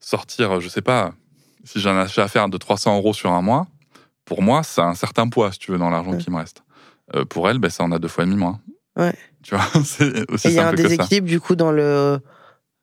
sortir, 0.00 0.60
je 0.60 0.68
sais 0.68 0.82
pas, 0.82 1.12
si 1.64 1.80
j'ai 1.80 1.88
un 1.88 1.96
achat 1.98 2.24
à 2.24 2.28
faire 2.28 2.48
de 2.48 2.58
300 2.58 2.96
euros 2.96 3.14
sur 3.14 3.30
un 3.32 3.40
mois, 3.40 3.66
pour 4.24 4.42
moi, 4.42 4.62
ça 4.62 4.84
a 4.84 4.86
un 4.88 4.94
certain 4.94 5.28
poids, 5.28 5.52
si 5.52 5.58
tu 5.58 5.72
veux, 5.72 5.78
dans 5.78 5.90
l'argent 5.90 6.12
Ouais. 6.12 6.18
qui 6.18 6.30
me 6.30 6.36
reste. 6.36 6.62
Euh, 7.14 7.24
pour 7.24 7.48
elle, 7.48 7.58
ben, 7.58 7.70
ça 7.70 7.84
en 7.84 7.92
a 7.92 7.98
deux 7.98 8.08
fois 8.08 8.24
et 8.24 8.26
demi 8.26 8.38
moins. 8.38 8.60
Ouais. 8.96 9.14
Tu 9.42 9.54
vois, 9.54 9.64
c'est 9.84 10.30
aussi 10.30 10.48
Et 10.48 10.50
il 10.52 10.56
y 10.56 10.58
a 10.60 10.68
un 10.68 10.72
déséquilibre 10.72 11.26
du 11.26 11.40
coup 11.40 11.54
dans 11.56 11.70
le 11.72 12.18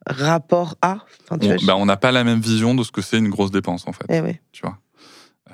rapport 0.08 0.76
à. 0.82 0.98
Enfin, 1.24 1.38
tu 1.38 1.48
On 1.48 1.56
vois, 1.56 1.66
ben, 1.66 1.76
on 1.76 1.86
n'a 1.86 1.98
pas 1.98 2.12
la 2.12 2.24
même 2.24 2.40
vision 2.40 2.76
de 2.76 2.84
ce 2.84 2.92
que 2.92 3.02
c'est 3.02 3.18
une 3.18 3.30
grosse 3.30 3.52
dépense, 3.52 3.88
en 3.88 3.92
fait. 3.94 4.06
je- 4.10 4.16
eh 4.16 4.40
tu 4.52 4.62
vois. 4.64 4.78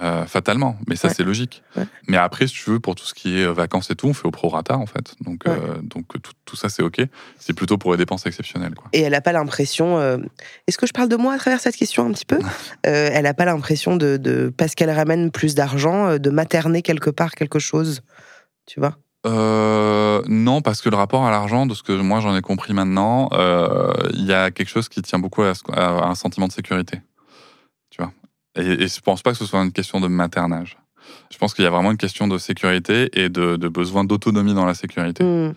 Euh, 0.02 0.26
fatalement, 0.28 0.78
mais 0.88 0.96
ça 0.96 1.08
Ouais. 1.08 1.14
c'est 1.16 1.24
logique. 1.24 1.64
Ouais. 1.76 1.86
Mais 2.08 2.18
après, 2.18 2.46
si 2.46 2.54
tu 2.54 2.70
veux, 2.70 2.80
pour 2.80 2.94
tout 2.94 3.04
ce 3.06 3.14
qui 3.16 3.40
est 3.40 3.46
euh, 3.46 3.52
vacances 3.52 3.90
et 3.90 3.96
tout, 3.96 4.08
on 4.08 4.14
fait 4.14 4.28
au 4.28 4.32
prorata 4.32 4.78
en 4.78 4.86
fait. 4.86 5.16
Donc, 5.22 5.42
Ouais. 5.48 5.54
euh, 5.54 5.82
donc 5.82 6.06
tout, 6.22 6.34
tout 6.46 6.56
ça 6.56 6.70
c'est 6.70 6.84
ok. 6.84 7.02
C'est 7.40 7.54
plutôt 7.54 7.78
pour 7.80 7.92
les 7.92 7.98
dépenses 7.98 8.26
exceptionnelles. 8.28 8.76
Quoi. 8.76 8.90
Et 8.94 9.02
elle 9.02 9.14
n'a 9.14 9.22
pas 9.22 9.32
l'impression. 9.32 9.98
euh, 9.98 10.18
Est-ce 10.68 10.78
que 10.78 10.86
je 10.86 10.94
parle 10.94 11.10
de 11.10 11.16
moi 11.16 11.34
à 11.34 11.38
travers 11.40 11.60
cette 11.60 11.76
question 11.76 12.06
un 12.06 12.12
petit 12.12 12.26
peu? 12.26 12.38
Elle 12.84 13.24
n'a 13.24 13.34
pas 13.34 13.46
l'impression 13.46 13.96
de, 13.96 14.18
de 14.18 14.54
parce 14.56 14.76
qu'elle 14.76 14.92
ramène 14.92 15.32
plus 15.32 15.56
d'argent, 15.56 16.18
de 16.18 16.30
materner 16.30 16.82
quelque 16.84 17.10
part 17.10 17.32
quelque 17.32 17.58
chose. 17.60 18.02
Tu 18.68 18.80
vois? 18.80 18.98
Euh, 19.26 20.22
non, 20.28 20.62
parce 20.62 20.82
que 20.82 20.90
le 20.90 20.96
rapport 20.96 21.26
à 21.26 21.32
l'argent, 21.32 21.66
de 21.66 21.74
ce 21.74 21.84
que 21.84 21.92
moi 21.92 22.20
j'en 22.20 22.36
ai 22.36 22.42
compris 22.42 22.74
maintenant, 22.74 23.30
euh, 23.34 23.92
il 24.14 24.26
y 24.26 24.34
a 24.34 24.52
quelque 24.52 24.70
chose 24.70 24.90
qui 24.90 25.02
tient 25.02 25.20
beaucoup 25.20 25.42
à 25.44 25.54
un 26.08 26.16
sentiment 26.16 26.48
de 26.48 26.52
sécurité. 26.54 27.02
Et, 28.58 28.84
et 28.84 28.88
je 28.88 29.00
pense 29.02 29.22
pas 29.22 29.32
que 29.32 29.38
ce 29.38 29.46
soit 29.46 29.62
une 29.62 29.72
question 29.72 30.00
de 30.00 30.08
maternage. 30.08 30.78
Je 31.32 31.38
pense 31.38 31.54
qu'il 31.54 31.64
y 31.64 31.68
a 31.68 31.70
vraiment 31.70 31.92
une 31.92 31.98
question 31.98 32.28
de 32.28 32.38
sécurité 32.38 33.10
et 33.14 33.30
de, 33.30 33.56
de 33.56 33.68
besoin 33.68 34.04
d'autonomie 34.04 34.54
dans 34.54 34.66
la 34.66 34.74
sécurité. 34.74 35.24
Hmm. 35.24 35.54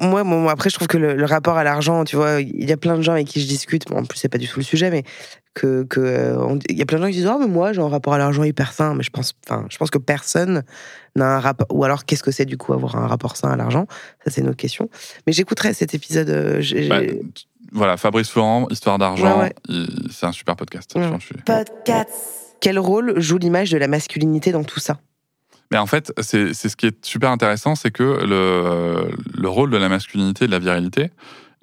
Moi, 0.00 0.24
bon, 0.24 0.48
après, 0.48 0.68
je 0.68 0.74
trouve 0.74 0.88
que 0.88 0.98
le, 0.98 1.14
le 1.14 1.24
rapport 1.24 1.56
à 1.56 1.62
l'argent, 1.62 2.02
tu 2.04 2.16
vois, 2.16 2.40
il 2.40 2.68
y 2.68 2.72
a 2.72 2.76
plein 2.76 2.96
de 2.96 3.02
gens 3.02 3.12
avec 3.12 3.28
qui 3.28 3.40
je 3.40 3.46
discute. 3.46 3.86
Bon, 3.88 3.98
en 3.98 4.04
plus, 4.04 4.18
c'est 4.18 4.28
pas 4.28 4.38
du 4.38 4.48
tout 4.48 4.58
le 4.58 4.64
sujet, 4.64 4.90
mais 4.90 5.04
que, 5.54 5.84
que 5.84 6.00
euh, 6.00 6.36
on- 6.44 6.58
il 6.68 6.76
y 6.76 6.82
a 6.82 6.86
plein 6.86 6.98
de 6.98 7.04
gens 7.04 7.08
qui 7.08 7.18
disent, 7.18 7.30
oh, 7.32 7.38
mais 7.38 7.46
moi, 7.46 7.72
j'ai 7.72 7.80
un 7.80 7.88
rapport 7.88 8.14
à 8.14 8.18
l'argent 8.18 8.42
hyper 8.42 8.72
sain. 8.72 8.94
Mais 8.96 9.04
je 9.04 9.10
pense, 9.10 9.34
enfin, 9.48 9.64
je 9.70 9.76
pense 9.76 9.90
que 9.90 9.98
personne 9.98 10.64
n'a 11.14 11.36
un 11.36 11.40
rapport. 11.40 11.68
Ou 11.70 11.84
alors, 11.84 12.04
qu'est-ce 12.04 12.24
que 12.24 12.32
c'est 12.32 12.46
du 12.46 12.56
coup 12.56 12.72
avoir 12.72 12.96
un 12.96 13.06
rapport 13.06 13.36
sain 13.36 13.50
à 13.50 13.56
l'argent? 13.56 13.86
Ça, 14.24 14.32
c'est 14.32 14.40
une 14.40 14.48
autre 14.48 14.56
question. 14.56 14.90
Mais 15.26 15.32
j'écouterai 15.32 15.72
cet 15.72 15.94
épisode. 15.94 16.30
euh, 16.30 16.60
Bah, 16.88 17.00
voilà, 17.72 17.96
Fabrice 17.96 18.30
Florent, 18.30 18.66
Histoire 18.70 18.98
d'argent, 18.98 19.38
Ouais, 19.38 19.44
ouais. 19.44 19.54
il- 19.68 20.08
c'est 20.10 20.26
un 20.26 20.32
super 20.32 20.56
podcast. 20.56 20.92
Je 20.94 21.00
Quel 22.60 22.78
rôle 22.78 23.18
joue 23.20 23.38
l'image 23.38 23.70
de 23.70 23.78
la 23.78 23.88
masculinité 23.88 24.52
dans 24.52 24.64
tout 24.64 24.80
ça? 24.80 24.98
Mais 25.70 25.76
en 25.78 25.86
fait, 25.86 26.12
c'est 26.20 26.54
ce 26.54 26.74
qui 26.76 26.86
est 26.86 27.04
super 27.04 27.30
intéressant, 27.30 27.74
c'est 27.74 27.90
que 27.90 28.02
le, 28.02 29.10
le 29.36 29.48
rôle 29.48 29.70
de 29.70 29.76
la 29.76 29.88
masculinité 29.90 30.44
et 30.46 30.48
de 30.48 30.52
la 30.52 30.58
virilité 30.58 31.10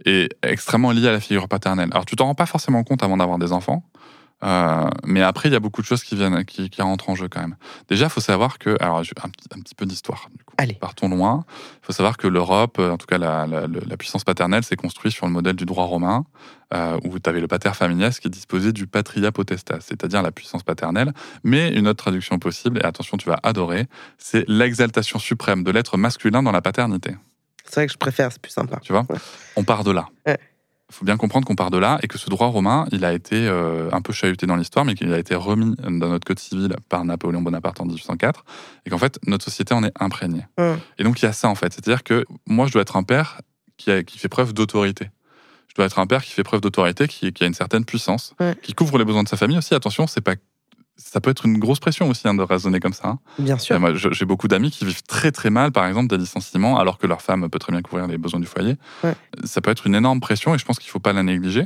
est 0.05 0.29
extrêmement 0.43 0.91
lié 0.91 1.07
à 1.07 1.11
la 1.11 1.19
figure 1.19 1.47
paternelle. 1.47 1.89
Alors, 1.91 2.05
tu 2.05 2.15
t'en 2.15 2.25
rends 2.25 2.35
pas 2.35 2.45
forcément 2.45 2.83
compte 2.83 3.01
avant 3.01 3.17
d'avoir 3.17 3.39
des 3.39 3.51
enfants, 3.51 3.83
euh, 4.43 4.87
mais 5.05 5.23
après, 5.23 5.49
il 5.49 5.53
y 5.53 5.55
a 5.55 5.59
beaucoup 5.59 5.81
de 5.81 5.87
choses 5.87 6.03
qui 6.03 6.15
viennent, 6.15 6.45
qui, 6.45 6.69
qui 6.69 6.81
rentrent 6.83 7.09
en 7.09 7.15
jeu 7.15 7.27
quand 7.29 7.41
même. 7.41 7.55
Déjà, 7.89 8.05
il 8.05 8.11
faut 8.11 8.21
savoir 8.21 8.59
que, 8.59 8.77
alors, 8.79 8.99
un, 8.99 9.01
petit- 9.29 9.47
un 9.55 9.59
petit 9.59 9.73
peu 9.73 9.87
d'histoire. 9.87 10.27
du 10.37 10.43
coup. 10.43 10.44
Allez. 10.57 10.75
Partons 10.75 11.09
loin. 11.09 11.45
Il 11.81 11.85
faut 11.85 11.91
savoir 11.93 12.17
que 12.17 12.27
l'Europe, 12.27 12.77
euh, 12.79 12.91
en 12.91 12.97
tout 12.97 13.05
cas 13.07 13.17
la, 13.17 13.45
la- 13.45 13.67
la 13.67 13.97
puissance 13.97 14.23
paternelle, 14.23 14.63
s'est 14.63 14.75
construite 14.75 15.13
sur 15.13 15.25
le 15.25 15.31
modèle 15.31 15.55
du 15.55 15.65
droit 15.65 15.85
romain, 15.85 16.25
euh, 16.73 16.97
où 17.03 17.19
tu 17.19 17.29
avais 17.29 17.41
le 17.41 17.47
pater 17.47 17.73
familias 17.73 18.17
qui 18.21 18.29
disposait 18.29 18.71
du 18.71 18.87
patria 18.87 19.31
potestas, 19.31 19.79
c'est-à-dire 19.81 20.21
la 20.21 20.31
puissance 20.31 20.63
paternelle. 20.63 21.11
Mais 21.43 21.73
une 21.73 21.87
autre 21.87 22.03
traduction 22.03 22.39
possible, 22.39 22.79
et 22.79 22.85
attention, 22.85 23.17
tu 23.17 23.27
vas 23.29 23.39
adorer, 23.43 23.87
c'est 24.17 24.45
l'exaltation 24.47 25.19
suprême 25.19 25.63
de 25.63 25.71
l'être 25.71 25.97
masculin 25.97 26.41
dans 26.41 26.51
la 26.51 26.61
paternité. 26.61 27.15
C'est 27.65 27.75
vrai 27.75 27.87
que 27.87 27.93
je 27.93 27.97
préfère, 27.97 28.31
c'est 28.31 28.41
plus 28.41 28.51
sympa. 28.51 28.79
Tu 28.81 28.91
vois? 28.93 29.05
Ouais. 29.09 29.17
On 29.55 29.63
part 29.63 29.83
de 29.83 29.91
là. 29.91 30.07
Il 30.91 30.95
faut 30.95 31.05
bien 31.05 31.17
comprendre 31.17 31.47
qu'on 31.47 31.55
part 31.55 31.71
de 31.71 31.77
là 31.79 31.97
et 32.03 32.07
que 32.07 32.17
ce 32.19 32.29
droit 32.29 32.47
romain, 32.47 32.85
il 32.91 33.05
a 33.05 33.13
été 33.13 33.47
euh, 33.47 33.89
un 33.91 34.01
peu 34.01 34.13
chahuté 34.13 34.45
dans 34.45 34.55
l'histoire, 34.55 34.85
mais 34.85 34.93
qu'il 34.93 35.11
a 35.11 35.17
été 35.17 35.33
remis 35.33 35.75
dans 35.77 36.09
notre 36.09 36.25
code 36.25 36.37
civil 36.39 36.75
par 36.89 37.03
Napoléon 37.05 37.41
Bonaparte 37.41 37.81
en 37.81 37.85
1804, 37.85 38.45
et 38.85 38.91
qu'en 38.91 38.99
fait, 38.99 39.17
notre 39.25 39.43
société 39.43 39.73
en 39.73 39.83
est 39.83 39.91
imprégnée. 39.99 40.45
Hum. 40.59 40.77
Et 40.99 41.03
donc, 41.03 41.19
il 41.21 41.25
y 41.25 41.27
a 41.27 41.33
ça, 41.33 41.49
en 41.49 41.55
fait. 41.55 41.73
C'est-à-dire 41.73 42.03
que 42.03 42.23
moi, 42.45 42.67
je 42.67 42.73
dois 42.73 42.83
être 42.83 42.97
un 42.97 43.03
père 43.03 43.41
qui, 43.77 43.89
a- 43.89 44.03
qui 44.03 44.19
fait 44.19 44.29
preuve 44.29 44.53
d'autorité. 44.53 45.09
Je 45.69 45.73
dois 45.75 45.85
être 45.85 45.97
un 45.99 46.05
père 46.07 46.23
qui 46.23 46.31
fait 46.31 46.43
preuve 46.43 46.61
d'autorité, 46.61 47.07
qui, 47.07 47.33
qui 47.33 47.43
a 47.43 47.47
une 47.47 47.53
certaine 47.55 47.83
puissance, 47.83 48.33
qui 48.61 48.73
couvre 48.73 48.97
les 48.99 49.05
besoins 49.05 49.23
de 49.23 49.27
sa 49.27 49.37
famille 49.37 49.57
aussi. 49.57 49.73
Attention, 49.73 50.05
c'est 50.07 50.21
pas. 50.21 50.35
Ça 50.97 51.19
peut 51.19 51.29
être 51.29 51.45
une 51.45 51.57
grosse 51.57 51.79
pression 51.81 52.09
aussi 52.09 52.25
hein, 52.27 52.33
de 52.35 52.41
raisonner 52.41 52.79
comme 52.79 52.93
ça. 52.93 53.07
hein. 53.09 53.19
Bien 53.37 53.57
sûr. 53.57 53.75
Et 53.75 53.79
moi, 53.79 53.91
j'ai 53.95 54.23
beaucoup 54.25 54.47
d'amis 54.47 54.71
qui 54.71 54.85
vivent 54.85 55.03
très 55.03 55.31
très 55.33 55.49
mal, 55.49 55.71
par 55.73 55.85
exemple, 55.87 56.07
des 56.07 56.17
licenciements, 56.17 56.79
alors 56.79 56.97
que 56.97 57.05
leur 57.05 57.21
femme 57.21 57.49
peut 57.49 57.59
très 57.59 57.73
bien 57.73 57.81
couvrir 57.81 58.07
les 58.07 58.17
besoins 58.17 58.39
du 58.39 58.45
foyer. 58.45 58.75
Ouais. 59.03 59.13
Ça 59.43 59.59
peut 59.59 59.71
être 59.71 59.87
une 59.87 59.95
énorme 59.95 60.21
pression 60.21 60.55
et 60.55 60.57
je 60.57 60.63
pense 60.63 60.79
qu'il 60.79 60.89
faut 60.89 60.99
pas 60.99 61.11
la 61.11 61.21
négliger. 61.23 61.65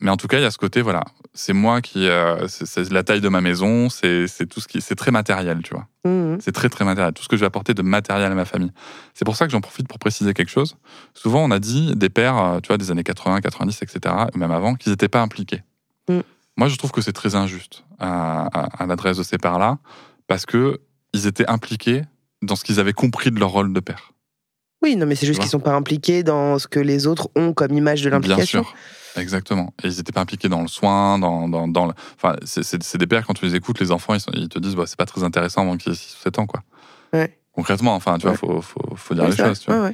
Mais 0.00 0.10
en 0.10 0.18
tout 0.18 0.26
cas, 0.28 0.38
il 0.38 0.42
y 0.42 0.44
a 0.46 0.50
ce 0.50 0.58
côté, 0.58 0.82
voilà, 0.82 1.04
c'est 1.32 1.54
moi 1.54 1.80
qui, 1.80 2.06
euh, 2.06 2.46
c'est- 2.48 2.66
c'est 2.66 2.92
la 2.92 3.02
taille 3.02 3.22
de 3.22 3.30
ma 3.30 3.40
maison, 3.40 3.88
c'est 3.88 4.26
c'est 4.28 4.44
tout 4.46 4.60
ce 4.60 4.68
qui, 4.68 4.82
c'est 4.82 4.94
très 4.94 5.10
matériel, 5.10 5.62
tu 5.62 5.72
vois. 5.74 5.86
Mhm. 6.04 6.36
C'est 6.40 6.52
très 6.52 6.68
très 6.68 6.84
matériel, 6.84 7.14
tout 7.14 7.22
ce 7.22 7.28
que 7.28 7.36
je 7.36 7.40
vais 7.40 7.46
apporter 7.46 7.72
de 7.72 7.80
matériel 7.82 8.30
à 8.30 8.34
ma 8.34 8.44
famille. 8.44 8.72
C'est 9.14 9.24
pour 9.24 9.36
ça 9.36 9.46
que 9.46 9.52
j'en 9.52 9.62
profite 9.62 9.88
pour 9.88 9.98
préciser 9.98 10.34
quelque 10.34 10.50
chose. 10.50 10.76
Souvent, 11.14 11.42
on 11.42 11.50
a 11.50 11.58
dit 11.58 11.94
des 11.96 12.10
pères, 12.10 12.36
euh, 12.36 12.60
tu 12.60 12.68
vois, 12.68 12.76
des 12.76 12.90
années 12.90 13.04
80, 13.04 13.40
90, 13.40 13.80
etc., 13.82 14.14
même 14.34 14.50
avant, 14.52 14.74
qu'ils 14.74 14.92
n'étaient 14.92 15.08
pas 15.08 15.22
impliqués. 15.22 15.62
Mm. 16.10 16.20
Moi, 16.56 16.68
je 16.68 16.76
trouve 16.76 16.90
que 16.92 17.00
c'est 17.00 17.12
très 17.12 17.34
injuste 17.34 17.84
à, 17.98 18.46
à- 18.46 18.82
à 18.82 18.86
l'adresse 18.86 19.18
de 19.18 19.22
ces 19.22 19.38
pères-là, 19.38 19.78
parce 20.26 20.46
que 20.46 20.80
ils 21.12 21.26
étaient 21.26 21.46
impliqués 21.46 22.02
dans 22.42 22.56
ce 22.56 22.64
qu'ils 22.64 22.80
avaient 22.80 22.92
compris 22.92 23.30
de 23.30 23.38
leur 23.38 23.50
rôle 23.50 23.72
de 23.72 23.80
père. 23.80 24.12
Oui, 24.82 24.96
non, 24.96 25.06
mais 25.06 25.14
c'est 25.14 25.26
juste 25.26 25.40
qu'ils 25.40 25.48
sont 25.50 25.58
pas 25.60 25.74
impliqués 25.74 26.22
dans 26.22 26.58
ce 26.58 26.68
que 26.68 26.78
les 26.80 27.06
autres 27.06 27.28
ont 27.34 27.52
comme 27.54 27.72
image 27.72 28.02
de 28.02 28.10
Bien 28.10 28.18
l'implication. 28.18 28.62
sûr. 28.64 28.74
Exactement. 29.16 29.72
Et 29.82 29.88
ils 29.88 29.96
n'étaient 29.96 30.12
pas 30.12 30.20
impliqués 30.20 30.50
dans 30.50 30.60
le 30.60 30.68
soin, 30.68 31.18
dans, 31.18 31.48
dans, 31.48 31.66
dans 31.66 31.86
le... 31.86 31.94
Enfin, 32.16 32.36
c'est- 32.44 32.96
des 32.98 33.06
pères, 33.06 33.26
quand 33.26 33.32
tu 33.32 33.46
les 33.46 33.54
écoutes, 33.54 33.80
les 33.80 33.90
enfants, 33.90 34.12
ils, 34.14 34.20
sont- 34.20 34.30
ils 34.34 34.50
te 34.50 34.58
disent, 34.58 34.76
bah, 34.76 34.84
c'est 34.86 34.98
pas 34.98 35.06
très 35.06 35.22
intéressant 35.24 35.62
avant 35.62 35.76
qu'ils 35.78 35.92
aient 35.92 35.96
6 35.96 36.14
ou 36.18 36.22
7 36.22 36.38
ans, 36.38 36.46
quoi. 36.46 36.62
Ouais. 37.14 37.38
Concrètement, 37.52 37.94
enfin, 37.94 38.18
tu 38.18 38.26
vois, 38.26 38.36
faut, 38.36 38.60
faut, 38.60 38.94
faut 38.96 39.14
dire 39.14 39.24
les 39.24 39.36
choses, 39.48 39.60
tu 39.60 39.70
vois. 39.70 39.90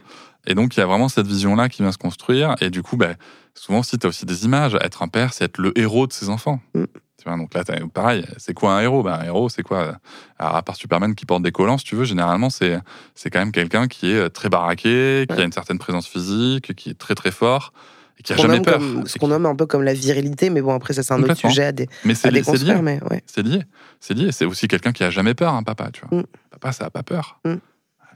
Et 0.47 0.55
donc, 0.55 0.77
il 0.77 0.81
y 0.81 0.83
a 0.83 0.87
vraiment 0.87 1.09
cette 1.09 1.27
vision-là 1.27 1.69
qui 1.69 1.83
vient 1.83 1.93
se 1.93 1.99
construire. 1.99 2.55
Et 2.61 2.71
du 2.71 2.83
coup, 2.83 2.97
ben, 2.97 3.17
souvent 3.55 3.81
aussi, 3.81 3.99
tu 3.99 4.07
as 4.07 4.09
aussi 4.09 4.27
des 4.27 4.45
images. 4.45 4.77
Être 4.81 5.03
un 5.03 5.09
père, 5.09 5.33
c'est 5.33 5.45
être 5.45 5.59
le 5.59 5.77
héros 5.79 6.07
de 6.07 6.13
ses 6.13 6.29
enfants. 6.29 6.61
Mm. 6.75 6.85
Tu 7.19 7.29
vois, 7.29 7.37
donc 7.37 7.55
là, 7.55 7.63
pareil, 7.95 8.25
c'est 8.39 8.53
quoi 8.53 8.75
un 8.77 8.81
héros? 8.81 9.05
Ben, 9.05 9.13
Un 9.15 9.25
héros, 9.25 9.49
c'est 9.49 9.63
quoi 9.63 9.99
Alors, 10.41 10.57
à 10.57 10.63
part 10.63 10.75
Superman 10.75 11.15
qui 11.15 11.25
porte 11.27 11.43
des 11.45 11.53
collants, 11.53 11.79
si 11.79 11.85
tu 11.85 11.95
veux, 11.95 12.05
généralement, 12.05 12.51
c'est 12.51 12.81
c'est 13.15 13.31
quand 13.31 13.39
même 13.39 13.53
quelqu'un 13.53 13.87
qui 13.87 14.11
est 14.11 14.29
très 14.31 14.49
baraqué, 14.49 15.25
qui 15.29 15.35
Ouais. 15.37 15.43
a 15.43 15.45
une 15.45 15.53
certaine 15.53 15.79
présence 15.79 16.09
physique, 16.09 16.75
qui 16.75 16.91
est 16.91 16.99
très, 16.99 17.15
très 17.15 17.31
fort, 17.31 17.73
et 18.19 18.25
qui 18.25 18.33
a 18.33 18.37
jamais 18.37 18.61
peur. 18.61 18.79
comme- 18.79 19.07
ce 19.07 19.19
qu'on 19.19 19.29
nomme 19.29 19.47
un 19.47 19.55
peu 19.55 19.67
comme 19.67 19.85
la 19.85 19.95
virilité, 19.95 20.51
mais 20.51 20.61
bon, 20.63 20.75
après, 20.75 20.95
ça, 20.95 21.05
c'est 21.05 21.13
un 21.15 21.23
autre 21.23 21.37
sujet 21.37 21.67
à, 21.67 21.71
dé- 21.73 21.89
Mais 22.05 22.17
c'est 22.17 22.27
à 22.27 22.31
lié. 22.33 22.43
C'est 22.43 22.51
lié. 22.55 22.59
déconstruire. 22.59 22.83
Mais 22.83 23.01
ouais. 23.09 23.23
C'est 23.27 23.43
lié. 23.47 23.63
C'est 24.01 24.15
lié. 24.15 24.33
C'est 24.33 24.45
aussi 24.47 24.67
quelqu'un 24.67 24.91
qui 24.91 25.05
a 25.05 25.11
jamais 25.11 25.35
peur, 25.35 25.55
un 25.55 25.63
papa, 25.63 25.91
tu 25.93 26.03
vois. 26.05 26.19
Mm. 26.19 26.25
Papa, 26.51 26.73
ça 26.73 26.87
a 26.87 26.91
pas 26.91 27.05
peur. 27.05 27.39
Mm. 27.45 27.55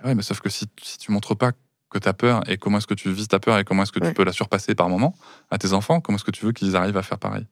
Ouais, 0.04 0.14
mais 0.16 0.22
sauf 0.22 0.40
que 0.40 0.48
si, 0.48 0.66
si 0.82 0.98
tu 0.98 1.12
montres 1.12 1.36
pas 1.36 1.52
que 1.96 2.02
tu 2.02 2.08
as 2.08 2.12
peur 2.12 2.42
et 2.48 2.56
comment 2.56 2.78
est-ce 2.78 2.86
que 2.86 2.94
tu 2.94 3.10
vis 3.10 3.28
ta 3.28 3.38
peur 3.38 3.58
et 3.58 3.64
comment 3.64 3.82
est-ce 3.82 3.92
que 3.92 4.00
tu 4.00 4.12
peux 4.12 4.24
la 4.24 4.32
surpasser 4.32 4.74
par 4.74 4.88
moment 4.88 5.14
à 5.50 5.58
tes 5.58 5.72
enfants, 5.72 6.00
comment 6.00 6.16
est-ce 6.16 6.24
que 6.24 6.30
tu 6.30 6.44
veux 6.44 6.52
qu'ils 6.52 6.76
arrivent 6.76 6.96
à 6.96 7.02
faire 7.02 7.18
pareil? 7.18 7.46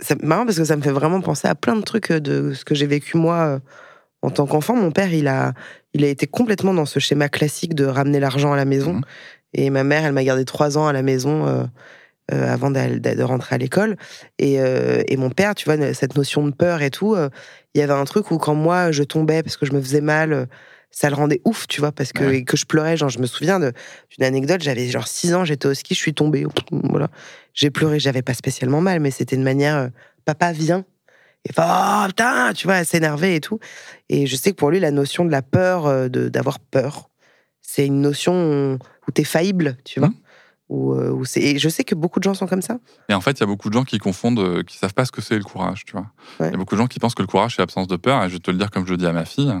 C'est 0.00 0.22
marrant 0.22 0.44
parce 0.44 0.56
que 0.56 0.64
ça 0.64 0.76
me 0.76 0.82
fait 0.82 0.92
vraiment 0.92 1.20
penser 1.20 1.48
à 1.48 1.54
plein 1.54 1.74
de 1.74 1.82
trucs 1.82 2.12
euh, 2.12 2.20
de 2.20 2.52
ce 2.52 2.64
que 2.64 2.76
j'ai 2.76 2.86
vécu 2.86 3.16
moi 3.16 3.36
euh, 3.38 3.58
en 4.22 4.30
tant 4.30 4.46
qu'enfant. 4.46 4.76
Mon 4.76 4.92
père, 4.92 5.12
il 5.12 5.26
a, 5.26 5.52
il 5.94 6.04
a 6.04 6.08
été 6.08 6.26
complètement 6.26 6.74
dans 6.74 6.86
ce 6.86 7.00
schéma 7.00 7.28
classique 7.28 7.74
de 7.74 7.84
ramener 7.84 8.20
l'argent 8.20 8.52
à 8.52 8.56
la 8.56 8.64
maison. 8.64 8.94
Mhm. 8.94 9.02
Et 9.52 9.70
ma 9.70 9.84
mère, 9.84 10.04
elle 10.04 10.12
m'a 10.12 10.24
gardé 10.24 10.44
trois 10.44 10.78
ans 10.78 10.86
à 10.86 10.92
la 10.92 11.02
maison 11.02 11.46
euh, 11.46 11.64
euh, 12.32 12.52
avant 12.52 12.70
de 12.70 13.22
rentrer 13.22 13.56
à 13.56 13.58
l'école. 13.58 13.96
Et, 14.38 14.60
euh, 14.60 15.02
et 15.08 15.16
mon 15.16 15.30
père, 15.30 15.54
tu 15.54 15.64
vois, 15.64 15.92
cette 15.94 16.16
notion 16.16 16.46
de 16.46 16.52
peur 16.52 16.82
et 16.82 16.90
tout, 16.90 17.16
il 17.74 17.80
y 17.80 17.82
avait 17.82 17.92
un 17.92 18.04
truc 18.04 18.30
où 18.30 18.38
quand 18.38 18.54
moi, 18.54 18.92
je 18.92 19.02
tombais 19.02 19.42
parce 19.42 19.56
que 19.56 19.66
je 19.66 19.72
me 19.72 19.80
faisais 19.80 20.00
mal, 20.00 20.48
ça 20.90 21.08
le 21.08 21.14
rendait 21.16 21.40
ouf, 21.44 21.66
tu 21.68 21.80
vois, 21.80 21.92
parce 21.92 22.12
que, 22.12 22.24
Ouais. 22.24 22.36
et 22.38 22.44
que 22.44 22.56
je 22.56 22.64
pleurais. 22.66 22.96
Genre, 22.96 23.08
je 23.08 23.18
me 23.20 23.26
souviens 23.26 23.60
de- 23.60 23.72
d'une 24.10 24.24
anecdote, 24.24 24.60
j'avais 24.62 24.88
genre 24.88 25.06
six 25.06 25.32
ans, 25.34 25.44
j'étais 25.44 25.68
au 25.68 25.74
ski, 25.74 25.94
je 25.94 26.00
suis 26.00 26.14
tombée. 26.14 26.44
Voilà. 26.70 27.08
J'ai 27.54 27.70
pleuré, 27.70 27.98
j'avais 28.00 28.22
pas 28.22 28.34
spécialement 28.34 28.80
mal, 28.80 29.00
mais 29.00 29.10
c'était 29.10 29.36
une 29.36 29.42
manière, 29.44 29.76
euh, 29.76 29.88
papa 30.24 30.52
vient. 30.52 30.84
Et 31.48 31.52
oh 31.56 32.04
putain, 32.08 32.52
tu 32.54 32.66
vois, 32.66 32.76
elle 32.76 32.86
s'énervait 32.86 33.36
et 33.36 33.40
tout. 33.40 33.58
Et 34.10 34.26
je 34.26 34.36
sais 34.36 34.50
que 34.50 34.56
pour 34.56 34.70
lui, 34.70 34.78
la 34.80 34.90
notion 34.90 35.24
de 35.24 35.30
la 35.30 35.40
peur, 35.42 35.86
euh, 35.86 36.08
de 36.08 36.28
d'avoir 36.28 36.58
peur, 36.58 37.08
c'est 37.62 37.86
une 37.86 38.00
notion 38.02 38.78
où 39.08 39.10
t'es 39.12 39.24
faillible, 39.24 39.76
tu 39.84 40.00
vois. 40.00 40.10
Où, 40.68 40.92
euh, 40.94 41.10
où 41.10 41.24
et 41.36 41.58
je 41.58 41.68
sais 41.68 41.82
que 41.82 41.94
beaucoup 41.96 42.20
de 42.20 42.24
gens 42.24 42.34
sont 42.34 42.46
comme 42.46 42.62
ça. 42.62 42.78
Et 43.08 43.14
en 43.14 43.20
fait, 43.20 43.32
il 43.32 43.40
y 43.40 43.42
a 43.42 43.46
beaucoup 43.46 43.70
de 43.70 43.74
gens 43.74 43.84
qui 43.84 43.98
confondent, 43.98 44.62
qui 44.64 44.76
savent 44.76 44.94
pas 44.94 45.04
ce 45.04 45.10
que 45.12 45.20
c'est 45.22 45.36
le 45.38 45.42
courage, 45.42 45.84
tu 45.84 45.92
vois. 45.92 46.06
Il 46.38 46.44
Ouais. 46.44 46.50
y 46.50 46.54
a 46.54 46.56
beaucoup 46.58 46.74
de 46.76 46.80
gens 46.80 46.86
qui 46.86 46.98
pensent 47.00 47.14
que 47.16 47.22
le 47.22 47.26
courage, 47.28 47.56
c'est 47.56 47.62
l'absence 47.62 47.86
de 47.88 47.96
peur. 47.96 48.22
Et 48.24 48.28
je 48.28 48.34
vais 48.34 48.38
te 48.40 48.50
le 48.50 48.58
dire 48.58 48.70
comme 48.70 48.84
je 48.86 48.92
le 48.92 48.96
dis 48.98 49.06
à 49.06 49.12
ma 49.12 49.24
fille. 49.24 49.52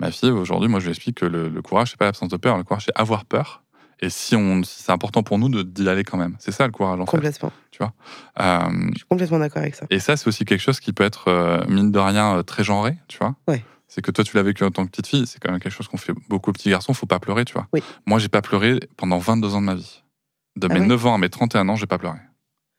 Ma 0.00 0.10
fille, 0.10 0.30
aujourd'hui, 0.30 0.68
moi, 0.68 0.80
je 0.80 0.84
lui 0.86 0.90
explique 0.92 1.18
que 1.18 1.26
le, 1.26 1.48
le 1.48 1.62
courage, 1.62 1.90
c'est 1.90 1.96
pas 1.98 2.04
l'absence 2.04 2.28
de 2.28 2.36
peur. 2.36 2.56
Le 2.56 2.64
courage, 2.64 2.84
c'est 2.86 2.96
avoir 2.96 3.24
peur 3.24 3.62
Et 4.00 4.10
si, 4.10 4.36
on, 4.36 4.62
si 4.62 4.82
c'est 4.84 4.92
important 4.92 5.22
pour 5.24 5.38
nous 5.38 5.48
de- 5.48 5.62
d'y 5.62 5.88
aller 5.88 6.04
quand 6.04 6.16
même. 6.16 6.36
C'est 6.38 6.52
ça 6.52 6.66
le 6.66 6.72
courage, 6.72 7.00
en 7.00 7.04
fait. 7.06 7.10
Complètement. 7.10 7.52
Euh, 8.40 8.60
Je 8.92 8.98
suis 8.98 9.06
complètement 9.08 9.38
d'accord 9.40 9.62
avec 9.62 9.74
ça. 9.74 9.86
et 9.90 9.98
ça, 9.98 10.16
c'est 10.16 10.28
aussi 10.28 10.44
quelque 10.44 10.60
chose 10.60 10.78
qui 10.80 10.92
peut 10.92 11.04
être, 11.04 11.28
euh, 11.28 11.64
mine 11.68 11.90
de 11.90 11.98
rien, 11.98 12.36
euh, 12.38 12.42
très 12.42 12.62
genré, 12.64 12.96
tu 13.08 13.18
vois? 13.18 13.34
Ouais. 13.48 13.64
C'est 13.88 14.02
que 14.02 14.10
toi, 14.10 14.22
tu 14.22 14.36
l'as 14.36 14.42
vécu 14.42 14.62
en 14.64 14.70
tant 14.70 14.84
que 14.84 14.90
petite 14.90 15.06
fille. 15.08 15.26
C'est 15.26 15.40
quand 15.40 15.50
même 15.50 15.60
quelque 15.60 15.72
chose 15.72 15.88
qu'on 15.88 15.96
fait 15.96 16.12
beaucoup 16.28 16.50
aux 16.50 16.52
petits 16.52 16.68
garçons. 16.70 16.92
Faut 16.94 17.06
pas 17.06 17.18
pleurer, 17.18 17.44
tu 17.44 17.54
vois? 17.54 17.66
Oui. 17.72 17.82
Moi, 18.06 18.18
j'ai 18.18 18.28
pas 18.28 18.42
pleuré 18.42 18.78
pendant 18.96 19.18
22 19.18 19.54
ans 19.54 19.60
de 19.60 19.66
ma 19.66 19.74
vie. 19.74 20.02
De 20.56 20.68
Ah 20.70 20.74
mes 20.74 20.80
ouais? 20.80 20.86
9 20.86 21.06
ans 21.06 21.14
à 21.14 21.18
mes 21.18 21.28
31 21.30 21.68
ans, 21.68 21.74
j'ai 21.76 21.86
pas 21.86 21.98
pleuré. 21.98 22.18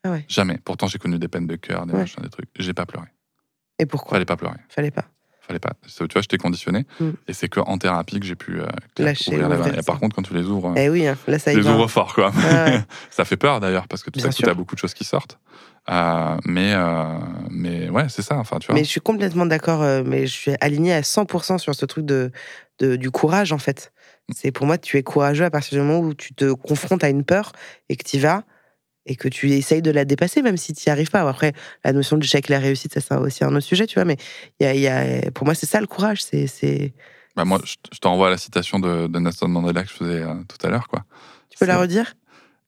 Ah 0.05 0.11
ouais. 0.11 0.25
Jamais. 0.29 0.57
Pourtant, 0.63 0.87
j'ai 0.87 0.99
connu 0.99 1.17
des 1.19 1.27
peines 1.27 1.47
de 1.47 1.55
cœur, 1.55 1.85
des 1.85 1.93
machins, 1.99 2.21
des 2.23 2.29
trucs. 2.29 2.49
J'ai 2.57 2.73
pas 2.73 2.85
pleuré. 2.85 3.07
Et 3.79 3.85
pourquoi? 3.85 4.15
Fallait 4.15 4.25
pas 4.25 4.37
pleurer. 4.37 4.57
Fallait 4.69 4.91
pas. 4.91 5.05
Fallait 5.49 5.59
pas. 5.59 5.73
Tu 5.87 6.03
vois, 6.13 6.21
j'étais 6.21 6.37
conditionné. 6.37 6.85
Mm. 6.99 7.09
Et 7.27 7.33
c'est 7.33 7.49
qu'en 7.49 7.79
thérapie 7.79 8.19
que 8.19 8.25
j'ai 8.27 8.35
pu 8.35 8.59
euh, 8.61 8.67
Lâcher. 8.99 9.33
Et 9.33 9.81
par 9.81 9.99
contre, 9.99 10.15
quand 10.15 10.21
tu 10.21 10.35
les 10.35 10.43
ouvres, 10.43 10.75
Eh 10.77 10.89
oui, 10.89 11.07
hein, 11.07 11.17
là, 11.27 11.39
ça 11.39 11.51
y 11.51 11.55
les 11.55 11.61
va. 11.63 11.73
ouvres 11.73 11.87
fort, 11.87 12.13
quoi. 12.13 12.31
Ah 12.51 12.67
ça 13.09 13.25
fait 13.25 13.35
peur 13.35 13.59
d'ailleurs, 13.59 13.87
parce 13.87 14.03
que 14.03 14.11
tout 14.11 14.19
à 14.19 14.27
coup, 14.27 14.31
sûr. 14.31 14.45
t'as 14.47 14.53
beaucoup 14.53 14.75
de 14.75 14.79
choses 14.79 14.93
qui 14.93 15.03
sortent. 15.05 15.39
Euh, 15.89 16.37
mais, 16.45 16.73
euh, 16.75 17.17
mais 17.49 17.89
ouais, 17.89 18.05
c'est 18.09 18.21
ça. 18.21 18.35
Enfin, 18.37 18.59
tu 18.59 18.67
vois. 18.67 18.75
Mais 18.75 18.83
je 18.83 18.89
suis 18.89 19.01
complètement 19.01 19.47
d'accord, 19.47 19.81
euh, 19.81 20.03
mais 20.05 20.27
je 20.27 20.33
suis 20.33 20.51
alignée 20.61 20.93
à 20.93 21.01
100% 21.01 21.57
sur 21.57 21.73
ce 21.73 21.85
truc 21.87 22.05
de, 22.05 22.31
de- 22.77 22.95
du 22.95 23.09
courage, 23.09 23.51
en 23.51 23.57
fait. 23.57 23.91
C'est 24.35 24.51
pour 24.51 24.67
moi, 24.67 24.77
tu 24.77 24.97
es 24.97 25.01
courageux 25.01 25.45
à 25.45 25.49
partir 25.49 25.79
du 25.79 25.83
moment 25.83 25.99
où 26.05 26.13
tu 26.13 26.35
te 26.35 26.53
confrontes 26.53 27.03
à 27.03 27.09
une 27.09 27.23
peur 27.23 27.53
et 27.89 27.95
que 27.95 28.03
tu 28.07 28.17
y 28.17 28.19
vas 28.19 28.43
et 29.05 29.15
que 29.15 29.27
tu 29.27 29.51
essayes 29.51 29.81
de 29.81 29.91
la 29.91 30.05
dépasser, 30.05 30.41
même 30.41 30.57
si 30.57 30.73
tu 30.73 30.87
n'y 30.87 30.91
arrives 30.91 31.09
pas. 31.09 31.27
Après, 31.27 31.53
la 31.83 31.93
notion 31.93 32.17
de 32.17 32.21
l'échec 32.21 32.49
et 32.49 32.53
la 32.53 32.59
réussite, 32.59 32.93
ça, 32.93 33.01
c'est 33.01 33.15
aussi 33.15 33.43
un 33.43 33.49
autre 33.55 33.65
sujet, 33.65 33.87
tu 33.87 33.95
vois. 33.95 34.05
Mais 34.05 34.17
y 34.59 34.65
a, 34.65 34.73
y 34.75 34.87
a- 34.87 35.31
pour 35.31 35.45
moi, 35.45 35.55
c'est 35.55 35.65
ça 35.65 35.81
le 35.81 35.87
courage. 35.87 36.21
C'est. 36.21 36.93
Bah, 37.35 37.45
moi, 37.45 37.59
je, 37.63 37.99
t'envoie 37.99 38.27
à 38.27 38.31
la 38.31 38.37
citation 38.37 38.79
de, 38.79 39.07
de 39.07 39.19
Nelson 39.19 39.47
Mandela 39.47 39.83
que 39.83 39.89
je 39.89 39.93
faisais 39.95 40.21
euh, 40.21 40.33
tout 40.47 40.65
à 40.65 40.69
l'heure, 40.69 40.87
quoi. 40.87 41.05
Tu 41.49 41.57
peux 41.57 41.65
la 41.65 41.77
redire? 41.77 42.13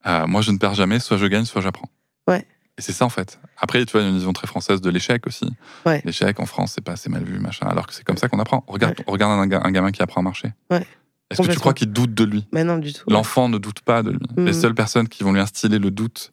Euh, 0.06 0.26
moi, 0.26 0.40
je 0.40 0.50
ne 0.50 0.58
perds 0.58 0.74
jamais, 0.74 0.98
soit 0.98 1.16
je 1.16 1.26
gagne, 1.26 1.44
soit 1.44 1.60
j'apprends. 1.60 1.88
Ouais. 2.26 2.46
Et 2.78 2.82
c'est 2.82 2.92
ça, 2.92 3.04
en 3.04 3.10
fait. 3.10 3.38
Après, 3.58 3.84
tu 3.84 3.92
vois, 3.92 4.00
il 4.00 4.04
y 4.04 4.06
a 4.06 4.10
une 4.10 4.16
vision 4.16 4.32
très 4.32 4.46
française 4.46 4.80
de 4.80 4.90
l'échec 4.90 5.26
aussi. 5.26 5.46
Ouais. 5.84 6.00
L'échec, 6.04 6.40
en 6.40 6.46
France, 6.46 6.72
c'est 6.74 6.80
pas 6.84 6.92
assez 6.92 7.10
mal 7.10 7.22
vu, 7.22 7.38
machin. 7.38 7.66
Alors 7.66 7.86
que 7.86 7.92
c'est 7.94 8.02
comme 8.02 8.16
ça 8.16 8.28
qu'on 8.28 8.40
apprend. 8.40 8.64
Regarde, 8.66 8.94
regarde 9.06 9.52
un, 9.52 9.62
un 9.62 9.70
gamin 9.70 9.92
qui 9.92 10.02
apprend 10.02 10.22
à 10.22 10.24
marcher. 10.24 10.52
Ouais. 10.70 10.86
Est-ce 11.32 11.42
que 11.48 11.52
tu 11.52 11.58
crois 11.58 11.74
qu'il 11.74 11.90
doute 11.92 12.14
de 12.14 12.24
lui? 12.24 12.46
Mais 12.52 12.64
non, 12.64 12.78
du 12.78 12.92
tout. 12.92 13.04
L'enfant 13.08 13.48
ne 13.48 13.58
doute 13.58 13.80
pas 13.80 14.02
de 14.02 14.10
lui. 14.10 14.20
Les 14.36 14.52
seules 14.52 14.74
personnes 14.74 15.08
qui 15.08 15.22
vont 15.24 15.32
lui 15.32 15.40
instiller 15.40 15.78
le 15.78 15.90
doute 15.90 16.32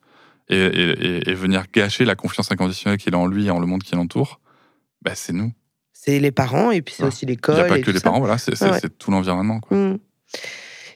et, 0.50 0.58
et- 0.58 1.34
venir 1.34 1.64
gâcher 1.74 2.06
la 2.06 2.16
confiance 2.16 2.52
inconditionnelle 2.52 2.98
qu'il 3.00 3.14
a 3.14 3.18
en 3.18 3.28
lui 3.28 3.48
et 3.48 3.52
en 3.52 3.60
le 3.60 3.66
monde 3.68 3.84
qui 3.84 3.96
l'entoure, 3.96 4.40
bah, 5.02 5.12
c'est 5.16 5.34
nous. 5.34 5.52
C'est 5.94 6.20
les 6.20 6.32
parents 6.32 6.72
et 6.72 6.82
puis 6.82 6.96
c'est 6.96 7.04
Ouais. 7.04 7.10
aussi 7.10 7.26
Il 7.26 7.30
l'école. 7.30 7.56
n'y 7.56 7.62
a 7.62 7.66
pas 7.66 7.78
et 7.78 7.82
que 7.82 7.92
les 7.92 7.98
ça. 8.00 8.04
parents, 8.06 8.20
voilà, 8.20 8.38
c'est 8.38 8.60
Ouais. 8.62 8.80
tout 8.98 9.12
l'environnement. 9.12 9.60
Hmm. 9.70 9.96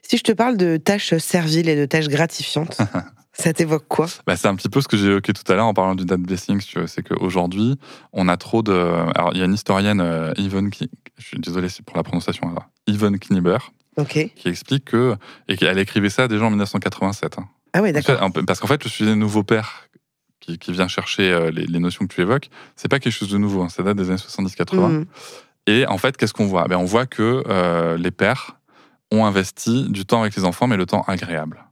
Si 0.01 0.17
je 0.17 0.23
te 0.23 0.31
parle 0.31 0.57
de 0.57 0.77
tâches 0.77 1.15
serviles 1.17 1.69
et 1.69 1.75
de 1.75 1.85
tâches 1.85 2.07
gratifiantes, 2.07 2.77
ça 3.33 3.53
t'évoque 3.53 3.85
quoi? 3.87 4.07
Bah, 4.27 4.35
c'est 4.35 4.47
un 4.47 4.55
petit 4.55 4.69
peu 4.69 4.81
ce 4.81 4.87
que 4.87 4.97
j'ai 4.97 5.07
évoqué 5.07 5.33
tout 5.33 5.49
à 5.51 5.55
l'heure 5.55 5.65
en 5.65 5.73
parlant 5.73 5.95
du 5.95 6.05
date 6.05 6.21
blessing. 6.21 6.61
C'est 6.87 7.03
qu'aujourd'hui, 7.03 7.77
on 8.11 8.27
a 8.27 8.37
trop 8.37 8.63
de. 8.63 8.71
Alors, 9.15 9.31
il 9.33 9.39
y 9.39 9.41
a 9.41 9.45
une 9.45 9.53
historienne, 9.53 10.01
euh, 10.01 10.33
Yvonne, 10.37 10.69
Ki- 10.71 10.89
je 11.17 11.25
suis 11.25 11.39
désolé 11.39 11.67
pour 11.85 11.95
la 11.97 12.03
prononciation, 12.03 12.53
Yvonne 12.87 13.17
Knieber, 13.19 13.57
Ok. 13.97 14.31
qui 14.35 14.47
explique 14.47 14.85
que. 14.85 15.15
Et 15.47 15.57
qu'elle 15.57 15.77
écrivait 15.79 16.09
ça 16.09 16.27
déjà 16.27 16.45
en 16.45 16.49
1987. 16.49 17.37
hein. 17.39 17.47
Ah 17.73 17.81
ouais, 17.81 17.91
d'accord. 17.91 18.19
Parce 18.45 18.59
qu'en 18.59 18.67
fait, 18.67 18.83
le 18.83 18.89
sujet 18.89 19.15
nouveau 19.15 19.43
père 19.43 19.87
qui, 20.39 20.57
qui 20.59 20.71
vient 20.71 20.87
chercher 20.87 21.31
euh, 21.31 21.49
les, 21.51 21.65
les 21.65 21.79
notions 21.79 22.05
que 22.05 22.13
tu 22.13 22.21
évoques, 22.21 22.49
c'est 22.75 22.87
pas 22.89 22.99
quelque 22.99 23.13
chose 23.13 23.29
de 23.31 23.37
nouveau, 23.37 23.61
hein, 23.63 23.69
ça 23.69 23.81
date 23.83 23.97
des 23.97 24.09
années 24.09 24.17
70-80. 24.19 24.75
Hmm. 24.75 25.05
Et 25.67 25.87
en 25.87 25.97
fait, 25.97 26.17
qu'est-ce 26.17 26.33
qu'on 26.33 26.45
voit? 26.45 26.67
Ben, 26.67 26.77
On 26.77 26.85
voit 26.85 27.05
que 27.05 27.43
euh, 27.47 27.97
les 27.97 28.11
pères 28.11 28.57
ont 29.11 29.25
investi 29.25 29.87
du 29.89 30.05
temps 30.05 30.21
avec 30.21 30.35
les 30.35 30.43
enfants, 30.43 30.67
mais 30.67 30.75
le 30.77 30.85
temps 30.85 31.03
agréable. 31.07 31.63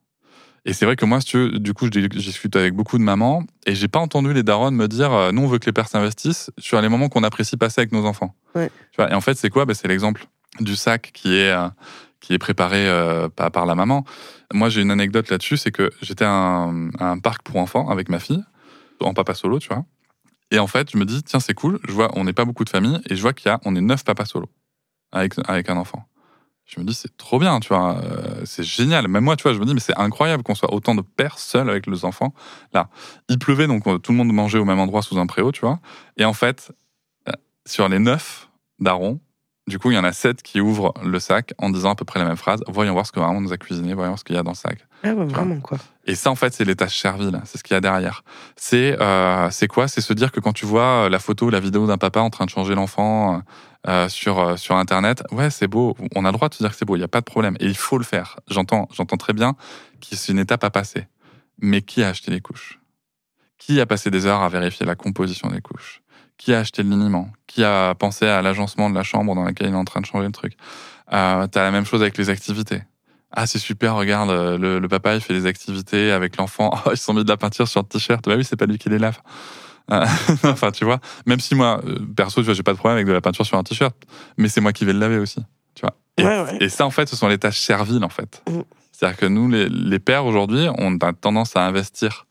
Et 0.64 0.74
c'est 0.74 0.86
vrai 0.86 0.96
que 0.96 1.06
moi, 1.06 1.20
si 1.22 1.28
tu 1.28 1.38
veux, 1.38 1.50
du 1.60 1.74
coup, 1.74 1.86
je 1.86 1.90
dis- 1.90 2.02
je 2.04 2.08
discute 2.20 2.56
avec 2.56 2.74
beaucoup 2.76 2.98
de 3.00 3.04
mamans 3.04 3.44
et 3.66 3.74
j'ai 3.76 3.88
pas 3.88 4.00
entendu 4.00 4.32
les 4.32 4.44
darons 4.44 4.70
me 4.72 4.88
dire 4.88 5.12
euh, 5.12 5.32
nous, 5.32 5.42
on 5.42 5.48
veut 5.48 5.58
que 5.58 5.66
les 5.66 5.74
pères 5.74 5.88
s'investissent 5.88 6.52
sur 6.60 6.80
les 6.82 6.88
moments 6.88 7.10
qu'on 7.10 7.24
apprécie 7.24 7.58
passer 7.58 7.82
avec 7.82 7.92
nos 7.92 8.06
enfants. 8.06 8.36
Ouais. 8.56 8.70
Tu 8.92 8.98
vois, 8.98 9.12
et 9.12 9.14
en 9.16 9.22
fait, 9.22 9.34
c'est 9.38 9.50
quoi? 9.50 9.66
Ben, 9.66 9.74
C'est 9.74 9.88
l'exemple 9.88 10.26
du 10.60 10.76
sac 10.76 11.10
qui 11.14 11.36
est, 11.36 11.50
euh, 11.52 11.68
qui 12.22 12.34
est 12.34 12.40
préparé 12.40 12.88
euh, 12.88 13.28
par, 13.28 13.66
la 13.66 13.76
maman. 13.76 14.06
Moi, 14.54 14.70
j'ai 14.70 14.82
une 14.82 14.92
anecdote 14.92 15.30
là-dessus 15.30 15.58
c'est 15.58 15.72
que 15.72 15.90
j'étais 16.02 16.24
à 16.24 16.32
un, 16.32 17.20
parc 17.20 17.42
pour 17.42 17.58
enfants 17.58 17.90
avec 17.90 18.08
ma 18.08 18.20
fille, 18.20 18.44
en 19.02 19.14
papa 19.14 19.34
solo, 19.34 19.60
tu 19.60 19.68
vois. 19.68 19.84
Et 20.52 20.60
en 20.60 20.68
fait, 20.68 20.92
je 20.92 20.98
me 20.98 21.06
dis, 21.06 21.24
tiens, 21.24 21.40
c'est 21.40 21.54
cool. 21.54 21.80
Je 21.88 21.94
vois, 21.94 22.12
on 22.16 22.24
n'est 22.24 22.34
pas 22.34 22.46
beaucoup 22.46 22.64
de 22.64 22.70
familles, 22.70 23.02
et 23.10 23.16
je 23.16 23.22
vois 23.22 23.34
qu'il 23.34 23.50
y 23.50 23.52
a, 23.52 23.60
on 23.66 23.76
est 23.76 23.82
neuf 23.82 24.04
papas 24.04 24.26
solo 24.26 24.48
avec, 25.12 25.34
avec 25.48 25.70
un 25.70 25.78
enfant. 25.78 26.06
Je 26.66 26.80
me 26.80 26.86
dis, 26.86 26.94
c'est 26.94 27.18
trop 27.18 27.40
bien, 27.40 27.60
tu 27.60 27.70
vois, 27.70 27.98
euh, 27.98 28.42
c'est 28.46 28.64
génial. 28.64 29.08
Même 29.08 29.24
moi, 29.24 29.36
tu 29.36 29.44
vois, 29.44 29.54
je 29.54 29.60
me 29.60 29.66
dis, 29.66 29.74
mais 29.74 29.80
c'est 29.80 29.98
incroyable 29.98 30.44
qu'on 30.44 30.56
soit 30.56 30.74
autant 30.74 30.96
de 30.96 31.02
pères 31.02 31.40
seuls 31.40 31.70
avec 31.70 31.88
les 31.88 32.06
enfants. 32.06 32.34
Là, 32.74 32.90
il 33.28 33.40
pleuvait, 33.40 33.68
donc 33.68 33.88
euh, 33.88 33.98
tout 33.98 34.12
le 34.12 34.18
monde 34.18 34.32
mangeait 34.32 34.60
au 34.60 34.66
même 34.66 34.80
endroit 34.80 35.02
sous 35.02 35.18
un 35.18 35.26
préau, 35.26 35.52
tu 35.52 35.62
vois. 35.62 35.80
Et 36.18 36.26
en 36.26 36.34
fait, 36.34 36.72
sur 37.66 37.90
les 37.90 38.00
neuf 38.00 38.50
darons, 38.80 39.20
du 39.68 39.78
coup, 39.78 39.92
il 39.92 39.96
y 39.96 39.98
en 39.98 40.04
a 40.04 40.12
sept 40.12 40.42
qui 40.42 40.60
ouvrent 40.60 40.94
le 41.04 41.20
sac 41.20 41.54
en 41.60 41.70
disant 41.70 41.92
à 41.92 41.96
peu 41.96 42.04
près 42.04 42.20
la 42.20 42.26
même 42.26 42.38
phrase. 42.38 42.62
Voyons 42.68 42.94
voir 42.94 43.06
ce 43.06 43.12
que 43.12 43.20
maman 43.20 43.40
nous 43.40 43.54
a 43.54 43.58
cuisiné, 43.58 43.94
voyons 43.94 44.18
ce 44.18 44.24
qu'il 44.24 44.36
y 44.36 44.40
a 44.40 44.44
dans 44.44 44.52
le 44.52 44.56
sac. 44.56 44.80
Ah 45.04 45.14
ouais, 45.14 45.26
vraiment, 45.26 45.60
quoi. 45.60 45.78
Et 46.06 46.16
ça, 46.16 46.32
en 46.32 46.36
fait, 46.36 46.54
c'est 46.54 46.66
les 46.66 46.76
tâches 46.76 47.00
serviles. 47.00 47.40
C'est 47.46 47.58
ce 47.58 47.64
qu'il 47.64 47.76
y 47.76 47.78
a 47.78 47.82
derrière. 47.82 48.24
C'est 48.56 49.00
euh, 49.00 49.50
c'est 49.52 49.68
quoi? 49.68 49.88
C'est 49.88 50.02
se 50.02 50.14
dire 50.14 50.32
que 50.32 50.40
quand 50.40 50.54
tu 50.54 50.66
vois 50.66 51.10
la 51.10 51.20
photo 51.20 51.48
ou 51.48 51.50
la 51.50 51.60
vidéo 51.60 51.86
d'un 51.86 51.98
papa 51.98 52.22
en 52.22 52.30
train 52.30 52.46
de 52.46 52.50
changer 52.50 52.74
l'enfant 52.74 53.42
euh, 53.88 54.10
sur, 54.10 54.40
euh, 54.40 54.58
sur 54.58 54.76
Internet, 54.76 55.24
ouais, 55.32 55.50
c'est 55.50 55.68
beau. 55.68 55.96
On 56.16 56.26
a 56.26 56.30
le 56.30 56.34
droit 56.34 56.50
de 56.50 56.56
se 56.56 56.64
dire 56.64 56.72
que 56.72 56.76
c'est 56.78 56.86
beau. 56.86 56.96
Il 56.96 57.00
n'y 57.00 57.06
a 57.06 57.08
pas 57.08 57.22
de 57.22 57.26
problème. 57.26 57.56
Et 57.60 57.66
il 57.66 57.78
faut 57.78 57.98
le 57.98 58.04
faire. 58.04 58.40
J'entends 58.48 58.88
j'entends 58.92 59.18
très 59.18 59.34
bien 59.34 59.54
que 60.02 60.16
c'est 60.16 60.32
une 60.32 60.40
étape 60.40 60.64
à 60.64 60.72
passer. 60.72 61.08
Mais 61.60 61.82
qui 61.84 62.04
a 62.04 62.10
acheté 62.10 62.32
les 62.32 62.42
couches? 62.42 62.80
Qui 63.60 63.80
a 63.80 63.86
passé 63.86 64.10
des 64.10 64.26
heures 64.26 64.42
à 64.42 64.50
vérifier 64.50 64.88
la 64.88 64.96
composition 64.96 65.50
des 65.50 65.62
couches? 65.62 66.02
Qui 66.38 66.56
a 66.56 66.60
acheté 66.60 66.82
le 66.82 66.90
liniment? 66.90 67.30
Qui 67.54 67.64
a 67.66 67.96
pensé 67.96 68.26
à 68.28 68.42
l'agencement 68.42 68.90
de 68.90 68.96
la 68.96 69.04
chambre 69.04 69.36
dans 69.36 69.44
laquelle 69.44 69.68
il 69.68 69.74
est 69.74 69.78
en 69.78 69.84
train 69.84 70.00
de 70.00 70.06
changer 70.06 70.26
le 70.26 70.32
truc 70.32 70.54
euh, 71.12 71.48
T'as 71.48 71.64
la 71.64 71.72
même 71.72 71.86
chose 71.86 72.02
avec 72.02 72.18
les 72.18 72.30
activités. 72.30 72.82
Ah, 73.34 73.46
c'est 73.46 73.60
super, 73.60 73.96
regarde, 73.96 74.30
euh, 74.30 74.58
le, 74.58 74.80
le 74.80 74.88
papa, 74.88 75.16
il 75.16 75.22
fait 75.22 75.34
des 75.34 75.46
activités 75.46 76.12
avec 76.12 76.38
l'enfant. 76.38 76.72
Oh, 76.86 76.90
ils 76.94 76.98
se 76.98 77.04
sont 77.04 77.14
mis 77.14 77.24
de 77.24 77.30
la 77.30 77.38
peinture 77.38 77.68
sur 77.68 77.82
le 77.82 77.88
t-shirt. 77.88 78.24
Bah 78.26 78.36
oui, 78.38 78.46
c'est 78.46 78.56
pas 78.56 78.66
lui 78.66 78.78
qui 78.78 78.88
les 78.90 79.00
lave. 79.00 79.20
Euh, 79.92 80.06
enfin, 80.46 80.72
tu 80.72 80.86
vois, 80.86 81.00
même 81.26 81.40
si 81.42 81.56
moi, 81.56 81.82
euh, 81.86 81.98
perso, 82.16 82.40
tu 82.42 82.46
vois, 82.46 82.54
j'ai 82.54 82.64
pas 82.64 82.72
de 82.72 82.78
problème 82.78 82.96
avec 82.96 83.08
de 83.08 83.12
la 83.14 83.22
peinture 83.22 83.46
sur 83.46 83.58
un 83.58 83.64
t-shirt, 83.64 83.96
mais 84.38 84.48
c'est 84.48 84.62
moi 84.62 84.72
qui 84.72 84.86
vais 84.86 84.94
le 84.94 85.00
laver 85.00 85.18
aussi, 85.18 85.42
tu 85.76 85.82
vois. 85.82 85.96
Et, 86.18 86.24
Ouais, 86.24 86.42
ouais. 86.44 86.58
et 86.62 86.70
ça, 86.70 86.86
en 86.86 86.90
fait, 86.90 87.10
ce 87.10 87.16
sont 87.18 87.28
les 87.28 87.38
tâches 87.38 87.60
serviles, 87.60 88.04
en 88.04 88.10
fait. 88.10 88.44
Mm. 88.50 88.62
C'est-à-dire 88.92 89.18
que 89.18 89.26
nous, 89.26 89.50
les, 89.50 89.68
les 89.68 90.00
pères, 90.00 90.26
aujourd'hui, 90.26 90.68
on 90.78 90.98
a 91.00 91.14
tendance 91.14 91.56
à 91.56 91.66
investir 91.66 92.28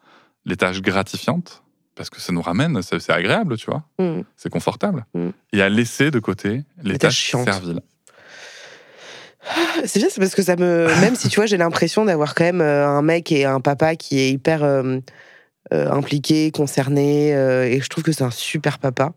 les 0.46 0.56
tâches 0.56 0.80
gratifiantes, 0.80 1.62
parce 2.00 2.08
que 2.08 2.18
ça 2.18 2.32
nous 2.32 2.40
ramène, 2.40 2.80
c'est 2.80 3.10
agréable, 3.10 3.58
tu 3.58 3.66
vois, 3.66 3.82
Hmm. 3.98 4.22
c'est 4.34 4.48
confortable, 4.48 5.04
Mm. 5.12 5.28
et 5.52 5.60
à 5.60 5.68
laisser 5.68 6.10
de 6.10 6.18
côté 6.18 6.62
les, 6.82 6.96
tâches 6.96 7.30
serviles. 7.30 7.82
C'est 9.84 9.98
bien, 9.98 10.08
c'est 10.10 10.18
parce 10.18 10.34
que 10.34 10.40
ça 10.42 10.56
me. 10.56 10.86
Même 11.02 11.14
si 11.14 11.28
tu 11.28 11.36
vois, 11.36 11.44
j'ai 11.44 11.58
l'impression 11.58 12.06
d'avoir 12.06 12.34
quand 12.34 12.44
même 12.44 12.62
euh, 12.62 12.88
un 12.88 13.02
mec 13.02 13.30
et 13.32 13.44
un 13.44 13.60
papa 13.60 13.96
qui 13.96 14.18
est 14.18 14.30
hyper 14.30 14.64
euh, 14.64 14.98
euh, 15.74 15.90
impliqué, 15.90 16.50
concerné, 16.52 17.34
euh, 17.34 17.64
et 17.66 17.82
je 17.82 17.88
trouve 17.90 18.02
que 18.02 18.12
c'est 18.12 18.24
un 18.24 18.30
super 18.30 18.78
papa 18.78 19.12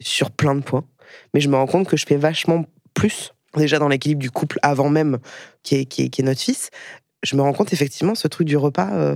sur 0.00 0.32
plein 0.32 0.56
de 0.56 0.62
points. 0.62 0.84
Mais 1.32 1.40
je 1.40 1.48
me 1.48 1.54
rends 1.54 1.66
compte 1.68 1.86
que 1.86 1.96
je 1.96 2.06
fais 2.06 2.16
vachement 2.16 2.64
plus, 2.92 3.32
déjà 3.56 3.78
dans 3.78 3.86
l'équilibre 3.88 4.20
du 4.20 4.32
couple 4.32 4.58
avant 4.62 4.88
même 4.88 5.18
qui 5.62 5.76
est, 5.76 5.84
qui 5.84 6.02
est, 6.02 6.08
qui 6.08 6.22
est 6.22 6.24
notre 6.24 6.40
fils. 6.40 6.70
Je 7.22 7.36
me 7.36 7.42
rends 7.42 7.52
compte 7.52 7.72
effectivement, 7.72 8.16
ce 8.16 8.26
truc 8.26 8.48
du 8.48 8.56
repas, 8.56 8.90
euh, 8.94 9.14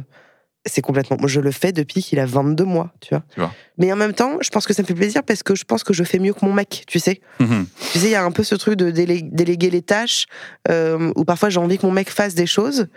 c'est 0.66 0.83
complètement. 0.83 1.16
Moi, 1.18 1.29
je 1.29 1.40
le 1.40 1.51
fais 1.51 1.73
depuis 1.73 2.03
qu'il 2.03 2.18
a 2.20 2.27
22 2.27 2.64
mois, 2.64 2.92
tu 3.01 3.14
vois. 3.14 3.23
Tu 3.33 3.40
vois. 3.40 3.53
Mais 3.79 3.92
en 3.92 3.96
même 3.96 4.12
temps, 4.12 4.33
je 4.42 4.51
pense 4.51 4.66
que 4.66 4.75
ça 4.75 4.83
me 4.83 4.87
fait 4.87 4.94
plaisir 4.94 5.23
parce 5.23 5.42
que 5.42 5.55
je 5.55 5.64
pense 5.64 5.83
que 5.85 5.92
je 5.94 6.05
fais 6.05 6.18
mieux 6.18 6.35
que 6.35 6.44
mon 6.44 6.53
mec, 6.53 6.85
tu 6.87 6.99
sais. 6.99 7.20
Tu 7.38 7.99
sais, 7.99 8.07
il 8.09 8.11
y 8.11 8.14
a 8.14 8.23
un 8.25 8.31
peu 8.31 8.44
ce 8.44 8.55
truc 8.55 8.75
de 8.77 8.90
délé- 8.90 9.23
déléguer 9.23 9.70
les 9.70 9.83
tâches, 9.83 10.27
euh, 10.68 11.12
où 11.16 11.25
parfois 11.25 11.49
j'ai 11.49 11.59
envie 11.61 11.79
que 11.79 11.87
mon 11.87 11.92
mec 11.92 12.11
fasse 12.11 12.35
des 12.35 12.46
choses, 12.46 12.88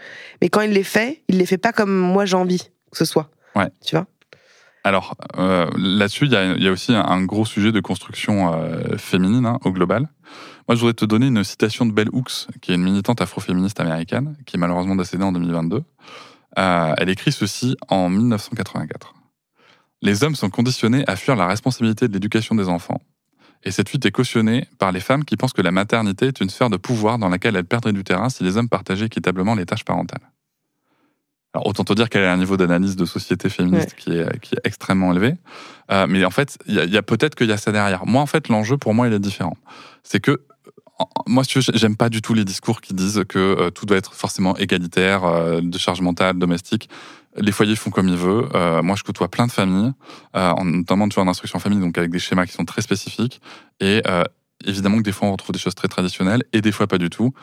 mais 0.41 0.49
quand 0.49 0.62
il 0.62 0.71
les 0.71 0.84
fait, 0.84 1.23
il 1.30 1.38
les 1.38 1.45
fait 1.45 1.58
pas 1.58 1.71
comme 1.71 1.95
moi 1.97 2.26
j'ai 2.26 2.36
envie 2.36 2.69
que 2.91 2.97
ce 2.97 3.06
soit. 3.06 3.30
Ouais. 3.56 3.69
Tu 3.86 3.95
vois 3.95 4.08
Alors 4.84 5.15
euh, 5.38 5.69
là-dessus, 5.78 6.26
il 6.26 6.32
y, 6.34 6.36
a- 6.36 6.54
il 6.56 6.63
y 6.63 6.67
a 6.67 6.71
aussi 6.71 6.93
un, 6.93 7.02
un 7.06 7.23
gros 7.23 7.45
sujet 7.45 7.71
de 7.71 7.80
construction 7.80 8.54
euh, 8.54 8.97
féminine 8.97 9.45
hein, 9.45 9.60
au 9.63 9.71
global. 9.71 10.10
Moi, 10.67 10.76
je 10.76 10.80
voudrais 10.82 10.93
te 10.93 11.06
donner 11.06 11.28
une 11.28 11.43
citation 11.43 11.86
de 11.86 11.91
Bell 11.91 12.08
Hooks, 12.13 12.47
qui 12.62 12.71
est 12.71 12.76
une 12.76 12.84
militante 12.84 13.21
afroféministe 13.21 13.80
américaine, 13.82 14.36
qui 14.45 14.56
est 14.56 14.60
malheureusement 14.60 14.95
décédée 14.95 15.23
en 15.23 15.32
2022. 15.34 15.84
Euh, 16.57 16.93
elle 16.97 17.09
écrit 17.09 17.31
ceci 17.31 17.75
en 17.87 18.10
1984. 18.10 19.13
Les 20.01 20.23
hommes 20.23 20.35
sont 20.35 20.49
conditionnés 20.49 21.04
à 21.08 21.15
fuir 21.15 21.35
la 21.35 21.47
responsabilité 21.47 22.08
de 22.08 22.13
l'éducation 22.13 22.56
des 22.56 22.67
enfants. 22.67 23.01
Et 23.63 23.71
cette 23.71 23.89
fuite 23.89 24.06
est 24.06 24.12
cautionnée 24.12 24.67
par 24.77 24.91
les 24.91 24.99
femmes 24.99 25.23
qui 25.23 25.37
pensent 25.37 25.54
que 25.54 25.62
la 25.62 25.71
maternité 25.71 26.27
est 26.27 26.41
une 26.41 26.49
sphère 26.49 26.69
de 26.69 26.77
pouvoir 26.77 27.17
dans 27.17 27.29
laquelle 27.29 27.56
elles 27.56 27.63
perdraient 27.63 27.93
du 27.93 28.04
terrain 28.04 28.29
si 28.29 28.43
les 28.43 28.58
hommes 28.58 28.67
partageaient 28.67 29.06
équitablement 29.06 29.56
les 29.56 29.65
tâches 29.65 29.85
parentales. 29.85 30.29
Alors, 31.54 31.67
autant 31.67 31.83
te 31.83 31.93
dire 31.93 32.10
qu'elle 32.10 32.23
a 32.23 32.33
un 32.33 32.37
niveau 32.37 32.58
d'analyse 32.58 32.95
de 32.95 33.06
société 33.06 33.47
féministe 33.47 33.93
qui, 33.95 34.17
est, 34.17 34.39
qui 34.39 34.56
est 34.56 34.62
extrêmement 34.63 35.12
élevé. 35.12 35.35
Euh, 35.91 36.08
mais 36.10 36.25
en 36.25 36.31
fait, 36.31 36.58
il 36.65 36.73
y 36.75 36.97
a, 36.97 37.04
peut-être 37.04 37.35
qu'il 37.35 37.47
y 37.47 37.51
a 37.51 37.58
ça 37.58 37.71
derrière. 37.71 38.08
Moi, 38.08 38.21
en 38.21 38.25
fait, 38.25 38.49
l'enjeu 38.49 38.77
pour 38.77 38.95
moi, 38.95 39.08
il 39.08 39.13
est 39.13 39.19
différent. 39.19 39.56
C'est 40.01 40.19
que 40.19 40.41
moi, 41.27 41.43
j'aime 41.47 41.95
pas 41.95 42.09
du 42.09 42.21
tout 42.21 42.33
les 42.33 42.45
discours 42.45 42.81
qui 42.81 42.93
disent 42.93 43.23
que 43.27 43.39
euh, 43.39 43.69
tout 43.71 43.85
doit 43.85 43.97
être 43.97 44.13
forcément 44.13 44.55
égalitaire, 44.57 45.23
euh, 45.25 45.61
de 45.61 45.77
charge 45.77 46.01
mentale, 46.01 46.37
domestique. 46.37 46.89
Les 47.35 47.51
foyers 47.51 47.75
font 47.75 47.89
comme 47.89 48.07
ils 48.07 48.15
veulent. 48.17 48.47
Euh, 48.53 48.83
moi, 48.83 48.95
je 48.95 49.03
côtoie 49.03 49.27
plein 49.29 49.47
de 49.47 49.51
familles, 49.51 49.91
en- 50.33 50.63
notamment 50.65 51.09
tu 51.09 51.15
vois, 51.15 51.23
en 51.23 51.27
instruction 51.27 51.57
famille, 51.59 51.79
donc 51.79 51.97
avec 51.97 52.11
des 52.11 52.19
schémas 52.19 52.45
qui 52.45 52.53
sont 52.53 52.65
très 52.65 52.81
spécifiques. 52.81 53.41
Et 53.79 54.03
évidemment 54.65 54.97
que 54.97 55.03
des 55.03 55.11
fois, 55.11 55.27
on 55.27 55.31
retrouve 55.31 55.53
des 55.53 55.59
choses 55.59 55.75
très 55.75 55.87
traditionnelles 55.87 56.43
et 56.53 56.61
des 56.61 56.71
fois 56.71 56.85
pas 56.87 56.99
du 56.99 57.09
tout. 57.09 57.33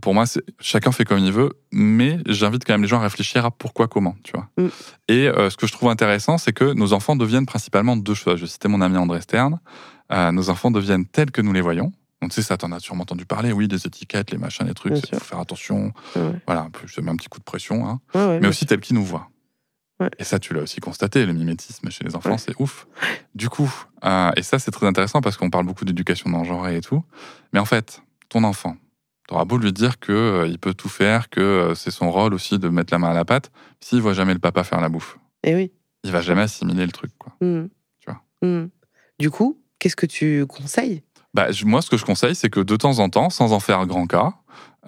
Pour 0.00 0.14
moi, 0.14 0.24
chacun 0.58 0.90
fait 0.92 1.04
comme 1.04 1.18
il 1.18 1.32
veut, 1.32 1.50
mais 1.72 2.18
j'invite 2.26 2.64
quand 2.64 2.72
même 2.72 2.82
les 2.82 2.88
gens 2.88 3.00
à 3.00 3.02
réfléchir 3.02 3.44
à 3.44 3.50
pourquoi, 3.50 3.88
comment, 3.88 4.14
tu 4.22 4.32
vois. 4.32 4.48
Mm. 4.56 4.68
Et 5.08 5.28
ce 5.50 5.56
que 5.56 5.66
je 5.66 5.72
trouve 5.72 5.90
intéressant, 5.90 6.38
c'est 6.38 6.52
que 6.52 6.72
nos 6.72 6.92
enfants 6.92 7.16
deviennent 7.16 7.44
principalement 7.46 7.96
deux 7.96 8.14
choses. 8.14 8.38
Je 8.38 8.46
citais 8.46 8.68
mon 8.68 8.80
ami 8.80 8.96
André 8.96 9.20
Stern. 9.20 9.58
Nos 10.10 10.50
enfants 10.50 10.70
deviennent 10.70 11.04
tels 11.04 11.32
que 11.32 11.42
nous 11.42 11.52
les 11.52 11.60
voyons. 11.62 11.92
Donc, 12.22 12.30
tu 12.30 12.36
sais, 12.36 12.42
ça, 12.42 12.56
t'en 12.56 12.70
as 12.70 12.78
sûrement 12.78 13.02
entendu 13.02 13.26
parler. 13.26 13.50
Oui, 13.52 13.66
les 13.66 13.84
étiquettes, 13.84 14.30
les 14.30 14.38
machins, 14.38 14.64
les 14.64 14.74
trucs, 14.74 14.96
il 14.96 15.18
faut 15.18 15.24
faire 15.24 15.40
attention. 15.40 15.92
Ouais. 16.14 16.40
Voilà, 16.46 16.68
je 16.86 16.94
te 16.94 17.00
mets 17.00 17.10
un 17.10 17.16
petit 17.16 17.28
coup 17.28 17.40
de 17.40 17.44
pression. 17.44 17.86
Hein. 17.88 18.00
Ouais, 18.14 18.24
ouais, 18.24 18.40
Mais 18.40 18.46
aussi 18.46 18.64
tels 18.64 18.78
qu'ils 18.80 18.96
nous. 18.96 19.04
Ouais. 20.00 20.08
Et 20.18 20.24
ça, 20.24 20.38
tu 20.38 20.54
l'as 20.54 20.62
aussi 20.62 20.78
constaté, 20.80 21.26
le 21.26 21.32
mimétisme 21.32 21.90
chez 21.90 22.04
les 22.04 22.14
enfants, 22.14 22.38
c'est 22.38 22.54
ouf. 22.60 22.86
Du 23.34 23.48
coup, 23.48 23.72
euh, 24.04 24.30
et 24.36 24.42
ça, 24.42 24.60
c'est 24.60 24.70
très 24.70 24.86
intéressant 24.86 25.20
parce 25.20 25.36
qu'on 25.36 25.50
parle 25.50 25.66
beaucoup 25.66 25.84
d'éducation 25.84 26.30
non 26.30 26.44
genrée 26.44 26.76
et 26.76 26.80
tout. 26.80 27.02
Mais 27.52 27.58
en 27.58 27.64
fait, 27.64 28.02
ton 28.28 28.44
enfant, 28.44 28.76
t'auras 29.26 29.44
beau 29.44 29.58
lui 29.58 29.72
dire 29.72 29.98
que 29.98 30.12
euh, 30.12 30.46
il 30.46 30.60
peut 30.60 30.74
tout 30.74 30.88
faire, 30.88 31.28
que 31.28 31.40
euh, 31.40 31.74
c'est 31.74 31.90
son 31.90 32.10
rôle 32.12 32.34
aussi 32.34 32.60
de 32.60 32.68
mettre 32.68 32.92
la 32.94 32.98
main 32.98 33.10
à 33.10 33.14
la 33.14 33.24
pâte, 33.24 33.50
s'il 33.80 34.00
voit 34.00 34.14
jamais 34.14 34.32
le 34.32 34.38
papa 34.38 34.62
faire 34.62 34.80
la 34.80 34.88
bouffe, 34.88 35.18
Et 35.42 35.56
oui. 35.56 35.72
il 36.04 36.12
va 36.12 36.20
jamais 36.20 36.42
assimiler 36.42 36.86
le 36.86 36.92
truc, 36.92 37.10
quoi. 37.18 37.34
Mhm. 37.40 37.68
Tu 37.98 38.10
vois. 38.10 38.22
Mhm. 38.42 38.70
Du 39.18 39.30
coup, 39.30 39.60
qu'est-ce 39.80 39.96
que 39.96 40.06
tu 40.06 40.46
conseilles 40.46 41.02
Bah, 41.34 41.48
moi, 41.64 41.80
ce 41.82 41.90
que 41.90 41.96
je 41.96 42.04
conseille, 42.04 42.34
c'est 42.34 42.50
que 42.50 42.60
de 42.60 42.76
temps 42.76 42.98
en 42.98 43.08
temps, 43.08 43.30
sans 43.30 43.52
en 43.52 43.60
faire 43.60 43.86
grand 43.86 44.06
cas, 44.06 44.32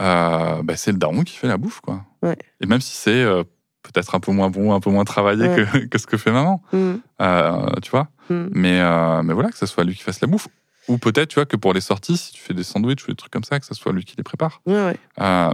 euh, 0.01 0.63
bah, 0.63 0.77
c'est 0.77 0.93
le 0.93 0.99
daron 0.99 1.23
qui 1.23 1.37
fait 1.37 1.49
la 1.49 1.57
bouffe, 1.57 1.81
quoi. 1.81 2.05
Ouais. 2.23 2.37
Et 2.61 2.67
même 2.67 2.81
si 2.81 2.95
c'est 2.95 3.23
euh, 3.23 3.45
peut-être 3.83 4.15
un 4.15 4.21
peu 4.21 4.33
moins 4.33 4.51
bon, 4.51 4.75
un 4.75 4.81
peu 4.81 4.91
moins 4.91 5.05
travaillé 5.05 5.49
Ouais. 5.49 5.67
que, 5.73 5.79
que 5.87 5.99
ce 5.99 6.07
que 6.07 6.17
fait 6.17 6.33
maman, 6.33 6.63
Mhm. 6.73 7.01
euh, 7.23 7.67
tu 7.83 7.91
vois. 7.91 8.09
Mhm. 8.31 8.51
Mais, 8.53 8.81
euh, 8.81 9.23
mais 9.23 9.33
voilà, 9.33 9.51
que 9.51 9.57
ce 9.59 9.67
soit 9.67 9.85
lui 9.85 9.95
qui 9.95 10.03
fasse 10.03 10.21
la 10.21 10.27
bouffe. 10.27 10.49
Ou 10.89 10.99
peut-être, 10.99 11.29
tu 11.31 11.37
vois, 11.37 11.47
que 11.47 11.57
pour 11.57 11.73
les 11.73 11.81
sorties, 11.81 12.19
si 12.19 12.33
tu 12.33 12.43
fais 12.43 12.53
des 12.53 12.63
sandwichs 12.63 13.05
ou 13.05 13.07
des 13.13 13.17
trucs 13.17 13.33
comme 13.33 13.45
ça, 13.45 13.59
que 13.59 13.65
ce 13.65 13.73
soit 13.75 13.93
lui 13.93 14.05
qui 14.05 14.17
les 14.19 14.23
prépare. 14.23 14.61
Ouais, 14.67 14.99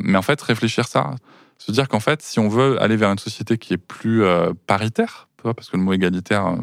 mais 0.03 0.19
en 0.19 0.23
fait, 0.23 0.41
réfléchir 0.43 0.89
ça. 0.89 1.15
Se 1.59 1.71
dire 1.71 1.89
qu'en 1.89 2.01
fait, 2.01 2.21
si 2.23 2.41
on 2.41 2.49
veut 2.49 2.83
aller 2.83 2.97
vers 2.97 3.13
une 3.13 3.19
société 3.19 3.57
qui 3.59 3.75
est 3.75 3.79
plus 3.79 4.25
paritaire, 4.67 5.29
parce 5.43 5.71
que 5.71 5.77
le 5.77 5.83
mot 5.85 5.93
égalitaire, 5.93 6.55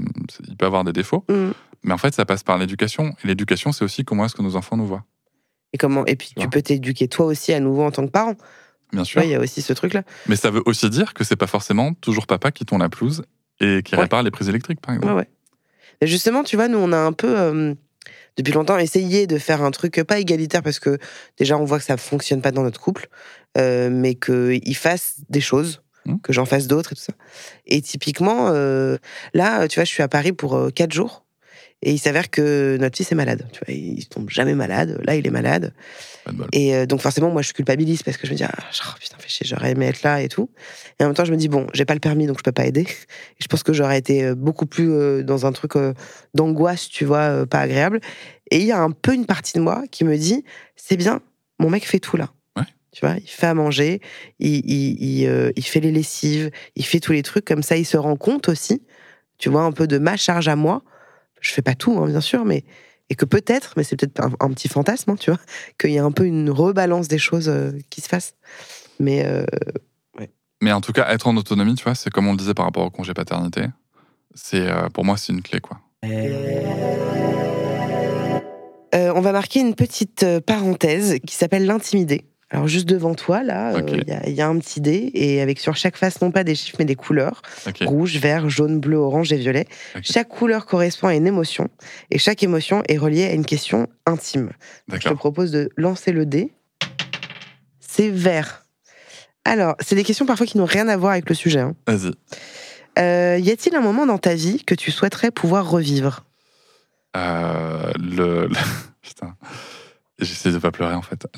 il 0.47 0.57
peut 0.57 0.65
avoir 0.65 0.83
des 0.83 0.91
défauts, 0.91 1.23
Mhm. 1.29 1.53
Mais 1.83 1.93
en 1.93 1.97
fait, 1.97 2.13
ça 2.13 2.25
passe 2.25 2.43
par 2.43 2.57
l'éducation. 2.57 3.15
Et 3.23 3.27
l'éducation, 3.27 3.71
c'est 3.71 3.83
aussi 3.83 4.03
comment 4.05 4.25
est-ce 4.25 4.35
que 4.35 4.41
nos 4.41 4.55
enfants 4.55 4.77
nous 4.77 4.87
voient. 4.87 5.05
Et 5.73 5.77
comment 5.77 6.05
Et 6.05 6.15
puis 6.15 6.31
Tu 6.39 6.47
peux 6.49 6.61
t'éduquer 6.61 7.07
toi 7.07 7.25
aussi 7.25 7.53
à 7.53 7.59
nouveau 7.59 7.83
en 7.83 7.91
tant 7.91 8.05
que 8.05 8.11
parent. 8.11 8.35
Bien 8.93 9.03
sûr. 9.03 9.21
il 9.21 9.29
y 9.29 9.35
a 9.35 9.39
aussi 9.41 9.61
ce 9.61 9.73
truc-là. 9.73 10.03
Mais 10.27 10.37
ça 10.37 10.49
veut 10.49 10.61
aussi 10.65 10.89
dire 10.89 11.13
que 11.13 11.23
c'est 11.25 11.35
pas 11.35 11.47
forcément 11.47 11.93
toujours 11.95 12.25
papa 12.25 12.51
qui 12.51 12.65
tond 12.65 12.77
la 12.77 12.87
pelouse 12.87 13.23
et 13.59 13.81
qui 13.83 13.95
Ouais. 13.95 14.01
répare 14.03 14.23
les 14.23 14.31
prises 14.31 14.47
électriques, 14.47 14.79
par 14.79 14.95
exemple. 14.95 15.13
Ouais, 15.13 15.19
ouais. 16.01 16.07
Justement, 16.07 16.43
tu 16.43 16.55
vois, 16.55 16.67
nous, 16.69 16.77
on 16.77 16.93
a 16.93 16.97
un 16.97 17.11
peu, 17.11 17.37
euh, 17.37 17.73
depuis 18.37 18.53
longtemps, 18.53 18.77
essayé 18.77 19.27
de 19.27 19.37
faire 19.37 19.61
un 19.61 19.71
truc 19.71 20.01
pas 20.07 20.19
égalitaire 20.19 20.61
parce 20.63 20.79
que 20.79 20.99
déjà, 21.37 21.57
on 21.57 21.65
voit 21.65 21.79
que 21.79 21.83
ça 21.85 21.97
fonctionne 21.97 22.41
pas 22.41 22.51
dans 22.51 22.63
notre 22.63 22.79
couple, 22.79 23.09
euh, 23.57 23.89
mais 23.91 24.15
qu'il 24.15 24.75
fasse 24.77 25.15
des 25.29 25.41
choses, 25.41 25.81
Mhm. 26.05 26.21
que 26.21 26.31
j'en 26.31 26.45
fasse 26.45 26.67
d'autres 26.67 26.93
et 26.93 26.95
tout 26.95 27.01
ça. 27.01 27.13
Et 27.65 27.81
typiquement, 27.81 28.47
euh, 28.51 28.97
là, 29.33 29.67
tu 29.67 29.79
vois, 29.79 29.83
je 29.83 29.89
suis 29.91 30.03
à 30.03 30.07
Paris 30.07 30.31
pour 30.31 30.55
euh, 30.55 30.69
quatre 30.69 30.93
jours. 30.93 31.25
Et 31.83 31.91
il 31.91 31.99
s'avère 31.99 32.31
que 32.31 32.77
notre 32.79 32.97
fils 32.97 33.11
est 33.11 33.15
malade. 33.15 33.47
Tu 33.51 33.59
vois, 33.63 33.73
il 33.73 34.07
tombe 34.07 34.29
jamais 34.31 34.55
malade. 34.55 34.99
Là, 35.03 35.15
il 35.15 35.27
est 35.27 35.31
malade. 35.31 35.73
Et 36.51 36.75
euh, 36.75 36.85
donc 36.87 37.01
forcément, 37.01 37.29
moi, 37.29 37.43
je 37.43 37.53
culpabilise 37.53 38.01
parce 38.01 38.17
que 38.17 38.25
je 38.25 38.31
me 38.31 38.37
dis, 38.37 38.43
ah, 38.43 38.51
oh, 38.57 38.93
putain, 38.99 39.15
fais 39.19 39.29
chier, 39.29 39.45
j'aurais 39.47 39.71
aimé 39.71 39.85
être 39.85 40.01
là 40.01 40.21
et 40.21 40.27
tout. 40.27 40.49
Et 40.99 41.03
en 41.03 41.07
même 41.07 41.15
temps, 41.15 41.23
je 41.23 41.31
me 41.31 41.37
dis, 41.37 41.47
bon, 41.47 41.67
j'ai 41.73 41.85
pas 41.85 41.93
le 41.93 41.99
permis, 41.99 42.25
donc 42.25 42.39
je 42.39 42.43
peux 42.43 42.51
pas 42.51 42.65
aider. 42.65 42.81
Et 42.81 43.41
je 43.41 43.47
pense 43.47 43.61
que 43.61 43.73
j'aurais 43.73 43.99
été 43.99 44.25
euh, 44.25 44.35
beaucoup 44.35 44.65
plus 44.65 44.91
euh, 44.91 45.23
dans 45.23 45.45
un 45.45 45.51
truc 45.51 45.75
euh, 45.75 45.93
d'angoisse, 46.33 46.89
tu 46.89 47.05
vois, 47.05 47.45
pas 47.45 47.59
agréable. 47.59 47.99
Et 48.49 48.57
il 48.57 48.65
y 48.65 48.71
a 48.71 48.81
un 48.81 48.91
peu 48.91 49.13
une 49.13 49.27
partie 49.27 49.53
de 49.53 49.61
moi 49.61 49.83
qui 49.91 50.03
me 50.03 50.17
dit, 50.17 50.43
c'est 50.75 50.97
bien, 50.97 51.21
mon 51.59 51.69
mec 51.69 51.85
fait 51.85 51.99
tout 51.99 52.17
là. 52.17 52.31
Ouais. 52.55 52.63
Tu 52.91 53.05
vois, 53.05 53.17
il 53.17 53.29
fait 53.29 53.47
à 53.47 53.53
manger, 53.53 54.01
il, 54.39 54.65
il, 54.65 55.03
il, 55.03 55.53
il 55.55 55.63
fait 55.63 55.79
les 55.79 55.91
lessives, 55.91 56.49
il 56.75 56.85
fait 56.85 56.99
tous 56.99 57.11
les 57.11 57.21
trucs, 57.21 57.45
comme 57.45 57.61
ça, 57.61 57.77
il 57.77 57.85
se 57.85 57.97
rend 57.97 58.15
compte 58.15 58.49
aussi, 58.49 58.81
tu 59.37 59.49
vois, 59.49 59.61
un 59.61 59.71
peu 59.71 59.85
de 59.85 59.99
ma 59.99 60.17
charge 60.17 60.47
à 60.47 60.55
moi. 60.55 60.81
Je 61.39 61.53
fais 61.53 61.61
pas 61.61 61.75
tout, 61.75 61.97
hein, 61.99 62.07
bien 62.07 62.21
sûr, 62.21 62.45
mais 62.45 62.63
et 63.09 63.15
que 63.15 63.25
peut-être, 63.25 63.73
mais 63.77 63.83
c'est 63.83 63.95
peut-être 63.95 64.19
un, 64.21 64.31
un 64.39 64.49
petit 64.49 64.67
fantasme, 64.67 65.11
hein, 65.11 65.15
tu 65.15 65.31
vois, 65.31 65.39
qu'il 65.79 65.91
y 65.91 65.97
a 65.97 66.03
un 66.03 66.11
peu 66.11 66.25
une 66.25 66.49
rebalance 66.49 67.07
des 67.07 67.17
choses 67.17 67.49
euh, 67.49 67.71
qui 67.89 68.01
se 68.01 68.09
fassent. 68.09 68.35
Mais 68.99 69.25
euh, 69.25 69.45
Mais 70.61 70.71
en 70.71 70.81
tout 70.81 70.91
cas, 70.91 71.07
être 71.09 71.27
en 71.27 71.37
autonomie, 71.37 71.75
tu 71.75 71.83
vois, 71.83 71.95
c'est 71.95 72.09
comme 72.09 72.27
on 72.27 72.31
le 72.31 72.37
disait 72.37 72.53
par 72.53 72.65
rapport 72.65 72.85
au 72.85 72.89
congé 72.89 73.13
paternité. 73.13 73.65
C'est 74.33 74.67
euh, 74.67 74.89
pour 74.89 75.05
moi, 75.05 75.17
c'est 75.17 75.33
une 75.33 75.41
clé, 75.41 75.59
quoi. 75.59 75.79
on 78.93 79.21
va 79.21 79.31
marquer 79.31 79.61
une 79.61 79.73
petite 79.73 80.25
parenthèse 80.45 81.19
qui 81.25 81.35
s'appelle 81.35 81.65
l'intimidé. 81.65 82.25
Alors 82.49 82.67
juste 82.69 82.87
devant 82.87 83.13
toi, 83.13 83.43
là, 83.43 83.73
euh, 83.75 83.81
il 84.07 84.07
y, 84.07 84.13
a- 84.13 84.27
il 84.29 84.33
y 84.35 84.41
a 84.41 84.47
un 84.47 84.57
petit 84.57 84.79
dé 84.79 85.11
et 85.13 85.41
avec 85.41 85.59
sur 85.59 85.75
chaque 85.75 85.97
face 85.97 86.21
non 86.21 86.31
pas 86.31 86.45
des 86.45 86.55
chiffres 86.55 86.77
mais 86.79 86.85
des 86.85 86.95
couleurs 86.95 87.41
rouge, 87.85 88.17
vert, 88.17 88.49
jaune, 88.49 88.79
bleu, 88.79 88.95
orange 88.97 89.33
et 89.33 89.37
violet. 89.37 89.67
Chaque 90.03 90.29
couleur 90.29 90.65
correspond 90.65 91.07
à 91.07 91.15
une 91.15 91.27
émotion 91.27 91.67
et 92.09 92.17
chaque 92.17 92.43
émotion 92.43 92.83
est 92.87 92.97
reliée 92.97 93.25
à 93.25 93.33
une 93.33 93.45
question 93.45 93.87
intime. 94.05 94.51
Je 94.87 95.09
te 95.09 95.13
propose 95.17 95.51
de 95.51 95.69
lancer 95.75 96.13
le 96.13 96.25
dé. 96.25 96.53
C'est 97.81 98.09
vert. 98.09 98.63
Alors, 99.43 99.75
c'est 99.79 99.95
des 99.95 100.03
questions 100.03 100.25
parfois 100.25 100.45
qui 100.45 100.57
n'ont 100.57 100.65
rien 100.65 100.87
à 100.87 100.95
voir 100.97 101.11
avec 101.13 101.27
le 101.29 101.35
sujet. 101.35 101.59
hein. 101.59 101.75
Vas-y. 101.85 102.11
Euh, 102.99 103.37
y 103.39 103.51
a-t-il 103.51 103.75
un 103.75 103.81
moment 103.81 104.05
dans 104.05 104.17
ta 104.17 104.35
vie 104.35 104.63
que 104.63 104.73
tu 104.75 104.91
souhaiterais 104.91 105.31
pouvoir 105.31 105.69
revivre? 105.69 106.25
Euh, 107.15 107.91
le- 107.99 108.49
Putain. 109.01 109.35
J'essaie 110.19 110.51
de 110.51 110.57
pas 110.57 110.71
pleurer, 110.71 110.95
en 110.95 111.01
fait. 111.01 111.27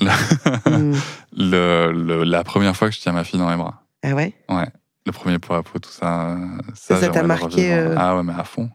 Hmm. 0.66 0.94
Le, 1.36 1.92
le- 1.92 2.24
la 2.24 2.44
première 2.44 2.76
fois 2.76 2.88
que 2.88 2.94
je 2.94 3.00
tiens 3.00 3.12
ma 3.12 3.24
fille 3.24 3.38
dans 3.38 3.50
les 3.50 3.56
bras. 3.56 3.82
Ah 4.02 4.14
ouais? 4.14 4.34
Ouais. 4.48 4.68
Le 5.06 5.12
premier 5.12 5.38
pot 5.38 5.54
à 5.54 5.62
pot, 5.62 5.78
tout 5.78 5.90
ça. 5.90 6.36
Ça, 6.74 7.08
t'a 7.08 7.22
marqué, 7.22 7.72
euh 7.72 7.94
Ah 7.98 8.16
ouais, 8.16 8.22
mais 8.22 8.32
à 8.32 8.44
fond. 8.44 8.70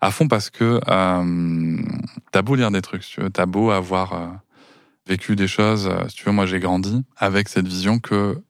À 0.00 0.10
fond 0.10 0.28
parce 0.28 0.48
que 0.50 0.80
euh, 0.88 1.76
t'as 2.32 2.42
beau 2.42 2.54
lire 2.54 2.70
des 2.70 2.80
trucs, 2.80 3.02
si 3.04 3.12
tu 3.14 3.20
veux, 3.20 3.30
t'as 3.30 3.44
beau 3.46 3.70
avoir 3.70 4.12
euh, 4.14 4.26
vécu 5.06 5.36
des 5.36 5.46
choses. 5.48 5.90
si 6.08 6.14
tu 6.16 6.24
veux, 6.24 6.32
moi 6.32 6.46
j'ai 6.46 6.58
grandi 6.58 7.04
avec 7.18 7.48
cette 7.50 7.68
vision 7.68 7.98
que 7.98 8.40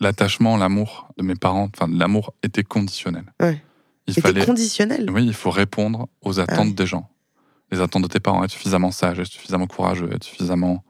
l'attachement, 0.00 0.56
l'amour 0.58 1.08
de 1.16 1.22
mes 1.22 1.34
parents, 1.34 1.70
enfin 1.74 1.90
l'amour 1.90 2.34
était 2.42 2.62
conditionnel. 2.64 3.24
Ouais. 3.40 3.62
Il 4.06 4.14
fallait, 4.14 4.44
conditionnel 4.44 5.08
oui, 5.10 5.24
il 5.24 5.32
faut 5.34 5.50
répondre 5.50 6.08
aux 6.20 6.40
attentes 6.40 6.56
Ah 6.58 6.62
oui. 6.64 6.74
des 6.74 6.86
gens. 6.86 7.08
Les 7.72 7.80
attentes 7.80 8.02
de 8.02 8.08
tes 8.08 8.20
parents, 8.20 8.44
être 8.44 8.50
suffisamment 8.50 8.90
sage, 8.90 9.18
être 9.18 9.26
suffisamment 9.26 9.66
courageux, 9.66 10.10
être 10.12 10.24
suffisamment 10.24 10.84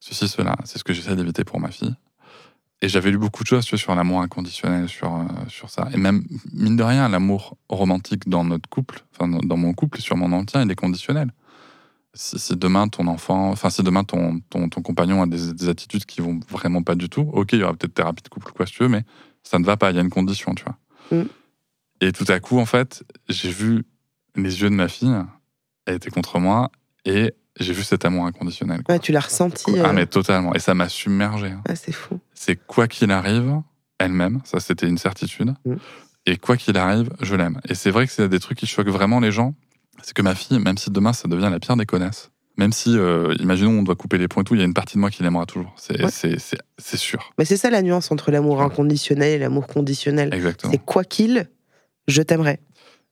ceci, 0.00 0.28
cela. 0.28 0.56
C'est 0.64 0.78
ce 0.78 0.84
que 0.84 0.92
j'essaie 0.92 1.16
d'éviter 1.16 1.44
pour 1.44 1.60
ma 1.60 1.70
fille. 1.70 1.94
Et 2.82 2.88
j'avais 2.88 3.10
lu 3.10 3.16
beaucoup 3.16 3.42
de 3.42 3.48
choses 3.48 3.64
tu 3.64 3.70
vois, 3.70 3.78
sur 3.78 3.94
l'amour 3.94 4.20
inconditionnel, 4.20 4.88
sur, 4.88 5.14
euh, 5.14 5.24
sur 5.48 5.70
ça. 5.70 5.88
Et 5.94 5.96
même, 5.96 6.24
mine 6.52 6.76
de 6.76 6.82
rien, 6.82 7.08
l'amour 7.08 7.56
romantique 7.68 8.28
dans 8.28 8.44
notre 8.44 8.68
couple, 8.68 9.02
enfin 9.12 9.28
dans- 9.28 9.56
mon 9.56 9.72
couple 9.72 9.98
et 9.98 10.02
sur 10.02 10.16
mon 10.16 10.30
entretien, 10.32 10.62
il 10.62 10.70
est 10.70 10.74
conditionnel. 10.76 11.32
Si, 12.12 12.38
si 12.38 12.56
demain 12.56 12.88
ton 12.88 13.06
enfant, 13.06 13.50
enfin 13.50 13.70
si 13.70 13.82
demain 13.82 14.04
ton, 14.04 14.40
ton, 14.50 14.68
ton 14.68 14.82
compagnon 14.82 15.22
a 15.22 15.26
des, 15.26 15.52
des 15.54 15.68
attitudes 15.68 16.04
qui 16.04 16.20
vont 16.20 16.40
vraiment 16.50 16.82
pas 16.82 16.94
du 16.94 17.08
tout, 17.08 17.30
ok, 17.32 17.52
il 17.52 17.60
y 17.60 17.62
aura 17.62 17.72
peut-être 17.74 17.94
thérapie 17.94 18.22
de 18.22 18.28
couple 18.28 18.50
ou 18.50 18.52
quoi 18.52 18.66
si 18.66 18.72
tu 18.74 18.82
veux, 18.82 18.88
mais 18.88 19.04
ça 19.42 19.58
ne 19.58 19.64
va 19.64 19.76
pas, 19.76 19.90
il 19.90 19.96
y 19.96 19.98
a 19.98 20.02
une 20.02 20.10
condition, 20.10 20.54
tu 20.54 20.64
vois. 20.64 21.18
Mm. 21.18 21.26
Et 22.02 22.12
tout 22.12 22.26
à 22.28 22.40
coup, 22.40 22.58
en 22.58 22.66
fait, 22.66 23.04
j'ai 23.28 23.50
vu 23.50 23.84
les 24.34 24.60
yeux 24.60 24.68
de 24.70 24.74
ma 24.74 24.88
fille, 24.88 25.16
elle 25.86 25.94
était 25.96 26.10
contre 26.10 26.38
moi, 26.38 26.70
et 27.04 27.32
j'ai 27.58 27.72
vu 27.72 27.82
cet 27.82 28.04
amour 28.04 28.26
inconditionnel. 28.26 28.82
quoi. 28.82 28.94
Ouais, 28.96 28.98
tu 28.98 29.12
l'as 29.12 29.20
ressenti. 29.20 29.64
Ah 29.78 29.88
euh, 29.88 29.92
mais 29.92 30.06
totalement, 30.06 30.54
et 30.54 30.58
ça 30.58 30.74
m'a 30.74 30.88
submergé. 30.88 31.46
hein. 31.48 31.62
ah, 31.68 31.74
c'est 31.76 31.92
fou. 31.92 32.18
C'est 32.34 32.56
quoi 32.56 32.86
qu'il 32.88 33.10
arrive, 33.10 33.60
elle-même, 33.98 34.40
ça 34.44 34.60
c'était 34.60 34.88
une 34.88 34.98
certitude. 34.98 35.54
Mm. 35.64 35.74
Et 36.26 36.36
quoi 36.38 36.56
qu'il 36.56 36.76
arrive, 36.76 37.10
je 37.22 37.34
l'aime. 37.36 37.60
Et 37.68 37.74
c'est 37.74 37.90
vrai 37.90 38.06
que 38.06 38.12
c'est 38.12 38.28
des 38.28 38.40
trucs 38.40 38.58
qui 38.58 38.66
choquent 38.66 38.88
vraiment 38.88 39.20
les 39.20 39.30
gens. 39.30 39.54
C'est 40.02 40.12
que 40.12 40.22
ma 40.22 40.34
fille, 40.34 40.58
même 40.58 40.76
si 40.76 40.90
demain 40.90 41.12
ça 41.12 41.28
devient 41.28 41.48
la 41.50 41.60
pire 41.60 41.76
des 41.76 41.86
connasses, 41.86 42.30
même 42.58 42.72
si, 42.72 42.96
euh, 42.98 43.34
imaginons, 43.38 43.78
on 43.78 43.82
doit 43.82 43.94
couper 43.96 44.18
les 44.18 44.28
points 44.28 44.42
et 44.42 44.44
tout, 44.44 44.54
il 44.54 44.58
y 44.58 44.62
a 44.62 44.66
une 44.66 44.74
partie 44.74 44.94
de 44.96 45.00
moi 45.00 45.10
qui 45.10 45.22
l'aimera 45.22 45.46
toujours. 45.46 45.72
C'est 45.76 46.02
Ouais. 46.02 46.10
sûr. 46.96 47.32
Mais 47.38 47.44
c'est 47.44 47.56
ça 47.56 47.70
la 47.70 47.80
nuance 47.82 48.10
entre 48.10 48.30
l'amour 48.30 48.60
inconditionnel 48.62 49.32
et 49.34 49.38
l'amour 49.38 49.66
conditionnel. 49.66 50.32
Exactement. 50.34 50.72
C'est 50.72 50.84
quoi 50.84 51.04
qu'il, 51.04 51.48
je 52.08 52.22
t'aimerais. 52.22 52.60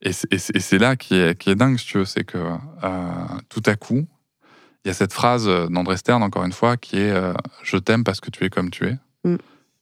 Et 0.04 0.12
c'est- 0.12 0.78
là 0.78 0.96
qui 0.96 1.14
est, 1.14 1.38
qui 1.38 1.50
est 1.50 1.54
dingue, 1.54 1.78
si 1.78 1.86
tu 1.86 1.98
veux, 1.98 2.04
c'est 2.04 2.24
que 2.24 2.38
euh, 2.38 3.24
tout 3.48 3.62
à 3.66 3.74
coup, 3.76 4.06
il 4.84 4.88
y 4.88 4.90
a 4.90 4.94
cette 4.94 5.12
phrase 5.14 5.46
d'André 5.70 5.96
Stern, 5.96 6.22
encore 6.22 6.44
une 6.44 6.52
fois, 6.52 6.76
qui 6.76 6.98
est 6.98 7.10
euh, 7.10 7.32
Je 7.62 7.78
t'aime 7.78 8.04
parce 8.04 8.20
que 8.20 8.30
tu 8.30 8.44
es 8.44 8.50
comme 8.50 8.70
tu 8.70 8.86
es, 8.86 8.98
Mm. 9.24 9.36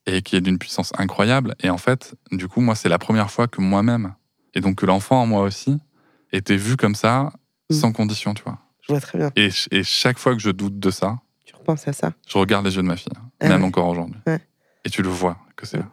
et 0.07 0.23
qui 0.23 0.37
est 0.37 0.41
d'une 0.41 0.59
puissance 0.59 0.93
incroyable. 0.97 1.57
Et 1.61 1.71
en 1.71 1.79
fait, 1.79 2.15
du 2.31 2.47
coup, 2.47 2.61
moi, 2.61 2.77
c'est 2.77 2.89
la 2.89 2.99
première 2.99 3.31
fois 3.33 3.49
que 3.49 3.61
moi-même, 3.61 4.15
et 4.55 4.61
donc 4.61 4.77
que 4.77 4.87
l'enfant 4.87 5.21
en 5.23 5.27
moi 5.27 5.43
aussi, 5.43 5.79
était 6.33 6.57
vu 6.57 6.77
comme 6.77 6.95
ça, 6.95 7.33
Mm. 7.71 7.75
sans 7.75 7.93
condition, 7.93 8.33
tu 8.35 8.45
vois. 8.45 8.59
Je 8.83 8.93
vois 8.93 9.01
très 9.01 9.19
bien. 9.19 9.31
Et, 9.35 9.51
ch- 9.51 9.69
et 9.73 9.83
chaque 9.83 10.19
fois 10.19 10.35
que 10.35 10.41
je 10.41 10.51
doute 10.51 10.79
de 10.79 10.91
ça, 10.93 11.19
Tu 11.45 11.55
repenses 11.57 11.89
à 11.89 11.93
ça. 11.93 12.13
je 12.29 12.39
regarde 12.39 12.65
les 12.65 12.77
yeux 12.77 12.83
de 12.83 12.87
ma 12.87 12.97
fille, 12.97 13.13
Ah 13.41 13.49
même 13.49 13.63
ouais. 13.63 13.67
encore 13.67 13.89
aujourd'hui. 13.89 14.21
Ouais. 14.29 14.41
Et 14.85 14.91
tu 14.91 15.03
le 15.03 15.09
vois 15.09 15.37
que 15.57 15.67
c'est 15.67 15.79
là. 15.79 15.89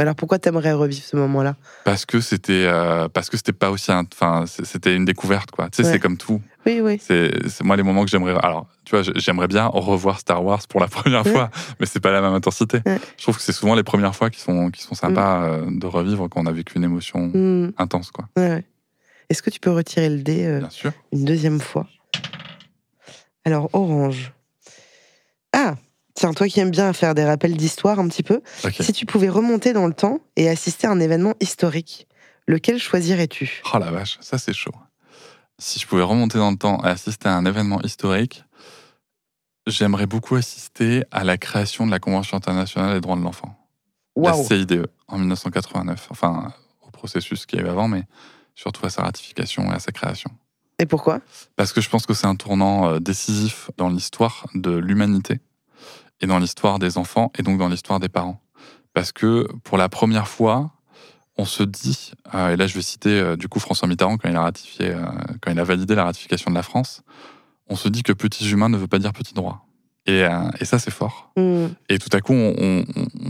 Mais 0.00 0.04
alors 0.04 0.14
pourquoi 0.14 0.38
t'aimerais 0.38 0.72
revivre 0.72 1.02
ce 1.04 1.14
moment-là? 1.16 1.56
Parce 1.84 2.06
que 2.06 2.22
c'était 2.22 2.64
euh, 2.64 3.06
parce 3.10 3.28
que 3.28 3.36
c'était 3.36 3.52
pas 3.52 3.70
aussi 3.70 3.92
enfin 3.92 4.46
c'était 4.46 4.96
une 4.96 5.04
découverte 5.04 5.50
quoi. 5.50 5.68
Tu 5.68 5.76
sais 5.76 5.82
Ouais. 5.82 5.92
c'est 5.92 5.98
comme 5.98 6.16
tout. 6.16 6.40
Oui, 6.64 6.80
oui. 6.82 6.98
C'est 6.98 7.30
moi 7.62 7.76
les 7.76 7.82
moments 7.82 8.02
que 8.06 8.10
j'aimerais 8.10 8.34
alors 8.42 8.66
tu 8.86 8.96
vois 8.96 9.02
j'aimerais 9.16 9.46
bien 9.46 9.66
revoir 9.66 10.18
Star 10.18 10.42
Wars 10.42 10.66
pour 10.70 10.80
la 10.80 10.86
première 10.88 11.26
Ouais. 11.26 11.32
fois 11.32 11.50
mais 11.78 11.84
c'est 11.84 12.00
pas 12.00 12.12
la 12.12 12.22
même 12.22 12.32
intensité. 12.32 12.80
Ouais. 12.86 12.98
Je 13.18 13.22
trouve 13.24 13.36
que 13.36 13.42
c'est 13.42 13.52
souvent 13.52 13.74
les 13.74 13.82
premières 13.82 14.16
fois 14.16 14.30
qui 14.30 14.40
sont 14.40 14.70
qui 14.70 14.80
sont 14.82 14.94
sympas 14.94 15.42
euh, 15.44 15.66
de 15.70 15.86
revivre 15.86 16.28
quand 16.30 16.40
on 16.40 16.46
a 16.46 16.52
vécu 16.52 16.78
une 16.78 16.84
émotion 16.84 17.26
Hmm, 17.34 17.72
intense 17.76 18.10
quoi. 18.10 18.24
Est-ce 19.28 19.42
que 19.42 19.50
tu 19.50 19.60
peux 19.60 19.70
retirer 19.70 20.08
le 20.08 20.22
dé 20.22 20.46
euh, 20.46 20.60
Bien 20.60 20.70
sûr. 20.70 20.92
une 21.12 21.26
deuxième 21.26 21.60
fois? 21.60 21.86
Alors, 23.44 23.68
orange. 23.74 24.32
Ah 25.52 25.74
Tiens, 26.20 26.34
toi 26.34 26.48
qui 26.48 26.60
aimes 26.60 26.70
bien 26.70 26.92
faire 26.92 27.14
des 27.14 27.24
rappels 27.24 27.56
d'histoire 27.56 27.98
un 27.98 28.06
petit 28.06 28.22
peu, 28.22 28.42
si 28.78 28.92
tu 28.92 29.06
pouvais 29.06 29.30
remonter 29.30 29.72
dans 29.72 29.86
le 29.86 29.94
temps 29.94 30.20
et 30.36 30.50
assister 30.50 30.86
à 30.86 30.90
un 30.90 31.00
événement 31.00 31.32
historique, 31.40 32.06
lequel 32.46 32.78
choisirais-tu? 32.78 33.62
Oh 33.72 33.78
la 33.78 33.90
vache, 33.90 34.18
ça 34.20 34.36
c'est 34.36 34.52
chaud. 34.52 34.74
Si 35.58 35.78
je 35.78 35.86
pouvais 35.86 36.02
remonter 36.02 36.36
dans 36.36 36.50
le 36.50 36.58
temps 36.58 36.84
et 36.84 36.88
assister 36.88 37.26
à 37.26 37.34
un 37.34 37.46
événement 37.46 37.80
historique, 37.80 38.44
j'aimerais 39.66 40.04
beaucoup 40.04 40.34
assister 40.34 41.04
à 41.10 41.24
la 41.24 41.38
création 41.38 41.86
de 41.86 41.90
la 41.90 42.00
Convention 42.00 42.36
internationale 42.36 42.92
des 42.92 43.00
droits 43.00 43.16
de 43.16 43.22
l'enfant. 43.22 43.56
la 44.14 44.34
CIDE 44.34 44.88
en 45.08 45.16
1989. 45.16 46.08
Enfin, 46.10 46.52
au 46.86 46.90
processus 46.90 47.46
qu'il 47.46 47.60
y 47.60 47.62
a 47.62 47.64
eu 47.64 47.70
avant, 47.70 47.88
mais 47.88 48.02
surtout 48.54 48.84
à 48.84 48.90
sa 48.90 49.04
ratification 49.04 49.72
et 49.72 49.74
à 49.74 49.78
sa 49.78 49.90
création. 49.90 50.30
Et 50.78 50.84
pourquoi? 50.84 51.22
Parce 51.56 51.72
que 51.72 51.80
je 51.80 51.88
pense 51.88 52.04
que 52.04 52.12
c'est 52.12 52.26
un 52.26 52.36
tournant 52.36 52.90
euh, 52.90 52.98
décisif 52.98 53.70
dans 53.78 53.88
l'histoire 53.88 54.46
de 54.54 54.76
l'humanité 54.76 55.40
et 56.20 56.26
dans 56.26 56.38
l'histoire 56.38 56.78
des 56.78 56.98
enfants 56.98 57.30
et 57.38 57.42
donc 57.42 57.58
dans 57.58 57.68
l'histoire 57.68 58.00
des 58.00 58.08
parents. 58.08 58.40
Parce 58.92 59.12
que 59.12 59.46
pour 59.64 59.78
la 59.78 59.88
première 59.88 60.28
fois, 60.28 60.72
on 61.38 61.44
se 61.44 61.62
dit, 61.62 62.12
euh, 62.34 62.50
et 62.52 62.56
là 62.56 62.66
je 62.66 62.74
vais 62.74 62.82
citer 62.82 63.18
euh, 63.20 63.36
du 63.36 63.48
coup 63.48 63.60
François 63.60 63.88
Mitterrand 63.88 64.18
quand 64.18 64.28
il 64.28 64.36
a 64.36 64.42
ratifié, 64.42 64.90
euh, 64.90 65.00
quand 65.40 65.50
il 65.52 65.58
a 65.58 65.64
validé 65.64 65.94
la 65.94 66.04
ratification 66.04 66.50
de 66.50 66.56
la 66.56 66.62
France, 66.62 67.02
on 67.68 67.76
se 67.76 67.88
dit 67.88 68.02
que 68.02 68.12
petits 68.12 68.50
humains 68.50 68.68
ne 68.68 68.76
veut 68.76 68.88
pas 68.88 68.98
dire 68.98 69.12
petits 69.12 69.34
droits. 69.34 69.64
Et, 70.06 70.24
et 70.58 70.64
ça 70.64 70.78
c'est 70.78 70.90
fort. 70.90 71.30
Hmm, 71.36 71.66
Et 71.88 71.98
tout 71.98 72.08
à 72.16 72.20
coup, 72.20 72.32
on, 72.32 72.54
on- 72.58 72.84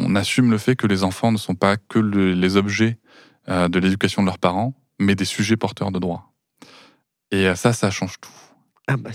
on 0.06 0.14
assume 0.16 0.50
le 0.50 0.56
fait 0.58 0.76
que 0.76 0.86
les 0.86 1.02
enfants 1.04 1.30
ne 1.32 1.36
sont 1.36 1.54
pas 1.56 1.76
que 1.76 1.98
le- 1.98 2.32
les 2.32 2.56
objets 2.56 2.98
de 3.48 3.78
l'éducation 3.80 4.22
de 4.22 4.26
leurs 4.26 4.38
parents, 4.38 4.72
mais 5.00 5.14
des 5.16 5.24
sujets 5.24 5.56
porteurs 5.56 5.90
de 5.90 5.98
droits. 5.98 6.30
Et 7.32 7.52
ça, 7.56 7.72
ça 7.72 7.90
change 7.90 8.20
tout. 8.20 8.30
Ah 8.86 8.96
bah, 8.96 9.10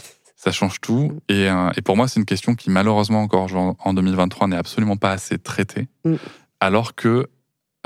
Ça 0.45 0.51
change 0.51 0.79
tout. 0.79 1.19
Et, 1.27 1.49
euh, 1.49 1.71
et 1.75 1.81
pour 1.81 1.97
moi, 1.97 2.07
c'est 2.07 2.19
une 2.19 2.25
question 2.25 2.53
qui, 2.53 2.69
malheureusement, 2.69 3.23
encore 3.23 3.53
en 3.55 3.75
en 3.79 3.93
2023, 3.95 4.47
n'est 4.47 4.55
absolument 4.55 4.95
pas 4.95 5.11
assez 5.11 5.39
traitée. 5.39 5.87
Mm. 6.03 6.15
Alors 6.59 6.93
que 6.93 7.27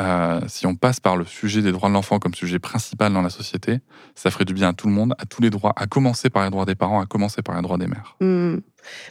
euh, 0.02 0.42
si 0.48 0.66
on 0.66 0.76
passe 0.76 1.00
par 1.00 1.16
le 1.16 1.24
sujet 1.26 1.62
des 1.62 1.72
droits 1.72 1.90
de 1.90 1.94
l'enfant 1.94 2.20
comme 2.20 2.34
sujet 2.34 2.60
principal 2.60 3.14
dans 3.14 3.22
la 3.22 3.30
société, 3.30 3.80
ça 4.14 4.30
ferait 4.30 4.46
du 4.46 4.54
bien 4.54 4.70
à 4.70 4.74
tout 4.74 4.88
le 4.88 4.94
monde, 4.94 5.14
à 5.20 5.26
tous 5.26 5.42
les 5.42 5.50
droits, 5.50 5.74
à 5.78 5.88
commencer 5.88 6.30
par 6.30 6.44
les 6.44 6.50
droits 6.50 6.66
des 6.66 6.76
parents, 6.76 7.02
à 7.02 7.06
commencer 7.06 7.42
par 7.42 7.56
les 7.56 7.62
droits 7.62 7.78
des 7.78 7.88
mères. 7.88 8.18
Hmm. 8.20 8.58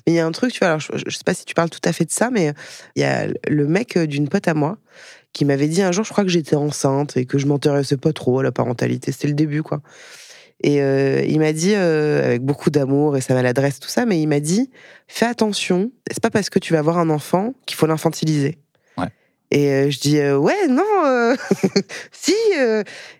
Mais 0.07 0.13
il 0.13 0.15
y 0.15 0.19
a 0.19 0.27
un 0.27 0.33
truc, 0.33 0.53
tu 0.53 0.61
vois, 0.61 0.69
alors 0.69 0.81
je, 0.81 0.93
je 1.07 1.17
sais 1.17 1.25
pas 1.25 1.35
si 1.35 1.45
tu 1.45 1.55
parles 1.55 1.71
tout 1.71 1.81
à 1.85 1.93
fait 1.93 2.05
de 2.05 2.11
ça, 2.11 2.31
mais 2.31 2.55
il 2.97 3.03
y 3.03 3.05
a 3.05 3.29
le 3.49 3.67
mec 3.67 3.97
euh, 3.97 4.07
d'une 4.07 4.29
pote 4.29 4.49
à 4.49 4.55
moi 4.55 4.79
qui 5.35 5.45
m'avait 5.45 5.69
dit 5.69 5.83
un 5.83 5.93
jour, 5.93 6.05
je 6.05 6.11
crois 6.11 6.25
que 6.25 6.31
j'étais 6.31 6.57
enceinte 6.57 7.17
et 7.17 7.27
que 7.27 7.39
je 7.39 7.47
m'intéressais 7.47 7.99
pas 7.99 8.13
trop 8.13 8.39
à 8.41 8.43
la 8.43 8.53
parentalité. 8.53 9.13
C'était 9.13 9.29
le 9.29 9.35
début, 9.35 9.63
quoi. 9.63 9.83
Et 10.65 10.83
euh, 10.83 11.23
il 11.27 11.39
m'a 11.39 11.53
dit, 11.53 11.75
euh, 11.75 12.25
avec 12.25 12.43
beaucoup 12.43 12.71
d'amour 12.71 13.17
et 13.17 13.21
sa 13.21 13.35
maladresse, 13.35 13.79
tout 13.79 13.89
ça, 13.89 14.07
mais 14.07 14.21
il 14.21 14.27
m'a 14.27 14.41
dit, 14.41 14.71
fais 15.07 15.27
attention, 15.27 15.93
c'est 16.11 16.21
pas 16.21 16.31
parce 16.31 16.51
que 16.51 16.59
tu 16.59 16.73
vas 16.73 16.81
avoir 16.81 16.99
un 16.99 17.11
enfant 17.11 17.55
qu'il 17.65 17.77
faut 17.77 17.87
l'infantiliser. 17.87 18.59
Ouais. 18.97 19.09
Et 19.53 19.71
euh, 19.71 19.91
je 19.91 20.01
dis, 20.01 20.21
ouais, 20.21 20.67
non, 20.69 21.37
si. 22.13 22.35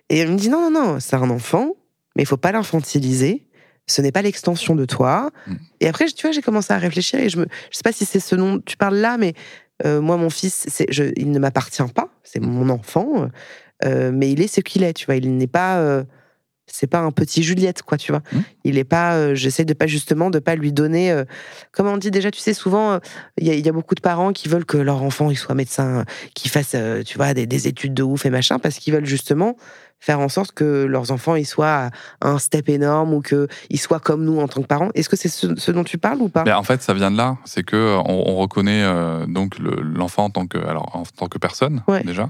Et 0.09 0.21
il 0.21 0.31
me 0.31 0.35
dit, 0.35 0.49
non, 0.49 0.69
non, 0.69 0.71
non, 0.71 0.99
c'est 0.99 1.15
un 1.15 1.29
enfant, 1.29 1.75
mais 2.15 2.23
il 2.23 2.25
faut 2.25 2.37
pas 2.37 2.51
l'infantiliser. 2.51 3.45
Ce 3.87 4.01
n'est 4.01 4.11
pas 4.11 4.21
l'extension 4.21 4.75
de 4.75 4.85
toi. 4.85 5.31
Mm. 5.47 5.55
Et 5.79 5.87
après, 5.87 6.05
tu 6.07 6.27
vois, 6.27 6.31
j'ai 6.31 6.41
commencé 6.41 6.73
à 6.73 6.77
réfléchir 6.77 7.19
et 7.19 7.29
je 7.29 7.39
me, 7.39 7.47
je 7.71 7.77
sais 7.77 7.83
pas 7.83 7.91
si 7.91 8.05
c'est 8.05 8.19
ce 8.19 8.35
dont 8.35 8.59
tu 8.59 8.77
parles 8.77 8.97
là, 8.97 9.17
mais 9.17 9.33
moi, 9.85 10.17
mon 10.17 10.29
fils, 10.29 10.67
je, 10.89 11.05
il 11.15 11.31
ne 11.31 11.39
m'appartient 11.39 11.81
pas. 11.95 12.09
C'est 12.23 12.41
mon 12.41 12.67
enfant, 12.67 13.29
mais 13.85 14.29
il 14.29 14.41
est 14.41 14.53
ce 14.53 14.59
qu'il 14.59 14.83
est. 14.83 14.91
Tu 14.91 15.05
vois, 15.05 15.15
il 15.15 15.37
n'est 15.37 15.47
pas, 15.47 16.03
c'est 16.71 16.87
pas 16.87 16.99
un 16.99 17.11
petit 17.11 17.43
Juliette, 17.43 17.81
quoi. 17.83 17.97
Tu 17.97 18.11
vois, 18.11 18.21
Mm. 18.31 18.39
il 18.63 18.77
est 18.77 18.83
pas. 18.83 19.15
euh, 19.15 19.35
J'essaie 19.35 19.65
de 19.65 19.73
pas 19.73 19.87
justement 19.87 20.29
de 20.29 20.39
pas 20.39 20.55
lui 20.55 20.71
donner. 20.71 21.11
euh, 21.11 21.23
comme 21.71 21.87
on 21.87 21.97
dit 21.97 22.11
déjà, 22.11 22.31
tu 22.31 22.39
sais, 22.39 22.53
souvent, 22.53 22.93
euh, 22.93 22.99
il 23.37 23.47
y, 23.47 23.49
a- 23.49 23.53
il 23.55 23.65
y 23.65 23.69
a 23.69 23.71
beaucoup 23.73 23.95
de 23.95 24.01
parents 24.01 24.31
qui 24.33 24.47
veulent 24.49 24.65
que 24.65 24.77
leur 24.77 25.01
enfant 25.03 25.29
il 25.31 25.37
soit 25.37 25.55
médecin, 25.55 26.05
qu'il 26.33 26.49
fasse, 26.51 26.75
tu 27.05 27.17
vois, 27.17 27.33
des, 27.33 27.45
des 27.47 27.67
études 27.67 27.93
de 27.93 28.03
ouf 28.03 28.25
et 28.25 28.29
machin, 28.29 28.59
parce 28.59 28.77
qu'ils 28.77 28.93
veulent 28.93 29.05
justement 29.05 29.55
faire 29.99 30.19
en 30.19 30.29
sorte 30.29 30.53
que 30.53 30.85
leurs 30.85 31.11
enfants 31.11 31.35
ils 31.35 31.45
soient 31.45 31.89
à 32.21 32.29
un 32.29 32.39
step 32.39 32.69
énorme 32.69 33.13
ou 33.13 33.21
qu'ils 33.21 33.79
soient 33.79 33.99
comme 33.99 34.23
nous 34.23 34.39
en 34.39 34.47
tant 34.47 34.61
que 34.61 34.67
parents. 34.67 34.89
Est-ce 34.95 35.09
que 35.09 35.15
c'est 35.17 35.27
ce, 35.29 35.55
ce 35.55 35.71
dont 35.71 35.83
tu 35.83 35.97
parles 35.97 36.21
ou 36.21 36.29
pas? 36.29 36.43
Mais 36.45 36.53
en 36.53 36.63
fait, 36.63 36.81
ça 36.81 36.93
vient 36.93 37.11
de 37.11 37.17
là. 37.17 37.37
C'est 37.45 37.63
que 37.63 37.75
euh, 37.75 37.97
on, 38.05 38.23
on 38.27 38.35
reconnaît 38.37 38.83
euh, 38.83 39.25
donc 39.25 39.59
le- 39.59 39.81
l'enfant 39.81 40.25
en 40.25 40.29
tant 40.29 40.47
que, 40.47 40.57
alors 40.57 40.95
en 40.95 41.03
tant 41.03 41.27
que 41.27 41.37
personne 41.37 41.83
Ouais. 41.87 42.03
déjà, 42.03 42.29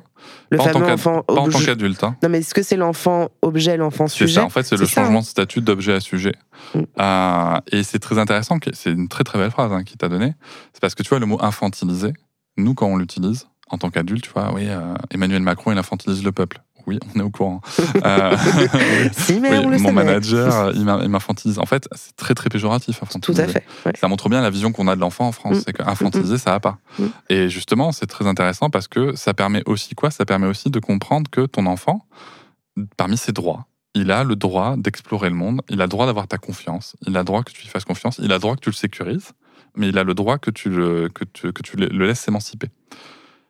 Le 0.50 0.58
pas 0.58 0.64
en 0.64 0.68
tant 0.68 0.80
fameux 0.80 0.92
enfant 0.94 1.22
pas 1.24 1.34
en 1.36 1.48
tant 1.50 1.60
qu'adulte. 1.60 2.04
hein. 2.04 2.16
Non, 2.24 2.30
mais 2.30 2.40
est-ce 2.40 2.54
que 2.54 2.64
c'est 2.64 2.76
l'enfant 2.78 3.30
objet, 3.42 3.78
l'enfant 3.78 4.08
C'est 4.08 4.18
sujet? 4.18 4.36
ça, 4.40 4.46
en 4.46 4.50
fait, 4.50 4.64
c'est 4.64 4.78
le 4.78 4.86
ça, 4.86 5.02
changement 5.02 5.20
hein. 5.20 5.22
de 5.22 5.26
statut 5.28 5.62
d'objet 5.62 5.94
à 5.94 6.00
sujet. 6.00 6.34
Mm. 6.74 6.80
Euh, 7.00 7.60
et 7.72 7.84
c'est 7.84 8.00
très 8.00 8.18
intéressant, 8.18 8.58
c'est 8.74 8.92
une 8.92 9.08
très 9.08 9.24
très 9.24 9.38
belle 9.38 9.52
phrase 9.52 9.72
hein, 9.72 9.84
qu'il 9.84 9.98
t'a 9.98 10.10
donnée. 10.10 10.34
C'est 10.74 10.82
parce 10.82 10.96
que 10.96 11.04
tu 11.04 11.10
vois, 11.10 11.20
le 11.20 11.26
mot 11.28 11.38
infantilisé, 11.42 12.14
nous, 12.58 12.74
quand 12.74 12.88
on 12.88 12.98
l'utilise, 12.98 13.48
en 13.70 13.78
tant 13.78 13.90
qu'adulte, 13.92 14.24
tu 14.24 14.32
vois, 14.32 14.52
oui, 14.54 14.64
euh, 14.68 14.96
Emmanuel 15.12 15.42
Macron, 15.44 15.72
il 15.72 15.78
infantilise 15.78 16.24
le 16.24 16.32
peuple. 16.32 16.62
Oui, 16.90 17.00
on 17.16 17.20
est 17.20 17.24
au 17.24 17.30
courant. 17.30 17.62
Euh, 18.06 18.36
oui, 18.36 19.10
Si, 19.14 19.40
mais 19.40 19.50
oui, 19.60 19.64
on 19.66 19.70
le 19.70 19.78
mon 19.80 19.92
manager, 19.94 20.72
il 20.76 20.84
m'infantilise. 20.86 21.60
En 21.60 21.66
fait, 21.66 21.88
c'est 21.96 22.16
très 22.16 22.34
très 22.34 22.50
péjoratif. 22.50 23.02
Tout 23.22 23.34
à 23.38 23.48
fait. 23.48 23.64
ouais. 23.86 23.94
Ça 24.00 24.08
montre 24.08 24.28
bien 24.30 24.42
la 24.42 24.50
vision 24.50 24.72
qu'on 24.72 24.88
a 24.88 24.96
de 24.96 25.02
l'enfant 25.02 25.28
en 25.28 25.32
France, 25.32 25.58
Mm. 25.58 25.62
c'est 25.66 25.74
qu'infantiliser, 25.74 26.38
ça 26.38 26.52
va 26.52 26.60
pas. 26.60 26.78
Mm. 26.98 27.06
Et 27.30 27.50
justement, 27.50 27.92
c'est 27.92 28.08
très 28.08 28.26
intéressant 28.26 28.70
parce 28.70 28.88
que 28.88 29.16
ça 29.16 29.34
permet 29.34 29.62
aussi 29.68 29.94
quoi? 29.96 30.10
Ça 30.12 30.26
permet 30.26 30.48
aussi 30.48 30.70
de 30.70 30.80
comprendre 30.80 31.30
que 31.30 31.46
ton 31.46 31.66
enfant, 31.68 32.06
parmi 32.98 33.18
ses 33.18 33.32
droits, 33.32 33.66
il 33.94 34.12
a 34.12 34.24
le 34.24 34.36
droit 34.36 34.76
d'explorer 34.78 35.30
le 35.30 35.36
monde, 35.36 35.62
il 35.70 35.82
a 35.82 35.86
le 35.86 35.90
droit 35.90 36.06
d'avoir 36.06 36.28
ta 36.28 36.38
confiance, 36.38 36.96
il 37.06 37.16
a 37.18 37.20
le 37.20 37.26
droit 37.26 37.44
que 37.44 37.52
tu 37.52 37.62
lui 37.62 37.70
fasses 37.70 37.86
confiance, 37.86 38.20
il 38.22 38.32
a 38.32 38.36
le 38.36 38.40
droit 38.42 38.56
que 38.56 38.62
tu 38.62 38.70
le 38.70 38.76
sécurises, 38.76 39.32
mais 39.76 39.90
il 39.90 39.98
a 39.98 40.04
le 40.04 40.14
droit 40.14 40.38
que 40.38 40.52
tu 40.52 40.70
le, 40.70 41.10
que 41.10 41.26
tu, 41.26 41.52
que 41.54 41.62
tu 41.62 41.76
le 41.78 42.06
laisses 42.08 42.22
s'émanciper. 42.22 42.70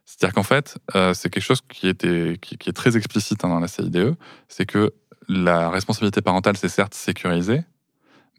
C'est-à-dire 0.09 0.33
qu'en 0.33 0.43
fait, 0.43 0.79
euh, 0.95 1.13
c'est 1.13 1.29
quelque 1.29 1.43
chose 1.43 1.61
qui, 1.69 1.87
était, 1.87 2.35
qui, 2.41 2.55
est 2.67 2.73
très 2.73 2.97
explicite 2.97 3.45
hein, 3.45 3.49
dans 3.49 3.59
la 3.59 3.67
CIDE, 3.67 4.15
c'est 4.47 4.65
que 4.65 4.91
la 5.27 5.69
responsabilité 5.69 6.23
parentale, 6.23 6.57
c'est 6.57 6.67
certes 6.67 6.95
sécurisé, 6.95 7.61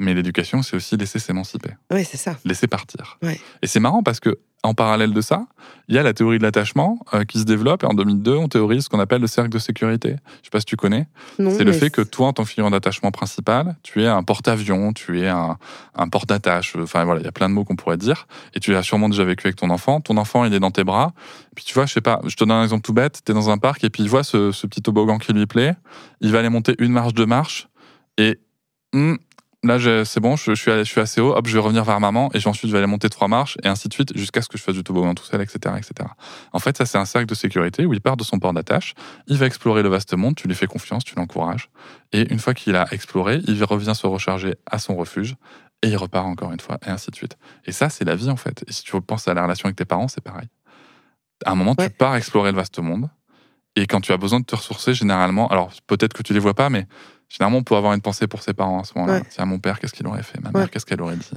mais 0.00 0.14
l'éducation, 0.14 0.62
c'est 0.62 0.74
aussi 0.76 0.96
laisser 0.96 1.18
s'émanciper 1.18 1.70
Ouais, 1.90 2.04
c'est 2.04 2.16
ça. 2.16 2.36
laisser 2.44 2.66
partir. 2.66 3.18
Ouais. 3.22 3.38
Et 3.62 3.66
c'est 3.66 3.80
marrant 3.80 4.02
parce 4.02 4.18
que 4.20 4.38
en 4.62 4.74
parallèle 4.74 5.14
de 5.14 5.20
ça, 5.22 5.46
il 5.88 5.94
y 5.94 5.98
a 5.98 6.02
la 6.02 6.12
théorie 6.12 6.36
de 6.36 6.42
l'attachement 6.42 6.98
euh, 7.14 7.24
qui 7.24 7.38
se 7.38 7.44
développe 7.44 7.82
et 7.82 7.86
en 7.86 7.94
2002, 7.94 8.36
on 8.36 8.46
théorise 8.46 8.84
ce 8.84 8.88
qu'on 8.90 9.00
appelle 9.00 9.22
le 9.22 9.26
cercle 9.26 9.48
de 9.48 9.58
sécurité. 9.58 10.16
Je 10.42 10.46
sais 10.46 10.50
pas 10.52 10.60
si 10.60 10.66
tu 10.66 10.76
connais. 10.76 11.06
C'est 11.38 11.64
le 11.64 11.72
fait 11.72 11.88
que 11.88 12.02
toi, 12.02 12.26
en 12.26 12.32
tant 12.34 12.42
que 12.44 12.50
figure 12.50 12.70
d'attachement 12.70 13.10
principal, 13.10 13.76
tu 13.82 14.02
es 14.02 14.06
un 14.06 14.22
porte-avions, 14.22 14.92
tu 14.92 15.20
es 15.22 15.28
un, 15.28 15.56
un 15.94 16.08
porte 16.08 16.28
d'attache. 16.28 16.76
Enfin 16.76 17.04
voilà, 17.04 17.22
il 17.22 17.24
y 17.24 17.28
a 17.28 17.32
plein 17.32 17.48
de 17.48 17.54
mots 17.54 17.64
qu'on 17.64 17.76
pourrait 17.76 17.96
dire. 17.96 18.26
Et 18.54 18.60
tu 18.60 18.76
as 18.76 18.82
sûrement 18.82 19.08
déjà 19.08 19.24
vécu 19.24 19.46
avec 19.46 19.56
ton 19.56 19.70
enfant. 19.70 20.02
Ton 20.02 20.18
enfant, 20.18 20.44
il 20.44 20.52
est 20.52 20.60
dans 20.60 20.70
tes 20.70 20.84
bras. 20.84 21.14
Et 21.52 21.54
puis 21.54 21.64
tu 21.64 21.72
vois, 21.72 21.86
je 21.86 21.94
sais 21.94 22.02
pas, 22.02 22.20
je 22.26 22.34
te 22.36 22.44
donne 22.44 22.50
un 22.52 22.62
exemple 22.62 22.82
tout 22.82 22.92
bête. 22.92 23.22
Tu 23.24 23.32
es 23.32 23.34
dans 23.34 23.48
un 23.48 23.56
parc 23.56 23.82
et 23.82 23.88
puis 23.88 24.02
il 24.02 24.10
voit 24.10 24.24
ce, 24.24 24.52
ce 24.52 24.66
petit 24.66 24.82
toboggan 24.82 25.16
qui 25.16 25.32
lui 25.32 25.46
plaît. 25.46 25.74
Il 26.20 26.32
va 26.32 26.38
aller 26.40 26.50
monter 26.50 26.74
une 26.78 26.92
marche, 26.92 27.14
deux 27.14 27.24
marches. 27.26 27.68
Et 28.18 28.38
hum, 28.92 29.18
là, 29.64 30.04
c'est 30.04 30.20
bon, 30.20 30.36
je, 30.36 30.54
je 30.54 30.60
suis, 30.60 30.70
allé- 30.70 30.84
je 30.84 30.90
suis 30.90 31.00
assez 31.00 31.20
haut. 31.20 31.32
Hop, 31.36 31.46
je 31.46 31.52
vais 31.54 31.60
revenir 31.60 31.84
vers 31.84 32.00
maman. 32.00 32.30
Et 32.34 32.46
ensuite, 32.46 32.68
je 32.68 32.72
vais 32.72 32.78
aller 32.78 32.86
monter 32.86 33.08
trois 33.08 33.28
marches 33.28 33.56
et 33.62 33.68
ainsi 33.68 33.88
de 33.88 33.92
suite 33.94 34.16
jusqu'à 34.16 34.42
ce 34.42 34.48
que 34.48 34.56
je 34.58 34.62
fasse 34.62 34.74
du 34.74 34.82
toboggan 34.84 35.14
tout 35.14 35.24
seul, 35.24 35.40
etc., 35.42 35.58
etc. 35.76 36.08
En 36.52 36.58
fait, 36.58 36.76
ça, 36.76 36.86
c'est 36.86 36.98
un 36.98 37.04
cercle 37.04 37.26
de 37.26 37.34
sécurité 37.34 37.84
où 37.86 37.92
il 37.92 38.00
part 38.00 38.16
de 38.16 38.24
son 38.24 38.38
port 38.38 38.52
d'attache. 38.52 38.94
Il 39.26 39.36
va 39.36 39.46
explorer 39.46 39.82
le 39.82 39.88
vaste 39.88 40.14
monde. 40.14 40.34
Tu 40.36 40.48
lui 40.48 40.54
fais 40.54 40.66
confiance, 40.66 41.04
tu 41.04 41.14
l'encourages. 41.14 41.70
Et 42.12 42.30
une 42.32 42.38
fois 42.38 42.54
qu'il 42.54 42.74
a 42.76 42.86
exploré, 42.92 43.40
il 43.46 43.62
revient 43.64 43.94
se 43.94 44.06
recharger 44.06 44.54
à 44.70 44.78
son 44.78 44.96
refuge 44.96 45.36
et 45.82 45.88
il 45.88 45.96
repart 45.96 46.26
encore 46.26 46.52
une 46.52 46.60
fois, 46.60 46.78
et 46.86 46.90
ainsi 46.90 47.10
de 47.10 47.16
suite. 47.16 47.38
Et 47.64 47.72
ça, 47.72 47.88
c'est 47.88 48.04
la 48.04 48.14
vie 48.14 48.28
en 48.28 48.36
fait. 48.36 48.64
Et 48.68 48.72
si 48.72 48.82
tu 48.82 49.00
penses 49.00 49.26
à 49.28 49.34
la 49.34 49.42
relation 49.42 49.66
avec 49.66 49.76
tes 49.76 49.86
parents, 49.86 50.08
c'est 50.08 50.20
pareil. 50.22 50.48
À 51.46 51.52
un 51.52 51.54
moment, 51.54 51.74
Ouais. 51.78 51.88
tu 51.88 51.96
pars 51.96 52.16
explorer 52.16 52.50
le 52.52 52.56
vaste 52.56 52.78
monde. 52.80 53.08
Et 53.76 53.86
quand 53.86 54.00
tu 54.02 54.12
as 54.12 54.18
besoin 54.18 54.40
de 54.40 54.44
te 54.44 54.54
ressourcer, 54.54 54.92
généralement, 54.92 55.48
alors 55.48 55.70
peut-être 55.86 56.12
que 56.12 56.22
tu 56.22 56.34
les 56.34 56.38
vois 56.38 56.52
pas, 56.54 56.68
mais 56.68 56.86
généralement, 57.30 57.58
on 57.58 57.62
peut 57.62 57.76
avoir 57.76 57.94
une 57.94 58.02
pensée 58.02 58.26
pour 58.26 58.42
ses 58.42 58.52
parents 58.52 58.80
à 58.80 58.84
ce 58.84 58.92
moment-là. 58.96 59.20
Ouais. 59.20 59.24
Tiens, 59.30 59.46
mon 59.46 59.58
père, 59.58 59.80
qu'est-ce 59.80 59.94
qu'il 59.94 60.06
aurait 60.06 60.22
fait? 60.22 60.38
Ma 60.42 60.50
mère, 60.50 60.62
Ouais. 60.64 60.68
qu'est-ce 60.68 60.84
qu'elle 60.84 61.00
aurait 61.00 61.16
dit? 61.16 61.30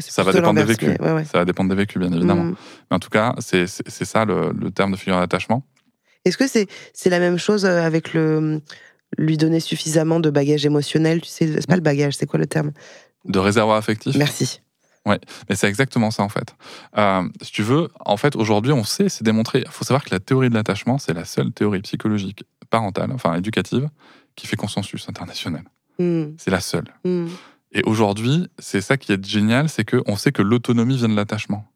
Ça 0.00 0.22
va 0.22 0.32
dépendre 0.32 0.60
des 0.60 0.64
vécus. 0.64 0.96
ouais. 1.00 1.24
Ça 1.24 1.38
va 1.38 1.44
dépendre 1.44 1.70
des 1.70 1.76
vécus, 1.76 1.98
bien 2.00 2.12
évidemment. 2.12 2.44
Mm. 2.44 2.56
Mais 2.90 2.96
en 2.96 3.00
tout 3.00 3.10
cas, 3.10 3.34
c'est 3.40 3.66
ça 3.66 4.24
le, 4.24 4.52
le 4.52 4.70
terme 4.70 4.92
de 4.92 4.96
figure 4.96 5.18
d'attachement. 5.18 5.64
Est-ce 6.24 6.36
que 6.38 6.46
c'est 6.46 7.10
la 7.10 7.18
même 7.18 7.36
chose 7.38 7.64
euh, 7.64 7.82
avec 7.82 8.14
le 8.14 8.60
lui 9.18 9.36
donner 9.36 9.60
suffisamment 9.60 10.20
de 10.20 10.30
bagage 10.30 10.64
émotionnel, 10.64 11.20
tu 11.20 11.28
sais, 11.28 11.46
c'est 11.46 11.66
pas 11.66 11.74
le 11.74 11.82
bagage, 11.82 12.14
c'est 12.14 12.24
quoi 12.26 12.38
le 12.38 12.46
terme? 12.46 12.70
De 13.26 13.38
réservoir 13.38 13.76
affectif? 13.76 14.16
Merci. 14.16 14.62
Ouais, 15.04 15.18
mais 15.50 15.56
c'est 15.56 15.66
exactement 15.68 16.10
ça 16.12 16.22
en 16.22 16.28
fait. 16.30 16.54
Euh, 16.96 17.28
si 17.42 17.50
tu 17.52 17.62
veux, 17.62 17.88
en 18.06 18.16
fait, 18.16 18.36
aujourd'hui, 18.36 18.72
on 18.72 18.84
sait, 18.84 19.08
c'est 19.08 19.24
démontré. 19.24 19.64
Il 19.66 19.70
faut 19.70 19.84
savoir 19.84 20.04
que 20.04 20.10
la 20.12 20.20
théorie 20.20 20.48
de 20.48 20.54
l'attachement, 20.54 20.96
c'est 20.96 21.12
la 21.12 21.24
seule 21.24 21.50
théorie 21.52 21.80
psychologique 21.80 22.44
parentale, 22.70 23.10
enfin 23.12 23.34
éducative, 23.34 23.88
qui 24.36 24.46
fait 24.46 24.56
consensus 24.56 25.08
international. 25.08 25.64
Hmm, 25.98 26.32
C'est 26.38 26.50
la 26.50 26.60
seule. 26.60 26.86
hmm. 27.04 27.28
Et 27.74 27.82
aujourd'hui, 27.84 28.48
c'est 28.58 28.80
ça 28.82 28.96
qui 28.98 29.12
est 29.12 29.24
génial, 29.24 29.68
c'est 29.68 29.84
qu'on 29.88 30.16
sait 30.16 30.30
que 30.32 30.42
l'autonomie 30.42 30.96
vient 30.96 31.08
de 31.08 31.16
l'attachement. 31.16 31.66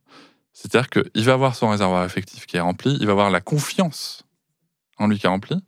C'est-à-dire 0.52 0.88
qu'il 0.90 1.24
va 1.24 1.32
avoir 1.32 1.54
son 1.54 1.70
réservoir 1.70 2.02
affectif 2.02 2.46
qui 2.46 2.56
est 2.56 2.60
rempli, 2.60 2.96
il 3.00 3.06
va 3.06 3.12
avoir 3.12 3.30
la 3.30 3.40
confiance 3.40 4.24
en 4.98 5.06
lui 5.06 5.18
qui 5.18 5.26
est 5.26 5.28
remplie, 5.30 5.62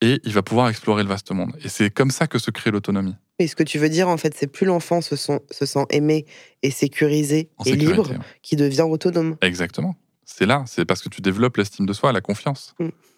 et 0.00 0.20
il 0.24 0.32
va 0.32 0.42
pouvoir 0.42 0.68
explorer 0.68 1.02
le 1.02 1.08
vaste 1.08 1.30
monde. 1.32 1.52
Et 1.62 1.68
c'est 1.68 1.90
comme 1.90 2.10
ça 2.10 2.26
que 2.26 2.38
se 2.38 2.50
crée 2.50 2.70
l'autonomie. 2.70 3.14
Et 3.38 3.46
ce 3.48 3.56
que 3.56 3.62
tu 3.62 3.78
veux 3.78 3.88
dire, 3.88 4.08
en 4.08 4.16
fait, 4.16 4.34
c'est 4.36 4.46
plus 4.46 4.66
l'enfant 4.66 5.00
se, 5.00 5.16
sent- 5.16 5.40
se 5.50 5.66
sent 5.66 5.84
aimé 5.90 6.26
et 6.62 6.70
sécurisé 6.70 7.50
En 7.58 7.64
et 7.64 7.70
sécurité, 7.70 7.92
libre 7.96 8.10
ouais. 8.10 8.18
qui 8.42 8.56
devient 8.56 8.82
autonome. 8.82 9.36
Exactement. 9.40 9.96
C'est 10.26 10.46
là, 10.46 10.64
c'est 10.66 10.84
parce 10.84 11.00
que 11.02 11.08
tu 11.08 11.20
développes 11.20 11.56
l'estime 11.56 11.86
de 11.86 11.92
soi, 11.92 12.12
la 12.12 12.20
confiance. 12.20 12.74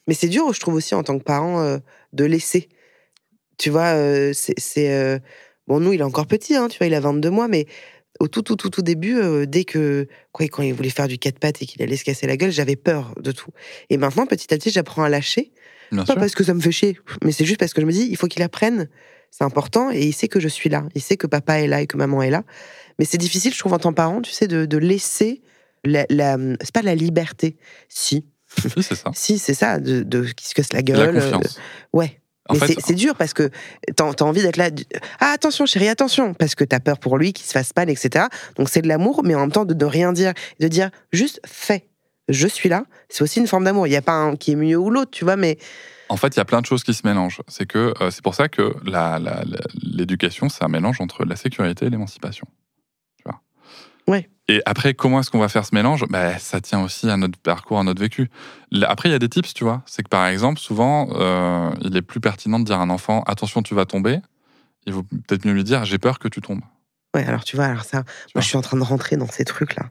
Mais 0.06 0.14
c'est 0.14 0.28
dur, 0.28 0.52
je 0.52 0.60
trouve 0.60 0.74
aussi, 0.74 0.94
en 0.94 1.02
tant 1.02 1.18
que 1.18 1.24
parent, 1.24 1.60
euh, 1.60 1.78
de 2.12 2.24
laisser. 2.24 2.68
Tu 3.58 3.70
vois, 3.70 3.94
euh, 3.94 4.32
c'est. 4.34 5.20
Bon, 5.66 5.80
nous, 5.80 5.92
il 5.92 6.00
est 6.00 6.04
encore 6.04 6.26
petit, 6.26 6.54
hein, 6.54 6.68
tu 6.68 6.78
vois, 6.78 6.86
il 6.86 6.94
a 6.94 7.00
22 7.00 7.30
mois, 7.30 7.48
mais 7.48 7.66
au 8.20 8.28
tout, 8.28 8.42
tout, 8.42 8.56
tout, 8.56 8.70
tout 8.70 8.82
début, 8.82 9.18
euh, 9.18 9.46
dès 9.46 9.64
que. 9.64 10.06
Quoi, 10.32 10.46
quand 10.48 10.62
il 10.62 10.72
voulait 10.74 10.90
faire 10.90 11.08
du 11.08 11.18
quatre 11.18 11.38
pattes 11.38 11.60
et 11.62 11.66
qu'il 11.66 11.82
allait 11.82 11.96
se 11.96 12.04
casser 12.04 12.26
la 12.26 12.36
gueule, 12.36 12.50
j'avais 12.52 12.76
peur 12.76 13.14
de 13.20 13.32
tout. 13.32 13.50
Et 13.90 13.96
maintenant, 13.96 14.26
petit 14.26 14.52
à 14.54 14.58
petit, 14.58 14.70
j'apprends 14.70 15.02
à 15.02 15.08
lâcher. 15.08 15.52
Bien 15.92 16.00
Pas 16.04 16.12
sûr. 16.12 16.20
parce 16.20 16.34
que 16.34 16.42
ça 16.44 16.52
me 16.54 16.60
fait 16.60 16.72
chier, 16.72 16.98
mais 17.24 17.30
c'est 17.32 17.44
juste 17.44 17.60
parce 17.60 17.72
que 17.72 17.80
je 17.80 17.86
me 17.86 17.92
dis, 17.92 18.06
il 18.10 18.16
faut 18.16 18.26
qu'il 18.26 18.42
apprenne. 18.42 18.88
C'est 19.30 19.44
important 19.44 19.90
et 19.90 20.00
il 20.06 20.12
sait 20.12 20.28
que 20.28 20.40
je 20.40 20.48
suis 20.48 20.68
là. 20.70 20.84
Il 20.94 21.02
sait 21.02 21.16
que 21.16 21.26
papa 21.26 21.58
est 21.60 21.66
là 21.66 21.80
et 21.82 21.86
que 21.86 21.96
maman 21.96 22.22
est 22.22 22.30
là. 22.30 22.42
Mais 22.98 23.04
c'est 23.04 23.18
difficile, 23.18 23.52
je 23.52 23.58
trouve, 23.58 23.72
en 23.72 23.78
tant 23.78 23.90
que 23.90 23.96
parent, 23.96 24.20
tu 24.22 24.30
sais, 24.32 24.46
de, 24.48 24.64
de 24.66 24.78
laisser 24.78 25.42
la. 25.84 26.06
la 26.08 26.36
c'est 26.60 26.72
pas 26.72 26.82
la 26.82 26.94
liberté. 26.94 27.56
Si. 27.88 28.24
Oui, 28.76 28.82
c'est 28.82 28.94
ça. 28.94 29.10
Si, 29.14 29.38
c'est 29.38 29.54
ça, 29.54 29.78
de, 29.78 30.02
de 30.02 30.22
qui 30.24 30.46
se 30.48 30.54
casse 30.54 30.72
la 30.72 30.78
La 30.78 30.82
gueule. 30.82 31.14
confiance. 31.14 31.58
euh, 31.58 31.98
ouais. 31.98 32.20
En 32.48 32.54
Mais 32.54 32.60
fait, 32.60 32.76
c'est- 32.80 32.94
dur 32.94 33.14
parce 33.16 33.34
que 33.34 33.50
t'as 33.96 34.04
as 34.08 34.22
envie 34.22 34.42
d'être 34.42 34.56
là. 34.56 34.70
Ah, 35.20 35.32
attention, 35.34 35.66
chérie, 35.66 35.88
attention. 35.88 36.34
Parce 36.34 36.54
que 36.54 36.64
t'as 36.64 36.80
peur 36.80 36.98
pour 36.98 37.18
lui, 37.18 37.32
qu'il 37.32 37.46
se 37.46 37.52
fasse 37.52 37.72
mal, 37.76 37.90
etc. 37.90 38.26
Donc 38.56 38.68
c'est 38.68 38.82
de 38.82 38.88
l'amour, 38.88 39.22
mais 39.24 39.34
en 39.34 39.40
même 39.40 39.52
temps 39.52 39.64
de 39.64 39.74
ne 39.74 39.84
rien 39.84 40.12
dire. 40.12 40.32
De 40.60 40.68
dire 40.68 40.90
juste 41.12 41.40
fais. 41.46 41.88
Je 42.28 42.46
suis 42.48 42.68
là. 42.68 42.84
C'est 43.08 43.22
aussi 43.22 43.38
une 43.40 43.46
forme 43.46 43.64
d'amour. 43.64 43.86
Il 43.86 43.90
n'y 43.90 43.96
a 43.96 44.02
pas 44.02 44.12
un 44.12 44.34
qui 44.36 44.52
est 44.52 44.56
mieux 44.56 44.76
ou 44.76 44.90
l'autre, 44.90 45.10
tu 45.12 45.24
vois, 45.24 45.36
mais. 45.36 45.58
En 46.08 46.16
fait, 46.16 46.34
il 46.34 46.38
y 46.38 46.40
a 46.40 46.44
plein 46.44 46.60
de 46.60 46.66
choses 46.66 46.84
qui 46.84 46.94
se 46.94 47.06
mélangent. 47.06 47.40
C'est 47.48 47.66
que 47.66 47.94
euh, 48.00 48.10
c'est 48.10 48.22
pour 48.22 48.34
ça 48.34 48.48
que 48.48 48.74
la- 48.84 49.18
la- 49.18 49.42
la- 49.44 49.58
l'éducation, 49.82 50.48
c'est 50.48 50.62
un 50.64 50.68
mélange 50.68 51.00
entre 51.00 51.24
la 51.24 51.34
sécurité 51.36 51.86
et 51.86 51.90
l'émancipation. 51.90 52.46
Ouais. 54.08 54.28
Et 54.48 54.62
après, 54.64 54.94
comment 54.94 55.20
est-ce 55.20 55.30
qu'on 55.30 55.40
va 55.40 55.48
faire 55.48 55.64
ce 55.66 55.74
mélange? 55.74 56.04
Ben, 56.08 56.38
Ça 56.38 56.60
tient 56.60 56.80
aussi 56.82 57.10
à 57.10 57.16
notre 57.16 57.38
parcours, 57.38 57.80
à 57.80 57.82
notre 57.82 58.00
vécu. 58.00 58.30
Après, 58.82 59.08
il 59.08 59.12
y 59.12 59.14
a 59.14 59.18
des 59.18 59.28
tips, 59.28 59.52
tu 59.54 59.64
vois. 59.64 59.82
C'est 59.86 60.02
que 60.04 60.08
par 60.08 60.26
exemple, 60.28 60.60
souvent, 60.60 61.08
euh, 61.14 61.70
il 61.82 61.96
est 61.96 62.02
plus 62.02 62.20
pertinent 62.20 62.60
de 62.60 62.64
dire 62.64 62.78
à 62.78 62.82
un 62.82 62.90
enfant 62.90 63.22
attention, 63.26 63.62
tu 63.62 63.74
vas 63.74 63.84
tomber. 63.86 64.20
Il 64.86 64.92
vaut 64.92 65.02
peut-être 65.02 65.44
mieux 65.44 65.52
lui 65.52 65.64
dire 65.64 65.84
j'ai 65.84 65.98
peur 65.98 66.20
que 66.20 66.28
tu 66.28 66.40
tombes. 66.40 66.60
Ouais, 67.14 67.24
alors 67.26 67.42
tu 67.44 67.56
vois, 67.56 67.64
alors 67.64 67.84
ça, 67.84 68.04
moi 68.34 68.42
je 68.42 68.46
suis 68.46 68.56
en 68.56 68.60
train 68.62 68.76
de 68.76 68.82
rentrer 68.84 69.16
dans 69.16 69.26
ces 69.26 69.44
trucs-là. 69.44 69.90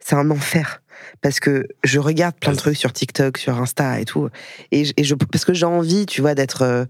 C'est 0.00 0.16
un 0.16 0.30
enfer. 0.30 0.82
Parce 1.20 1.38
que 1.38 1.68
je 1.84 1.98
regarde 2.00 2.34
plein 2.40 2.52
de 2.52 2.56
trucs 2.56 2.76
sur 2.76 2.92
TikTok, 2.92 3.38
sur 3.38 3.60
Insta 3.60 4.00
et 4.00 4.04
tout. 4.04 4.28
Et, 4.72 4.84
je- 4.86 4.92
et 4.96 5.04
je, 5.04 5.14
parce 5.14 5.44
que 5.44 5.52
j'ai 5.54 5.66
envie, 5.66 6.06
tu 6.06 6.20
vois, 6.22 6.34
d'être. 6.34 6.62
euh, 6.62 6.84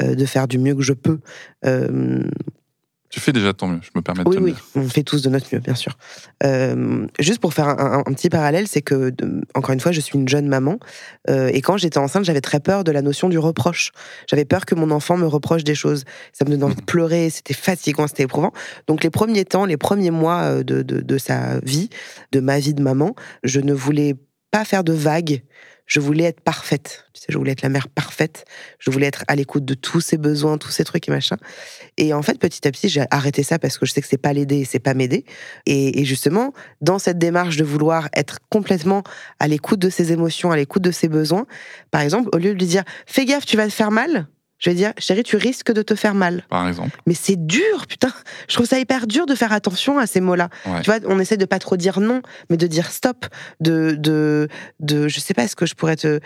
euh, 0.00 0.14
de 0.14 0.26
faire 0.26 0.46
du 0.46 0.58
mieux 0.58 0.76
que 0.76 0.82
je 0.82 0.92
peux. 0.92 1.18
Euh, 1.64 2.22
Tu 3.10 3.20
fais 3.20 3.32
déjà 3.32 3.54
ton 3.54 3.68
mieux, 3.68 3.80
je 3.82 3.88
me 3.94 4.02
permets 4.02 4.22
de 4.24 4.28
oui, 4.28 4.34
te 4.34 4.40
le 4.40 4.44
oui, 4.46 4.52
dire. 4.52 4.62
on 4.74 4.86
fait 4.88 5.02
tous 5.02 5.22
de 5.22 5.30
notre 5.30 5.46
mieux, 5.52 5.60
bien 5.60 5.74
sûr. 5.74 5.96
Euh, 6.44 7.06
juste 7.18 7.40
pour 7.40 7.54
faire 7.54 7.68
un, 7.68 7.78
un- 7.78 7.98
un 8.00 8.12
petit 8.12 8.28
parallèle, 8.28 8.68
c'est 8.68 8.82
que, 8.82 9.08
de- 9.10 9.40
encore 9.54 9.72
une 9.72 9.80
fois, 9.80 9.92
je 9.92 10.00
suis 10.00 10.18
une 10.18 10.28
jeune 10.28 10.46
maman. 10.46 10.78
euh, 11.30 11.48
et 11.52 11.62
quand 11.62 11.78
j'étais 11.78 11.98
enceinte, 11.98 12.24
j'avais 12.24 12.42
très 12.42 12.60
peur 12.60 12.84
de 12.84 12.92
la 12.92 13.00
notion 13.00 13.28
du 13.30 13.38
reproche. 13.38 13.92
J'avais 14.28 14.44
peur 14.44 14.66
que 14.66 14.74
mon 14.74 14.90
enfant 14.90 15.16
me 15.16 15.26
reproche 15.26 15.64
des 15.64 15.74
choses. 15.74 16.04
Ça 16.32 16.44
me 16.44 16.50
donnait 16.50 16.64
envie 16.64 16.74
de 16.76 16.82
pleurer, 16.82 17.30
c'était 17.30 17.54
fatigant, 17.54 18.06
c'était 18.08 18.24
éprouvant. 18.24 18.52
Donc, 18.88 19.02
les 19.02 19.10
premiers 19.10 19.46
temps, 19.46 19.64
les 19.64 19.78
premiers 19.78 20.10
mois 20.10 20.42
euh, 20.42 20.62
de, 20.62 20.82
de, 20.82 21.00
de 21.00 21.18
sa 21.18 21.60
vie, 21.60 21.88
de 22.32 22.40
ma 22.40 22.58
vie 22.58 22.74
de 22.74 22.82
maman, 22.82 23.14
je 23.42 23.60
ne 23.60 23.72
voulais 23.72 24.16
pas 24.50 24.64
faire 24.66 24.84
de 24.84 24.92
vagues. 24.92 25.42
Je 25.88 26.00
voulais 26.00 26.24
être 26.24 26.40
parfaite. 26.40 27.06
Tu 27.14 27.22
sais, 27.22 27.26
je 27.30 27.38
voulais 27.38 27.52
être 27.52 27.62
la 27.62 27.70
mère 27.70 27.88
parfaite. 27.88 28.44
Je 28.78 28.90
voulais 28.90 29.06
être 29.06 29.24
à 29.26 29.34
l'écoute 29.34 29.64
de 29.64 29.74
tous 29.74 30.00
ses 30.00 30.18
besoins, 30.18 30.58
tous 30.58 30.70
ces 30.70 30.84
trucs 30.84 31.08
et 31.08 31.10
machin. 31.10 31.36
Et 31.96 32.12
en 32.12 32.22
fait, 32.22 32.38
petit 32.38 32.68
à 32.68 32.70
petit, 32.70 32.88
j'ai 32.88 33.04
arrêté 33.10 33.42
ça 33.42 33.58
parce 33.58 33.78
que 33.78 33.86
je 33.86 33.92
sais 33.92 34.02
que 34.02 34.06
c'est 34.06 34.18
pas 34.18 34.32
l'aider, 34.34 34.64
c'est 34.64 34.78
pas 34.78 34.94
m'aider. 34.94 35.24
Et, 35.66 36.00
et 36.00 36.04
justement, 36.04 36.52
dans 36.82 36.98
cette 36.98 37.18
démarche 37.18 37.56
de 37.56 37.64
vouloir 37.64 38.08
être 38.14 38.38
complètement 38.50 39.02
à 39.40 39.48
l'écoute 39.48 39.80
de 39.80 39.90
ses 39.90 40.12
émotions, 40.12 40.52
à 40.52 40.56
l'écoute 40.56 40.82
de 40.82 40.92
ses 40.92 41.08
besoins, 41.08 41.46
par 41.90 42.02
exemple, 42.02 42.28
au 42.32 42.38
lieu 42.38 42.52
de 42.54 42.58
lui 42.58 42.66
dire 42.66 42.84
fais 43.06 43.24
gaffe, 43.24 43.46
tu 43.46 43.56
vas 43.56 43.66
te 43.66 43.72
faire 43.72 43.90
mal, 43.90 44.28
je 44.58 44.70
vais 44.70 44.74
dire 44.76 44.92
chérie, 44.98 45.22
tu 45.22 45.36
risques 45.36 45.72
de 45.72 45.82
te 45.82 45.94
faire 45.94 46.14
mal. 46.14 46.44
Par 46.48 46.66
exemple. 46.68 47.00
Mais 47.06 47.14
c'est 47.14 47.36
dur, 47.46 47.86
putain. 47.88 48.12
Je 48.48 48.54
trouve 48.54 48.66
ça 48.66 48.78
hyper 48.78 49.06
dur 49.06 49.26
de 49.26 49.34
faire 49.34 49.52
attention 49.52 49.98
à 49.98 50.06
ces 50.06 50.20
mots-là. 50.20 50.48
Ouais. 50.66 50.80
Tu 50.82 50.90
vois, 50.90 50.98
on 51.06 51.18
essaie 51.20 51.36
de 51.36 51.44
pas 51.44 51.58
trop 51.58 51.76
dire 51.76 52.00
non, 52.00 52.22
mais 52.50 52.56
de 52.56 52.66
dire 52.66 52.90
stop, 52.90 53.26
de, 53.60 53.94
de, 53.98 54.48
de, 54.80 55.08
je 55.08 55.20
sais 55.20 55.34
pas, 55.34 55.44
est-ce 55.44 55.56
que 55.56 55.66
je 55.66 55.74
pourrais 55.74 55.96
te, 55.96 56.20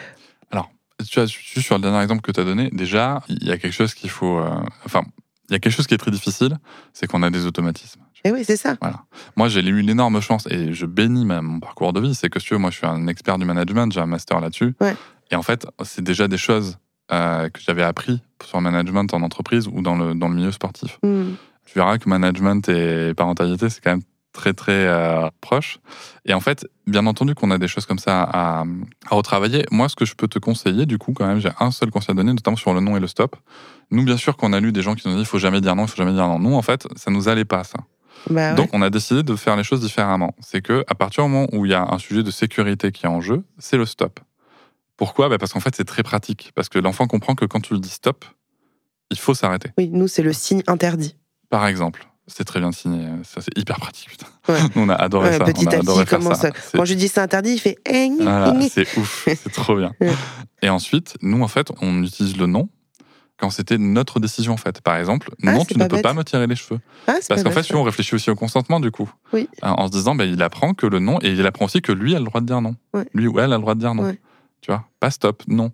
Tu 1.09 1.19
vois, 1.19 1.27
juste 1.27 1.61
sur 1.67 1.75
le 1.77 1.83
dernier 1.83 2.01
exemple 2.03 2.23
que 2.23 2.31
tu 2.31 2.39
as 2.41 2.45
donné, 2.45 2.71
déjà, 2.73 3.23
il 3.29 3.45
y 3.45 3.51
a 3.51 3.59
quelque 3.59 3.73
chose 3.73 3.93
qu'il 3.93 4.11
faut. 4.11 4.39
euh, 4.39 4.51
enfin, 4.85 5.03
il 5.49 5.53
y 5.55 5.57
a 5.57 5.59
quelque 5.59 5.73
chose 5.75 5.87
qui 5.89 5.95
est 5.95 5.99
très 5.99 6.13
difficile, 6.13 6.57
c'est 6.93 7.07
qu'on 7.09 7.23
a 7.25 7.31
des 7.31 7.45
automatismes. 7.45 8.01
eh 8.25 8.31
oui, 8.31 8.45
c'est 8.45 8.57
ça. 8.57 8.77
Moi, 9.37 9.49
j'ai 9.49 9.61
eu 9.61 9.83
l'énorme 9.83 10.21
chance, 10.21 10.47
et 10.49 10.73
je 10.73 10.87
bénis 10.87 11.25
ma- 11.25 11.43
mon 11.43 11.59
parcours 11.59 11.93
de 11.93 12.01
vie, 12.01 12.15
c'est 12.15 12.31
que 12.31 12.39
si 12.39 12.47
tu 12.47 12.55
veux, 12.55 12.61
moi, 12.61 12.71
je 12.71 12.77
suis 12.77 12.87
un 12.87 13.09
expert 13.09 13.37
du 13.39 13.45
management, 13.45 13.91
j'ai 13.93 14.01
un 14.01 14.07
master 14.07 14.41
là-dessus. 14.41 14.75
Ouais. 14.81 14.95
Et 15.33 15.35
en 15.35 15.43
fait, 15.43 15.67
c'est 15.83 16.05
déjà 16.05 16.29
des 16.29 16.39
choses 16.39 16.79
euh, 17.11 17.49
que 17.49 17.61
j'avais 17.61 17.83
appris 17.83 18.21
sur 18.45 18.59
le 18.59 18.65
management 18.65 19.13
en 19.15 19.23
entreprise 19.23 19.69
ou 19.69 19.83
dans 19.83 19.97
le, 19.97 20.15
dans 20.15 20.29
le 20.29 20.35
milieu 20.35 20.53
sportif. 20.53 20.99
Hmm. 21.03 21.33
Tu 21.67 21.79
verras 21.79 21.99
que 21.99 22.09
management 22.09 22.69
et 22.69 23.15
parentalité, 23.15 23.69
c'est 23.69 23.83
quand 23.83 23.91
même 23.91 24.03
très, 24.33 24.53
très 24.53 24.87
euh, 24.87 25.29
proche. 25.41 25.79
Et 26.25 26.35
en 26.35 26.41
fait, 26.41 26.67
bien 26.87 27.07
entendu 27.07 27.35
qu'on 27.35 27.51
a 27.51 27.59
des 27.59 27.69
choses 27.69 27.87
comme 27.87 27.99
ça 27.99 28.23
à, 28.23 28.65
à 29.11 29.15
retravailler. 29.15 29.65
Moi, 29.71 29.89
ce 29.89 29.97
que 29.97 30.05
je 30.05 30.15
peux 30.15 30.29
te 30.29 30.39
conseiller, 30.39 30.87
du 30.87 30.99
coup, 30.99 31.13
quand 31.13 31.27
même, 31.27 31.39
j'ai 31.39 31.51
un 31.61 31.71
seul 31.71 31.91
conseil 31.91 32.13
à 32.13 32.15
donner, 32.15 32.33
notamment 32.33 32.57
sur 32.57 32.75
le 32.75 32.81
non 32.81 32.97
et 32.97 33.01
le 33.01 33.07
stop. 33.07 33.37
Nous, 33.91 34.05
bien 34.05 34.17
sûr, 34.17 34.37
qu'on 34.37 34.53
a 34.53 34.61
lu 34.61 34.73
des 34.73 34.83
gens 34.83 34.95
qui 34.95 35.07
nous 35.07 35.15
ont 35.15 35.17
dit 35.17 35.23
il 35.23 35.27
faut 35.27 35.39
jamais 35.39 35.61
dire 35.61 35.77
non, 35.77 35.85
il 35.85 35.89
faut 35.89 35.97
jamais 35.97 36.15
dire 36.15 36.27
non. 36.27 36.39
Nous, 36.39 36.55
en 36.55 36.63
fait, 36.63 36.89
ça 36.97 37.11
nous 37.11 37.29
allait 37.29 37.45
pas, 37.45 37.65
ça. 37.65 37.79
Bah 38.31 38.51
ouais. 38.51 38.55
Donc, 38.55 38.71
on 38.73 38.83
a 38.83 38.91
décidé 38.91 39.23
de 39.23 39.37
faire 39.37 39.57
les 39.57 39.65
choses 39.65 39.81
différemment. 39.81 40.35
C'est 40.41 40.63
que 40.63 40.85
à 40.89 40.95
partir 40.95 41.25
du 41.25 41.31
moment 41.31 41.49
où 41.53 41.67
il 41.67 41.73
y 41.73 41.75
a 41.75 41.87
un 41.91 41.99
sujet 41.99 42.23
de 42.23 42.31
sécurité 42.31 42.93
qui 42.93 43.07
est 43.07 43.09
en 43.09 43.21
jeu, 43.21 43.43
c'est 43.59 43.77
le 43.77 43.85
stop. 43.85 44.21
Pourquoi? 44.97 45.29
Bah, 45.29 45.39
Parce 45.39 45.53
qu'en 45.53 45.61
fait, 45.61 45.75
c'est 45.77 45.85
très 45.85 46.03
pratique. 46.03 46.53
Parce 46.55 46.69
que 46.69 46.79
l'enfant 46.79 47.07
comprend 47.07 47.35
que 47.35 47.45
quand 47.45 47.61
tu 47.61 47.75
lui 47.75 47.81
dis 47.81 47.89
stop, 47.89 48.25
il 49.11 49.19
faut 49.19 49.35
s'arrêter. 49.35 49.71
Oui, 49.79 49.89
nous, 49.93 50.09
c'est 50.09 50.23
le 50.23 50.33
signe 50.33 50.63
interdit. 50.67 51.17
Par 51.51 51.67
exemple, 51.67 52.07
c'est 52.27 52.45
très 52.45 52.61
bien 52.61 52.71
de 52.71 52.75
signer. 52.75 53.09
Ça, 53.25 53.41
c'est 53.41 53.57
hyper 53.59 53.77
pratique. 53.79 54.09
Putain. 54.11 54.27
Ouais. 54.49 54.59
On 54.77 54.89
a 54.89 54.95
adoré 54.95 55.31
Ouais, 55.31 55.39
ça. 55.39 55.45
petit 55.45 55.67
on 55.67 55.71
a 55.71 55.75
à 55.75 55.79
adoré 55.81 56.05
petit, 56.05 56.11
faire 56.11 56.19
comment 56.21 56.35
ça. 56.35 56.51
Quand 56.75 56.85
je 56.85 56.93
lui 56.93 56.97
dis 57.01 57.09
c'est 57.09 57.21
interdit, 57.21 57.53
il 57.55 57.59
fait 57.59 57.79
Voilà, 58.21 58.55
c'est 58.71 58.97
ouf, 58.97 59.25
c'est 59.27 59.53
trop 59.53 59.77
bien. 59.77 59.93
Et 60.63 60.69
ensuite, 60.69 61.17
nous, 61.23 61.43
en 61.43 61.49
fait, 61.49 61.73
on 61.81 62.03
utilise 62.03 62.37
le 62.37 62.47
non 62.47 62.69
quand 63.39 63.51
c'était 63.51 63.77
notre 63.79 64.21
décision 64.21 64.53
en 64.53 64.57
fait. 64.57 64.81
Par 64.83 64.97
exemple, 64.97 65.31
Ah, 65.45 65.53
non, 65.55 65.65
tu 65.65 65.77
ne 65.77 65.85
peux 65.87 65.97
bête. 65.97 66.03
pas 66.05 66.15
me 66.15 66.23
tirer 66.23 66.47
les 66.47 66.55
cheveux. 66.55 66.79
Ah, 67.09 67.15
Parce 67.29 67.43
qu'en 67.43 67.51
fait, 67.51 67.65
si 67.65 67.75
on 67.75 67.83
réfléchit 67.83 68.15
aussi 68.15 68.31
au 68.31 68.37
consentement, 68.37 68.79
du 68.79 68.91
coup. 68.93 69.11
Oui. 69.33 69.49
Hein, 69.63 69.75
En 69.79 69.87
se 69.89 69.93
disant, 69.93 70.15
ben, 70.15 70.25
il 70.33 70.41
apprend 70.43 70.75
que 70.75 70.87
le 70.87 71.01
non, 71.01 71.19
et 71.23 71.31
il 71.33 71.45
apprend 71.45 71.65
aussi 71.65 71.83
que 71.83 71.91
lui 71.93 72.15
a 72.15 72.19
le 72.21 72.25
droit 72.25 72.41
de 72.41 72.47
dire 72.47 72.61
non. 72.61 72.77
Ouais. 72.95 73.05
Lui 73.15 73.27
ou 73.27 73.41
elle 73.41 73.53
a 73.53 73.57
le 73.57 73.61
droit 73.63 73.75
de 73.75 73.81
dire 73.81 73.95
non. 73.95 74.15
Tu 74.63 74.71
vois, 74.71 74.85
pas 75.01 75.11
stop, 75.11 75.43
non. 75.49 75.71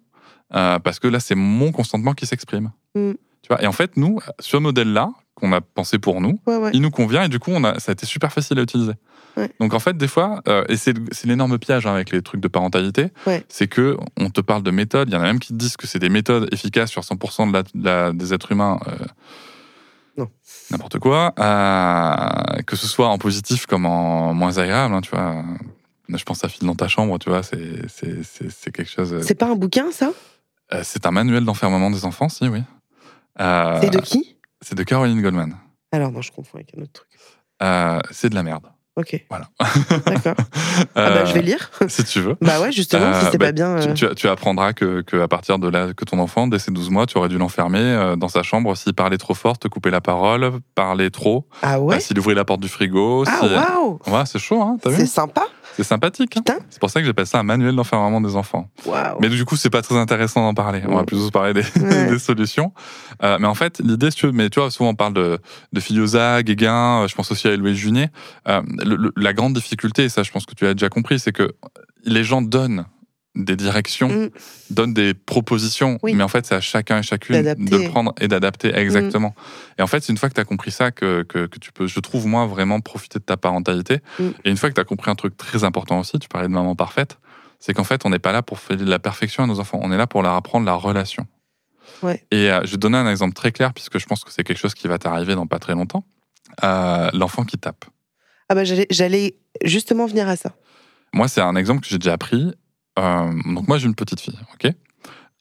Euh, 0.55 0.78
parce 0.80 0.99
que 0.99 1.07
là, 1.09 1.20
c'est 1.20 1.34
mon 1.36 1.70
consentement 1.72 2.14
qui 2.14 2.26
s'exprime. 2.26 2.72
Mm. 2.97 3.12
Tu 3.43 3.49
vois, 3.49 3.62
et 3.62 3.66
en 3.66 3.72
fait, 3.72 3.97
nous, 3.97 4.18
ce 4.41 4.57
modèle-là, 4.57 5.11
qu'on 5.34 5.53
a 5.53 5.61
pensé 5.61 5.99
pour 6.01 6.20
nous, 6.20 6.41
Ouais, 6.47 6.57
ouais. 6.57 6.70
il 6.74 6.80
nous 6.82 6.91
convient 6.91 7.22
et 7.22 7.28
du 7.28 7.39
coup, 7.39 7.53
on 7.55 7.62
a, 7.62 7.78
ça 7.78 7.91
a 7.91 7.95
été 7.95 8.07
super 8.07 8.32
facile 8.32 8.59
à 8.59 8.62
utiliser. 8.62 8.95
Ouais. 9.36 9.49
Donc 9.61 9.72
en 9.72 9.78
fait, 9.78 9.97
des 9.97 10.09
fois, 10.09 10.41
euh, 10.49 10.64
et 10.68 10.76
c'est 10.76 10.95
l'énorme 11.24 11.59
piège 11.61 11.86
hein, 11.86 11.93
avec 11.95 12.11
les 12.11 12.22
trucs 12.22 12.41
de 12.41 12.49
parentalité, 12.49 13.12
c'est 13.49 13.68
que 13.68 13.97
on 14.18 14.30
te 14.30 14.41
parle 14.41 14.64
de 14.64 14.72
méthodes. 14.72 15.09
Il 15.11 15.14
y 15.14 15.16
en 15.16 15.20
a 15.20 15.24
même 15.24 15.39
qui 15.39 15.49
te 15.53 15.59
disent 15.59 15.76
que 15.76 15.86
c'est 15.86 16.01
des 16.01 16.09
méthodes 16.09 16.49
efficaces 16.53 16.91
sur 16.91 17.03
100% 17.05 17.47
de 17.47 17.53
la, 17.53 17.62
de 17.62 17.68
la- 17.74 18.12
des 18.12 18.34
êtres 18.34 18.51
humains. 18.51 18.80
euh, 18.89 18.97
Non. 20.16 20.28
N'importe 20.72 20.99
quoi. 20.99 21.32
euh, 21.39 22.62
que 22.66 22.74
ce 22.74 22.89
soit 22.89 23.09
en 23.09 23.18
positif 23.18 23.66
comme 23.66 23.86
en 23.86 24.34
moins 24.34 24.59
agréable. 24.59 24.93
hein, 24.95 25.01
tu 25.03 25.11
vois. 25.11 25.45
Je 26.09 26.24
pense 26.24 26.42
à 26.44 26.48
File 26.48 26.66
dans 26.66 26.74
ta 26.74 26.88
chambre, 26.88 27.18
tu 27.18 27.28
vois, 27.28 27.42
c'est 27.42 27.88
c'est- 27.88 28.22
c'est- 28.22 28.50
c'est 28.50 28.70
quelque 28.72 28.90
chose. 28.90 29.12
euh, 29.12 29.20
C'est 29.22 29.34
pas 29.34 29.46
un 29.46 29.54
bouquin, 29.56 29.90
ça? 29.92 30.11
Euh, 30.72 30.80
C'est 30.84 31.04
un 31.06 31.11
manuel 31.11 31.44
d'enfermement 31.44 31.90
des 31.90 32.04
enfants, 32.04 32.28
si, 32.28 32.48
oui. 32.48 32.62
Euh, 33.40 33.78
C'est 33.80 33.90
de 33.90 33.98
qui? 34.00 34.36
C'est 34.62 34.74
de 34.76 34.82
Caroline 34.82 35.20
Goldman. 35.22 35.54
Alors, 35.92 36.11
non, 36.11 36.20
je 36.22 36.32
confonds 36.32 36.56
avec 36.56 36.72
un 36.76 36.82
autre 36.82 36.92
truc. 36.92 37.09
Euh, 37.62 38.00
c'est 38.11 38.28
de 38.30 38.34
la 38.34 38.42
merde. 38.42 38.66
Ok. 38.96 39.24
Voilà. 39.30 39.48
D'accord. 40.06 40.34
Ah 40.94 41.11
bah, 41.11 41.24
je 41.24 41.32
vais 41.34 41.42
lire. 41.42 41.70
si 41.88 42.04
tu 42.04 42.20
veux. 42.20 42.36
Bah 42.40 42.61
ouais, 42.61 42.70
justement, 42.72 43.12
si 43.18 43.24
c'était 43.26 43.38
bah, 43.38 43.46
pas 43.46 43.52
bien. 43.52 43.94
Tu, 43.94 44.14
tu- 44.14 44.28
apprendras 44.28 44.72
que, 44.72 45.00
que 45.02 45.16
à 45.20 45.26
partir 45.28 45.59
de 45.59 45.68
là, 45.68 45.92
que 45.92 46.04
ton 46.04 46.18
enfant, 46.20 46.46
dès 46.46 46.59
ses 46.61 46.70
12 46.70 46.90
mois, 46.90 47.04
tu 47.06 47.18
aurais 47.18 47.28
dû 47.28 47.36
l'enfermer 47.38 48.14
dans 48.16 48.28
sa 48.28 48.42
chambre 48.44 48.76
s'il 48.76 48.94
parlait 48.94 49.18
trop 49.18 49.34
fort, 49.34 49.59
te 49.59 49.66
couper 49.66 49.90
la 49.90 50.00
parole, 50.00 50.52
parler 50.76 51.11
trop, 51.11 51.46
Ah 51.62 51.80
ouais? 51.80 51.98
s'il 52.00 52.16
ouvrait 52.18 52.34
la 52.34 52.44
porte 52.44 52.61
du 52.61 52.68
frigo. 52.68 53.24
Ah 53.26 53.38
si... 53.40 53.46
waouh 53.54 53.98
Ouais, 54.06 54.24
c'est 54.26 54.38
chaud, 54.38 54.62
hein, 54.62 54.78
t'as 54.80 54.90
C'est 54.90 54.98
vu 54.98 55.06
sympa 55.09 55.46
C'est 55.78 55.84
sympathique. 55.84 56.36
hein. 56.36 56.40
Putain. 56.44 56.58
C'est 56.70 56.80
pour 56.80 56.90
ça 56.90 56.98
que 57.00 57.06
j'appelle 57.06 57.26
ça 57.28 57.38
un 57.38 57.44
manuel 57.44 57.76
d'enfermement 57.76 58.20
des 58.20 58.34
enfants. 58.34 58.68
Mais 59.20 59.28
du 59.28 59.44
coup, 59.44 59.54
c'est 59.54 59.70
pas 59.70 59.80
très 59.80 59.94
intéressant 59.94 60.42
d'en 60.42 60.52
parler. 60.52 60.82
On 60.88 60.96
va 60.96 61.04
plutôt 61.04 61.30
parler 61.30 61.52
des, 61.54 61.62
Ouais. 61.80 62.10
des 62.10 62.18
solutions. 62.18 62.72
Euh, 63.22 63.38
mais 63.40 63.46
en 63.46 63.54
fait, 63.54 63.78
l'idée, 63.78 64.10
si 64.10 64.16
tu 64.16 64.26
veux, 64.26 64.32
mais 64.32 64.50
tu 64.50 64.58
vois, 64.58 64.72
souvent 64.72 64.90
on 64.90 64.94
parle 64.96 65.14
de, 65.14 65.38
de 65.72 65.80
Filiosa, 65.80 66.42
Guéguin, 66.42 67.02
euh, 67.04 67.06
je 67.08 67.14
pense 67.14 67.30
aussi 67.30 67.46
à 67.46 67.56
Louis 67.56 67.76
Junier. 67.76 68.08
Euh, 68.48 68.60
le- 68.84 68.96
le- 68.96 69.12
la 69.16 69.32
grande 69.32 69.54
difficulté, 69.54 70.04
et 70.04 70.08
ça 70.08 70.24
je 70.24 70.32
pense 70.32 70.46
que 70.46 70.54
tu 70.56 70.66
as 70.66 70.74
déjà 70.74 70.88
compris, 70.88 71.20
c'est 71.20 71.32
que 71.32 71.54
les 72.04 72.24
gens 72.24 72.42
donnent 72.42 72.84
des 73.34 73.56
directions, 73.56 74.08
Mm. 74.08 74.30
donnent 74.70 74.94
des 74.94 75.14
propositions, 75.14 75.98
Oui. 76.02 76.14
mais 76.14 76.24
en 76.24 76.28
fait, 76.28 76.44
c'est 76.46 76.54
à 76.56 76.60
chacun 76.60 76.98
et 76.98 77.02
chacune 77.02 77.40
de 77.54 77.88
prendre 77.88 78.12
et 78.20 78.26
d'adapter 78.26 78.74
exactement. 78.74 79.34
Et 79.78 79.82
en 79.82 79.86
fait, 79.86 80.00
c'est 80.02 80.12
une 80.12 80.18
fois 80.18 80.28
que 80.28 80.34
tu 80.34 80.40
as 80.40 80.44
compris 80.44 80.70
ça 80.70 80.90
que, 80.90 81.22
que, 81.22 81.46
que 81.46 81.58
tu 81.58 81.70
peux, 81.72 81.86
je 81.86 82.00
trouve, 82.00 82.26
moi, 82.26 82.46
vraiment 82.46 82.80
profiter 82.80 83.18
de 83.18 83.24
ta 83.24 83.36
parentalité. 83.36 84.00
Mm. 84.18 84.28
Et 84.44 84.50
une 84.50 84.56
fois 84.56 84.68
que 84.70 84.74
tu 84.74 84.80
as 84.80 84.84
compris 84.84 85.10
un 85.10 85.14
truc 85.14 85.36
très 85.36 85.62
important 85.64 86.00
aussi, 86.00 86.18
tu 86.18 86.28
parlais 86.28 86.48
de 86.48 86.52
maman 86.52 86.74
parfaite, 86.74 87.18
c'est 87.60 87.74
qu'en 87.74 87.84
fait, 87.84 88.04
on 88.06 88.10
n'est 88.10 88.18
pas 88.18 88.32
là 88.32 88.42
pour 88.42 88.58
faire 88.58 88.76
de 88.76 88.84
la 88.84 88.98
perfection 88.98 89.44
à 89.44 89.46
nos 89.46 89.60
enfants, 89.60 89.78
on 89.82 89.92
est 89.92 89.96
là 89.98 90.06
pour 90.06 90.22
leur 90.22 90.34
apprendre 90.34 90.66
la 90.66 90.74
relation. 90.74 91.26
Ouais. 92.02 92.24
Et 92.30 92.50
euh, 92.50 92.60
je 92.64 92.66
vais 92.70 92.76
te 92.76 92.76
donner 92.76 92.98
un 92.98 93.08
exemple 93.10 93.34
très 93.34 93.52
clair, 93.52 93.72
puisque 93.72 93.98
je 93.98 94.06
pense 94.06 94.24
que 94.24 94.32
c'est 94.32 94.44
quelque 94.44 94.58
chose 94.58 94.74
qui 94.74 94.88
va 94.88 94.98
t'arriver 94.98 95.34
dans 95.34 95.46
pas 95.46 95.58
très 95.58 95.74
longtemps. 95.74 96.04
Euh, 96.64 97.10
L'enfant 97.12 97.44
qui 97.44 97.58
tape. 97.58 97.84
Ah 98.48 98.54
bah 98.54 98.64
j'allais- 98.64 99.36
justement 99.64 100.06
venir 100.06 100.28
à 100.28 100.36
ça. 100.36 100.54
Moi, 101.12 101.28
c'est 101.28 101.40
un 101.40 101.54
exemple 101.56 101.80
que 101.82 101.88
j'ai 101.88 101.98
déjà 101.98 102.12
appris. 102.14 102.52
Euh, 102.99 103.30
donc, 103.55 103.68
moi, 103.68 103.78
j'ai 103.78 103.86
une 103.86 103.94
petite 103.94 104.20
fille, 104.20 104.38
ok? 104.55 104.72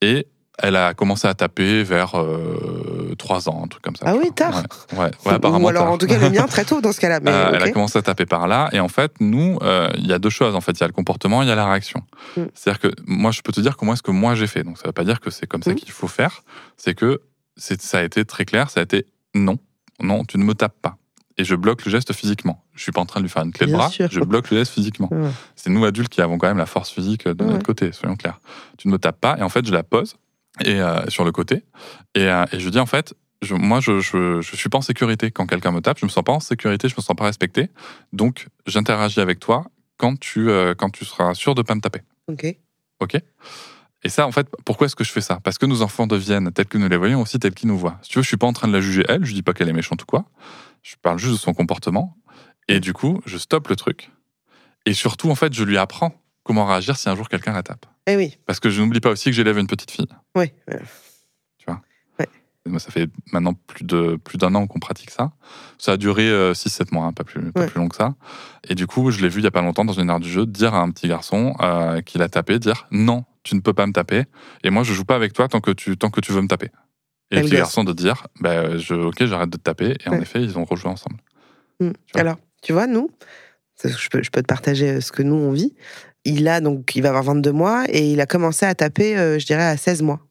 Et 0.01 0.27
elle 0.59 0.75
a 0.75 0.93
commencé 0.95 1.27
à 1.27 1.33
taper 1.35 1.83
vers 1.83 2.15
euh, 2.19 3.13
3 3.19 3.47
ans, 3.49 3.61
un 3.63 3.67
truc 3.67 3.83
comme 3.83 3.95
ça. 3.95 4.05
Ah 4.07 4.15
oui, 4.15 4.31
tard. 4.33 4.63
Ouais, 4.93 4.97
ouais, 4.99 5.11
ouais, 5.25 5.33
apparemment. 5.33 5.65
Ou 5.65 5.69
alors 5.69 5.83
tard. 5.83 5.91
en 5.91 5.97
tout 5.99 6.07
cas 6.07 6.17
le 6.17 6.31
mien 6.31 6.45
très 6.47 6.65
tôt 6.65 6.81
dans 6.81 6.91
ce 6.91 6.99
cas-là. 6.99 7.19
Euh. 7.27 7.51
Elle 7.53 7.61
a 7.63 7.71
commencé 7.71 7.97
à 7.99 8.01
taper 8.01 8.25
par 8.25 8.47
là. 8.47 8.69
Et 8.71 8.79
en 8.79 8.87
fait, 8.87 9.13
nous, 9.19 9.59
euh, 9.61 9.89
il 9.97 10.07
y 10.07 10.13
a 10.13 10.19
deux 10.19 10.31
choses. 10.31 10.55
En 10.55 10.61
fait, 10.61 10.71
il 10.71 10.81
y 10.81 10.83
a 10.83 10.87
le 10.87 10.93
comportement, 10.93 11.43
il 11.43 11.47
y 11.47 11.51
a 11.51 11.55
la 11.55 11.69
réaction. 11.69 12.01
Mm. 12.35 12.41
C'est-à-dire 12.55 12.79
que 12.79 12.87
moi, 13.05 13.29
je 13.31 13.41
peux 13.41 13.51
te 13.51 13.61
dire 13.61 13.77
comment 13.77 13.93
est-ce 13.93 14.01
que 14.03 14.09
moi 14.11 14.33
j'ai 14.33 14.47
fait. 14.47 14.63
Donc, 14.63 14.77
ça 14.77 14.83
ne 14.85 14.87
veut 14.89 14.93
pas 14.93 15.03
dire 15.03 15.19
que 15.19 15.29
c'est 15.29 15.45
comme 15.45 15.61
ça 15.61 15.71
Mm. 15.73 15.75
qu'il 15.75 15.91
faut 15.91 16.07
faire. 16.07 16.41
C'est 16.75 16.95
que 16.95 17.21
ça 17.55 17.99
a 17.99 18.03
été 18.03 18.25
très 18.25 18.45
clair. 18.45 18.71
Ça 18.71 18.79
a 18.79 18.83
été 18.83 19.05
non, 19.35 19.57
non, 20.01 20.25
tu 20.25 20.39
ne 20.39 20.43
me 20.43 20.55
tapes 20.55 20.79
pas. 20.81 20.97
Et 21.37 21.43
je 21.43 21.55
bloque 21.55 21.85
le 21.85 21.91
geste 21.91 22.13
physiquement. 22.13 22.63
Je 22.73 22.81
suis 22.81 22.91
pas 22.91 23.01
en 23.01 23.05
train 23.05 23.19
de 23.19 23.25
lui 23.25 23.29
faire 23.31 23.43
une 23.43 23.51
clé 23.51 23.67
de 23.67 23.71
bras. 23.71 23.89
sûr. 23.89 24.07
Je 24.11 24.19
bloque 24.21 24.49
le 24.49 24.57
geste 24.57 24.73
physiquement. 24.73 25.07
Ouais. 25.11 25.29
C'est 25.55 25.69
nous 25.69 25.85
adultes 25.85 26.09
qui 26.09 26.21
avons 26.21 26.37
quand 26.37 26.47
même 26.47 26.57
la 26.57 26.65
force 26.65 26.89
physique 26.89 27.27
de 27.27 27.43
Ouais. 27.43 27.51
notre 27.51 27.63
côté, 27.65 27.91
soyons 27.91 28.15
clairs. 28.15 28.39
Tu 28.77 28.87
ne 28.87 28.93
me 28.93 28.97
tapes 28.97 29.19
pas. 29.21 29.37
Et 29.37 29.43
en 29.43 29.49
fait, 29.49 29.65
je 29.65 29.71
la 29.71 29.83
pose 29.83 30.15
et 30.65 30.81
euh, 30.81 31.07
sur 31.09 31.23
le 31.25 31.31
côté. 31.31 31.63
Et, 32.15 32.23
euh, 32.27 32.45
et 32.51 32.59
je 32.59 32.69
dis 32.69 32.79
en 32.79 32.87
fait, 32.87 33.13
je, 33.43 33.53
moi, 33.53 33.79
je, 33.81 33.99
je, 33.99 34.41
je 34.41 34.55
suis 34.55 34.67
pas 34.69 34.79
en 34.79 34.81
sécurité 34.81 35.29
quand 35.29 35.45
quelqu'un 35.45 35.71
me 35.71 35.79
tape. 35.81 35.99
Je 35.99 36.05
me 36.05 36.09
sens 36.09 36.23
pas 36.23 36.31
en 36.33 36.39
sécurité. 36.39 36.89
Je 36.89 36.95
me 36.97 37.01
sens 37.01 37.15
pas 37.15 37.25
respecté. 37.25 37.69
Donc, 38.13 38.47
j'interagis 38.65 39.19
avec 39.19 39.39
toi 39.39 39.65
quand 39.97 40.19
tu, 40.19 40.49
euh, 40.49 40.73
quand 40.75 40.89
tu 40.89 41.05
seras 41.05 41.35
sûr 41.35 41.53
de 41.53 41.61
pas 41.61 41.75
me 41.75 41.81
taper. 41.81 42.01
Ok. 42.27 42.45
Ok? 42.99 43.17
Et 44.03 44.09
ça, 44.09 44.27
en 44.27 44.31
fait, 44.31 44.47
pourquoi 44.63 44.85
est-ce 44.85 44.95
que 44.95 45.03
je 45.03 45.11
fais 45.11 45.21
ça? 45.21 45.39
Parce 45.43 45.57
que 45.57 45.65
nos 45.65 45.81
enfants 45.81 46.07
deviennent 46.07 46.51
tels 46.51 46.67
que 46.67 46.77
nous 46.77 46.87
les 46.87 46.97
voyons 46.97 47.21
aussi 47.21 47.39
tels 47.39 47.53
qu'ils 47.53 47.67
nous 47.67 47.77
voient. 47.77 47.97
Si 48.03 48.09
tu 48.09 48.19
veux, 48.19 48.23
je 48.23 48.27
suis 48.27 48.37
pas 48.37 48.47
en 48.47 48.53
train 48.53 48.67
de 48.67 48.73
la 48.73 48.81
juger 48.81 49.03
elle. 49.07 49.25
Je 49.25 49.33
dis 49.33 49.41
pas 49.41 49.53
qu'elle 49.53 49.69
est 49.69 49.73
méchante 49.73 50.03
ou 50.03 50.05
quoi. 50.05 50.25
Je 50.83 50.95
parle 51.01 51.17
juste 51.17 51.33
de 51.33 51.39
son 51.39 51.53
comportement. 51.53 52.15
Et 52.67 52.79
du 52.79 52.93
coup, 52.93 53.21
je 53.25 53.37
stoppe 53.37 53.67
le 53.69 53.75
truc. 53.75 54.11
Et 54.85 54.93
surtout, 54.93 55.29
en 55.29 55.35
fait, 55.35 55.53
je 55.53 55.63
lui 55.63 55.77
apprends 55.77 56.13
comment 56.43 56.65
réagir 56.65 56.95
si 56.95 57.09
un 57.09 57.15
jour 57.15 57.27
quelqu'un 57.27 57.53
la 57.53 57.63
tape. 57.63 57.85
Eh 58.07 58.15
oui. 58.15 58.37
Parce 58.45 58.59
que 58.59 58.69
je 58.69 58.81
n'oublie 58.81 59.01
pas 59.01 59.09
aussi 59.09 59.25
que 59.25 59.35
j'élève 59.35 59.57
une 59.57 59.67
petite 59.67 59.91
fille. 59.91 60.07
Oui. 60.35 60.51
Euh, 62.67 62.69
moi, 62.71 62.79
ça 62.79 62.91
fait 62.91 63.09
maintenant 63.31 63.53
plus 63.53 63.85
de 63.85 64.17
plus 64.23 64.37
d'un 64.37 64.53
an 64.55 64.67
qu'on 64.67 64.79
pratique 64.79 65.09
ça. 65.11 65.31
Ça 65.77 65.93
a 65.93 65.97
duré 65.97 66.29
6-7 66.53 66.93
mois, 66.93 67.05
hein, 67.05 67.13
pas, 67.13 67.23
plus, 67.23 67.51
pas 67.51 67.61
Ouais. 67.61 67.67
plus 67.67 67.79
long 67.79 67.87
que 67.87 67.95
ça. 67.95 68.15
Et 68.69 68.75
du 68.75 68.85
coup, 68.87 69.11
je 69.11 69.21
l'ai 69.21 69.29
vu 69.29 69.39
il 69.41 69.43
y 69.43 69.47
a 69.47 69.51
pas 69.51 69.61
longtemps 69.61 69.85
dans 69.85 69.93
une 69.93 70.09
heure 70.09 70.19
du 70.19 70.29
jeu 70.29 70.45
dire 70.45 70.73
à 70.73 70.81
un 70.81 70.91
petit 70.91 71.07
garçon 71.07 71.55
euh, 71.61 72.01
qui 72.01 72.17
l'a 72.17 72.29
tapé, 72.29 72.59
dire 72.59 72.87
non, 72.91 73.25
tu 73.43 73.55
ne 73.55 73.61
peux 73.61 73.73
pas 73.73 73.85
me 73.87 73.93
taper. 73.93 74.23
Et 74.63 74.69
moi, 74.69 74.83
je 74.83 74.93
joue 74.93 75.05
pas 75.05 75.15
avec 75.15 75.33
toi 75.33 75.47
tant 75.47 75.61
que 75.61 75.71
tu 75.71 75.97
tant 75.97 76.09
que 76.09 76.21
tu 76.21 76.31
veux 76.31 76.41
me 76.41 76.47
taper. 76.47 76.69
Et 77.31 77.37
le 77.37 77.41
petit 77.43 77.55
garçon 77.55 77.83
de 77.83 77.91
dire, 77.91 78.27
bah, 78.39 78.77
je, 78.77 78.93
ok, 78.93 79.25
j'arrête 79.25 79.49
de 79.49 79.57
te 79.57 79.63
taper. 79.63 79.95
Et 80.05 80.09
en 80.09 80.13
effet, 80.21 80.41
ils 80.41 80.57
ont 80.57 80.63
rejoué 80.63 80.89
ensemble. 80.89 81.17
Hmm. 81.79 81.91
Tu. 82.05 82.19
Alors, 82.19 82.37
tu 82.61 82.71
vois, 82.73 82.87
nous, 82.87 83.09
je 83.83 84.07
peux, 84.09 84.23
je 84.23 84.29
peux 84.31 84.41
te 84.41 84.47
partager 84.47 84.89
euh, 84.89 85.01
ce 85.01 85.11
que 85.11 85.23
nous 85.23 85.35
on 85.35 85.51
vit. 85.51 85.73
Il 86.23 86.47
a 86.47 86.61
donc, 86.61 86.95
il 86.95 87.01
va 87.03 87.09
avoir 87.09 87.23
22 87.23 87.51
mois 87.51 87.83
et 87.89 88.11
il 88.11 88.19
a 88.21 88.25
commencé 88.25 88.65
à 88.65 88.73
taper, 88.75 89.17
euh, 89.17 89.39
je 89.39 89.45
dirais, 89.45 89.63
à 89.65 89.77
16 89.77 90.01
mois. 90.03 90.21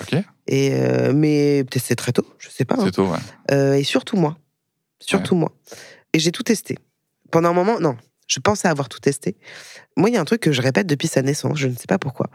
Ok, 0.00 0.16
Et 0.46 0.74
euh, 0.74 1.12
mais 1.14 1.64
peut-être 1.64 1.84
c'est 1.84 1.96
très 1.96 2.12
tôt, 2.12 2.26
je 2.38 2.48
sais 2.50 2.64
pas. 2.64 2.76
hein. 2.78 2.82
c'est 2.84 2.92
tôt, 2.92 3.06
ouais. 3.06 3.18
Euh, 3.50 3.74
et 3.74 3.84
surtout 3.84 4.16
moi, 4.16 4.36
surtout 5.00 5.34
moi. 5.34 5.52
Et 6.12 6.18
j'ai 6.18 6.32
tout 6.32 6.42
testé. 6.42 6.76
Pendant 7.30 7.48
un 7.50 7.54
moment, 7.54 7.80
non, 7.80 7.96
je 8.26 8.40
pensais 8.40 8.68
avoir 8.68 8.88
tout 8.88 9.00
testé. 9.00 9.36
Moi, 9.96 10.10
il 10.10 10.14
y 10.14 10.16
a 10.16 10.20
un 10.20 10.24
truc 10.24 10.40
que 10.40 10.52
je 10.52 10.60
répète 10.62 10.86
depuis 10.86 11.08
sa 11.08 11.22
naissance, 11.22 11.58
je 11.58 11.68
ne 11.68 11.74
sais 11.74 11.86
pas 11.88 11.98
pourquoi, 11.98 12.28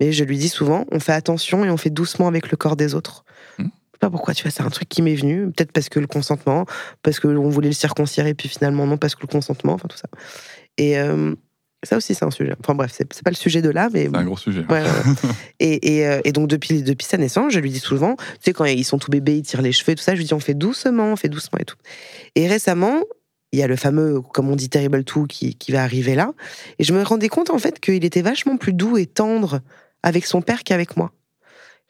mais 0.00 0.12
je 0.12 0.24
lui 0.24 0.38
dis 0.38 0.48
souvent, 0.48 0.86
on 0.92 1.00
fait 1.00 1.12
attention 1.12 1.64
et 1.64 1.70
on 1.70 1.76
fait 1.76 1.90
doucement 1.90 2.28
avec 2.28 2.50
le 2.50 2.56
corps 2.56 2.76
des 2.76 2.94
autres. 2.94 3.24
Je 3.58 3.64
sais 3.64 4.08
pas 4.08 4.10
pourquoi, 4.10 4.34
tu 4.34 4.42
vois, 4.42 4.50
c'est 4.50 4.62
un 4.62 4.68
truc 4.70 4.88
qui 4.90 5.00
m'est 5.02 5.14
venu, 5.14 5.50
peut-être 5.50 5.72
parce 5.72 5.88
que 5.88 5.98
le 5.98 6.06
consentement, 6.06 6.66
parce 7.02 7.18
que 7.18 7.28
on 7.28 7.48
voulait 7.48 7.68
le 7.68 7.74
circoncire 7.74 8.26
et 8.26 8.34
puis 8.34 8.46
finalement 8.48 8.86
non 8.86 8.98
parce 8.98 9.14
que 9.14 9.22
le 9.22 9.26
consentement, 9.28 9.72
enfin 9.72 9.88
tout 9.88 9.96
ça. 9.96 10.08
Et 10.76 10.98
euh, 10.98 11.34
ça 11.86 11.96
aussi, 11.96 12.14
c'est 12.14 12.24
un 12.24 12.30
sujet. 12.30 12.52
Enfin 12.60 12.74
bref, 12.74 12.92
c'est 12.94 13.22
pas 13.22 13.30
le 13.30 13.36
sujet 13.36 13.62
de 13.62 13.70
là, 13.70 13.88
mais 13.92 14.08
C'est 14.10 14.16
un 14.16 14.24
gros 14.24 14.36
sujet. 14.36 14.64
Ouais, 14.68 14.82
ouais, 14.82 14.88
ouais. 14.88 15.30
et, 15.60 15.96
et, 15.96 16.06
euh, 16.06 16.20
et 16.24 16.32
donc, 16.32 16.48
depuis, 16.48 16.82
depuis 16.82 17.06
sa 17.06 17.16
naissance, 17.16 17.52
je 17.52 17.60
lui 17.60 17.70
dis 17.70 17.78
souvent, 17.78 18.16
tu 18.16 18.24
sais, 18.40 18.52
quand 18.52 18.64
ils 18.64 18.84
sont 18.84 18.98
tout 18.98 19.10
bébés, 19.10 19.38
ils 19.38 19.42
tirent 19.42 19.62
les 19.62 19.72
cheveux, 19.72 19.94
tout 19.94 20.02
ça, 20.02 20.12
je 20.14 20.18
lui 20.18 20.26
dis, 20.26 20.34
on 20.34 20.40
fait 20.40 20.54
doucement, 20.54 21.12
on 21.12 21.16
fait 21.16 21.28
doucement 21.28 21.58
et 21.58 21.64
tout. 21.64 21.76
Et 22.34 22.46
récemment, 22.48 23.00
il 23.52 23.58
y 23.58 23.62
a 23.62 23.66
le 23.66 23.76
fameux, 23.76 24.20
comme 24.20 24.50
on 24.50 24.56
dit, 24.56 24.68
Terrible 24.68 25.04
2 25.04 25.26
qui, 25.26 25.54
qui 25.54 25.72
va 25.72 25.82
arriver 25.82 26.14
là. 26.14 26.32
Et 26.78 26.84
je 26.84 26.92
me 26.92 27.02
rendais 27.02 27.28
compte, 27.28 27.50
en 27.50 27.58
fait, 27.58 27.80
qu'il 27.80 28.04
était 28.04 28.22
vachement 28.22 28.56
plus 28.56 28.72
doux 28.72 28.98
et 28.98 29.06
tendre 29.06 29.60
avec 30.02 30.26
son 30.26 30.42
père 30.42 30.62
qu'avec 30.62 30.96
moi. 30.96 31.12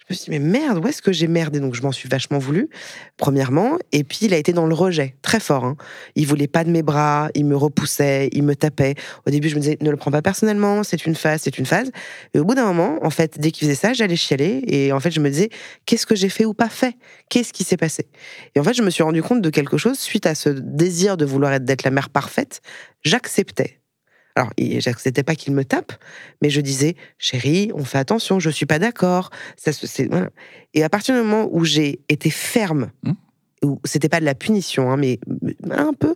Je 0.08 0.14
me 0.14 0.16
suis 0.16 0.30
dit, 0.30 0.38
mais 0.38 0.60
merde, 0.60 0.78
où 0.78 0.86
est-ce 0.86 1.02
que 1.02 1.12
j'ai 1.12 1.26
merdé? 1.26 1.58
Donc, 1.58 1.74
je 1.74 1.82
m'en 1.82 1.90
suis 1.90 2.08
vachement 2.08 2.38
voulu, 2.38 2.68
premièrement. 3.16 3.76
Et 3.90 4.04
puis, 4.04 4.20
il 4.22 4.34
a 4.34 4.36
été 4.36 4.52
dans 4.52 4.66
le 4.66 4.74
rejet, 4.74 5.16
très 5.20 5.40
fort. 5.40 5.64
Hein. 5.64 5.76
Il 6.14 6.28
voulait 6.28 6.46
pas 6.46 6.62
de 6.62 6.70
mes 6.70 6.82
bras, 6.82 7.28
il 7.34 7.44
me 7.44 7.56
repoussait, 7.56 8.28
il 8.30 8.44
me 8.44 8.54
tapait. 8.54 8.94
Au 9.26 9.30
début, 9.30 9.48
je 9.48 9.56
me 9.56 9.60
disais, 9.60 9.78
ne 9.80 9.90
le 9.90 9.96
prends 9.96 10.12
pas 10.12 10.22
personnellement, 10.22 10.84
c'est 10.84 11.06
une 11.06 11.16
phase, 11.16 11.40
c'est 11.42 11.58
une 11.58 11.66
phase. 11.66 11.90
Et 12.34 12.38
au 12.38 12.44
bout 12.44 12.54
d'un 12.54 12.66
moment, 12.66 13.04
en 13.04 13.10
fait, 13.10 13.40
dès 13.40 13.50
qu'il 13.50 13.66
faisait 13.66 13.76
ça, 13.76 13.94
j'allais 13.94 14.14
chialer. 14.14 14.62
Et 14.68 14.92
en 14.92 15.00
fait, 15.00 15.10
je 15.10 15.18
me 15.18 15.28
disais, 15.28 15.48
qu'est-ce 15.86 16.06
que 16.06 16.14
j'ai 16.14 16.28
fait 16.28 16.44
ou 16.44 16.54
pas 16.54 16.68
fait? 16.68 16.94
Qu'est-ce 17.28 17.52
qui 17.52 17.64
s'est 17.64 17.76
passé? 17.76 18.06
Et 18.54 18.60
en 18.60 18.62
fait, 18.62 18.74
je 18.74 18.82
me 18.82 18.90
suis 18.90 19.02
rendu 19.02 19.24
compte 19.24 19.42
de 19.42 19.50
quelque 19.50 19.76
chose 19.76 19.98
suite 19.98 20.26
à 20.26 20.36
ce 20.36 20.50
désir 20.50 21.16
de 21.16 21.24
vouloir 21.24 21.52
être 21.52 21.64
d'être 21.64 21.82
la 21.82 21.90
mère 21.90 22.10
parfaite. 22.10 22.60
J'acceptais. 23.02 23.80
Alors, 24.36 24.50
j'acceptais 24.58 25.22
pas 25.22 25.34
qu'il 25.34 25.54
me 25.54 25.64
tape, 25.64 25.92
mais 26.42 26.50
je 26.50 26.60
disais, 26.60 26.94
chérie, 27.18 27.70
on 27.74 27.84
fait 27.84 27.98
attention, 27.98 28.38
je 28.38 28.50
suis 28.50 28.66
pas 28.66 28.78
d'accord. 28.78 29.30
Ça, 29.56 29.72
se- 29.72 29.86
c'est 29.86 30.06
voilà. 30.06 30.28
Et 30.74 30.84
à 30.84 30.88
partir 30.90 31.14
du 31.14 31.22
moment 31.22 31.48
où 31.50 31.64
j'ai 31.64 32.00
été 32.10 32.28
ferme, 32.30 32.90
Hmm. 33.02 33.12
où 33.64 33.80
c'était 33.84 34.10
pas 34.10 34.20
de 34.20 34.26
la 34.26 34.34
punition, 34.34 34.90
hein, 34.92 34.98
mais 34.98 35.18
un 35.70 35.94
peu, 35.94 36.14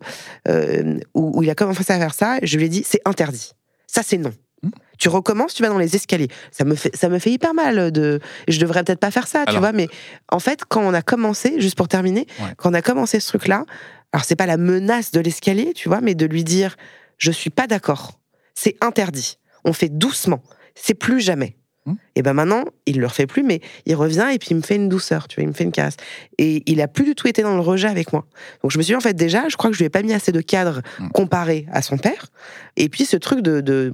euh, 0.49 0.99
où, 1.14 1.39
où 1.39 1.43
il 1.43 1.49
a 1.51 1.55
commencé 1.55 1.81
à 1.81 1.99
faire 1.99 2.12
ça, 2.14 2.39
je 2.43 2.59
lui 2.59 2.66
ai 2.66 2.68
dit, 2.68 2.83
c'est 2.87 3.01
interdit. 3.07 3.53
Ça, 3.87 4.03
c'est 4.05 4.18
non. 4.18 4.33
Hmm. 4.62 4.68
Tu 4.99 5.09
recommences, 5.09 5.55
tu 5.55 5.62
vas 5.62 5.71
dans 5.71 5.79
les 5.79 5.97
escaliers. 5.97 6.29
Ça 6.51 6.66
me 6.66 6.75
fait, 6.75 6.95
ça 6.95 7.09
me 7.09 7.18
fait 7.18 7.31
hyper 7.31 7.55
mal 7.55 7.91
de. 7.91 8.21
Je 8.49 8.61
devrais 8.61 8.85
peut-être 8.85 9.01
pas 9.01 9.11
faire 9.11 9.27
ça, 9.27 9.45
tu 9.49 9.57
vois. 9.57 9.73
Mais 9.73 9.89
en 10.31 10.39
fait, 10.41 10.61
quand 10.68 10.83
on 10.83 10.93
a 10.93 11.01
commencé, 11.01 11.59
juste 11.59 11.75
pour 11.79 11.89
terminer, 11.89 12.27
Ouais. 12.39 12.49
quand 12.59 12.71
on 12.71 12.75
a 12.75 12.83
commencé 12.83 13.18
ce 13.18 13.29
truc-là, 13.29 13.64
alors 14.12 14.25
c'est 14.27 14.37
pas 14.37 14.45
la 14.47 14.59
menace 14.59 15.11
de 15.12 15.21
l'escalier, 15.21 15.73
tu 15.73 15.89
vois, 15.89 16.03
mais 16.03 16.14
de 16.14 16.27
lui 16.27 16.45
dire, 16.45 16.77
je 17.21 17.31
suis 17.31 17.51
pas 17.51 17.68
d'accord. 17.68 18.18
C'est 18.55 18.77
interdit. 18.81 19.39
On 19.64 19.73
fait 19.73 19.89
doucement. 19.89 20.43
C'est 20.75 20.95
plus 20.95 21.21
jamais. 21.21 21.57
Hmm. 21.87 21.95
Et 22.14 22.23
ben 22.23 22.33
maintenant, 22.35 22.64
il 22.87 22.99
le 22.99 23.07
refait 23.07 23.27
plus, 23.27 23.43
mais 23.43 23.61
il 23.87 23.95
revient 23.95 24.29
et 24.33 24.39
puis 24.39 24.49
il 24.51 24.57
me 24.57 24.62
fait 24.62 24.77
une 24.77 24.89
douceur, 24.89 25.29
tu 25.29 25.37
vois, 25.37 25.45
il 25.45 25.49
me 25.49 25.53
fait 25.55 25.64
une 25.64 25.73
caresse. 25.73 25.97
Et 26.37 26.62
il 26.66 26.81
a 26.83 26.89
plus 26.89 27.05
du 27.05 27.14
tout 27.14 27.27
été 27.27 27.43
dans 27.43 27.55
le 27.55 27.61
rejet 27.61 27.89
avec 27.89 28.12
moi. 28.12 28.27
Donc 28.62 28.71
je 28.71 28.79
me 28.79 28.83
suis 28.83 28.93
dit, 28.93 28.97
en 28.97 29.01
fait, 29.01 29.14
déjà, 29.14 29.49
je 29.49 29.57
crois 29.57 29.71
que 29.71 29.75
je 29.75 29.81
lui 29.81 29.87
ai 29.87 29.91
pas 29.91 30.03
mis 30.03 30.12
assez 30.12 30.33
de 30.33 30.41
cadre 30.41 30.83
Hmm. 30.99 31.09
comparé 31.09 31.66
à 31.73 31.81
son 31.83 31.97
père. 31.97 32.27
Et 32.77 32.89
puis 32.89 33.05
ce 33.05 33.16
truc 33.16 33.41
de, 33.41 33.61
de, 33.61 33.93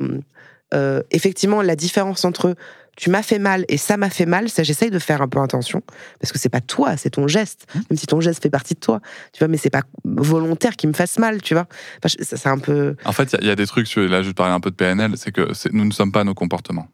euh, 0.75 1.03
effectivement, 1.11 1.63
la 1.63 1.77
différence 1.77 2.25
entre 2.25 2.57
tu 2.97 3.11
m'as 3.11 3.23
fait 3.23 3.39
mal 3.39 3.65
et 3.69 3.77
ça 3.77 3.97
m'a 3.97 4.11
fait 4.11 4.27
mal, 4.27 4.49
ça 4.49 4.63
j'essaye 4.63 4.91
de 4.91 4.99
faire 4.99 5.21
un 5.23 5.29
peu 5.29 5.39
attention 5.41 5.83
parce 6.21 6.33
que 6.33 6.39
c'est 6.39 6.49
pas 6.49 6.61
toi, 6.63 6.97
c'est 6.97 7.11
ton 7.11 7.29
geste. 7.29 7.67
Hmm. 7.75 7.81
Même 7.91 7.97
si 7.99 8.07
ton 8.07 8.21
geste 8.21 8.43
fait 8.43 8.51
partie 8.51 8.75
de 8.75 8.81
toi, 8.81 9.01
tu 9.33 9.39
vois, 9.41 9.49
mais 9.49 9.57
c'est 9.59 9.71
pas 9.71 9.83
volontaire 10.05 10.77
qu'il 10.77 10.89
me 10.89 10.95
fasse 10.95 11.19
mal, 11.19 11.43
tu 11.43 11.55
vois. 11.55 11.67
Enfin, 12.05 12.17
c'est 12.21 12.47
un 12.49 12.59
peu. 12.59 12.97
En 13.05 13.13
fait, 13.13 13.33
il 13.33 13.35
y 13.35 13.37
a- 13.37 13.43
il 13.43 13.47
y, 13.49 13.51
a 13.51 13.57
des 13.57 13.67
trucs, 13.67 13.95
là 13.97 14.23
je 14.23 14.27
vais 14.29 14.33
te 14.33 14.37
parler 14.37 14.53
un 14.55 14.61
peu 14.61 14.71
de 14.71 14.77
PNL, 14.77 15.13
c'est 15.17 15.31
que 15.33 15.49
nous 15.73 15.85
ne 15.85 15.91
sommes 15.93 16.11
pas 16.13 16.25
nos 16.25 16.35
comportements. 16.35 16.89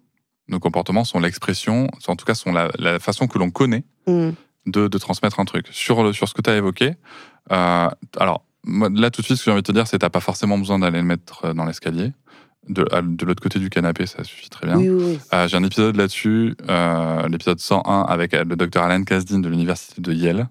Nos 0.49 0.59
comportements 0.59 1.05
sont 1.05 1.21
l'expression, 1.21 1.89
en 2.09 2.17
tout 2.17 2.25
cas 2.25 2.35
sont 2.35 2.53
la, 2.53 2.69
la 2.79 2.99
façon 2.99 3.27
que 3.29 3.39
l'on 3.39 3.51
connaît 3.51 3.85
Hmm. 4.07 4.31
de, 4.67 4.89
de 4.89 4.99
transmettre 4.99 5.39
un 5.39 5.45
truc. 5.45 5.67
Sur, 5.71 6.03
le, 6.03 6.13
sur 6.13 6.29
ce 6.29 6.35
que 6.35 6.43
tu 6.43 6.51
as 6.51 6.57
évoqué, 6.57 6.95
euh, 7.53 7.89
alors 8.19 8.45
là, 8.67 9.11
tout 9.11 9.21
de 9.21 9.25
suite, 9.27 9.37
ce 9.39 9.43
que 9.43 9.45
j'ai 9.47 9.53
envie 9.53 9.63
de 9.63 9.67
te 9.67 9.73
dire, 9.73 9.87
c'est 9.87 9.97
que 9.97 10.01
t'as 10.01 10.11
pas 10.11 10.21
forcément 10.21 10.59
besoin 10.59 10.79
d'aller 10.81 10.99
le 10.99 11.05
mettre 11.05 11.45
euh, 11.47 11.55
dans 11.55 11.65
l'escalier. 11.65 12.13
De, 12.69 12.85
de 13.03 13.27
l'autre 13.27 13.43
côté 13.43 13.59
du 13.59 13.71
canapé, 13.71 14.07
ça 14.07 14.23
suffit 14.23 14.49
très 14.49 14.67
bien. 14.67 14.77
Oui, 14.77 14.89
oui, 14.89 15.05
oui. 15.05 15.21
Euh, 15.35 15.49
j'ai 15.49 15.57
un 15.57 15.65
épisode 15.65 15.97
là-dessus, 15.97 16.55
euh, 16.69 17.29
l'épisode 17.29 17.59
101, 17.59 18.03
avec 18.03 18.35
euh, 18.35 18.45
le 18.45 18.55
docteur 18.55 18.85
Alan 18.85 19.03
Kasdin 19.03 19.41
de 19.41 19.49
l'université 19.49 20.01
de 20.01 20.13
Yale. 20.13 20.49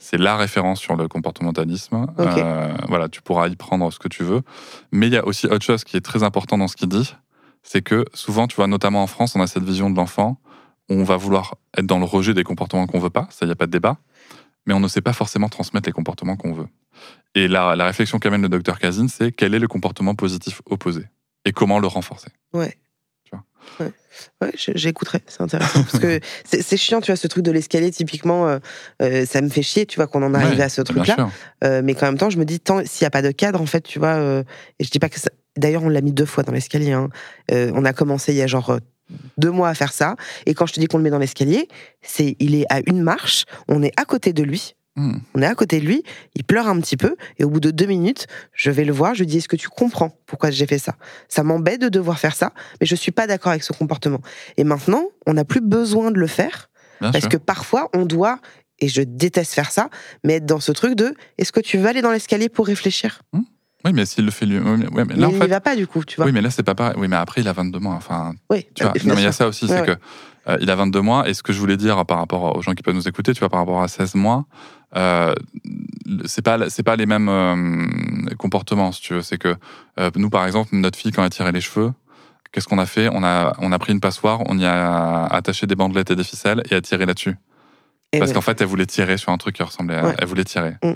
C'est 0.00 0.18
la 0.18 0.36
référence 0.36 0.80
sur 0.80 0.96
le 0.96 1.08
comportementalisme. 1.08 2.06
Euh, 2.18 2.74
voilà, 2.88 3.08
tu 3.08 3.22
pourras 3.22 3.48
y 3.48 3.56
prendre 3.56 3.92
ce 3.92 3.98
que 3.98 4.08
tu 4.08 4.22
veux. 4.24 4.42
Mais 4.92 5.08
il 5.08 5.12
y 5.12 5.16
a 5.16 5.26
aussi 5.26 5.46
autre 5.46 5.64
chose 5.64 5.84
qui 5.84 5.96
est 5.96 6.00
très 6.00 6.22
important 6.22 6.58
dans 6.58 6.68
ce 6.68 6.76
qu'il 6.76 6.88
dit, 6.88 7.14
c'est 7.62 7.82
que 7.82 8.04
souvent, 8.14 8.46
tu 8.46 8.56
vois, 8.56 8.66
notamment 8.66 9.02
en 9.02 9.06
France, 9.06 9.34
on 9.36 9.40
a 9.40 9.46
cette 9.46 9.64
vision 9.64 9.90
de 9.90 9.96
l'enfant 9.96 10.38
on 10.90 11.04
va 11.04 11.16
vouloir 11.16 11.54
être 11.76 11.86
dans 11.86 11.98
le 11.98 12.04
rejet 12.04 12.34
des 12.34 12.44
comportements 12.44 12.86
qu'on 12.86 12.98
veut 12.98 13.10
pas, 13.10 13.28
ça, 13.30 13.38
il 13.42 13.46
n'y 13.46 13.52
a 13.52 13.56
pas 13.56 13.66
de 13.66 13.70
débat, 13.70 13.96
mais 14.66 14.74
on 14.74 14.80
ne 14.80 14.88
sait 14.88 15.00
pas 15.00 15.12
forcément 15.12 15.48
transmettre 15.48 15.88
les 15.88 15.92
comportements 15.92 16.36
qu'on 16.36 16.52
veut. 16.52 16.66
Et 17.34 17.48
la, 17.48 17.76
la 17.76 17.86
réflexion 17.86 18.18
qu'amène 18.18 18.42
le 18.42 18.48
docteur 18.48 18.78
Kazin, 18.78 19.08
c'est 19.08 19.32
quel 19.32 19.54
est 19.54 19.58
le 19.58 19.68
comportement 19.68 20.14
positif 20.14 20.60
opposé? 20.66 21.06
Et 21.44 21.52
comment 21.52 21.78
le 21.78 21.86
renforcer. 21.86 22.28
Ouais. 22.52 22.76
Ouais, 24.42 24.50
j'écouterai, 24.54 25.20
c'est 25.26 25.40
intéressant. 25.40 25.82
Parce 25.84 25.98
que 25.98 26.20
c'est 26.44 26.76
chiant, 26.76 27.00
tu 27.00 27.10
vois, 27.12 27.16
ce 27.16 27.26
truc 27.26 27.44
de 27.44 27.50
l'escalier, 27.52 27.90
typiquement, 27.90 28.48
euh, 28.48 28.58
euh, 29.00 29.24
ça 29.24 29.40
me 29.40 29.48
fait 29.48 29.62
chier, 29.62 29.86
tu 29.86 29.96
vois, 29.96 30.06
qu'on 30.08 30.22
en 30.22 30.34
arrive 30.34 30.58
Ouais, 30.58 30.64
à 30.64 30.68
ce 30.68 30.82
truc-là. 30.82 31.30
Euh, 31.64 31.80
mais 31.84 31.94
qu'en 31.94 32.06
même 32.06 32.18
temps, 32.18 32.28
je 32.30 32.38
me 32.38 32.44
dis, 32.44 32.58
tant 32.60 32.84
s'il 32.84 33.04
n'y 33.04 33.06
a 33.06 33.10
pas 33.10 33.22
de 33.22 33.30
cadre, 33.30 33.60
en 33.60 33.66
fait, 33.66 33.82
tu 33.82 33.98
vois, 33.98 34.16
euh, 34.16 34.42
et 34.78 34.84
je 34.84 34.90
dis 34.90 34.98
pas 34.98 35.08
que 35.08 35.20
ça. 35.20 35.30
D'ailleurs, 35.56 35.82
on 35.82 35.88
l'a 35.88 36.00
mis 36.00 36.12
deux 36.12 36.26
fois 36.26 36.42
dans 36.42 36.52
l'escalier. 36.52 36.92
hein. 36.92 37.08
On 37.50 37.84
a 37.84 37.92
commencé 37.92 38.32
il 38.32 38.36
y 38.38 38.42
a 38.42 38.46
genre 38.46 38.78
deux 39.38 39.50
mois 39.50 39.68
à 39.68 39.74
faire 39.74 39.92
ça. 39.92 40.16
Et 40.46 40.54
quand 40.54 40.66
je 40.66 40.72
te 40.74 40.80
dis 40.80 40.86
qu'on 40.86 40.98
le 40.98 41.02
met 41.04 41.10
dans 41.10 41.18
l'escalier, 41.18 41.68
c'est 42.02 42.36
il 42.38 42.54
est 42.54 42.66
à 42.70 42.80
une 42.86 43.02
marche, 43.02 43.44
on 43.68 43.82
est 43.82 43.92
à 43.98 44.04
côté 44.04 44.32
de 44.32 44.42
lui. 44.42 44.74
Hmm. 44.96 45.18
On 45.34 45.42
est 45.42 45.46
à 45.46 45.54
côté 45.54 45.78
de 45.80 45.86
lui, 45.86 46.02
il 46.34 46.42
pleure 46.44 46.66
un 46.66 46.78
petit 46.80 46.96
peu, 46.96 47.14
et 47.38 47.44
au 47.44 47.48
bout 47.50 47.60
de 47.60 47.70
deux 47.70 47.86
minutes, 47.86 48.26
je 48.52 48.70
vais 48.72 48.84
le 48.84 48.92
voir, 48.92 49.14
je 49.14 49.20
lui 49.20 49.26
dis 49.26 49.38
Est-ce 49.38 49.48
que 49.48 49.56
tu 49.56 49.68
comprends 49.68 50.10
pourquoi 50.26 50.50
j'ai 50.50 50.66
fait 50.66 50.78
ça? 50.78 50.96
Ça 51.28 51.44
m'embête 51.44 51.80
de 51.80 51.88
devoir 51.88 52.18
faire 52.18 52.34
ça, 52.34 52.52
mais 52.80 52.86
je 52.86 52.96
suis 52.96 53.12
pas 53.12 53.26
d'accord 53.28 53.50
avec 53.52 53.62
ce 53.62 53.72
comportement. 53.72 54.20
Et 54.56 54.64
maintenant, 54.64 55.04
on 55.26 55.34
n'a 55.34 55.44
plus 55.44 55.60
besoin 55.60 56.10
de 56.10 56.18
le 56.18 56.26
faire, 56.26 56.70
Bien 57.00 57.12
parce 57.12 57.22
sûr. 57.22 57.28
que 57.30 57.36
parfois, 57.36 57.88
on 57.94 58.04
doit, 58.04 58.40
et 58.80 58.88
je 58.88 59.02
déteste 59.02 59.54
faire 59.54 59.70
ça, 59.70 59.90
mais 60.24 60.34
être 60.34 60.46
dans 60.46 60.60
ce 60.60 60.72
truc 60.72 60.94
de 60.96 61.14
Est-ce 61.38 61.52
que 61.52 61.60
tu 61.60 61.78
veux 61.78 61.86
aller 61.86 62.02
dans 62.02 62.10
l'escalier 62.12 62.48
pour 62.48 62.66
réfléchir? 62.66 63.22
Oui, 63.84 63.92
mais 63.94 64.04
s'il 64.04 64.24
le 64.26 64.30
fait 64.30 64.44
lui. 64.44 64.58
mais- 64.58 64.88
ouais, 64.88 65.04
mais 65.06 65.14
Mais 65.14 65.14
là, 65.16 65.28
en 65.28 65.30
il 65.30 65.38
fait, 65.38 65.44
n'y 65.44 65.50
va 65.50 65.60
pas 65.60 65.74
du 65.76 65.86
coup, 65.86 66.04
tu 66.04 66.16
vois. 66.16 66.26
Oui, 66.26 66.32
mais 66.32 66.42
là, 66.42 66.50
c'est 66.50 66.62
pas 66.62 66.74
pareil. 66.74 66.96
Oui, 66.98 67.08
mais 67.08 67.16
après, 67.16 67.40
il 67.40 67.48
a 67.48 67.52
22 67.54 67.78
mois. 67.78 67.94
Enfin, 67.94 68.34
Oui, 68.50 68.66
tu 68.74 68.82
vois, 68.82 68.92
euh, 68.94 68.98
non, 69.06 69.14
mais 69.14 69.22
il 69.22 69.24
y 69.24 69.26
a 69.26 69.32
ça 69.32 69.46
aussi, 69.48 69.64
Ouais, 69.66 69.70
c'est 69.70 69.80
ouais. 69.80 69.86
que 69.96 70.00
euh, 70.48 70.56
il 70.60 70.70
a 70.70 70.74
22 70.74 71.00
mois. 71.00 71.28
Et 71.28 71.34
ce 71.34 71.42
que 71.42 71.52
je 71.52 71.58
voulais 71.58 71.76
dire 71.76 72.04
par 72.06 72.18
rapport 72.18 72.56
aux 72.56 72.62
gens 72.62 72.72
qui 72.72 72.82
peuvent 72.82 72.94
nous 72.94 73.08
écouter, 73.08 73.32
tu 73.32 73.40
vois, 73.40 73.48
par 73.48 73.60
rapport 73.60 73.82
à 73.82 73.88
16 73.88 74.14
mois, 74.14 74.46
euh, 74.96 75.34
c'est 76.24 76.42
pas 76.42 76.68
c'est 76.68 76.82
pas 76.82 76.96
les 76.96 77.06
mêmes 77.06 77.28
euh, 77.28 78.34
comportements, 78.38 78.92
si 78.92 79.02
tu 79.02 79.14
veux. 79.14 79.22
C'est 79.22 79.38
que 79.38 79.54
euh, 79.98 80.10
nous, 80.16 80.30
par 80.30 80.46
exemple, 80.46 80.70
notre 80.72 80.98
fille 80.98 81.12
quand 81.12 81.24
elle 81.24 81.30
tirait 81.30 81.52
les 81.52 81.60
cheveux. 81.60 81.92
Qu'est-ce 82.52 82.66
qu'on 82.66 82.78
a 82.78 82.86
fait? 82.86 83.08
On 83.12 83.22
a, 83.22 83.52
on 83.60 83.70
a 83.70 83.78
pris 83.78 83.92
une 83.92 84.00
passoire, 84.00 84.40
on 84.46 84.58
y 84.58 84.64
a 84.64 85.26
attaché 85.26 85.68
des 85.68 85.76
bandelettes 85.76 86.10
et 86.10 86.16
des 86.16 86.24
ficelles 86.24 86.62
et 86.68 86.74
a 86.74 86.80
tiré 86.80 87.06
là-dessus. 87.06 87.36
Parce 88.10 88.26
ouais. 88.26 88.34
qu'en 88.34 88.40
fait, 88.40 88.60
elle 88.60 88.66
voulait 88.66 88.86
tirer 88.86 89.18
sur 89.18 89.30
un 89.30 89.38
truc 89.38 89.54
qui 89.54 89.62
ressemblait 89.62 89.96
à. 89.96 90.06
Ouais. 90.06 90.14
Elle 90.18 90.26
voulait 90.26 90.44
tirer. 90.44 90.74
Mm. 90.82 90.94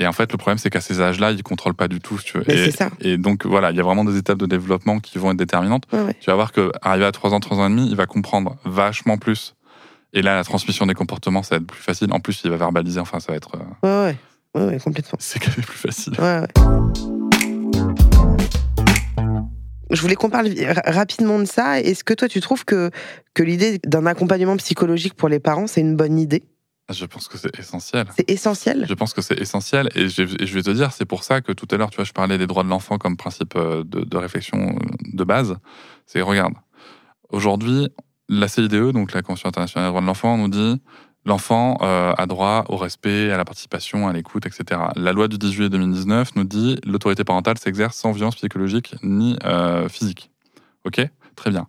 Et 0.00 0.06
en 0.06 0.12
fait, 0.12 0.30
le 0.30 0.38
problème, 0.38 0.58
c'est 0.58 0.70
qu'à 0.70 0.80
ces 0.80 1.00
âges-là, 1.00 1.32
ils 1.32 1.42
contrôlent 1.42 1.74
pas 1.74 1.88
du 1.88 1.98
tout, 2.00 2.18
si 2.18 2.24
tu 2.26 2.38
veux. 2.38 2.48
Et- 2.50 2.70
ça. 2.70 2.88
et 3.00 3.18
donc 3.18 3.44
voilà, 3.44 3.72
il 3.72 3.76
y 3.76 3.80
a 3.80 3.82
vraiment 3.82 4.04
des 4.04 4.16
étapes 4.16 4.38
de 4.38 4.46
développement 4.46 5.00
qui 5.00 5.18
vont 5.18 5.32
être 5.32 5.36
déterminantes. 5.36 5.84
Ouais, 5.92 6.00
ouais. 6.02 6.16
Tu 6.20 6.30
vas 6.30 6.36
voir 6.36 6.52
que 6.52 6.70
arrivé 6.82 7.04
à 7.04 7.10
3 7.12 7.34
ans, 7.34 7.40
3 7.40 7.58
ans 7.58 7.66
et 7.66 7.70
demi, 7.70 7.88
il 7.90 7.96
va 7.96 8.06
comprendre 8.06 8.56
vachement 8.64 9.18
plus. 9.18 9.56
Et 10.12 10.22
là, 10.22 10.36
la 10.36 10.44
transmission 10.44 10.86
des 10.86 10.94
comportements, 10.94 11.42
ça 11.42 11.56
va 11.56 11.60
être 11.60 11.66
plus 11.66 11.82
facile. 11.82 12.12
En 12.12 12.20
plus, 12.20 12.40
il 12.44 12.50
va 12.50 12.56
verbaliser. 12.56 13.00
Enfin, 13.00 13.18
ça 13.20 13.32
va 13.32 13.36
être. 13.36 13.50
euh, 13.84 14.14
Ouais, 14.54 14.64
ouais. 14.66 14.78
Complètement. 14.78 15.18
c'est 15.20 15.40
quand 15.40 15.50
même 15.56 15.66
plus 15.66 15.76
facile. 15.78 16.14
Ouais. 16.20 16.46
Je 19.90 20.00
voulais 20.02 20.14
qu'on 20.16 20.30
parle 20.30 20.48
ra- 20.64 20.82
rapidement 20.92 21.38
de 21.38 21.44
ça. 21.44 21.80
Est-ce 21.80 22.04
que 22.04 22.12
toi, 22.14 22.28
tu 22.28 22.40
trouves 22.40 22.64
que, 22.64 22.90
que 23.34 23.42
l'idée 23.42 23.78
d'un 23.86 24.06
accompagnement 24.06 24.56
psychologique 24.58 25.14
pour 25.14 25.28
les 25.28 25.40
parents, 25.40 25.66
c'est 25.66 25.80
une 25.80 25.96
bonne 25.96 26.18
idée? 26.18 26.44
Je 26.90 27.04
pense 27.04 27.28
que 27.28 27.36
c'est 27.36 27.58
essentiel. 27.58 28.06
C'est 28.16 28.30
essentiel 28.30 28.86
Je 28.88 28.94
pense 28.94 29.12
que 29.12 29.20
c'est 29.20 29.38
essentiel. 29.38 29.90
Et 29.94 30.08
je, 30.08 30.22
et 30.22 30.46
je 30.46 30.54
vais 30.54 30.62
te 30.62 30.70
dire, 30.70 30.92
c'est 30.92 31.04
pour 31.04 31.22
ça 31.22 31.40
que 31.40 31.52
tout 31.52 31.68
à 31.70 31.76
l'heure, 31.76 31.90
tu 31.90 31.96
vois, 31.96 32.04
je 32.04 32.12
parlais 32.12 32.38
des 32.38 32.46
droits 32.46 32.62
de 32.62 32.68
l'enfant 32.68 32.96
comme 32.96 33.16
principe 33.16 33.54
euh, 33.56 33.84
de, 33.84 34.00
de 34.00 34.16
réflexion 34.16 34.70
euh, 34.70 34.78
de 35.12 35.24
base. 35.24 35.58
C'est, 36.06 36.22
regarde, 36.22 36.54
aujourd'hui, 37.28 37.88
la 38.28 38.48
CIDE, 38.48 38.92
donc 38.92 39.12
la 39.12 39.22
Convention 39.22 39.48
internationale 39.48 39.88
des 39.88 39.90
droits 39.90 40.00
de 40.00 40.06
l'enfant, 40.06 40.38
nous 40.38 40.48
dit 40.48 40.80
l'enfant 41.24 41.78
euh, 41.82 42.14
a 42.16 42.26
droit 42.26 42.64
au 42.68 42.76
respect, 42.76 43.30
à 43.30 43.36
la 43.36 43.44
participation, 43.44 44.08
à 44.08 44.12
l'écoute, 44.12 44.46
etc. 44.46 44.80
La 44.96 45.12
loi 45.12 45.28
du 45.28 45.38
10 45.38 45.52
juillet 45.52 45.68
2019 45.68 46.36
nous 46.36 46.44
dit 46.44 46.78
l'autorité 46.84 47.22
parentale 47.22 47.58
s'exerce 47.58 47.96
sans 47.96 48.12
violence 48.12 48.36
psychologique 48.36 48.94
ni 49.02 49.36
euh, 49.44 49.88
physique. 49.88 50.30
Ok? 50.84 51.00
Très 51.36 51.50
bien. 51.50 51.66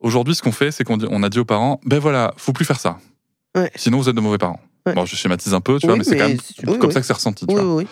Aujourd'hui, 0.00 0.34
ce 0.34 0.42
qu'on 0.42 0.52
fait, 0.52 0.72
c'est 0.72 0.84
qu'on 0.84 0.98
on 1.10 1.22
a 1.22 1.28
dit 1.28 1.38
aux 1.38 1.44
parents, 1.44 1.80
ben 1.84 2.00
voilà, 2.00 2.34
faut 2.36 2.52
plus 2.52 2.64
faire 2.64 2.80
ça. 2.80 2.98
Ouais. 3.56 3.70
Sinon, 3.76 3.98
vous 3.98 4.08
êtes 4.08 4.16
de 4.16 4.20
mauvais 4.20 4.38
parents. 4.38 4.60
Ouais. 4.86 4.94
Bon, 4.94 5.04
je 5.04 5.14
schématise 5.14 5.54
un 5.54 5.60
peu, 5.60 5.78
tu 5.78 5.86
Oui, 5.86 5.90
vois, 5.90 5.98
mais 5.98 6.04
c'est 6.04 6.16
quand 6.16 6.28
même 6.28 6.38
oui, 6.66 6.78
comme 6.78 6.88
oui. 6.88 6.92
ça 6.94 7.00
que 7.00 7.06
c'est 7.06 7.12
ressenti. 7.12 7.46
Tu 7.46 7.54
vois. 7.54 7.82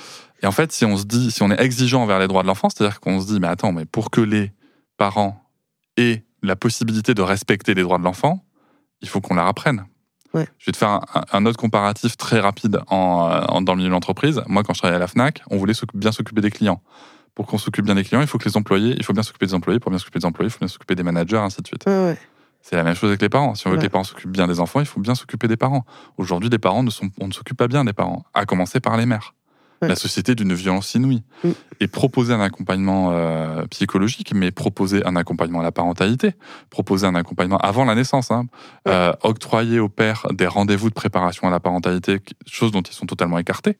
Et 0.42 0.46
en 0.46 0.52
fait, 0.52 0.72
si 0.72 0.84
on 0.84 0.96
se 0.96 1.04
dit, 1.04 1.30
si 1.30 1.42
on 1.42 1.50
est 1.50 1.60
exigeant 1.60 2.02
envers 2.02 2.18
les 2.18 2.26
droits 2.28 2.42
de 2.42 2.48
l'enfant, 2.48 2.68
c'est-à-dire 2.70 2.98
qu'on 3.00 3.20
se 3.20 3.26
dit, 3.26 3.38
mais 3.40 3.46
attends, 3.48 3.72
mais 3.72 3.84
pour 3.84 4.10
que 4.10 4.20
les 4.20 4.52
parents 4.96 5.42
aient 5.96 6.24
la 6.42 6.56
possibilité 6.56 7.14
de 7.14 7.22
respecter 7.22 7.74
les 7.74 7.82
droits 7.82 7.98
de 7.98 8.04
l'enfant, 8.04 8.42
il 9.02 9.08
faut 9.08 9.20
qu'on 9.20 9.34
leur 9.34 9.46
apprenne. 9.46 9.84
Ouais. 10.32 10.46
Je 10.58 10.66
vais 10.66 10.72
te 10.72 10.76
faire 10.78 10.88
un, 10.88 11.00
un 11.32 11.44
autre 11.46 11.58
comparatif 11.58 12.16
très 12.16 12.40
rapide 12.40 12.80
en, 12.88 13.28
euh, 13.30 13.40
en- 13.48 13.60
dans 13.62 13.72
le 13.74 13.78
milieu 13.78 13.88
de 13.88 13.92
l'entreprise. 13.92 14.40
Moi, 14.46 14.62
quand 14.62 14.72
je 14.72 14.78
travaillais 14.78 14.96
à 14.96 15.00
la 15.00 15.08
Fnac, 15.08 15.42
on 15.50 15.56
voulait 15.58 15.74
bien 15.94 16.12
s'occuper 16.12 16.40
des 16.40 16.50
clients. 16.50 16.80
Pour 17.34 17.46
qu'on 17.46 17.58
s'occupe 17.58 17.84
bien 17.84 17.94
des 17.94 18.04
clients, 18.04 18.20
il 18.20 18.26
faut 18.26 18.38
que 18.38 18.48
les 18.48 18.56
employés, 18.56 18.94
il 18.96 19.04
faut 19.04 19.12
bien 19.12 19.22
s'occuper 19.22 19.46
des 19.46 19.54
employés. 19.54 19.78
Pour 19.80 19.90
bien 19.90 19.98
s'occuper 19.98 20.18
des 20.20 20.24
employés, 20.26 20.48
il 20.48 20.52
faut 20.52 20.58
bien 20.60 20.68
s'occuper 20.68 20.94
des 20.94 21.02
managers, 21.02 21.36
ainsi 21.38 21.60
de 21.62 21.66
suite. 21.66 21.84
Ouais, 21.86 21.92
ouais. 22.04 22.18
C'est 22.62 22.76
la 22.76 22.84
même 22.84 22.94
chose 22.94 23.08
avec 23.10 23.22
les 23.22 23.28
parents. 23.28 23.54
Si 23.54 23.66
on 23.66 23.70
veut 23.70 23.76
que 23.78 23.82
les 23.82 23.88
parents 23.88 24.04
s'occupent 24.04 24.30
bien 24.30 24.46
des 24.46 24.60
enfants, 24.60 24.80
il 24.80 24.86
faut 24.86 25.00
bien 25.00 25.14
s'occuper 25.14 25.48
des 25.48 25.56
parents. 25.56 25.84
Aujourd'hui, 26.18 26.50
des 26.50 26.58
parents 26.58 26.82
ne 26.82 26.90
sont, 26.90 27.10
on 27.20 27.26
ne 27.26 27.32
s'occupe 27.32 27.56
pas 27.56 27.68
bien 27.68 27.84
des 27.84 27.92
parents, 27.92 28.24
à 28.34 28.44
commencer 28.44 28.80
par 28.80 28.96
les 28.96 29.06
mères. 29.06 29.34
Ouais. 29.82 29.88
La 29.88 29.96
société 29.96 30.34
d'une 30.34 30.52
violence 30.52 30.94
inouïe. 30.94 31.22
Mm. 31.42 31.50
Et 31.80 31.86
proposer 31.88 32.34
un 32.34 32.40
accompagnement 32.40 33.12
euh, 33.12 33.64
psychologique, 33.68 34.34
mais 34.34 34.50
proposer 34.50 35.04
un 35.06 35.16
accompagnement 35.16 35.60
à 35.60 35.62
la 35.62 35.72
parentalité, 35.72 36.34
proposer 36.68 37.06
un 37.06 37.14
accompagnement 37.14 37.56
avant 37.56 37.86
la 37.86 37.94
naissance, 37.94 38.30
hein. 38.30 38.44
Ouais. 38.84 38.92
Euh, 38.92 39.12
octroyer 39.22 39.80
aux 39.80 39.88
pères 39.88 40.26
des 40.32 40.46
rendez-vous 40.46 40.90
de 40.90 40.94
préparation 40.94 41.48
à 41.48 41.50
la 41.50 41.60
parentalité, 41.60 42.20
chose 42.46 42.72
dont 42.72 42.82
ils 42.82 42.92
sont 42.92 43.06
totalement 43.06 43.38
écartés. 43.38 43.78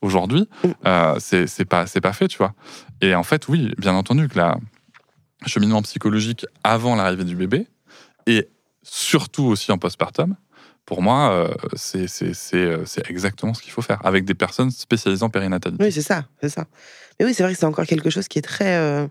Aujourd'hui, 0.00 0.48
Mm. 0.62 0.68
euh, 0.86 1.16
c'est 1.18 1.64
pas 1.64 1.86
pas 1.86 2.12
fait, 2.12 2.28
tu 2.28 2.38
vois. 2.38 2.54
Et 3.00 3.16
en 3.16 3.24
fait, 3.24 3.48
oui, 3.48 3.72
bien 3.78 3.94
entendu 3.94 4.28
que 4.28 4.38
la 4.38 4.56
cheminement 5.46 5.82
psychologique 5.82 6.46
avant 6.62 6.94
l'arrivée 6.94 7.24
du 7.24 7.34
bébé 7.34 7.66
et 8.30 8.48
surtout 8.82 9.44
aussi 9.44 9.72
en 9.72 9.78
postpartum, 9.78 10.36
pour 10.84 11.02
moi, 11.02 11.30
euh, 11.32 11.54
c'est 11.74 12.06
euh, 12.54 12.84
c'est 12.86 13.10
exactement 13.10 13.52
ce 13.54 13.60
qu'il 13.62 13.72
faut 13.72 13.82
faire 13.82 14.04
avec 14.06 14.24
des 14.24 14.34
personnes 14.34 14.70
spécialisées 14.70 15.22
en 15.24 15.28
périnatalité. 15.30 15.84
Oui, 15.84 15.92
c'est 15.92 16.02
ça, 16.02 16.26
c'est 16.40 16.48
ça. 16.48 16.66
Mais 17.18 17.26
oui, 17.26 17.34
c'est 17.34 17.42
vrai 17.42 17.52
que 17.52 17.58
c'est 17.58 17.66
encore 17.66 17.84
quelque 17.86 18.08
chose 18.10 18.26
qui 18.28 18.38
est 18.38 18.42
très 18.42 18.76
euh, 18.76 19.06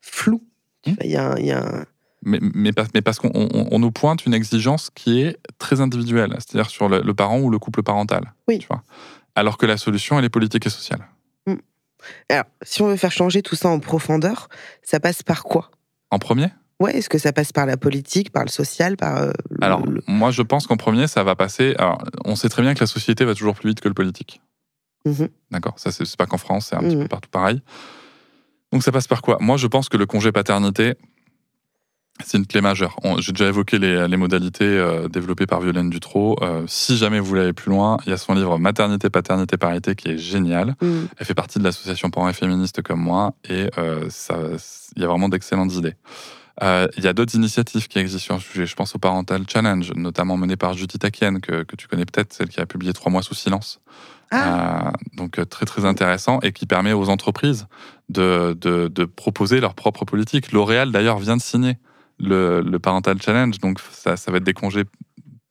flou. 0.00 0.42
Il 0.84 1.10
y 1.10 1.16
a, 1.16 1.30
un- 1.32 1.36
il 1.38 1.46
y 1.46 1.52
a 1.52 1.60
un- 1.64 1.86
Mais, 2.24 2.38
mais, 2.42 2.72
mais 2.94 3.02
parce 3.02 3.18
qu'on 3.18 3.30
on- 3.34 3.68
on 3.70 3.78
nous 3.78 3.90
pointe 3.92 4.26
une 4.26 4.34
exigence 4.34 4.90
qui 4.94 5.22
est 5.22 5.38
très 5.58 5.80
individuelle, 5.80 6.34
c'est-à-dire 6.38 6.68
sur 6.70 6.88
le, 6.88 7.00
le 7.00 7.14
parent 7.14 7.38
ou 7.40 7.50
le 7.50 7.58
couple 7.58 7.82
parental. 7.82 8.32
Oui. 8.48 8.58
Tu 8.58 8.66
vois 8.66 8.82
Alors 9.34 9.56
que 9.58 9.66
la 9.66 9.76
solution, 9.76 10.18
elle 10.18 10.24
est 10.24 10.28
politique 10.28 10.66
et 10.66 10.70
sociale. 10.70 11.06
Alors, 12.28 12.44
si 12.62 12.82
on 12.82 12.88
veut 12.88 12.96
faire 12.96 13.12
changer 13.12 13.42
tout 13.42 13.54
ça 13.56 13.68
en 13.68 13.78
profondeur, 13.78 14.48
ça 14.82 14.98
passe 15.00 15.22
par 15.22 15.44
quoi? 15.44 15.70
En 16.10 16.18
premier? 16.18 16.48
Ouais, 16.82 16.96
est-ce 16.96 17.08
que 17.08 17.18
ça 17.18 17.32
passe 17.32 17.52
par 17.52 17.64
la 17.66 17.76
politique, 17.76 18.30
par 18.32 18.42
le 18.44 18.48
social, 18.50 18.96
par 18.96 19.16
euh, 19.18 19.30
le- 19.50 19.64
Alors, 19.64 19.86
le- 19.86 20.02
moi, 20.06 20.30
je 20.30 20.42
pense 20.42 20.66
qu'en 20.66 20.76
premier, 20.76 21.06
ça 21.06 21.22
va 21.22 21.36
passer. 21.36 21.74
Alors, 21.78 22.02
on 22.24 22.34
sait 22.36 22.48
très 22.48 22.62
bien 22.62 22.74
que 22.74 22.80
la 22.80 22.86
société 22.86 23.24
va 23.24 23.34
toujours 23.34 23.54
plus 23.54 23.68
vite 23.70 23.80
que 23.80 23.88
le 23.88 23.94
politique. 23.94 24.40
Mhm. 25.06 25.28
D'accord? 25.50 25.74
Ça, 25.76 25.90
c'est 25.92 26.16
pas 26.16 26.26
qu'en 26.26 26.38
France, 26.38 26.66
c'est 26.70 26.76
un 26.76 26.80
petit 26.80 26.96
Mhm. 26.96 27.02
peu 27.02 27.08
partout 27.08 27.30
pareil. 27.30 27.60
Donc, 28.72 28.82
ça 28.82 28.90
passe 28.92 29.06
par 29.06 29.22
quoi? 29.22 29.36
Moi, 29.40 29.56
je 29.56 29.66
pense 29.66 29.88
que 29.88 29.96
le 29.96 30.06
congé 30.06 30.32
paternité, 30.32 30.94
c'est 32.24 32.38
une 32.38 32.46
clé 32.46 32.60
majeure. 32.60 32.96
J'ai 33.18 33.32
déjà 33.32 33.48
évoqué 33.48 33.78
les, 33.78 34.06
les 34.06 34.16
modalités 34.16 34.64
euh, 34.64 35.08
développées 35.08 35.46
par 35.46 35.60
Violaine 35.60 35.90
Dutrot. 35.90 36.36
Euh, 36.42 36.64
si 36.68 36.96
jamais 36.96 37.18
vous 37.18 37.26
voulez 37.26 37.40
aller 37.42 37.52
plus 37.52 37.70
loin, 37.70 37.96
il 38.06 38.10
y 38.10 38.12
a 38.12 38.16
son 38.16 38.34
livre 38.34 38.58
Maternité, 38.58 39.10
paternité, 39.10 39.56
parité 39.56 39.94
qui 39.94 40.08
est 40.10 40.18
génial. 40.18 40.74
Mhm. 40.80 41.08
Elle 41.16 41.26
fait 41.26 41.34
partie 41.34 41.58
de 41.58 41.64
l'association 41.64 42.10
Parents 42.10 42.28
et 42.28 42.32
Féministes 42.32 42.82
comme 42.82 43.00
moi 43.00 43.34
et 43.48 43.68
euh, 43.78 44.08
il 44.96 45.02
y 45.02 45.04
a 45.04 45.08
vraiment 45.08 45.28
d'excellentes 45.28 45.72
idées. 45.74 45.94
Euh, 46.62 46.86
Il 46.96 47.04
y 47.04 47.08
a 47.08 47.12
d'autres 47.12 47.34
initiatives 47.34 47.88
qui 47.88 47.98
existent 47.98 48.24
sur 48.24 48.34
le 48.34 48.40
sujet. 48.40 48.66
Je 48.66 48.74
pense 48.74 48.94
au 48.94 48.98
Parental 48.98 49.44
Challenge, 49.48 49.92
notamment 49.94 50.36
mené 50.36 50.56
par 50.56 50.74
Judith 50.74 51.04
Akienne, 51.04 51.40
que, 51.40 51.62
que 51.62 51.76
tu 51.76 51.88
connais 51.88 52.04
peut-être, 52.04 52.32
celle 52.32 52.48
qui 52.48 52.60
a 52.60 52.66
publié 52.66 52.92
Trois 52.92 53.10
mois 53.10 53.22
sous 53.22 53.34
silence. 53.34 53.80
Ah, 54.30 54.88
Euh, 54.88 54.90
donc 55.16 55.38
euh, 55.38 55.44
très 55.44 55.66
très 55.66 55.84
intéressant 55.84 56.40
et 56.40 56.52
qui 56.52 56.66
permet 56.66 56.92
aux 56.92 57.08
entreprises 57.10 57.66
de, 58.08 58.56
de, 58.60 58.88
de 58.88 59.04
proposer 59.04 59.60
leur 59.60 59.74
propre 59.74 60.04
politique. 60.04 60.52
L'Oréal 60.52 60.90
d'ailleurs 60.90 61.18
vient 61.18 61.36
de 61.36 61.42
signer 61.42 61.78
le, 62.18 62.60
le 62.62 62.78
Parental 62.78 63.20
Challenge, 63.20 63.58
donc 63.58 63.78
ça, 63.92 64.16
ça 64.16 64.30
va 64.30 64.38
être 64.38 64.44
des 64.44 64.54
congés 64.54 64.84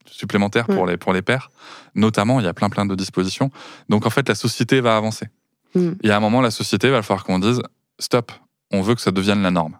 supplémentaires 0.10 0.66
pour, 0.66 0.86
Mm. 0.86 0.90
les, 0.90 0.98
pour 0.98 1.14
les 1.14 1.22
pères. 1.22 1.50
Notamment, 1.96 2.40
il 2.40 2.46
y 2.46 2.50
a 2.50 2.54
plein 2.54 2.70
plein 2.70 2.86
de 2.86 2.96
dispositions. 2.96 3.50
Donc 3.90 4.06
en 4.06 4.10
fait, 4.10 4.28
la 4.28 4.36
société 4.36 4.82
va 4.82 4.98
avancer. 4.98 5.28
Mm. 5.76 5.92
Et 6.04 6.10
à 6.12 6.18
un 6.18 6.20
moment, 6.20 6.42
la 6.42 6.52
société 6.52 6.90
va 6.90 7.02
falloir 7.04 7.24
qu'on 7.24 7.40
dise 7.40 7.62
stop, 8.00 8.32
on 8.72 8.82
veut 8.82 8.96
que 8.96 9.02
ça 9.02 9.12
devienne 9.12 9.42
la 9.44 9.52
norme. 9.52 9.78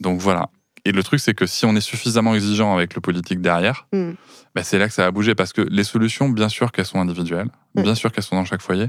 Donc 0.00 0.20
voilà. 0.20 0.50
Et 0.84 0.92
le 0.92 1.02
truc, 1.02 1.18
c'est 1.20 1.34
que 1.34 1.46
si 1.46 1.64
on 1.66 1.74
est 1.74 1.80
suffisamment 1.80 2.34
exigeant 2.34 2.74
avec 2.74 2.94
le 2.94 3.00
politique 3.00 3.40
derrière, 3.40 3.88
Mm. 3.92 4.12
bah, 4.54 4.62
c'est 4.62 4.78
là 4.78 4.86
que 4.88 4.94
ça 4.94 5.02
va 5.04 5.10
bouger. 5.10 5.34
Parce 5.34 5.52
que 5.52 5.62
les 5.62 5.84
solutions, 5.84 6.28
bien 6.28 6.48
sûr 6.48 6.70
qu'elles 6.72 6.84
sont 6.86 7.00
individuelles, 7.00 7.48
Ouais. 7.74 7.82
bien 7.82 7.94
sûr 7.94 8.12
qu'elles 8.12 8.24
sont 8.24 8.36
dans 8.36 8.44
chaque 8.44 8.62
foyer, 8.62 8.88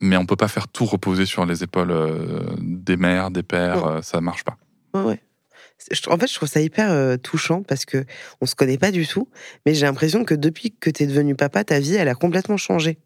mais 0.00 0.16
on 0.16 0.26
peut 0.26 0.34
pas 0.36 0.48
faire 0.48 0.66
tout 0.68 0.84
reposer 0.86 1.24
sur 1.24 1.46
les 1.46 1.62
épaules 1.62 1.92
euh, 1.92 2.44
des 2.58 2.96
mères, 2.96 3.30
des 3.30 3.42
pères. 3.44 3.84
Ouais. 3.86 3.92
euh, 3.98 4.02
ça 4.02 4.20
marche 4.20 4.42
pas. 4.44 4.56
Ouais, 4.94 5.20
En 6.08 6.18
fait, 6.18 6.26
je 6.28 6.34
trouve 6.34 6.48
ça 6.48 6.60
hyper 6.60 6.90
euh, 6.90 7.16
touchant 7.16 7.62
parce 7.62 7.84
que 7.84 8.04
on 8.40 8.46
se 8.46 8.54
connaît 8.56 8.78
pas 8.78 8.90
du 8.90 9.06
tout, 9.06 9.28
mais 9.66 9.74
j'ai 9.74 9.86
l'impression 9.86 10.24
que 10.24 10.34
depuis 10.34 10.72
que 10.72 10.90
tu 10.90 11.04
es 11.04 11.06
devenu 11.06 11.34
papa, 11.36 11.62
ta 11.64 11.78
vie, 11.78 11.94
elle 11.94 12.08
a 12.08 12.14
complètement 12.14 12.56
changé. 12.56 12.98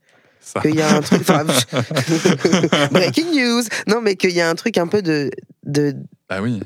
Qu'il 0.62 0.76
y 0.76 0.80
a 0.82 0.96
un 0.96 1.00
truc. 1.02 1.20
enfin, 1.28 1.44
Breaking 2.90 3.32
news 3.34 3.62
Non, 3.86 4.00
mais 4.00 4.16
qu'il 4.16 4.30
y 4.30 4.40
a 4.40 4.48
un 4.48 4.54
truc 4.54 4.78
un 4.78 4.86
peu 4.86 5.02
de, 5.02 5.30
de. 5.64 5.94
Bah 6.28 6.40
oui. 6.40 6.60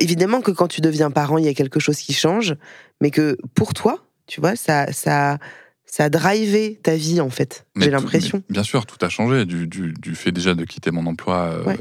Évidemment 0.00 0.40
que 0.40 0.50
quand 0.50 0.68
tu 0.68 0.80
deviens 0.80 1.10
parent, 1.10 1.38
il 1.38 1.44
y 1.44 1.48
a 1.48 1.54
quelque 1.54 1.80
chose 1.80 1.96
qui 1.98 2.12
change, 2.12 2.54
mais 3.00 3.10
que 3.10 3.36
pour 3.54 3.74
toi, 3.74 4.04
tu 4.26 4.40
vois, 4.40 4.56
ça, 4.56 4.92
ça, 4.92 5.38
ça 5.86 6.04
a 6.04 6.08
drivé 6.10 6.78
ta 6.82 6.94
vie, 6.96 7.20
en 7.20 7.30
fait. 7.30 7.64
J'ai 7.76 7.90
l'impression. 7.90 8.42
Bien 8.50 8.62
sûr, 8.62 8.84
tout 8.86 9.02
a 9.04 9.08
changé. 9.08 9.44
Du, 9.46 9.66
du, 9.66 9.94
du 9.94 10.14
fait 10.14 10.32
déjà 10.32 10.54
de 10.54 10.64
quitter 10.64 10.90
mon 10.90 11.06
emploi 11.06 11.36
euh, 11.36 11.64
Ouais. 11.64 11.78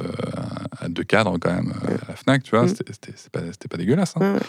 à 0.80 0.88
deux 0.90 1.04
cadres, 1.04 1.38
quand 1.40 1.54
même, 1.54 1.74
euh, 1.84 1.88
Ouais. 1.90 1.98
à 2.08 2.12
la 2.12 2.16
Fnac, 2.16 2.44
tu 2.44 2.52
vois, 2.52 2.64
Mm. 2.64 2.70
c'était- 2.70 3.68
pas, 3.70 3.78
dégueulasse. 3.78 4.14
hein. 4.16 4.36
Ouais. 4.36 4.40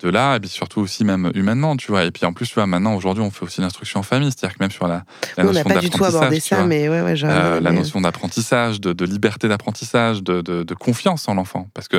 De 0.00 0.08
là, 0.10 0.36
et 0.36 0.40
puis 0.40 0.48
surtout 0.48 0.80
aussi, 0.80 1.04
même 1.04 1.32
humainement, 1.34 1.76
tu 1.76 1.88
vois. 1.90 2.04
Et 2.04 2.12
puis 2.12 2.24
en 2.24 2.32
plus, 2.32 2.46
tu 2.46 2.54
vois, 2.54 2.66
maintenant, 2.68 2.94
aujourd'hui, 2.94 3.24
on 3.24 3.32
fait 3.32 3.44
aussi 3.44 3.60
l'instruction 3.60 3.98
en 3.98 4.04
famille. 4.04 4.30
C'est-à-dire 4.30 4.56
que 4.56 4.62
même 4.62 4.70
sur 4.70 4.86
la, 4.86 5.02
la 5.36 5.42
Nous, 5.42 5.50
on 5.50 5.52
n'a 5.52 5.64
notion 5.64 5.74
pas 5.74 5.80
du 5.80 5.90
tout 5.90 6.04
abordé 6.04 6.20
d'apprentissage, 6.20 6.48
ça, 6.50 6.56
vois, 6.58 6.66
mais 6.66 6.88
ouais, 6.88 7.02
ouais, 7.02 7.24
euh, 7.24 7.60
la 7.60 7.70
aimé. 7.70 7.78
notion 7.80 8.00
d'apprentissage, 8.00 8.80
de, 8.80 8.92
de 8.92 9.04
liberté 9.04 9.48
d'apprentissage, 9.48 10.22
de, 10.22 10.40
de, 10.40 10.62
de 10.62 10.74
confiance 10.74 11.28
en 11.28 11.34
l'enfant. 11.34 11.68
Parce 11.74 11.88
que. 11.88 11.96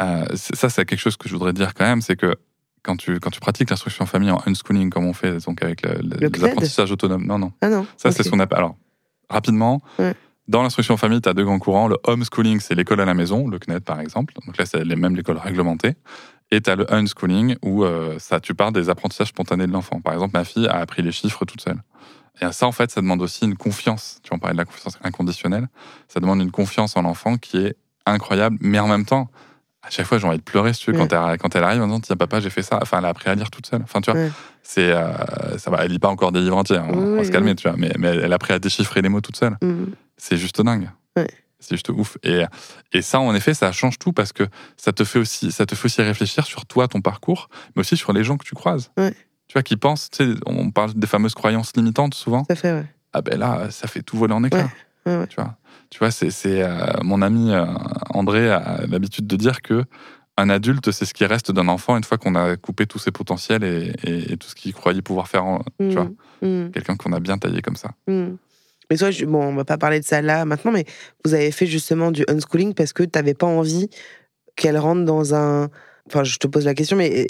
Euh, 0.00 0.24
ça, 0.34 0.68
c'est 0.70 0.84
quelque 0.84 0.98
chose 1.00 1.16
que 1.16 1.28
je 1.28 1.34
voudrais 1.34 1.52
dire 1.52 1.74
quand 1.74 1.84
même, 1.84 2.00
c'est 2.00 2.16
que 2.16 2.34
quand 2.82 2.96
tu, 2.96 3.20
quand 3.20 3.30
tu 3.30 3.40
pratiques 3.40 3.68
l'instruction 3.70 4.04
en 4.04 4.06
famille 4.06 4.30
en 4.30 4.40
unschooling, 4.46 4.88
comme 4.90 5.04
on 5.04 5.12
fait 5.12 5.44
donc 5.44 5.62
avec 5.62 5.82
le- 5.82 5.94
le- 6.02 6.16
Le 6.18 6.28
les 6.28 6.44
apprentissages 6.44 6.90
autonomes, 6.90 7.26
non, 7.26 7.38
non. 7.38 7.52
Ah 7.60 7.68
non. 7.68 7.86
Ça, 7.96 8.10
c'est 8.12 8.22
ce 8.22 8.30
qu'on 8.30 8.40
appelle. 8.40 8.58
Alors, 8.58 8.76
rapidement, 9.28 9.82
Ouais. 9.98 10.14
dans 10.48 10.62
l'instruction 10.62 10.94
en 10.94 10.96
famille, 10.96 11.20
tu 11.20 11.28
as 11.28 11.34
deux 11.34 11.44
grands 11.44 11.58
courants. 11.58 11.88
Le 11.88 11.96
homeschooling, 12.04 12.60
c'est 12.60 12.74
l'école 12.74 13.00
à 13.00 13.04
la 13.04 13.14
maison, 13.14 13.48
le 13.48 13.58
CNED 13.58 13.80
par 13.84 14.00
exemple. 14.00 14.34
Donc 14.46 14.56
là, 14.56 14.64
c'est 14.66 14.84
même 14.84 15.14
l'école 15.14 15.36
réglementée. 15.38 15.94
Et 16.50 16.60
tu 16.60 16.70
as 16.70 16.74
le 16.76 16.92
unschooling 16.92 17.56
où 17.62 17.84
euh, 17.84 18.18
ça, 18.18 18.40
tu 18.40 18.54
pars 18.54 18.72
des 18.72 18.88
apprentissages 18.88 19.28
spontanés 19.28 19.66
de 19.66 19.72
l'enfant. 19.72 20.00
Par 20.00 20.14
exemple, 20.14 20.32
ma 20.36 20.44
fille 20.44 20.66
a 20.66 20.76
appris 20.78 21.02
les 21.02 21.12
chiffres 21.12 21.44
toute 21.44 21.60
seule. 21.60 21.80
Et 22.40 22.50
ça, 22.52 22.66
en 22.66 22.72
fait, 22.72 22.90
ça 22.90 23.00
demande 23.02 23.20
aussi 23.22 23.44
une 23.44 23.56
confiance. 23.56 24.18
Tu 24.22 24.32
en 24.32 24.38
parlais 24.38 24.54
de 24.54 24.58
la 24.58 24.64
confiance 24.64 24.98
inconditionnelle. 25.04 25.68
Ça 26.08 26.18
demande 26.20 26.40
une 26.40 26.50
confiance 26.50 26.96
en 26.96 27.02
l'enfant 27.02 27.36
qui 27.36 27.58
est 27.58 27.76
incroyable, 28.06 28.56
mais 28.62 28.78
en 28.80 28.88
même 28.88 29.04
temps, 29.04 29.30
à 29.82 29.90
chaque 29.90 30.06
fois, 30.06 30.18
j'ai 30.18 30.26
envie 30.26 30.36
de 30.38 30.42
pleurer, 30.42 30.72
si 30.74 30.80
tu 30.84 30.92
veux, 30.92 30.98
Ouais. 30.98 31.08
quand, 31.08 31.30
elle, 31.30 31.38
quand 31.38 31.56
elle 31.56 31.64
arrive 31.64 31.80
en 31.82 31.86
disant 31.86 32.00
Tiens, 32.00 32.16
papa, 32.16 32.40
j'ai 32.40 32.50
fait 32.50 32.62
ça. 32.62 32.78
Enfin, 32.82 32.98
elle 32.98 33.04
a 33.06 33.08
appris 33.08 33.30
à 33.30 33.34
lire 33.34 33.50
toute 33.50 33.66
seule. 33.66 33.82
Enfin, 33.82 34.00
tu 34.00 34.10
vois, 34.10 34.20
Ouais. 34.20 34.30
c'est, 34.62 34.90
euh, 34.92 35.56
ça 35.58 35.70
va. 35.70 35.84
Elle 35.84 35.90
lit 35.92 35.98
pas 35.98 36.08
encore 36.08 36.32
des 36.32 36.40
livres 36.40 36.56
entiers, 36.56 36.76
hein, 36.76 36.86
on, 36.90 36.96
Oui, 36.98 37.14
va 37.14 37.20
oui, 37.20 37.26
se 37.26 37.30
calmer, 37.32 37.50
oui. 37.50 37.56
tu 37.56 37.68
vois, 37.68 37.76
mais, 37.78 37.92
mais 37.98 38.08
elle 38.08 38.32
a 38.32 38.34
appris 38.36 38.52
à 38.52 38.58
déchiffrer 38.58 39.00
les 39.02 39.08
mots 39.08 39.20
toute 39.20 39.36
seule. 39.36 39.56
Mhm. 39.62 39.92
C'est 40.16 40.36
juste 40.36 40.60
dingue. 40.60 40.90
Ouais. 41.16 41.26
C'est 41.58 41.74
juste 41.74 41.88
ouf. 41.90 42.16
Et, 42.22 42.42
et 42.92 43.02
ça, 43.02 43.20
en 43.20 43.34
effet, 43.34 43.52
ça 43.54 43.70
change 43.72 43.98
tout 43.98 44.12
parce 44.12 44.32
que 44.32 44.44
ça 44.76 44.92
te 44.92 45.04
fait 45.04 45.18
aussi, 45.18 45.50
ça 45.52 45.66
te 45.66 45.74
fait 45.74 45.86
aussi 45.86 46.00
réfléchir 46.02 46.44
sur 46.46 46.64
toi, 46.66 46.88
ton 46.88 47.00
parcours, 47.02 47.48
mais 47.76 47.80
aussi 47.80 47.96
sur 47.96 48.12
les 48.12 48.24
gens 48.24 48.36
que 48.38 48.44
tu 48.44 48.54
croises. 48.54 48.90
Tu 48.96 49.54
vois, 49.54 49.62
qui 49.62 49.76
pensent, 49.76 50.08
tu 50.10 50.24
sais, 50.24 50.38
on 50.46 50.70
parle 50.70 50.94
des 50.94 51.06
fameuses 51.06 51.34
croyances 51.34 51.74
limitantes 51.76 52.14
souvent. 52.14 52.44
Ça 52.44 52.54
fait, 52.54 52.72
ouais. 52.72 52.86
Ah 53.12 53.20
ben 53.22 53.38
là, 53.38 53.70
ça 53.70 53.88
fait 53.88 54.02
tout 54.02 54.16
voler 54.16 54.32
en 54.34 54.44
éclats. 54.44 54.68
Tu 55.04 55.10
vois, 55.36 55.56
tu 55.90 55.98
vois 55.98 56.10
c'est, 56.12 56.30
c'est, 56.30 56.62
euh, 56.62 56.86
mon 57.02 57.20
ami 57.20 57.52
euh, 57.52 57.64
André 58.20 58.50
a 58.50 58.86
l'habitude 58.88 59.26
de 59.26 59.36
dire 59.36 59.62
que 59.62 59.84
un 60.36 60.48
adulte, 60.48 60.90
c'est 60.90 61.04
ce 61.04 61.12
qui 61.12 61.24
reste 61.26 61.50
d'un 61.52 61.68
enfant 61.68 61.96
une 61.96 62.04
fois 62.04 62.16
qu'on 62.18 62.34
a 62.34 62.56
coupé 62.56 62.86
tous 62.86 62.98
ses 62.98 63.10
potentiels 63.10 63.62
et, 63.64 63.92
et- 64.04 64.32
et 64.32 64.36
tout 64.36 64.48
ce 64.48 64.54
qu'il 64.54 64.72
croyait 64.72 65.02
pouvoir 65.02 65.28
faire. 65.28 65.44
En, 65.44 65.60
tu 65.78 65.88
vois, 65.90 66.04
Mhm. 66.42 66.64
Mhm. 66.64 66.70
quelqu'un 66.72 66.96
qu'on 66.96 67.12
a 67.12 67.20
bien 67.20 67.36
taillé 67.38 67.60
comme 67.62 67.76
ça. 67.76 67.90
Mhm. 68.06 68.36
Mais 68.90 68.96
toi, 68.96 69.10
je- 69.10 69.24
bon, 69.24 69.42
on 69.44 69.54
va 69.54 69.64
pas 69.64 69.78
parler 69.78 70.00
de 70.00 70.04
ça 70.04 70.20
là 70.22 70.44
maintenant, 70.44 70.72
mais 70.72 70.84
vous 71.24 71.34
avez 71.34 71.50
fait 71.50 71.66
justement 71.66 72.10
du 72.10 72.24
unschooling 72.28 72.74
parce 72.74 72.92
que 72.92 73.02
t'avais 73.02 73.34
pas 73.34 73.46
envie 73.46 73.88
qu'elle 74.56 74.78
rentre 74.78 75.04
dans 75.04 75.34
un. 75.34 75.68
Enfin, 76.06 76.24
je 76.24 76.36
te 76.38 76.46
pose 76.46 76.64
la 76.64 76.74
question, 76.74 76.96
mais 76.96 77.26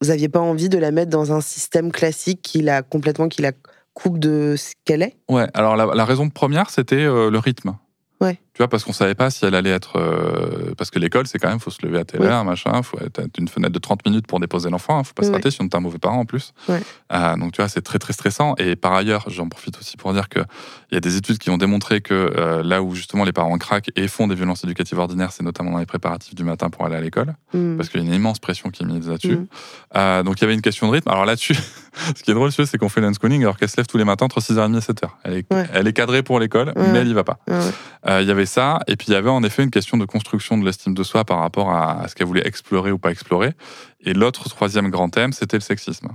vous 0.00 0.10
aviez 0.10 0.28
pas 0.28 0.40
envie 0.40 0.68
de 0.68 0.78
la 0.78 0.90
mettre 0.90 1.10
dans 1.10 1.32
un 1.32 1.40
système 1.40 1.92
classique 1.92 2.42
qui 2.42 2.60
la 2.62 2.82
complètement, 2.82 3.28
qui 3.28 3.40
la 3.42 3.52
coupe 3.94 4.18
de 4.18 4.54
ce 4.58 4.72
qu'elle 4.84 5.02
est? 5.02 5.14
Ouais, 5.30 5.46
alors 5.54 5.76
la, 5.76 5.86
la 5.94 6.04
raison 6.04 6.28
première, 6.28 6.70
c'était 6.70 6.96
euh, 7.04 7.30
le 7.30 7.38
rythme. 7.38 7.76
Ouais. 8.20 8.38
Tu 8.54 8.58
vois, 8.58 8.68
parce 8.68 8.84
qu'on 8.84 8.92
savait 8.92 9.14
pas 9.14 9.30
si 9.30 9.46
elle 9.46 9.54
allait 9.54 9.70
être. 9.70 9.96
euh, 9.98 10.74
parce 10.76 10.90
que 10.90 10.98
l'école, 10.98 11.26
c'est 11.26 11.38
quand 11.38 11.48
même, 11.48 11.58
faut 11.58 11.70
se 11.70 11.84
lever 11.86 11.98
à 11.98 12.04
telle 12.04 12.20
Oui. 12.20 12.26
heure, 12.26 12.44
machin, 12.44 12.82
faut 12.82 12.98
être 13.00 13.22
une 13.38 13.48
fenêtre 13.48 13.72
de 13.72 13.78
30 13.78 14.04
minutes 14.04 14.26
pour 14.26 14.40
déposer 14.40 14.68
l'enfant, 14.68 14.98
hein, 14.98 15.04
faut 15.04 15.14
pas 15.14 15.22
se 15.24 15.30
rater, 15.32 15.50
sinon 15.50 15.68
t'es 15.70 15.76
un 15.76 15.80
mauvais 15.80 15.98
parent 15.98 16.18
en 16.18 16.24
plus. 16.26 16.52
Euh, 16.68 17.36
donc 17.36 17.52
tu 17.52 17.62
vois, 17.62 17.68
c'est 17.70 17.80
très 17.80 17.98
très 17.98 18.12
stressant. 18.12 18.54
Et 18.58 18.76
par 18.76 18.92
ailleurs, 18.92 19.24
j'en 19.28 19.48
profite 19.48 19.78
aussi 19.78 19.96
pour 19.96 20.12
dire 20.12 20.28
qu'il 20.28 20.44
y 20.92 20.96
a 20.96 21.00
des 21.00 21.16
études 21.16 21.38
qui 21.38 21.48
ont 21.48 21.56
démontré 21.56 22.02
que 22.02 22.12
euh, 22.36 22.62
là 22.62 22.82
où 22.82 22.94
justement 22.94 23.24
les 23.24 23.32
parents 23.32 23.56
craquent 23.56 23.90
et 23.96 24.06
font 24.06 24.26
des 24.26 24.34
violences 24.34 24.64
éducatives 24.64 24.98
ordinaires, 24.98 25.32
c'est 25.32 25.42
notamment 25.42 25.70
dans 25.72 25.78
les 25.78 25.86
préparatifs 25.86 26.34
du 26.34 26.44
matin 26.44 26.68
pour 26.68 26.84
aller 26.84 26.96
à 26.96 27.00
l'école, 27.00 27.34
Mhm. 27.54 27.76
parce 27.78 27.88
qu'il 27.88 28.00
y 28.00 28.04
a 28.04 28.06
une 28.06 28.12
immense 28.14 28.38
pression 28.38 28.68
qui 28.68 28.82
est 28.82 28.86
mise 28.86 29.08
là-dessus. 29.08 29.38
Euh, 29.96 30.22
donc 30.22 30.38
il 30.38 30.42
y 30.42 30.44
avait 30.44 30.54
une 30.54 30.60
question 30.62 30.88
de 30.88 30.92
rythme. 30.92 31.08
Alors 31.08 31.24
là-dessus, 31.24 31.54
ce 32.16 32.22
qui 32.22 32.30
est 32.30 32.34
drôle, 32.34 32.52
c'est 32.52 32.76
qu'on 32.76 32.90
fait 32.90 33.00
l'unschooling 33.00 33.40
alors 33.42 33.56
qu'elle 33.56 33.70
se 33.70 33.78
lève 33.78 33.86
tous 33.86 33.96
les 33.98 34.04
matins 34.04 34.26
entre 34.26 34.40
6h30 34.40 34.76
et 34.76 34.80
7h. 34.80 35.08
Elle 35.24 35.32
est, 35.38 35.52
Ouais. 35.52 35.66
elle 35.72 35.86
est 35.88 35.92
cadrée 35.94 36.22
pour 36.22 36.38
l'école, 36.38 36.72
Ouais. 36.76 36.92
mais 36.92 36.98
elle 36.98 37.08
y 37.08 37.14
va 37.14 37.24
pas. 37.24 37.38
Ouais. 37.48 38.20
Il 38.20 38.26
y 38.26 38.30
avait 38.30 38.41
ça, 38.46 38.80
et 38.86 38.96
puis 38.96 39.08
il 39.08 39.12
y 39.12 39.16
avait 39.16 39.30
en 39.30 39.42
effet 39.42 39.62
une 39.62 39.70
question 39.70 39.96
de 39.96 40.04
construction 40.04 40.58
de 40.58 40.64
l'estime 40.64 40.94
de 40.94 41.02
soi 41.02 41.24
par 41.24 41.38
rapport 41.40 41.70
à, 41.70 42.02
à 42.02 42.08
ce 42.08 42.14
qu'elle 42.14 42.26
voulait 42.26 42.46
explorer 42.46 42.90
ou 42.92 42.98
pas 42.98 43.10
explorer. 43.10 43.52
Et 44.00 44.14
l'autre 44.14 44.48
troisième 44.48 44.90
grand 44.90 45.08
thème, 45.08 45.32
c'était 45.32 45.56
le 45.56 45.62
sexisme. 45.62 46.08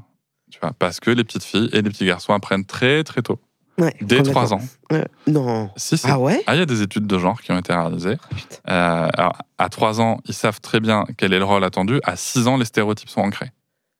Tu 0.51 0.59
vois, 0.61 0.71
parce 0.77 0.99
que 0.99 1.11
les 1.11 1.23
petites 1.23 1.43
filles 1.43 1.69
et 1.73 1.81
les 1.81 1.89
petits 1.89 2.05
garçons 2.05 2.33
apprennent 2.33 2.65
très 2.65 3.03
très 3.03 3.21
tôt, 3.21 3.39
Ouais, 3.79 3.93
dès 4.01 4.17
complètement. 4.17 4.31
3 4.31 4.53
ans. 4.55 4.61
Ouais. 4.91 5.05
Non. 5.27 5.69
Si, 5.75 5.97
si. 5.99 6.07
Ah 6.09 6.17
ouais? 6.19 6.41
Ah, 6.47 6.55
il 6.55 6.59
y 6.59 6.61
a 6.63 6.65
des 6.65 6.81
études 6.81 7.05
de 7.05 7.19
genre 7.19 7.39
qui 7.41 7.51
ont 7.51 7.59
été 7.59 7.73
réalisées. 7.73 8.17
Putain. 8.35 8.55
Euh, 8.69 9.09
alors, 9.13 9.37
à 9.59 9.69
3 9.69 10.01
ans, 10.01 10.19
ils 10.25 10.33
savent 10.33 10.59
très 10.61 10.79
bien 10.79 11.03
quel 11.17 11.31
est 11.33 11.37
le 11.37 11.45
rôle 11.45 11.63
attendu. 11.63 11.99
À 12.03 12.15
6 12.15 12.47
ans, 12.47 12.57
les 12.57 12.65
stéréotypes 12.65 13.09
sont 13.09 13.21
ancrés. 13.21 13.51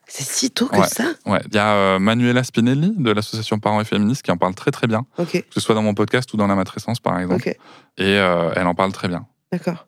C'est 0.08 0.24
si 0.24 0.52
tôt 0.52 0.68
que 0.68 0.78
Ouais. 0.78 0.88
ça 0.88 1.06
Ouais, 1.26 1.42
il 1.50 1.56
y 1.56 1.58
a 1.58 1.74
euh, 1.76 2.00
Manuela 2.00 2.44
Spinelli 2.44 2.94
de 2.98 3.12
l'association 3.12 3.60
Parents 3.60 3.82
et 3.82 3.86
Féministes 3.86 4.22
qui 4.24 4.32
en 4.32 4.38
parle 4.38 4.56
très 4.56 4.72
très 4.72 4.88
bien, 4.88 5.06
Ok, 5.18 5.32
que 5.32 5.44
ce 5.54 5.60
soit 5.60 5.76
dans 5.76 5.82
mon 5.84 5.94
podcast 5.94 6.32
ou 6.34 6.38
dans 6.38 6.48
la 6.48 6.56
matrescence 6.56 7.00
par 7.00 7.20
exemple. 7.20 7.48
Et 7.50 7.56
euh, 8.00 8.52
elle 8.56 8.68
en 8.68 8.76
parle 8.76 8.92
très 8.94 9.08
bien. 9.08 9.26
d'accord. 9.52 9.88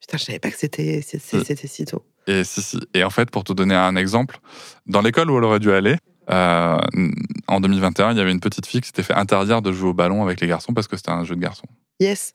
Putain, 0.00 0.18
je 0.18 0.24
savais 0.24 0.38
pas 0.38 0.50
que 0.50 0.54
Euh. 0.56 1.00
c'était 1.02 1.66
si 1.66 1.84
tôt. 1.86 2.04
Et 2.26 2.44
si, 2.44 2.60
si. 2.60 2.78
Et 2.92 3.02
en 3.04 3.08
fait, 3.10 3.30
pour 3.30 3.42
te 3.42 3.54
donner 3.54 3.74
un 3.74 3.96
exemple, 3.96 4.38
dans 4.86 5.00
l'école 5.00 5.30
où 5.30 5.38
elle 5.38 5.44
aurait 5.44 5.60
dû 5.60 5.72
aller, 5.72 5.96
euh, 6.30 6.78
en 7.48 7.60
2021, 7.60 8.12
il 8.12 8.18
y 8.18 8.20
avait 8.20 8.32
une 8.32 8.40
petite 8.40 8.66
fille 8.66 8.82
qui 8.82 8.88
s'était 8.88 9.02
fait 9.02 9.14
interdire 9.14 9.62
de 9.62 9.72
jouer 9.72 9.88
au 9.90 9.94
ballon 9.94 10.22
avec 10.22 10.42
les 10.42 10.46
garçons 10.46 10.74
parce 10.74 10.88
que 10.88 10.96
c'était 10.98 11.10
un 11.10 11.24
jeu 11.24 11.36
de 11.36 11.40
garçons. 11.40 11.66
Yes, 12.00 12.34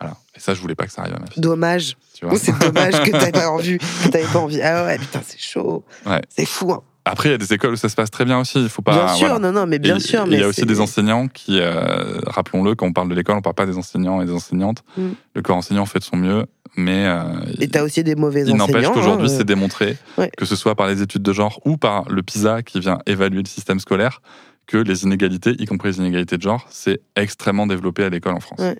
Voilà. 0.00 0.16
Et 0.36 0.40
ça, 0.40 0.54
je 0.54 0.60
voulais 0.60 0.74
pas 0.74 0.86
que 0.86 0.92
ça 0.92 1.02
arrive 1.02 1.14
à 1.14 1.18
ma 1.20 1.26
fille. 1.26 1.40
dommage. 1.42 1.96
C'est 2.36 2.58
dommage 2.58 3.02
que 3.02 3.10
t'avais 3.10 3.32
pas 3.32 3.48
envie. 3.50 3.78
Que 3.78 4.32
pas 4.32 4.38
envie. 4.38 4.60
Ah 4.62 4.84
ouais, 4.84 4.98
putain, 4.98 5.20
c'est 5.24 5.40
chaud. 5.40 5.84
Ouais. 6.06 6.20
C'est 6.28 6.46
fou. 6.46 6.72
hein. 6.72 6.82
Après, 7.04 7.28
il 7.30 7.32
y 7.32 7.34
a 7.34 7.38
des 7.38 7.52
écoles 7.52 7.72
où 7.72 7.76
ça 7.76 7.88
se 7.88 7.96
passe 7.96 8.12
très 8.12 8.24
bien 8.24 8.38
aussi. 8.38 8.62
Il 8.62 8.68
faut 8.68 8.80
pas. 8.82 8.92
bien 9.06 9.14
sûr, 9.14 9.28
voilà. 9.28 9.40
non, 9.50 9.52
non, 9.60 9.66
mais 9.66 9.80
bien 9.80 9.96
Et 9.96 10.00
sûr. 10.00 10.24
Il 10.28 10.38
y 10.38 10.42
a 10.42 10.46
aussi 10.46 10.64
des 10.64 10.80
enseignants 10.80 11.26
qui, 11.26 11.58
euh, 11.60 12.20
rappelons-le, 12.26 12.76
quand 12.76 12.86
on 12.86 12.92
parle 12.92 13.08
de 13.08 13.14
l'école, 13.16 13.36
on 13.36 13.42
parle 13.42 13.56
pas 13.56 13.66
des 13.66 13.76
enseignants 13.76 14.22
et 14.22 14.26
des 14.26 14.32
enseignantes. 14.32 14.84
Mm. 14.96 15.08
Le 15.34 15.42
corps 15.42 15.56
enseignant 15.56 15.84
fait 15.84 15.98
de 15.98 16.04
son 16.04 16.16
mieux, 16.16 16.46
mais 16.76 17.04
euh, 17.06 17.24
Et 17.58 17.66
t'as 17.68 17.82
aussi 17.82 18.04
des 18.04 18.14
mauvais 18.14 18.42
il 18.42 18.44
enseignants. 18.52 18.66
n'empêche 18.68 18.88
qu'aujourd'hui, 18.90 19.28
hein, 19.28 19.34
c'est 19.36 19.44
démontré, 19.44 19.96
Ouais. 20.16 20.30
que 20.36 20.44
ce 20.44 20.54
soit 20.54 20.76
par 20.76 20.86
les 20.86 21.02
études 21.02 21.22
de 21.22 21.32
genre 21.32 21.60
ou 21.64 21.76
par 21.76 22.08
le 22.08 22.22
PISA 22.22 22.62
qui 22.62 22.78
vient 22.78 22.98
évaluer 23.06 23.42
le 23.42 23.48
système 23.48 23.80
scolaire, 23.80 24.22
que 24.68 24.76
les 24.78 25.02
inégalités, 25.02 25.56
y 25.58 25.66
compris 25.66 25.88
les 25.88 25.98
inégalités 25.98 26.36
de 26.36 26.42
genre, 26.42 26.66
c'est 26.70 27.00
extrêmement 27.16 27.66
développé 27.66 28.04
à 28.04 28.10
l'école 28.10 28.34
en 28.34 28.40
France. 28.40 28.60
Ouais. 28.60 28.78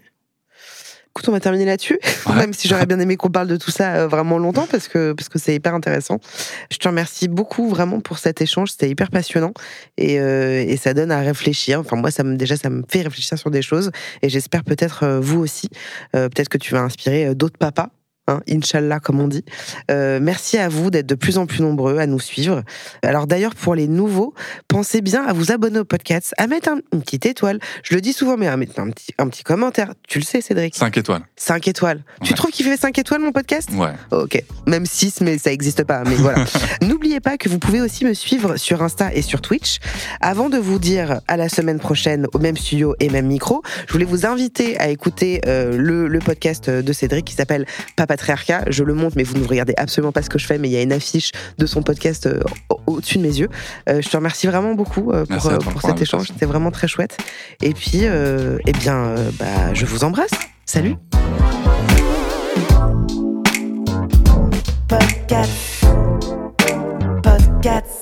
Écoute, 1.14 1.28
on 1.28 1.32
va 1.32 1.40
terminer 1.40 1.66
là-dessus, 1.66 1.98
Ouais. 2.26 2.36
même 2.36 2.54
si 2.54 2.68
j'aurais 2.68 2.86
bien 2.86 2.98
aimé 2.98 3.16
qu'on 3.18 3.28
parle 3.28 3.46
de 3.46 3.56
tout 3.58 3.70
ça 3.70 3.96
euh, 3.96 4.08
vraiment 4.08 4.38
longtemps 4.38 4.66
parce 4.70 4.88
que 4.88 5.12
parce 5.12 5.28
que 5.28 5.38
c'est 5.38 5.54
hyper 5.54 5.74
intéressant. 5.74 6.20
Je 6.70 6.78
te 6.78 6.88
remercie 6.88 7.28
beaucoup 7.28 7.68
vraiment 7.68 8.00
pour 8.00 8.16
cet 8.16 8.40
échange, 8.40 8.70
c'était 8.70 8.88
hyper 8.88 9.10
passionnant 9.10 9.52
et, 9.98 10.18
euh, 10.18 10.64
et 10.66 10.78
ça 10.78 10.94
donne 10.94 11.10
à 11.12 11.20
réfléchir. 11.20 11.80
Enfin 11.80 11.96
moi, 11.96 12.10
ça 12.10 12.24
me 12.24 12.36
déjà 12.36 12.56
ça 12.56 12.70
me 12.70 12.82
fait 12.88 13.02
réfléchir 13.02 13.36
sur 13.38 13.50
des 13.50 13.60
choses 13.60 13.90
et 14.22 14.30
j'espère 14.30 14.64
peut-être 14.64 15.02
euh, 15.04 15.20
vous 15.20 15.40
aussi, 15.40 15.68
euh, 16.16 16.30
peut-être 16.30 16.48
que 16.48 16.56
tu 16.58 16.72
vas 16.72 16.80
inspirer 16.80 17.26
euh, 17.26 17.34
d'autres 17.34 17.58
papas. 17.58 17.90
Hein, 18.32 18.42
Inch'Allah, 18.48 19.00
comme 19.00 19.20
on 19.20 19.28
dit. 19.28 19.44
Euh, 19.90 20.18
merci 20.20 20.58
à 20.58 20.68
vous 20.68 20.90
d'être 20.90 21.06
de 21.06 21.14
plus 21.14 21.38
en 21.38 21.46
plus 21.46 21.62
nombreux 21.62 21.98
à 21.98 22.06
nous 22.06 22.20
suivre. 22.20 22.62
Alors 23.02 23.26
d'ailleurs, 23.26 23.54
pour 23.54 23.74
les 23.74 23.88
nouveaux, 23.88 24.34
pensez 24.68 25.00
bien 25.00 25.24
à 25.24 25.32
vous 25.32 25.52
abonner 25.52 25.78
au 25.78 25.84
podcast, 25.84 26.34
à 26.38 26.46
mettre 26.46 26.70
une 26.92 27.02
petite 27.02 27.26
étoile. 27.26 27.58
Je 27.82 27.94
le 27.94 28.00
dis 28.00 28.12
souvent, 28.12 28.36
mais 28.36 28.48
à 28.48 28.56
mettre 28.56 28.78
un 28.80 28.90
petit, 28.90 29.12
un 29.18 29.28
petit 29.28 29.42
commentaire. 29.42 29.94
Tu 30.08 30.18
le 30.18 30.24
sais, 30.24 30.40
Cédric 30.40 30.74
5 30.76 30.96
étoiles. 30.96 31.22
5 31.36 31.68
étoiles. 31.68 32.02
Tu 32.22 32.34
trouves 32.34 32.50
qu'il 32.50 32.66
fait 32.66 32.76
5 32.76 32.98
étoiles, 32.98 33.20
mon 33.20 33.32
podcast 33.32 33.70
Ouais. 33.72 33.92
Ok, 34.10 34.42
même 34.66 34.86
6, 34.86 35.20
mais 35.20 35.38
ça 35.38 35.50
n'existe 35.50 35.84
pas. 35.84 36.02
Mais 36.04 36.14
voilà. 36.16 36.44
N'oubliez 36.82 37.20
pas 37.20 37.36
que 37.36 37.48
vous 37.48 37.58
pouvez 37.58 37.80
aussi 37.80 38.04
me 38.04 38.14
suivre 38.14 38.56
sur 38.56 38.82
Insta 38.82 39.12
et 39.14 39.22
sur 39.22 39.40
Twitch. 39.40 39.78
Avant 40.20 40.48
de 40.48 40.58
vous 40.58 40.78
dire 40.78 41.20
à 41.28 41.36
la 41.36 41.48
semaine 41.48 41.78
prochaine 41.78 42.26
au 42.34 42.38
même 42.38 42.56
studio 42.56 42.94
et 43.00 43.08
même 43.08 43.26
micro, 43.26 43.62
je 43.86 43.92
voulais 43.92 44.04
vous 44.04 44.26
inviter 44.26 44.78
à 44.78 44.88
écouter 44.88 45.40
euh, 45.46 45.76
le, 45.76 46.08
le 46.08 46.18
podcast 46.18 46.70
de 46.70 46.92
Cédric 46.92 47.24
qui 47.24 47.34
s'appelle 47.34 47.66
Pas 47.96 48.06
Patriarcat. 48.22 48.64
Je 48.68 48.84
le 48.84 48.94
montre, 48.94 49.16
mais 49.16 49.24
vous 49.24 49.36
ne 49.38 49.44
regardez 49.46 49.74
absolument 49.76 50.12
pas 50.12 50.22
ce 50.22 50.30
que 50.30 50.38
je 50.38 50.46
fais, 50.46 50.56
mais 50.58 50.68
il 50.68 50.72
y 50.72 50.76
a 50.76 50.82
une 50.82 50.92
affiche 50.92 51.32
de 51.58 51.66
son 51.66 51.82
podcast 51.82 52.26
euh, 52.26 52.40
au- 52.70 52.80
au-dessus 52.94 53.18
de 53.18 53.22
mes 53.22 53.36
yeux. 53.36 53.48
Euh, 53.88 54.00
je 54.00 54.08
te 54.08 54.16
remercie 54.16 54.46
vraiment 54.46 54.74
beaucoup 54.74 55.10
euh, 55.10 55.24
pour, 55.26 55.46
euh, 55.48 55.58
cet 55.84 56.00
échange. 56.00 56.28
C'était 56.28 56.46
vraiment 56.46 56.70
très 56.70 56.86
chouette. 56.86 57.16
Et 57.62 57.72
puis, 57.74 58.02
euh, 58.04 58.58
eh 58.66 58.72
bien, 58.72 58.96
euh, 58.96 59.30
bah, 59.38 59.74
je 59.74 59.84
vous 59.86 60.04
embrasse. 60.04 60.30
Salut. 60.66 60.94
Podcast. 64.88 65.84
Podcast. 67.22 68.01